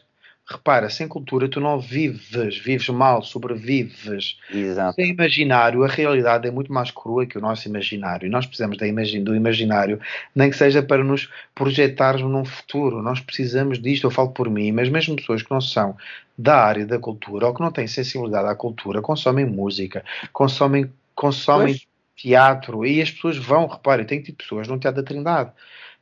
repara, 0.50 0.90
sem 0.90 1.08
cultura 1.08 1.48
tu 1.48 1.62
não 1.62 1.80
vives, 1.80 2.58
vives 2.58 2.90
mal, 2.90 3.22
sobrevives. 3.22 4.38
Exato. 4.52 4.96
Sem 4.96 5.12
imaginário, 5.12 5.84
a 5.84 5.88
realidade 5.88 6.48
é 6.48 6.52
muito 6.52 6.74
mais 6.74 6.90
crua 6.90 7.26
que 7.26 7.38
o 7.38 7.42
nosso 7.42 7.68
imaginário. 7.68 8.26
E 8.26 8.30
nós 8.30 8.48
precisamos 8.48 8.78
do 8.78 9.36
imaginário, 9.36 10.00
nem 10.36 10.50
que 10.50 10.58
seja 10.58 10.82
para 10.82 11.04
nos 11.04 11.30
projetarmos 11.54 12.24
num 12.24 12.44
futuro. 12.44 13.02
Nós 13.04 13.20
precisamos 13.20 13.80
disto, 13.80 14.08
eu 14.08 14.12
falo 14.12 14.32
por 14.32 14.50
mim, 14.50 14.72
mas 14.72 14.90
mesmo 14.90 15.16
pessoas 15.16 15.44
que 15.44 15.52
não 15.52 15.62
são 15.62 15.96
da 16.36 16.58
área 16.58 16.86
da 16.86 16.98
cultura 16.98 17.48
ou 17.48 17.54
que 17.54 17.62
não 17.62 17.72
têm 17.72 17.86
sensibilidade 17.86 18.48
à 18.48 18.56
cultura, 18.56 19.02
consomem 19.02 19.46
música, 19.46 20.04
consomem, 20.34 20.92
consomem 21.14 21.80
teatro, 22.16 22.86
e 22.86 23.02
as 23.02 23.12
pessoas 23.12 23.38
vão, 23.38 23.68
reparem, 23.68 24.06
tem 24.06 24.22
tido 24.22 24.36
pessoas 24.36 24.68
no 24.68 24.80
Teatro 24.80 25.02
da 25.02 25.08
Trindade. 25.08 25.52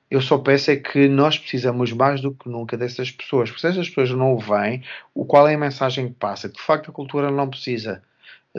Eu 0.09 0.21
só 0.21 0.37
peço 0.37 0.71
é 0.71 0.77
que 0.77 1.07
nós 1.07 1.37
precisamos 1.37 1.91
mais 1.91 2.21
do 2.21 2.33
que 2.33 2.49
nunca 2.49 2.77
dessas 2.77 3.11
pessoas, 3.11 3.49
porque 3.49 3.61
se 3.61 3.67
essas 3.67 3.89
pessoas 3.89 4.11
não 4.11 4.37
vêm, 4.37 4.81
o 5.13 5.25
qual 5.25 5.47
é 5.47 5.55
a 5.55 5.57
mensagem 5.57 6.07
que 6.07 6.13
passa? 6.13 6.47
De 6.47 6.61
facto 6.61 6.89
a 6.89 6.93
cultura 6.93 7.29
não 7.29 7.49
precisa 7.49 8.01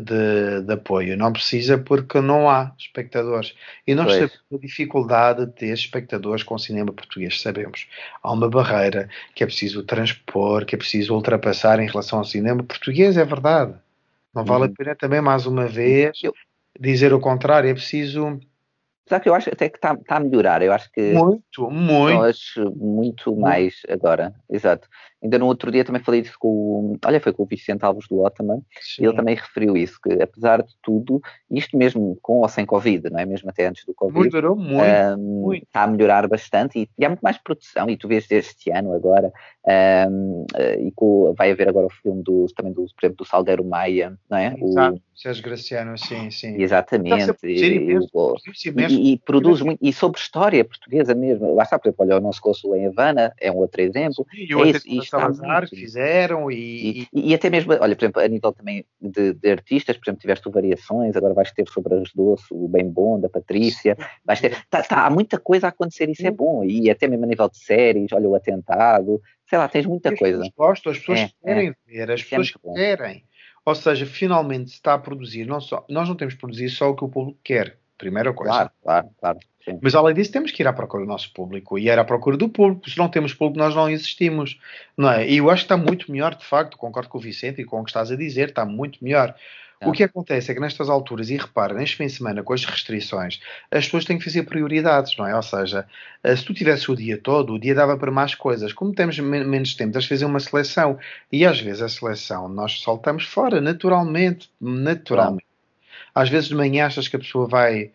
de, 0.00 0.62
de, 0.62 0.72
apoio. 0.72 1.16
Não 1.16 1.32
precisa 1.32 1.78
porque 1.78 2.20
não 2.20 2.48
há 2.48 2.72
espectadores. 2.78 3.54
E 3.86 3.94
nós 3.94 4.06
pois. 4.06 4.16
sabemos 4.16 4.40
a 4.52 4.58
dificuldade 4.58 5.46
de 5.46 5.52
ter 5.52 5.72
espectadores 5.72 6.42
com 6.42 6.58
cinema 6.58 6.92
português, 6.92 7.40
sabemos. 7.40 7.86
Há 8.22 8.32
uma 8.32 8.48
barreira 8.48 9.08
que 9.34 9.42
é 9.42 9.46
preciso 9.46 9.82
transpor, 9.82 10.64
que 10.64 10.74
é 10.74 10.78
preciso 10.78 11.14
ultrapassar 11.14 11.80
em 11.80 11.86
relação 11.86 12.18
ao 12.18 12.24
cinema 12.24 12.62
português, 12.62 13.16
é 13.16 13.24
verdade. 13.24 13.74
Não 14.34 14.44
vale 14.44 14.64
uhum. 14.66 14.72
a 14.72 14.74
pena 14.76 14.94
também, 14.94 15.20
mais 15.20 15.46
uma 15.46 15.66
vez, 15.66 16.18
dizer 16.78 17.12
o 17.12 17.20
contrário. 17.20 17.70
É 17.70 17.74
preciso 17.74 18.38
Apesar 19.08 19.20
que 19.20 19.28
eu 19.30 19.34
acho 19.34 19.48
até 19.48 19.70
que 19.70 19.78
está 19.78 19.96
tá 19.96 20.16
a 20.16 20.20
melhorar. 20.20 20.60
Eu 20.62 20.70
acho 20.70 20.92
que. 20.92 21.14
Muito, 21.14 21.70
muito. 21.70 22.18
Nós, 22.18 22.38
muito 22.76 23.34
mais 23.34 23.80
agora. 23.88 24.34
Exato. 24.50 24.86
Ainda 25.22 25.38
no 25.38 25.46
outro 25.46 25.70
dia 25.72 25.84
também 25.84 26.02
falei 26.02 26.22
disso 26.22 26.36
com 26.38 26.48
o. 26.48 26.98
Olha, 27.04 27.20
foi 27.20 27.32
com 27.32 27.42
o 27.42 27.46
Vicente 27.46 27.84
Alves 27.84 28.06
do 28.08 28.16
Ló 28.16 28.30
também. 28.30 28.62
Sim. 28.80 29.04
Ele 29.04 29.16
também 29.16 29.34
referiu 29.34 29.76
isso, 29.76 29.98
que 30.00 30.12
apesar 30.22 30.62
de 30.62 30.72
tudo, 30.80 31.20
isto 31.50 31.76
mesmo 31.76 32.16
com 32.22 32.40
ou 32.40 32.48
sem 32.48 32.64
Covid, 32.64 33.10
não 33.10 33.18
é? 33.18 33.26
Mesmo 33.26 33.50
até 33.50 33.66
antes 33.66 33.84
do 33.84 33.92
Covid. 33.94 34.28
Melhorou 34.28 34.54
muito, 34.56 35.18
um, 35.18 35.40
muito. 35.42 35.64
Está 35.64 35.82
a 35.82 35.86
melhorar 35.88 36.28
bastante 36.28 36.78
e, 36.78 36.88
e, 36.96 37.04
há 37.04 37.08
muito 37.08 37.20
mais 37.20 37.36
produção. 37.38 37.90
E 37.90 37.96
tu 37.96 38.06
vês 38.06 38.30
este 38.30 38.70
ano 38.70 38.92
agora, 38.92 39.32
um, 40.08 40.46
eh, 40.54 40.82
e 40.82 40.92
com, 40.92 41.34
vai 41.36 41.50
haver 41.50 41.68
agora 41.68 41.86
o 41.86 41.90
filme 41.90 42.22
do, 42.22 42.46
também 42.54 42.72
do, 42.72 42.84
por 42.84 43.04
exemplo, 43.04 43.16
do 43.16 43.24
Saldeiro 43.24 43.64
Maia, 43.64 44.16
não 44.30 44.38
é? 44.38 44.54
Exato, 44.56 44.96
o, 44.96 45.08
Sérgio 45.18 45.42
Graciano, 45.42 45.98
sim, 45.98 46.30
sim. 46.30 46.62
Exatamente. 46.62 47.34
E, 47.42 47.60
e, 48.88 49.12
e, 49.12 49.18
produz 49.18 49.60
muito, 49.60 49.80
e 49.82 49.92
sobre 49.92 50.20
história 50.20 50.64
portuguesa 50.64 51.12
mesmo. 51.12 51.56
Lá 51.56 51.64
está, 51.64 51.76
por 51.76 51.88
exemplo, 51.88 52.06
olha, 52.06 52.18
o 52.18 52.20
nosso 52.20 52.40
consul 52.40 52.76
em 52.76 52.86
Havana 52.86 53.32
é 53.40 53.50
um 53.50 53.56
outro 53.56 53.80
exemplo. 53.80 54.24
E 54.32 54.54
o 54.54 54.64
é 54.64 54.70
isso, 54.70 54.88
Salazar 55.08 55.68
fizeram 55.68 56.50
e, 56.50 57.06
e, 57.12 57.30
e, 57.30 57.34
até 57.34 57.50
mesmo, 57.50 57.72
olha, 57.72 57.96
por 57.96 58.04
exemplo, 58.04 58.22
a 58.22 58.28
nível 58.28 58.52
também 58.52 58.84
de, 59.00 59.34
de, 59.34 59.50
artistas, 59.50 59.96
por 59.96 60.04
exemplo, 60.04 60.20
tiveste 60.20 60.50
Variações, 60.50 61.16
agora 61.16 61.34
vais 61.34 61.52
ter 61.52 61.68
sobre 61.68 61.94
as 61.94 62.12
doces, 62.12 62.46
o 62.50 62.68
Bem 62.68 62.88
Bom, 62.88 63.20
da 63.20 63.28
Patrícia, 63.28 63.96
vais 64.24 64.40
ter, 64.40 64.56
tá, 64.70 64.82
tá, 64.82 65.06
há 65.06 65.10
muita 65.10 65.38
coisa 65.38 65.66
a 65.66 65.70
acontecer, 65.70 66.08
isso 66.08 66.26
é 66.26 66.30
bom, 66.30 66.64
e 66.64 66.90
até 66.90 67.06
mesmo 67.06 67.24
a 67.24 67.28
nível 67.28 67.48
de 67.48 67.58
séries, 67.58 68.12
olha, 68.12 68.28
o 68.28 68.34
Atentado, 68.34 69.20
sei 69.46 69.58
lá, 69.58 69.68
tens 69.68 69.86
muita 69.86 70.10
as 70.10 70.18
coisa. 70.18 70.38
Pessoas 70.38 70.54
gostam, 70.56 70.92
as 70.92 70.98
pessoas 70.98 71.20
é, 71.20 71.30
querem 71.44 71.68
é, 71.68 71.74
ver, 71.86 72.10
as 72.10 72.20
é 72.20 72.24
pessoas 72.24 72.52
querem. 72.74 73.24
Ou 73.64 73.74
seja, 73.74 74.06
finalmente 74.06 74.70
se 74.70 74.76
está 74.76 74.94
a 74.94 74.98
produzir, 74.98 75.44
não 75.44 75.60
só, 75.60 75.84
nós 75.88 76.08
não 76.08 76.16
temos 76.16 76.34
que 76.34 76.40
produzir 76.40 76.70
só 76.70 76.90
o 76.90 76.96
que 76.96 77.04
o 77.04 77.08
público 77.08 77.38
quer, 77.44 77.78
primeira 77.98 78.32
coisa. 78.32 78.52
Claro, 78.52 78.70
claro, 78.82 79.08
claro. 79.18 79.38
Sim. 79.68 79.78
Mas 79.82 79.94
além 79.94 80.14
disso, 80.14 80.32
temos 80.32 80.50
que 80.50 80.62
ir 80.62 80.66
à 80.66 80.72
procura 80.72 81.04
do 81.04 81.08
nosso 81.08 81.32
público 81.32 81.78
e 81.78 81.86
ir 81.86 81.98
à 81.98 82.04
procura 82.04 82.36
do 82.36 82.48
público. 82.48 82.88
Se 82.88 82.98
não 82.98 83.08
temos 83.08 83.34
público, 83.34 83.58
nós 83.58 83.74
não 83.74 83.88
existimos. 83.88 84.58
Não 84.96 85.10
é? 85.10 85.28
E 85.28 85.38
eu 85.38 85.50
acho 85.50 85.66
que 85.66 85.72
está 85.72 85.76
muito 85.76 86.10
melhor, 86.10 86.34
de 86.34 86.44
facto, 86.44 86.76
concordo 86.76 87.08
com 87.08 87.18
o 87.18 87.20
Vicente 87.20 87.60
e 87.60 87.64
com 87.64 87.80
o 87.80 87.84
que 87.84 87.90
estás 87.90 88.10
a 88.10 88.16
dizer, 88.16 88.48
está 88.48 88.64
muito 88.64 89.02
melhor. 89.02 89.34
O 89.84 89.92
que 89.92 90.02
acontece 90.02 90.50
é 90.50 90.54
que 90.54 90.60
nestas 90.60 90.88
alturas, 90.88 91.30
e 91.30 91.36
repara, 91.36 91.72
neste 91.72 91.96
fim 91.96 92.06
de 92.06 92.12
semana, 92.12 92.42
com 92.42 92.52
as 92.52 92.64
restrições, 92.64 93.40
as 93.70 93.84
pessoas 93.84 94.04
têm 94.04 94.18
que 94.18 94.24
fazer 94.24 94.42
prioridades, 94.42 95.16
não 95.16 95.24
é? 95.24 95.36
Ou 95.36 95.42
seja, 95.42 95.86
eh, 96.24 96.34
se 96.34 96.44
tu 96.44 96.52
tivesse 96.52 96.90
o 96.90 96.96
dia 96.96 97.16
todo, 97.16 97.54
o 97.54 97.58
dia 97.60 97.76
dava 97.76 97.96
para 97.96 98.10
mais 98.10 98.34
coisas. 98.34 98.72
Como 98.72 98.92
temos 98.92 99.18
menos 99.20 99.74
tempo, 99.74 99.92
tens 99.92 100.02
de 100.02 100.08
fazer 100.08 100.24
uma 100.24 100.40
seleção. 100.40 100.98
E 101.30 101.46
às 101.46 101.60
vezes 101.60 101.82
a 101.82 101.88
seleção 101.88 102.48
nós 102.48 102.80
soltamos 102.80 103.24
fora, 103.24 103.60
naturalmente. 103.60 104.50
Naturalmente. 104.60 105.46
Às 106.12 106.28
vezes 106.28 106.48
de 106.48 106.56
manhã 106.56 106.86
achas 106.86 107.06
que 107.06 107.14
a 107.14 107.20
pessoa 107.20 107.46
vai 107.46 107.92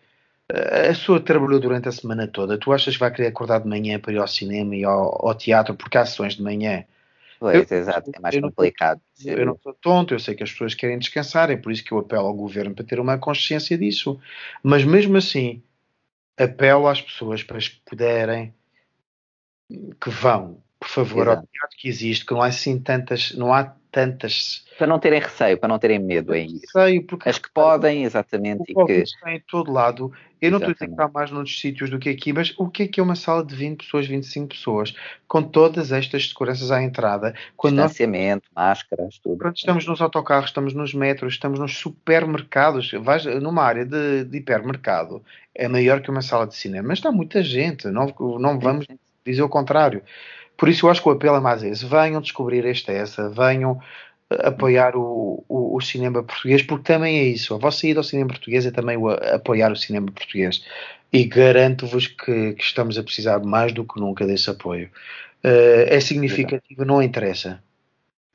a 0.50 0.88
pessoa 0.88 1.20
trabalhou 1.20 1.58
durante 1.58 1.88
a 1.88 1.92
semana 1.92 2.26
toda. 2.26 2.58
Tu 2.58 2.72
achas 2.72 2.94
que 2.94 3.00
vai 3.00 3.10
querer 3.10 3.28
acordar 3.28 3.60
de 3.60 3.68
manhã 3.68 3.98
para 3.98 4.12
ir 4.12 4.18
ao 4.18 4.28
cinema 4.28 4.76
e 4.76 4.84
ao, 4.84 5.26
ao 5.26 5.34
teatro 5.34 5.74
porque 5.74 5.96
há 5.96 6.04
sessões 6.04 6.34
de 6.34 6.42
manhã? 6.42 6.84
Pois, 7.40 7.70
eu, 7.70 7.78
exato, 7.78 8.10
é 8.14 8.20
mais 8.20 8.34
eu 8.34 8.42
complicado. 8.42 9.00
Não, 9.24 9.32
eu 9.32 9.46
não 9.46 9.58
sou 9.58 9.74
tonto, 9.74 10.14
eu 10.14 10.18
sei 10.18 10.34
que 10.34 10.42
as 10.42 10.52
pessoas 10.52 10.74
querem 10.74 10.98
descansar, 10.98 11.50
é 11.50 11.56
por 11.56 11.72
isso 11.72 11.84
que 11.84 11.92
eu 11.92 11.98
apelo 11.98 12.26
ao 12.26 12.34
governo 12.34 12.74
para 12.74 12.84
ter 12.84 13.00
uma 13.00 13.18
consciência 13.18 13.76
disso. 13.76 14.20
Mas 14.62 14.84
mesmo 14.84 15.16
assim, 15.16 15.62
apelo 16.36 16.88
às 16.88 17.00
pessoas 17.00 17.42
para 17.42 17.58
que 17.58 17.80
puderem, 17.84 18.54
que 19.68 20.10
vão, 20.10 20.62
por 20.78 20.88
favor, 20.88 21.22
exato. 21.22 21.40
ao 21.40 21.46
teatro 21.46 21.76
que 21.78 21.88
existe, 21.88 22.26
que 22.26 22.32
não 22.32 22.42
há 22.42 22.46
assim 22.46 22.78
tantas, 22.78 23.32
não 23.32 23.52
há 23.52 23.74
tantas. 23.94 24.64
Para 24.76 24.88
não 24.88 24.98
terem 24.98 25.20
receio, 25.20 25.56
para 25.56 25.68
não 25.68 25.78
terem 25.78 26.00
medo 26.00 26.34
em 26.34 26.56
ir. 26.56 26.60
Receio, 26.62 27.06
porque 27.06 27.28
as 27.28 27.38
que 27.38 27.48
podem, 27.48 28.02
exatamente. 28.02 28.74
O 28.74 28.82
e 28.82 28.86
que 28.86 28.92
está 28.92 29.32
em 29.32 29.40
todo 29.48 29.72
lado. 29.72 30.12
Eu 30.42 30.50
não 30.50 30.58
estou 30.58 30.72
a 30.72 30.74
dizer 30.74 30.86
que 30.86 30.92
está 30.92 31.08
mais 31.08 31.30
noutros 31.30 31.58
sítios 31.58 31.88
do 31.88 31.98
que 31.98 32.10
aqui, 32.10 32.32
mas 32.32 32.52
o 32.58 32.68
que 32.68 32.82
é 32.82 32.88
que 32.88 33.00
é 33.00 33.02
uma 33.02 33.14
sala 33.14 33.42
de 33.46 33.54
20 33.54 33.84
pessoas, 33.84 34.06
25 34.06 34.48
pessoas, 34.48 34.94
com 35.28 35.42
todas 35.42 35.92
estas 35.92 36.28
seguranças 36.28 36.70
à 36.72 36.82
entrada? 36.82 37.34
Quando 37.56 37.76
Distanciamento, 37.76 38.46
nós, 38.54 38.66
máscaras, 38.66 39.18
tudo. 39.18 39.38
Quando 39.38 39.56
estamos 39.56 39.86
nos 39.86 40.02
autocarros, 40.02 40.50
estamos 40.50 40.74
nos 40.74 40.92
metros, 40.92 41.34
estamos 41.34 41.60
nos 41.60 41.78
supermercados, 41.78 42.90
vais 43.00 43.24
numa 43.24 43.62
área 43.62 43.86
de, 43.86 44.24
de 44.24 44.38
hipermercado, 44.38 45.24
é 45.54 45.68
maior 45.68 46.02
que 46.02 46.10
uma 46.10 46.20
sala 46.20 46.46
de 46.46 46.56
cinema, 46.56 46.88
mas 46.88 46.98
está 46.98 47.12
muita 47.12 47.42
gente, 47.42 47.88
não, 47.88 48.12
não 48.38 48.58
vamos 48.58 48.86
dizer 49.24 49.42
o 49.42 49.48
contrário. 49.48 50.02
Por 50.56 50.68
isso 50.68 50.86
eu 50.86 50.90
acho 50.90 51.02
que 51.02 51.08
o 51.08 51.12
apelo 51.12 51.36
é 51.36 51.40
mais 51.40 51.62
esse. 51.62 51.84
Venham 51.84 52.20
descobrir 52.20 52.64
esta 52.64 52.92
essa, 52.92 53.28
venham 53.28 53.80
eh, 54.30 54.48
apoiar 54.48 54.96
o, 54.96 55.44
o, 55.48 55.76
o, 55.76 55.80
cinema 55.80 56.22
português, 56.22 56.62
porque 56.62 56.92
também 56.92 57.18
é 57.18 57.24
isso. 57.24 57.54
A 57.54 57.58
vossa 57.58 57.86
ida 57.86 58.00
ao 58.00 58.04
cinema 58.04 58.28
português 58.28 58.64
é 58.66 58.70
também 58.70 58.96
o, 58.96 59.08
apoiar 59.08 59.72
o 59.72 59.76
cinema 59.76 60.06
português. 60.10 60.64
E 61.12 61.24
garanto-vos 61.24 62.08
que, 62.08 62.54
que, 62.54 62.62
estamos 62.62 62.98
a 62.98 63.02
precisar 63.02 63.38
mais 63.40 63.72
do 63.72 63.84
que 63.84 64.00
nunca 64.00 64.26
desse 64.26 64.50
apoio. 64.50 64.90
Uh, 65.44 65.86
é 65.88 66.00
significativo, 66.00 66.84
não 66.84 67.02
interessa. 67.02 67.62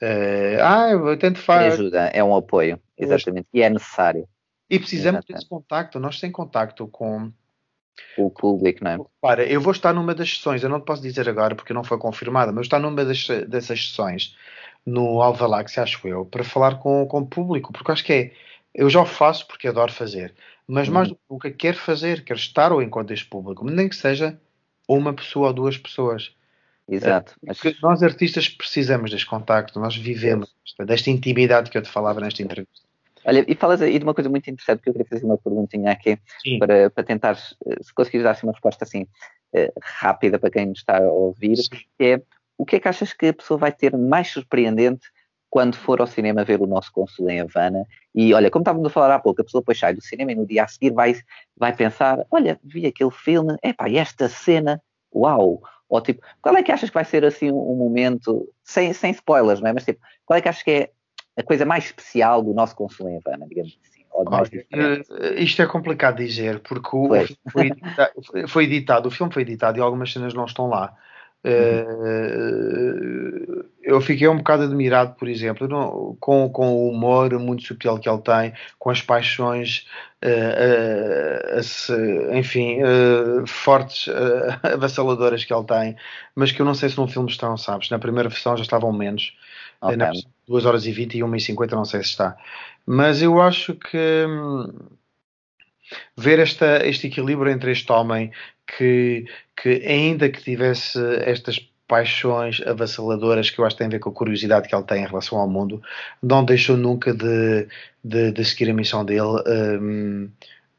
Uh, 0.01 0.61
ah, 0.61 1.17
tanto 1.19 1.39
faz. 1.39 1.73
ajuda, 1.73 2.05
é 2.13 2.23
um 2.23 2.33
apoio, 2.33 2.79
exatamente. 2.97 3.47
E 3.53 3.61
é 3.61 3.69
necessário. 3.69 4.27
E 4.69 4.79
precisamos 4.79 5.19
exatamente. 5.19 5.33
desse 5.33 5.49
contacto. 5.49 5.99
Nós 5.99 6.19
sem 6.19 6.31
contacto 6.31 6.87
com, 6.87 7.31
o 8.17 8.29
público, 8.29 8.83
não 8.83 8.91
é? 8.91 8.97
Para, 9.21 9.45
eu 9.45 9.61
vou 9.61 9.71
estar 9.71 9.93
numa 9.93 10.13
das 10.13 10.29
sessões, 10.29 10.63
eu 10.63 10.69
não 10.69 10.79
te 10.79 10.85
posso 10.85 11.01
dizer 11.01 11.27
agora 11.29 11.55
porque 11.55 11.73
não 11.73 11.83
foi 11.83 11.97
confirmada, 11.97 12.51
mas 12.51 12.65
estar 12.65 12.79
numa 12.79 13.03
das, 13.05 13.27
dessas 13.47 13.87
sessões 13.87 14.35
no 14.85 15.21
Alvalax, 15.21 15.77
acho 15.77 16.07
eu, 16.07 16.25
para 16.25 16.43
falar 16.43 16.79
com, 16.79 17.05
com 17.05 17.19
o 17.19 17.27
público, 17.27 17.71
porque 17.73 17.91
acho 17.91 18.03
que 18.03 18.13
é, 18.13 18.31
eu 18.73 18.89
já 18.89 19.01
o 19.01 19.05
faço 19.05 19.47
porque 19.47 19.67
adoro 19.67 19.91
fazer, 19.91 20.33
mas 20.67 20.87
hum. 20.87 20.93
mais 20.93 21.09
do 21.09 21.15
que 21.15 21.21
nunca 21.29 21.51
quero 21.51 21.77
fazer, 21.77 22.23
quero 22.23 22.39
estar 22.39 22.71
ao 22.71 22.81
encontro 22.81 23.09
deste 23.09 23.25
público, 23.25 23.65
nem 23.69 23.89
que 23.89 23.95
seja 23.95 24.39
uma 24.87 25.13
pessoa 25.13 25.47
ou 25.47 25.53
duas 25.53 25.77
pessoas. 25.77 26.33
Exato. 26.87 27.35
Porque 27.45 27.75
nós 27.83 28.01
artistas 28.01 28.49
precisamos 28.49 29.11
deste 29.11 29.27
contacto, 29.27 29.79
nós 29.79 29.95
vivemos 29.95 30.49
desta 30.79 31.11
intimidade 31.11 31.69
que 31.69 31.77
eu 31.77 31.83
te 31.83 31.89
falava 31.89 32.19
nesta 32.19 32.41
entrevista. 32.41 32.88
Olha, 33.29 33.45
e 33.47 33.53
falas 33.53 33.79
aí 33.79 33.99
de 33.99 34.03
uma 34.03 34.13
coisa 34.15 34.27
muito 34.27 34.49
interessante 34.49 34.81
que 34.81 34.89
eu 34.89 34.93
queria 34.93 35.07
fazer 35.07 35.23
uma 35.23 35.37
perguntinha 35.37 35.91
aqui 35.91 36.17
para, 36.57 36.89
para 36.89 37.03
tentar, 37.03 37.37
eh, 37.67 37.75
se 37.79 37.93
conseguires 37.93 38.23
dar 38.23 38.31
assim 38.31 38.47
uma 38.47 38.53
resposta 38.53 38.83
assim 38.83 39.05
eh, 39.53 39.71
rápida 39.79 40.39
para 40.39 40.49
quem 40.49 40.65
nos 40.65 40.79
está 40.79 40.97
a 40.97 41.11
ouvir, 41.11 41.57
Sim. 41.57 41.77
é 41.99 42.21
o 42.57 42.65
que 42.65 42.77
é 42.77 42.79
que 42.79 42.87
achas 42.87 43.13
que 43.13 43.27
a 43.27 43.33
pessoa 43.33 43.59
vai 43.59 43.71
ter 43.71 43.95
mais 43.95 44.29
surpreendente 44.29 45.07
quando 45.47 45.77
for 45.77 46.01
ao 46.01 46.07
cinema 46.07 46.43
ver 46.43 46.59
o 46.59 46.65
nosso 46.65 46.91
consul 46.91 47.29
em 47.29 47.39
Havana? 47.39 47.85
E 48.15 48.33
olha, 48.33 48.49
como 48.49 48.63
estávamos 48.63 48.87
a 48.87 48.89
falar 48.89 49.13
há 49.13 49.19
pouco, 49.19 49.41
a 49.41 49.45
pessoa 49.45 49.61
depois 49.61 49.77
sai 49.77 49.93
do 49.93 50.01
cinema 50.01 50.31
e 50.31 50.35
no 50.35 50.47
dia 50.47 50.63
a 50.63 50.67
seguir 50.67 50.91
vai, 50.91 51.15
vai 51.55 51.75
pensar: 51.75 52.25
olha, 52.31 52.59
vi 52.63 52.87
aquele 52.87 53.11
filme, 53.11 53.55
epá, 53.63 53.87
e 53.87 53.97
esta 53.97 54.27
cena, 54.27 54.81
uau! 55.13 55.61
Ou 55.87 56.01
tipo, 56.01 56.21
qual 56.41 56.55
é 56.57 56.63
que 56.63 56.71
achas 56.71 56.89
que 56.89 56.93
vai 56.93 57.05
ser 57.05 57.23
assim 57.25 57.51
um 57.51 57.75
momento, 57.75 58.51
sem, 58.63 58.91
sem 58.93 59.11
spoilers, 59.11 59.59
não 59.59 59.69
é? 59.69 59.73
Mas 59.73 59.85
tipo, 59.85 59.99
qual 60.25 60.37
é 60.37 60.41
que 60.41 60.49
achas 60.49 60.63
que 60.63 60.71
é 60.71 60.91
a 61.37 61.43
coisa 61.43 61.65
mais 61.65 61.85
especial 61.85 62.43
do 62.43 62.53
nosso 62.53 62.75
consumo 62.75 63.09
em 63.09 63.17
Havana, 63.17 63.47
digamos 63.47 63.77
assim. 63.83 63.99
Uh, 64.11 65.33
isto 65.37 65.61
é 65.61 65.65
complicado 65.65 66.17
dizer, 66.17 66.59
porque 66.59 66.89
o, 66.93 67.09
filme 67.09 67.37
foi, 67.51 67.67
editado, 67.67 68.11
foi 68.47 68.63
editado, 68.63 69.07
o 69.07 69.11
filme 69.11 69.33
foi 69.33 69.43
editado 69.43 69.77
e 69.77 69.81
algumas 69.81 70.11
cenas 70.11 70.33
não 70.33 70.45
estão 70.45 70.67
lá. 70.67 70.93
Uh, 71.45 72.49
eu 73.81 74.01
fiquei 74.01 74.27
um 74.27 74.35
bocado 74.37 74.63
admirado, 74.63 75.15
por 75.15 75.29
exemplo, 75.29 75.69
não, 75.69 76.17
com, 76.19 76.49
com 76.49 76.67
o 76.73 76.89
humor 76.89 77.31
muito 77.39 77.63
sutil 77.63 77.97
que 77.97 78.09
ele 78.09 78.21
tem, 78.21 78.53
com 78.77 78.89
as 78.89 79.01
paixões, 79.01 79.87
uh, 80.23 81.59
uh, 81.59 82.35
enfim, 82.35 82.79
fortes, 83.47 84.13
avassaladoras 84.63 85.45
que 85.45 85.53
ele 85.53 85.63
tem, 85.63 85.95
mas 86.35 86.51
que 86.51 86.61
eu 86.61 86.65
não 86.65 86.73
sei 86.73 86.89
se 86.89 86.97
num 86.97 87.07
filme 87.07 87.29
estão, 87.29 87.55
sabes? 87.55 87.89
Na 87.89 87.99
primeira 87.99 88.27
versão 88.27 88.57
já 88.57 88.63
estavam 88.63 88.91
menos. 88.91 89.33
Okay. 89.81 89.97
Na 89.97 90.11
2 90.47 90.65
horas 90.65 90.85
e 90.85 90.91
20 90.91 91.17
e 91.17 91.23
1 91.23 91.35
e 91.35 91.39
50 91.39 91.75
não 91.75 91.85
sei 91.85 92.01
se 92.01 92.09
está. 92.09 92.35
Mas 92.85 93.21
eu 93.21 93.39
acho 93.41 93.75
que 93.75 94.25
hum, 94.27 94.67
ver 96.17 96.39
esta, 96.39 96.85
este 96.85 97.07
equilíbrio 97.07 97.51
entre 97.51 97.71
este 97.71 97.91
homem 97.91 98.31
que, 98.65 99.25
que 99.55 99.69
ainda 99.85 100.29
que 100.29 100.41
tivesse 100.41 100.99
estas 101.21 101.59
paixões 101.87 102.61
avassaladoras 102.65 103.49
que 103.49 103.59
eu 103.59 103.65
acho 103.65 103.75
que 103.75 103.79
têm 103.79 103.87
a 103.87 103.91
ver 103.91 103.99
com 103.99 104.09
a 104.09 104.13
curiosidade 104.13 104.67
que 104.67 104.75
ele 104.75 104.83
tem 104.83 105.03
em 105.03 105.07
relação 105.07 105.39
ao 105.39 105.49
mundo, 105.49 105.81
não 106.21 106.45
deixou 106.45 106.77
nunca 106.77 107.13
de, 107.13 107.67
de, 108.03 108.31
de 108.31 108.45
seguir 108.45 108.69
a 108.69 108.73
missão 108.73 109.03
dele. 109.05 109.43
Um, 109.47 110.29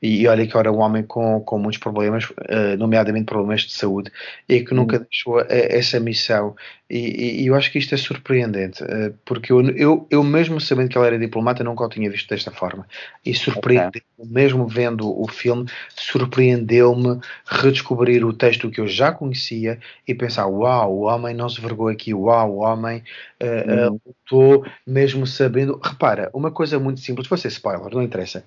E 0.03 0.27
olha 0.27 0.47
que 0.47 0.57
era 0.57 0.73
um 0.73 0.79
homem 0.79 1.03
com, 1.03 1.41
com 1.41 1.59
muitos 1.59 1.79
problemas, 1.79 2.25
uh, 2.31 2.77
nomeadamente 2.79 3.27
problemas 3.27 3.63
de 3.63 3.73
saúde, 3.73 4.11
e 4.49 4.61
que 4.65 4.75
nunca 4.75 4.97
uhum. 4.97 5.07
deixou 5.11 5.39
a, 5.41 5.47
essa 5.51 6.01
missão. 6.01 6.57
E, 6.91 7.43
e, 7.43 7.47
eu 7.47 7.55
acho 7.55 7.71
que 7.71 7.79
isto 7.79 7.95
é 7.95 7.99
surpreendente, 7.99 8.83
uh, 8.83 9.15
porque 9.25 9.53
eu, 9.53 9.61
eu, 9.71 10.07
eu, 10.11 10.25
mesmo 10.25 10.61
sabendo 10.61 10.89
que 10.89 10.99
ele 10.99 11.07
era 11.07 11.19
diplomata, 11.19 11.63
nunca 11.63 11.85
o 11.85 11.89
tinha 11.89 12.11
visto 12.11 12.29
desta 12.29 12.51
forma. 12.51 12.85
E 13.25 13.33
surpreendeu, 13.33 14.03
okay. 14.19 14.31
mesmo 14.31 14.67
vendo 14.67 15.09
o 15.09 15.29
filme, 15.29 15.67
surpreendeu-me 15.95 17.21
redescobrir 17.47 18.25
o 18.25 18.33
texto 18.33 18.71
que 18.71 18.81
eu 18.81 18.89
já 18.89 19.13
conhecia 19.13 19.79
e 20.07 20.15
pensar: 20.15 20.47
uau, 20.47 20.93
o 20.93 21.01
homem 21.03 21.35
não 21.35 21.49
se 21.49 21.61
vergou 21.61 21.87
aqui, 21.87 22.13
uau, 22.13 22.57
o 22.57 22.59
homem 22.59 23.05
uh, 23.41 24.01
lutou, 24.05 24.67
mesmo 24.85 25.27
sabendo. 25.27 25.81
Repara, 25.83 26.29
uma 26.35 26.51
coisa 26.51 26.79
muito 26.81 27.01
simples, 27.01 27.29
vou 27.29 27.39
ser 27.39 27.49
spoiler, 27.49 27.95
não 27.95 28.03
interessa. 28.03 28.45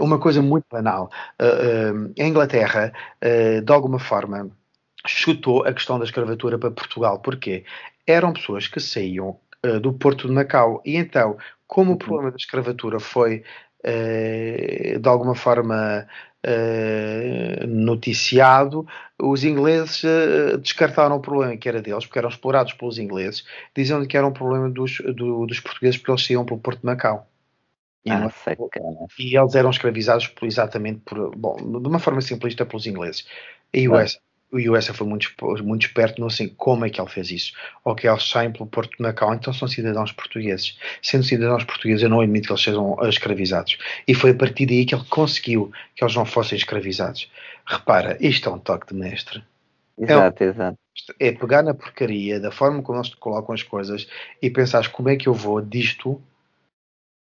uma 0.00 0.18
coisa 0.18 0.40
muito 0.40 0.64
banal. 0.70 1.10
Uh, 1.40 2.08
uh, 2.08 2.14
a 2.18 2.24
Inglaterra, 2.24 2.92
uh, 3.22 3.60
de 3.60 3.72
alguma 3.72 3.98
forma, 3.98 4.50
chutou 5.08 5.64
a 5.64 5.72
questão 5.72 5.98
da 5.98 6.04
escravatura 6.04 6.58
para 6.58 6.70
Portugal. 6.70 7.18
Porquê? 7.20 7.64
Eram 8.06 8.32
pessoas 8.32 8.66
que 8.68 8.80
saíam 8.80 9.38
do 9.82 9.92
Porto 9.92 10.28
de 10.28 10.32
Macau. 10.32 10.82
E 10.84 10.96
então, 10.96 11.36
como 11.66 11.90
o 11.90 11.92
uhum. 11.92 11.98
problema 11.98 12.30
da 12.30 12.36
escravatura 12.36 13.00
foi, 13.00 13.42
de 13.82 15.08
alguma 15.08 15.34
forma, 15.34 16.06
noticiado, 17.66 18.86
os 19.20 19.44
ingleses 19.44 20.02
descartaram 20.60 21.16
o 21.16 21.20
problema 21.20 21.56
que 21.56 21.68
era 21.68 21.82
deles, 21.82 22.06
porque 22.06 22.18
eram 22.18 22.28
explorados 22.28 22.72
pelos 22.72 22.98
ingleses, 22.98 23.44
dizendo 23.76 24.06
que 24.06 24.16
era 24.16 24.26
um 24.26 24.32
problema 24.32 24.70
dos, 24.70 24.98
do, 25.14 25.46
dos 25.46 25.60
portugueses 25.60 25.98
porque 25.98 26.12
eles 26.12 26.26
saíam 26.26 26.44
pelo 26.44 26.60
Porto 26.60 26.80
de 26.80 26.86
Macau. 26.86 27.28
E, 28.04 28.10
ah, 28.10 28.30
e 29.18 29.36
eles 29.36 29.54
eram 29.54 29.70
escravizados 29.70 30.28
por, 30.28 30.46
exatamente 30.46 31.00
por, 31.04 31.36
bom, 31.36 31.56
de 31.56 31.88
uma 31.88 31.98
forma 31.98 32.20
simplista 32.20 32.64
pelos 32.64 32.86
ingleses. 32.86 33.26
E 33.74 33.88
o 33.88 33.94
US, 33.94 34.18
o 34.50 34.72
US 34.72 34.88
foi 34.88 35.06
muito, 35.06 35.30
muito 35.62 35.86
esperto 35.86 36.20
no 36.20 36.26
assim, 36.26 36.48
como 36.48 36.84
é 36.84 36.90
que 36.90 37.00
ele 37.00 37.10
fez 37.10 37.30
isso. 37.30 37.52
Ok, 37.84 38.08
eles 38.08 38.28
saem 38.28 38.50
pelo 38.50 38.66
Porto 38.66 38.96
de 38.96 39.02
Macau, 39.02 39.34
então 39.34 39.52
são 39.52 39.68
cidadãos 39.68 40.12
portugueses. 40.12 40.78
Sendo 41.02 41.24
cidadãos 41.24 41.64
portugueses, 41.64 42.02
eu 42.02 42.08
não 42.08 42.20
admito 42.20 42.46
que 42.46 42.52
eles 42.52 42.62
sejam 42.62 42.96
escravizados. 43.08 43.78
E 44.06 44.14
foi 44.14 44.30
a 44.30 44.34
partir 44.34 44.66
daí 44.66 44.86
que 44.86 44.94
ele 44.94 45.04
conseguiu 45.04 45.70
que 45.94 46.02
eles 46.02 46.14
não 46.14 46.24
fossem 46.24 46.56
escravizados. 46.56 47.30
Repara, 47.66 48.16
isto 48.20 48.48
é 48.48 48.52
um 48.52 48.58
toque 48.58 48.86
de 48.86 48.94
mestre. 48.94 49.44
Exato, 49.98 50.42
é, 50.42 50.46
exato. 50.46 50.78
É 51.18 51.32
pegar 51.32 51.62
na 51.62 51.74
porcaria, 51.74 52.40
da 52.40 52.50
forma 52.50 52.82
como 52.82 52.98
eles 52.98 53.14
colocam 53.14 53.54
as 53.54 53.62
coisas 53.62 54.08
e 54.40 54.48
pensar 54.48 54.88
como 54.90 55.08
é 55.08 55.16
que 55.16 55.28
eu 55.28 55.34
vou 55.34 55.60
disto 55.60 56.20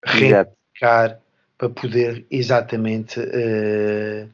reivindicar 0.06 1.20
para 1.58 1.70
poder 1.70 2.26
exatamente 2.30 3.20
uh, 3.20 4.30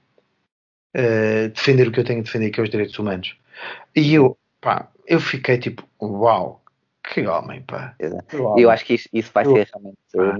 uh, 0.96 1.50
defender 1.50 1.88
o 1.88 1.92
que 1.92 2.00
eu 2.00 2.04
tenho 2.04 2.20
de 2.20 2.26
defender, 2.26 2.50
que 2.50 2.60
é 2.60 2.64
os 2.64 2.70
direitos 2.70 2.98
humanos. 2.98 3.36
E 3.96 4.14
eu, 4.14 4.38
pá, 4.62 4.90
eu 5.08 5.20
fiquei 5.20 5.58
tipo, 5.58 5.88
uau, 6.02 6.64
que 7.04 7.26
homem, 7.28 7.62
pá. 7.62 7.96
E 8.58 8.62
eu 8.62 8.70
acho 8.70 8.86
que 8.86 8.96
isso, 8.96 9.10
isso 9.14 9.32
vai 9.34 9.46
ser 9.46 9.70
realmente 9.74 9.98
pá. 10.14 10.40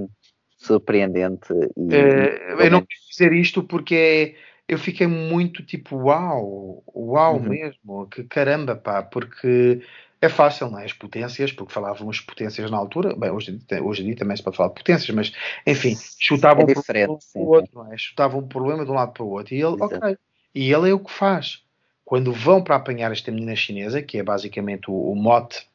surpreendente. 0.58 1.52
E, 1.52 1.94
uh, 1.96 2.60
eu 2.60 2.70
não 2.70 2.80
quis 2.80 3.00
dizer 3.10 3.32
isto 3.32 3.62
porque 3.62 4.36
eu 4.66 4.78
fiquei 4.78 5.06
muito 5.06 5.62
tipo, 5.64 5.96
uau, 5.96 6.82
uau 6.94 7.36
uhum. 7.36 7.48
mesmo, 7.48 8.06
que 8.06 8.24
caramba, 8.24 8.74
pá, 8.74 9.02
porque 9.02 9.82
é 10.24 10.28
fácil, 10.28 10.70
não 10.70 10.78
é? 10.78 10.84
As 10.84 10.92
potências, 10.92 11.52
porque 11.52 11.72
falávamos 11.72 12.20
potências 12.20 12.70
na 12.70 12.78
altura, 12.78 13.14
bem, 13.14 13.30
hoje, 13.30 13.58
hoje 13.82 14.02
em 14.02 14.06
dia 14.06 14.16
também 14.16 14.36
se 14.36 14.42
pode 14.42 14.56
falar 14.56 14.70
de 14.70 14.76
potências, 14.76 15.14
mas 15.14 15.32
enfim, 15.66 15.94
chutavam 16.18 16.62
é 16.66 16.72
um 16.72 16.82
para 16.82 17.10
o 17.10 17.46
outro, 17.46 17.92
é? 17.92 17.96
Chutavam 17.98 18.40
um 18.40 18.48
problema 18.48 18.84
de 18.84 18.90
um 18.90 18.94
lado 18.94 19.12
para 19.12 19.22
o 19.22 19.28
outro. 19.28 19.54
E 19.54 19.58
ele, 19.58 19.74
Exato. 19.74 19.96
ok. 19.96 20.16
E 20.54 20.72
ele 20.72 20.90
é 20.90 20.94
o 20.94 20.98
que 20.98 21.10
faz. 21.10 21.62
Quando 22.04 22.32
vão 22.32 22.62
para 22.62 22.76
apanhar 22.76 23.10
esta 23.10 23.30
menina 23.30 23.56
chinesa, 23.56 24.02
que 24.02 24.18
é 24.18 24.22
basicamente 24.22 24.90
o, 24.90 24.94
o 24.94 25.16
mote 25.16 25.66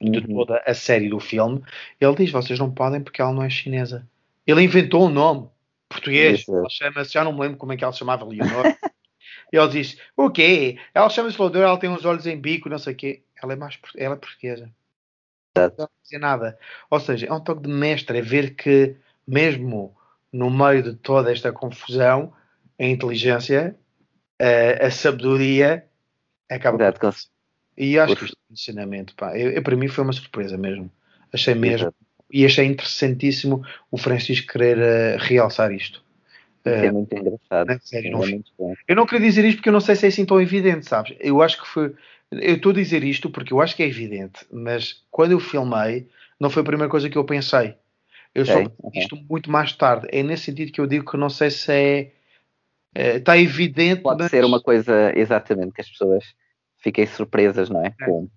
de 0.00 0.18
uhum. 0.18 0.36
toda 0.38 0.62
a 0.66 0.74
série 0.74 1.08
do 1.08 1.18
filme, 1.18 1.62
ele 2.00 2.14
diz: 2.14 2.30
vocês 2.30 2.58
não 2.58 2.70
podem 2.70 3.02
porque 3.02 3.20
ela 3.20 3.32
não 3.32 3.42
é 3.42 3.50
chinesa. 3.50 4.06
Ele 4.46 4.62
inventou 4.62 5.06
um 5.06 5.10
nome 5.10 5.48
português, 5.88 6.46
ela 6.48 6.68
chama-se, 6.68 7.12
já 7.12 7.24
não 7.24 7.32
me 7.32 7.40
lembro 7.40 7.56
como 7.56 7.72
é 7.72 7.76
que 7.76 7.82
ela 7.82 7.92
se 7.92 7.98
chamava, 7.98 8.24
Leonor. 8.24 8.64
ele 9.52 9.68
diz: 9.68 9.98
o 10.16 10.30
quê? 10.30 10.78
Ela 10.94 11.08
chama-se 11.08 11.40
Leonor, 11.40 11.62
ela 11.62 11.78
tem 11.78 11.90
uns 11.90 12.04
olhos 12.04 12.26
em 12.26 12.38
bico, 12.38 12.68
não 12.68 12.78
sei 12.78 12.92
o 12.92 12.96
quê 12.96 13.22
ela 13.42 13.52
é 13.52 13.56
mais 13.56 13.78
ela 13.96 14.14
é 14.14 14.18
portuguesa. 14.18 14.70
Não 15.56 15.88
dizer 16.02 16.18
nada. 16.18 16.58
Ou 16.88 17.00
seja, 17.00 17.26
é 17.26 17.32
um 17.32 17.40
toque 17.40 17.62
de 17.62 17.68
mestre, 17.68 18.18
é 18.18 18.22
ver 18.22 18.54
que 18.54 18.96
mesmo 19.26 19.96
no 20.32 20.50
meio 20.50 20.82
de 20.82 20.94
toda 20.94 21.32
esta 21.32 21.52
confusão, 21.52 22.32
a 22.78 22.84
inteligência, 22.84 23.76
a, 24.40 24.86
a 24.86 24.90
sabedoria 24.90 25.84
acaba 26.48 26.92
por... 26.92 27.14
E 27.76 27.98
acho 27.98 28.16
que 28.16 28.24
este 28.24 28.36
ensinamento, 28.50 29.14
pá, 29.14 29.38
eu, 29.38 29.50
eu, 29.52 29.62
para 29.62 29.76
mim 29.76 29.88
foi 29.88 30.04
uma 30.04 30.12
surpresa 30.12 30.56
mesmo. 30.58 30.90
Achei 31.32 31.54
mesmo. 31.54 31.88
Exato. 31.88 31.96
E 32.32 32.44
achei 32.44 32.66
interessantíssimo 32.66 33.64
o 33.90 33.98
Francisco 33.98 34.52
querer 34.52 34.78
uh, 34.78 35.18
realçar 35.18 35.72
isto. 35.72 36.02
é 36.64 36.90
muito 36.92 37.14
engraçado. 37.14 37.80
Sério, 37.82 38.08
é 38.08 38.10
não, 38.10 38.18
muito 38.20 38.52
eu 38.86 38.96
não 38.96 39.06
queria 39.06 39.26
dizer 39.26 39.44
isto 39.44 39.56
porque 39.56 39.68
eu 39.68 39.72
não 39.72 39.80
sei 39.80 39.96
se 39.96 40.06
é 40.06 40.08
assim 40.08 40.24
tão 40.24 40.40
evidente, 40.40 40.86
sabes? 40.86 41.16
Eu 41.18 41.42
acho 41.42 41.60
que 41.60 41.66
foi, 41.66 41.94
eu 42.30 42.56
estou 42.56 42.70
a 42.70 42.74
dizer 42.74 43.02
isto 43.02 43.30
porque 43.30 43.52
eu 43.52 43.60
acho 43.60 43.74
que 43.74 43.82
é 43.82 43.86
evidente, 43.86 44.46
mas 44.52 45.02
quando 45.10 45.32
eu 45.32 45.40
filmei, 45.40 46.06
não 46.38 46.50
foi 46.50 46.62
a 46.62 46.66
primeira 46.66 46.90
coisa 46.90 47.08
que 47.08 47.18
eu 47.18 47.24
pensei. 47.24 47.74
Eu 48.34 48.44
okay. 48.44 48.64
só 48.64 48.90
isto 48.94 49.16
muito 49.28 49.50
mais 49.50 49.72
tarde. 49.72 50.06
É 50.10 50.22
nesse 50.22 50.44
sentido 50.44 50.72
que 50.72 50.80
eu 50.80 50.86
digo 50.86 51.10
que 51.10 51.16
não 51.16 51.28
sei 51.28 51.50
se 51.50 51.72
é. 51.72 52.12
É 52.94 53.16
está 53.16 53.38
evidente. 53.38 54.02
Pode 54.02 54.22
mas... 54.22 54.30
ser 54.30 54.44
uma 54.44 54.60
coisa, 54.60 55.12
exatamente, 55.16 55.72
que 55.72 55.80
as 55.80 55.88
pessoas 55.88 56.24
fiquem 56.78 57.06
surpresas, 57.06 57.68
não 57.68 57.84
é? 57.84 57.94
é. 58.00 58.04
Com... 58.04 58.28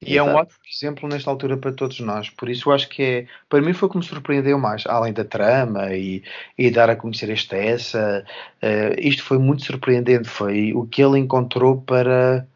E 0.00 0.14
Exato. 0.14 0.30
é 0.30 0.32
um 0.32 0.36
ótimo 0.36 0.60
exemplo 0.72 1.08
nesta 1.08 1.28
altura 1.28 1.56
para 1.56 1.72
todos 1.72 1.98
nós. 1.98 2.30
Por 2.30 2.48
isso 2.48 2.68
eu 2.68 2.72
acho 2.72 2.88
que 2.88 3.02
é. 3.02 3.26
Para 3.48 3.60
mim 3.60 3.72
foi 3.72 3.88
o 3.88 3.90
que 3.90 3.98
me 3.98 4.04
surpreendeu 4.04 4.56
mais, 4.56 4.86
além 4.86 5.12
da 5.12 5.24
trama 5.24 5.92
e, 5.92 6.22
e 6.56 6.70
dar 6.70 6.88
a 6.88 6.94
conhecer 6.94 7.30
esta 7.30 7.56
essa. 7.56 8.24
Uh, 8.62 8.94
isto 8.98 9.24
foi 9.24 9.38
muito 9.38 9.64
surpreendente. 9.64 10.28
Foi 10.28 10.72
o 10.72 10.86
que 10.86 11.02
ele 11.02 11.18
encontrou 11.18 11.80
para 11.80 12.46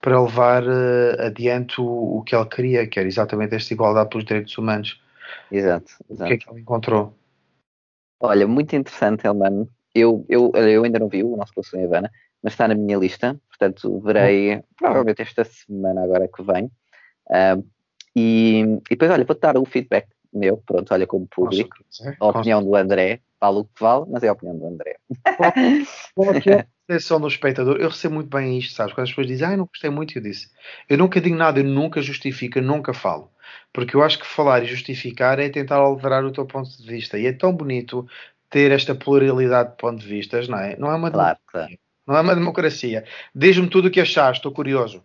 para 0.00 0.20
levar 0.20 0.62
uh, 0.64 1.26
adiante 1.26 1.80
o, 1.80 2.18
o, 2.18 2.22
que 2.22 2.34
ele 2.34 2.46
queria, 2.46 2.86
que 2.86 2.98
era 2.98 3.06
exatamente 3.06 3.54
esta 3.54 3.72
igualdade 3.72 4.08
pelos 4.08 4.24
direitos 4.24 4.56
humanos. 4.56 5.00
Exato, 5.52 5.92
exato. 6.08 6.24
O 6.24 6.26
que 6.26 6.32
é 6.32 6.38
que 6.38 6.50
ele 6.50 6.60
encontrou? 6.60 7.14
Olha, 8.18 8.46
muito 8.46 8.74
interessante, 8.74 9.26
Elmano. 9.26 9.68
Eu, 9.94 10.24
eu, 10.28 10.52
eu 10.54 10.84
ainda 10.84 10.98
não 10.98 11.08
vi 11.08 11.22
o 11.22 11.36
nosso 11.36 11.52
curso 11.52 11.76
em 11.76 11.84
Havana, 11.84 12.10
mas 12.42 12.52
está 12.52 12.68
na 12.68 12.74
minha 12.74 12.96
lista, 12.96 13.38
portanto 13.48 14.00
verei 14.00 14.56
oh. 14.56 14.62
provavelmente 14.76 15.22
esta 15.22 15.44
semana 15.44 16.02
agora 16.02 16.28
que 16.28 16.42
vem. 16.42 16.66
Uh, 17.26 17.64
e, 18.14 18.60
e 18.60 18.90
depois, 18.90 19.10
olha, 19.10 19.24
vou-te 19.24 19.40
dar 19.40 19.56
o 19.56 19.64
feedback 19.64 20.08
meu, 20.32 20.58
pronto, 20.58 20.92
olha 20.94 21.06
como 21.06 21.26
público, 21.26 21.76
a 22.20 22.26
opinião 22.26 22.62
do 22.62 22.74
André, 22.76 23.20
falo 23.38 23.60
o 23.60 23.64
que 23.64 23.80
vale, 23.80 24.06
mas 24.08 24.22
é 24.22 24.28
a 24.28 24.32
opinião 24.32 24.56
do 24.56 24.66
André. 24.66 24.96
Qual, 25.36 25.52
é 26.34 26.66
percepção 26.86 27.20
do 27.20 27.28
espectador, 27.28 27.76
eu 27.78 27.88
recebo 27.88 28.16
muito 28.16 28.28
bem 28.28 28.58
isto, 28.58 28.74
sabes? 28.74 28.92
Quando 28.92 29.04
as 29.04 29.10
pessoas 29.10 29.26
dizem, 29.26 29.46
ah, 29.46 29.56
não 29.56 29.66
gostei 29.66 29.90
muito, 29.90 30.16
eu 30.16 30.22
disse, 30.22 30.48
eu 30.88 30.98
nunca 30.98 31.20
digo 31.20 31.36
nada, 31.36 31.60
eu 31.60 31.64
nunca 31.64 32.00
justifico, 32.02 32.58
eu 32.58 32.62
nunca 32.62 32.92
falo. 32.92 33.30
Porque 33.72 33.96
eu 33.96 34.02
acho 34.02 34.18
que 34.18 34.26
falar 34.26 34.62
e 34.62 34.66
justificar 34.66 35.38
é 35.38 35.48
tentar 35.48 35.76
alterar 35.76 36.24
o 36.24 36.32
teu 36.32 36.46
ponto 36.46 36.68
de 36.68 36.86
vista. 36.86 37.18
E 37.18 37.26
é 37.26 37.32
tão 37.32 37.52
bonito 37.52 38.06
ter 38.50 38.72
esta 38.72 38.94
pluralidade 38.94 39.70
de 39.70 39.76
pontos 39.76 40.04
de 40.04 40.10
vista, 40.10 40.40
não 40.42 40.58
é? 40.58 40.76
Não 40.76 40.90
é 40.90 40.96
uma 40.96 41.10
claro, 41.10 41.38
democracia. 41.38 41.78
Não 42.06 42.16
é 42.16 42.20
uma 42.20 42.34
democracia. 42.34 43.04
Diz-me 43.34 43.68
tudo 43.70 43.88
o 43.88 43.90
que 43.90 44.00
achaste, 44.00 44.40
estou 44.40 44.52
curioso. 44.52 45.02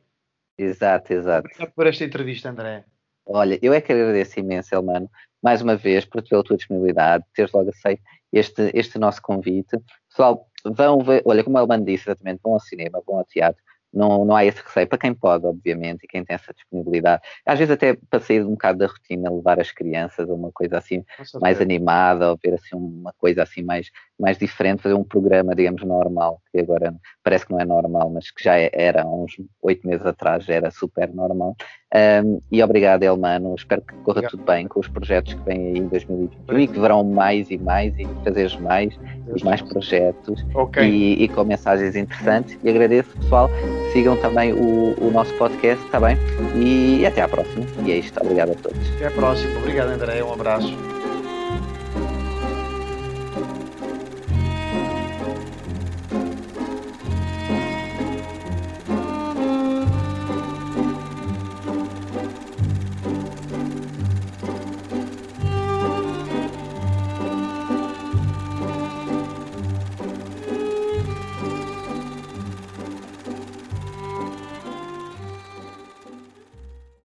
Exato, 0.58 1.14
exato. 1.14 1.48
Obrigado 1.48 1.74
por 1.74 1.88
esta 1.88 2.04
entrevista, 2.04 2.50
André. 2.50 2.84
Olha, 3.26 3.60
eu 3.62 3.74
é 3.74 3.82
que 3.82 3.92
agradeço 3.92 4.40
imenso, 4.40 4.74
Elmano, 4.74 5.10
mais 5.42 5.62
uma 5.62 5.76
vez, 5.76 6.06
por 6.06 6.22
pela 6.24 6.44
tua 6.44 6.58
disponibilidade, 6.58 7.24
teres 7.34 7.52
logo 7.52 7.70
aceito 7.70 8.02
este, 8.32 8.72
este 8.74 8.98
nosso 8.98 9.22
convite. 9.22 9.78
Pessoal, 10.10 10.48
vão 10.64 11.00
ver, 11.00 11.22
olha, 11.26 11.44
como 11.44 11.58
o 11.58 11.60
Elmano 11.60 11.86
disse 11.86 12.10
exatamente, 12.10 12.42
vão 12.44 12.54
ao 12.54 12.60
cinema, 12.60 13.02
vão 13.06 13.18
ao 13.18 13.26
teatro, 13.26 13.62
não, 13.96 14.26
não 14.26 14.36
há 14.36 14.44
esse 14.46 14.62
receio. 14.62 14.88
Para 14.88 14.98
quem 14.98 15.14
pode, 15.14 15.46
obviamente, 15.46 16.04
e 16.04 16.08
quem 16.08 16.24
tem 16.24 16.36
essa 16.36 16.54
disponibilidade. 16.54 17.22
Às 17.46 17.58
vezes 17.58 17.74
até 17.74 17.98
para 18.10 18.20
sair 18.20 18.44
um 18.44 18.52
bocado 18.52 18.80
da 18.80 18.88
rotina, 18.88 19.32
levar 19.32 19.60
as 19.60 19.72
crianças 19.72 20.30
a 20.30 20.34
uma 20.34 20.52
coisa 20.52 20.78
assim 20.78 21.04
mais 21.40 21.62
animada, 21.62 22.30
ou 22.30 22.40
ver 22.44 22.54
assim 22.56 22.76
uma 22.76 23.14
coisa 23.14 23.44
assim 23.44 23.64
mais, 23.64 23.90
mais 24.20 24.38
diferente, 24.38 24.82
fazer 24.82 24.96
um 24.96 25.04
programa, 25.04 25.54
digamos, 25.54 25.84
normal, 25.84 26.42
que 26.52 26.60
agora 26.60 26.96
parece 27.24 27.46
que 27.46 27.52
não 27.52 27.60
é 27.60 27.66
normal, 27.66 28.10
mas 28.10 28.32
que 28.32 28.44
já 28.44 28.58
é, 28.58 28.70
era 28.74 29.04
há 29.04 29.06
uns 29.06 29.34
oito 29.62 29.86
meses 29.88 30.06
atrás, 30.06 30.46
já 30.46 30.54
era 30.54 30.72
super 30.72 31.14
normal. 31.14 31.56
Um, 31.94 32.40
e 32.52 32.62
obrigado, 32.62 33.04
Elmano. 33.04 33.56
Espero 33.56 33.82
que 33.82 33.94
corra 33.96 34.20
obrigado. 34.20 34.32
tudo 34.32 34.44
bem 34.44 34.68
com 34.68 34.80
os 34.80 34.88
projetos 34.88 35.34
que 35.34 35.42
vêm 35.44 35.68
aí 35.68 35.78
em 35.78 35.88
2021 35.88 36.60
e 36.60 36.68
que 36.68 36.80
verão 36.80 37.04
mais 37.04 37.50
e 37.50 37.58
mais 37.58 37.98
e 37.98 38.06
fazeres 38.24 38.56
mais 38.58 38.94
e 39.34 39.44
mais 39.44 39.62
projetos 39.62 40.46
okay. 40.54 40.90
e, 40.90 41.24
e, 41.24 41.28
com 41.30 41.44
mensagens 41.46 41.96
interessantes. 41.96 42.58
E 42.64 42.70
agradeço, 42.70 43.10
pessoal. 43.18 43.50
Sigam 43.94 44.18
também 44.18 44.52
o, 44.54 44.94
o 45.00 45.12
nosso 45.12 45.34
podcast, 45.36 45.84
está 45.86 46.00
bem? 46.00 46.18
E 46.56 47.06
até 47.06 47.22
à 47.22 47.28
próxima. 47.28 47.66
E 47.86 47.92
é 47.92 47.98
isto. 47.98 48.20
Obrigado 48.22 48.52
a 48.52 48.56
todos. 48.56 48.96
Até 48.96 49.08
à 49.08 49.12
próxima. 49.12 49.58
Obrigado, 49.60 49.90
André. 49.90 50.24
Um 50.24 50.34
abraço. 50.34 50.95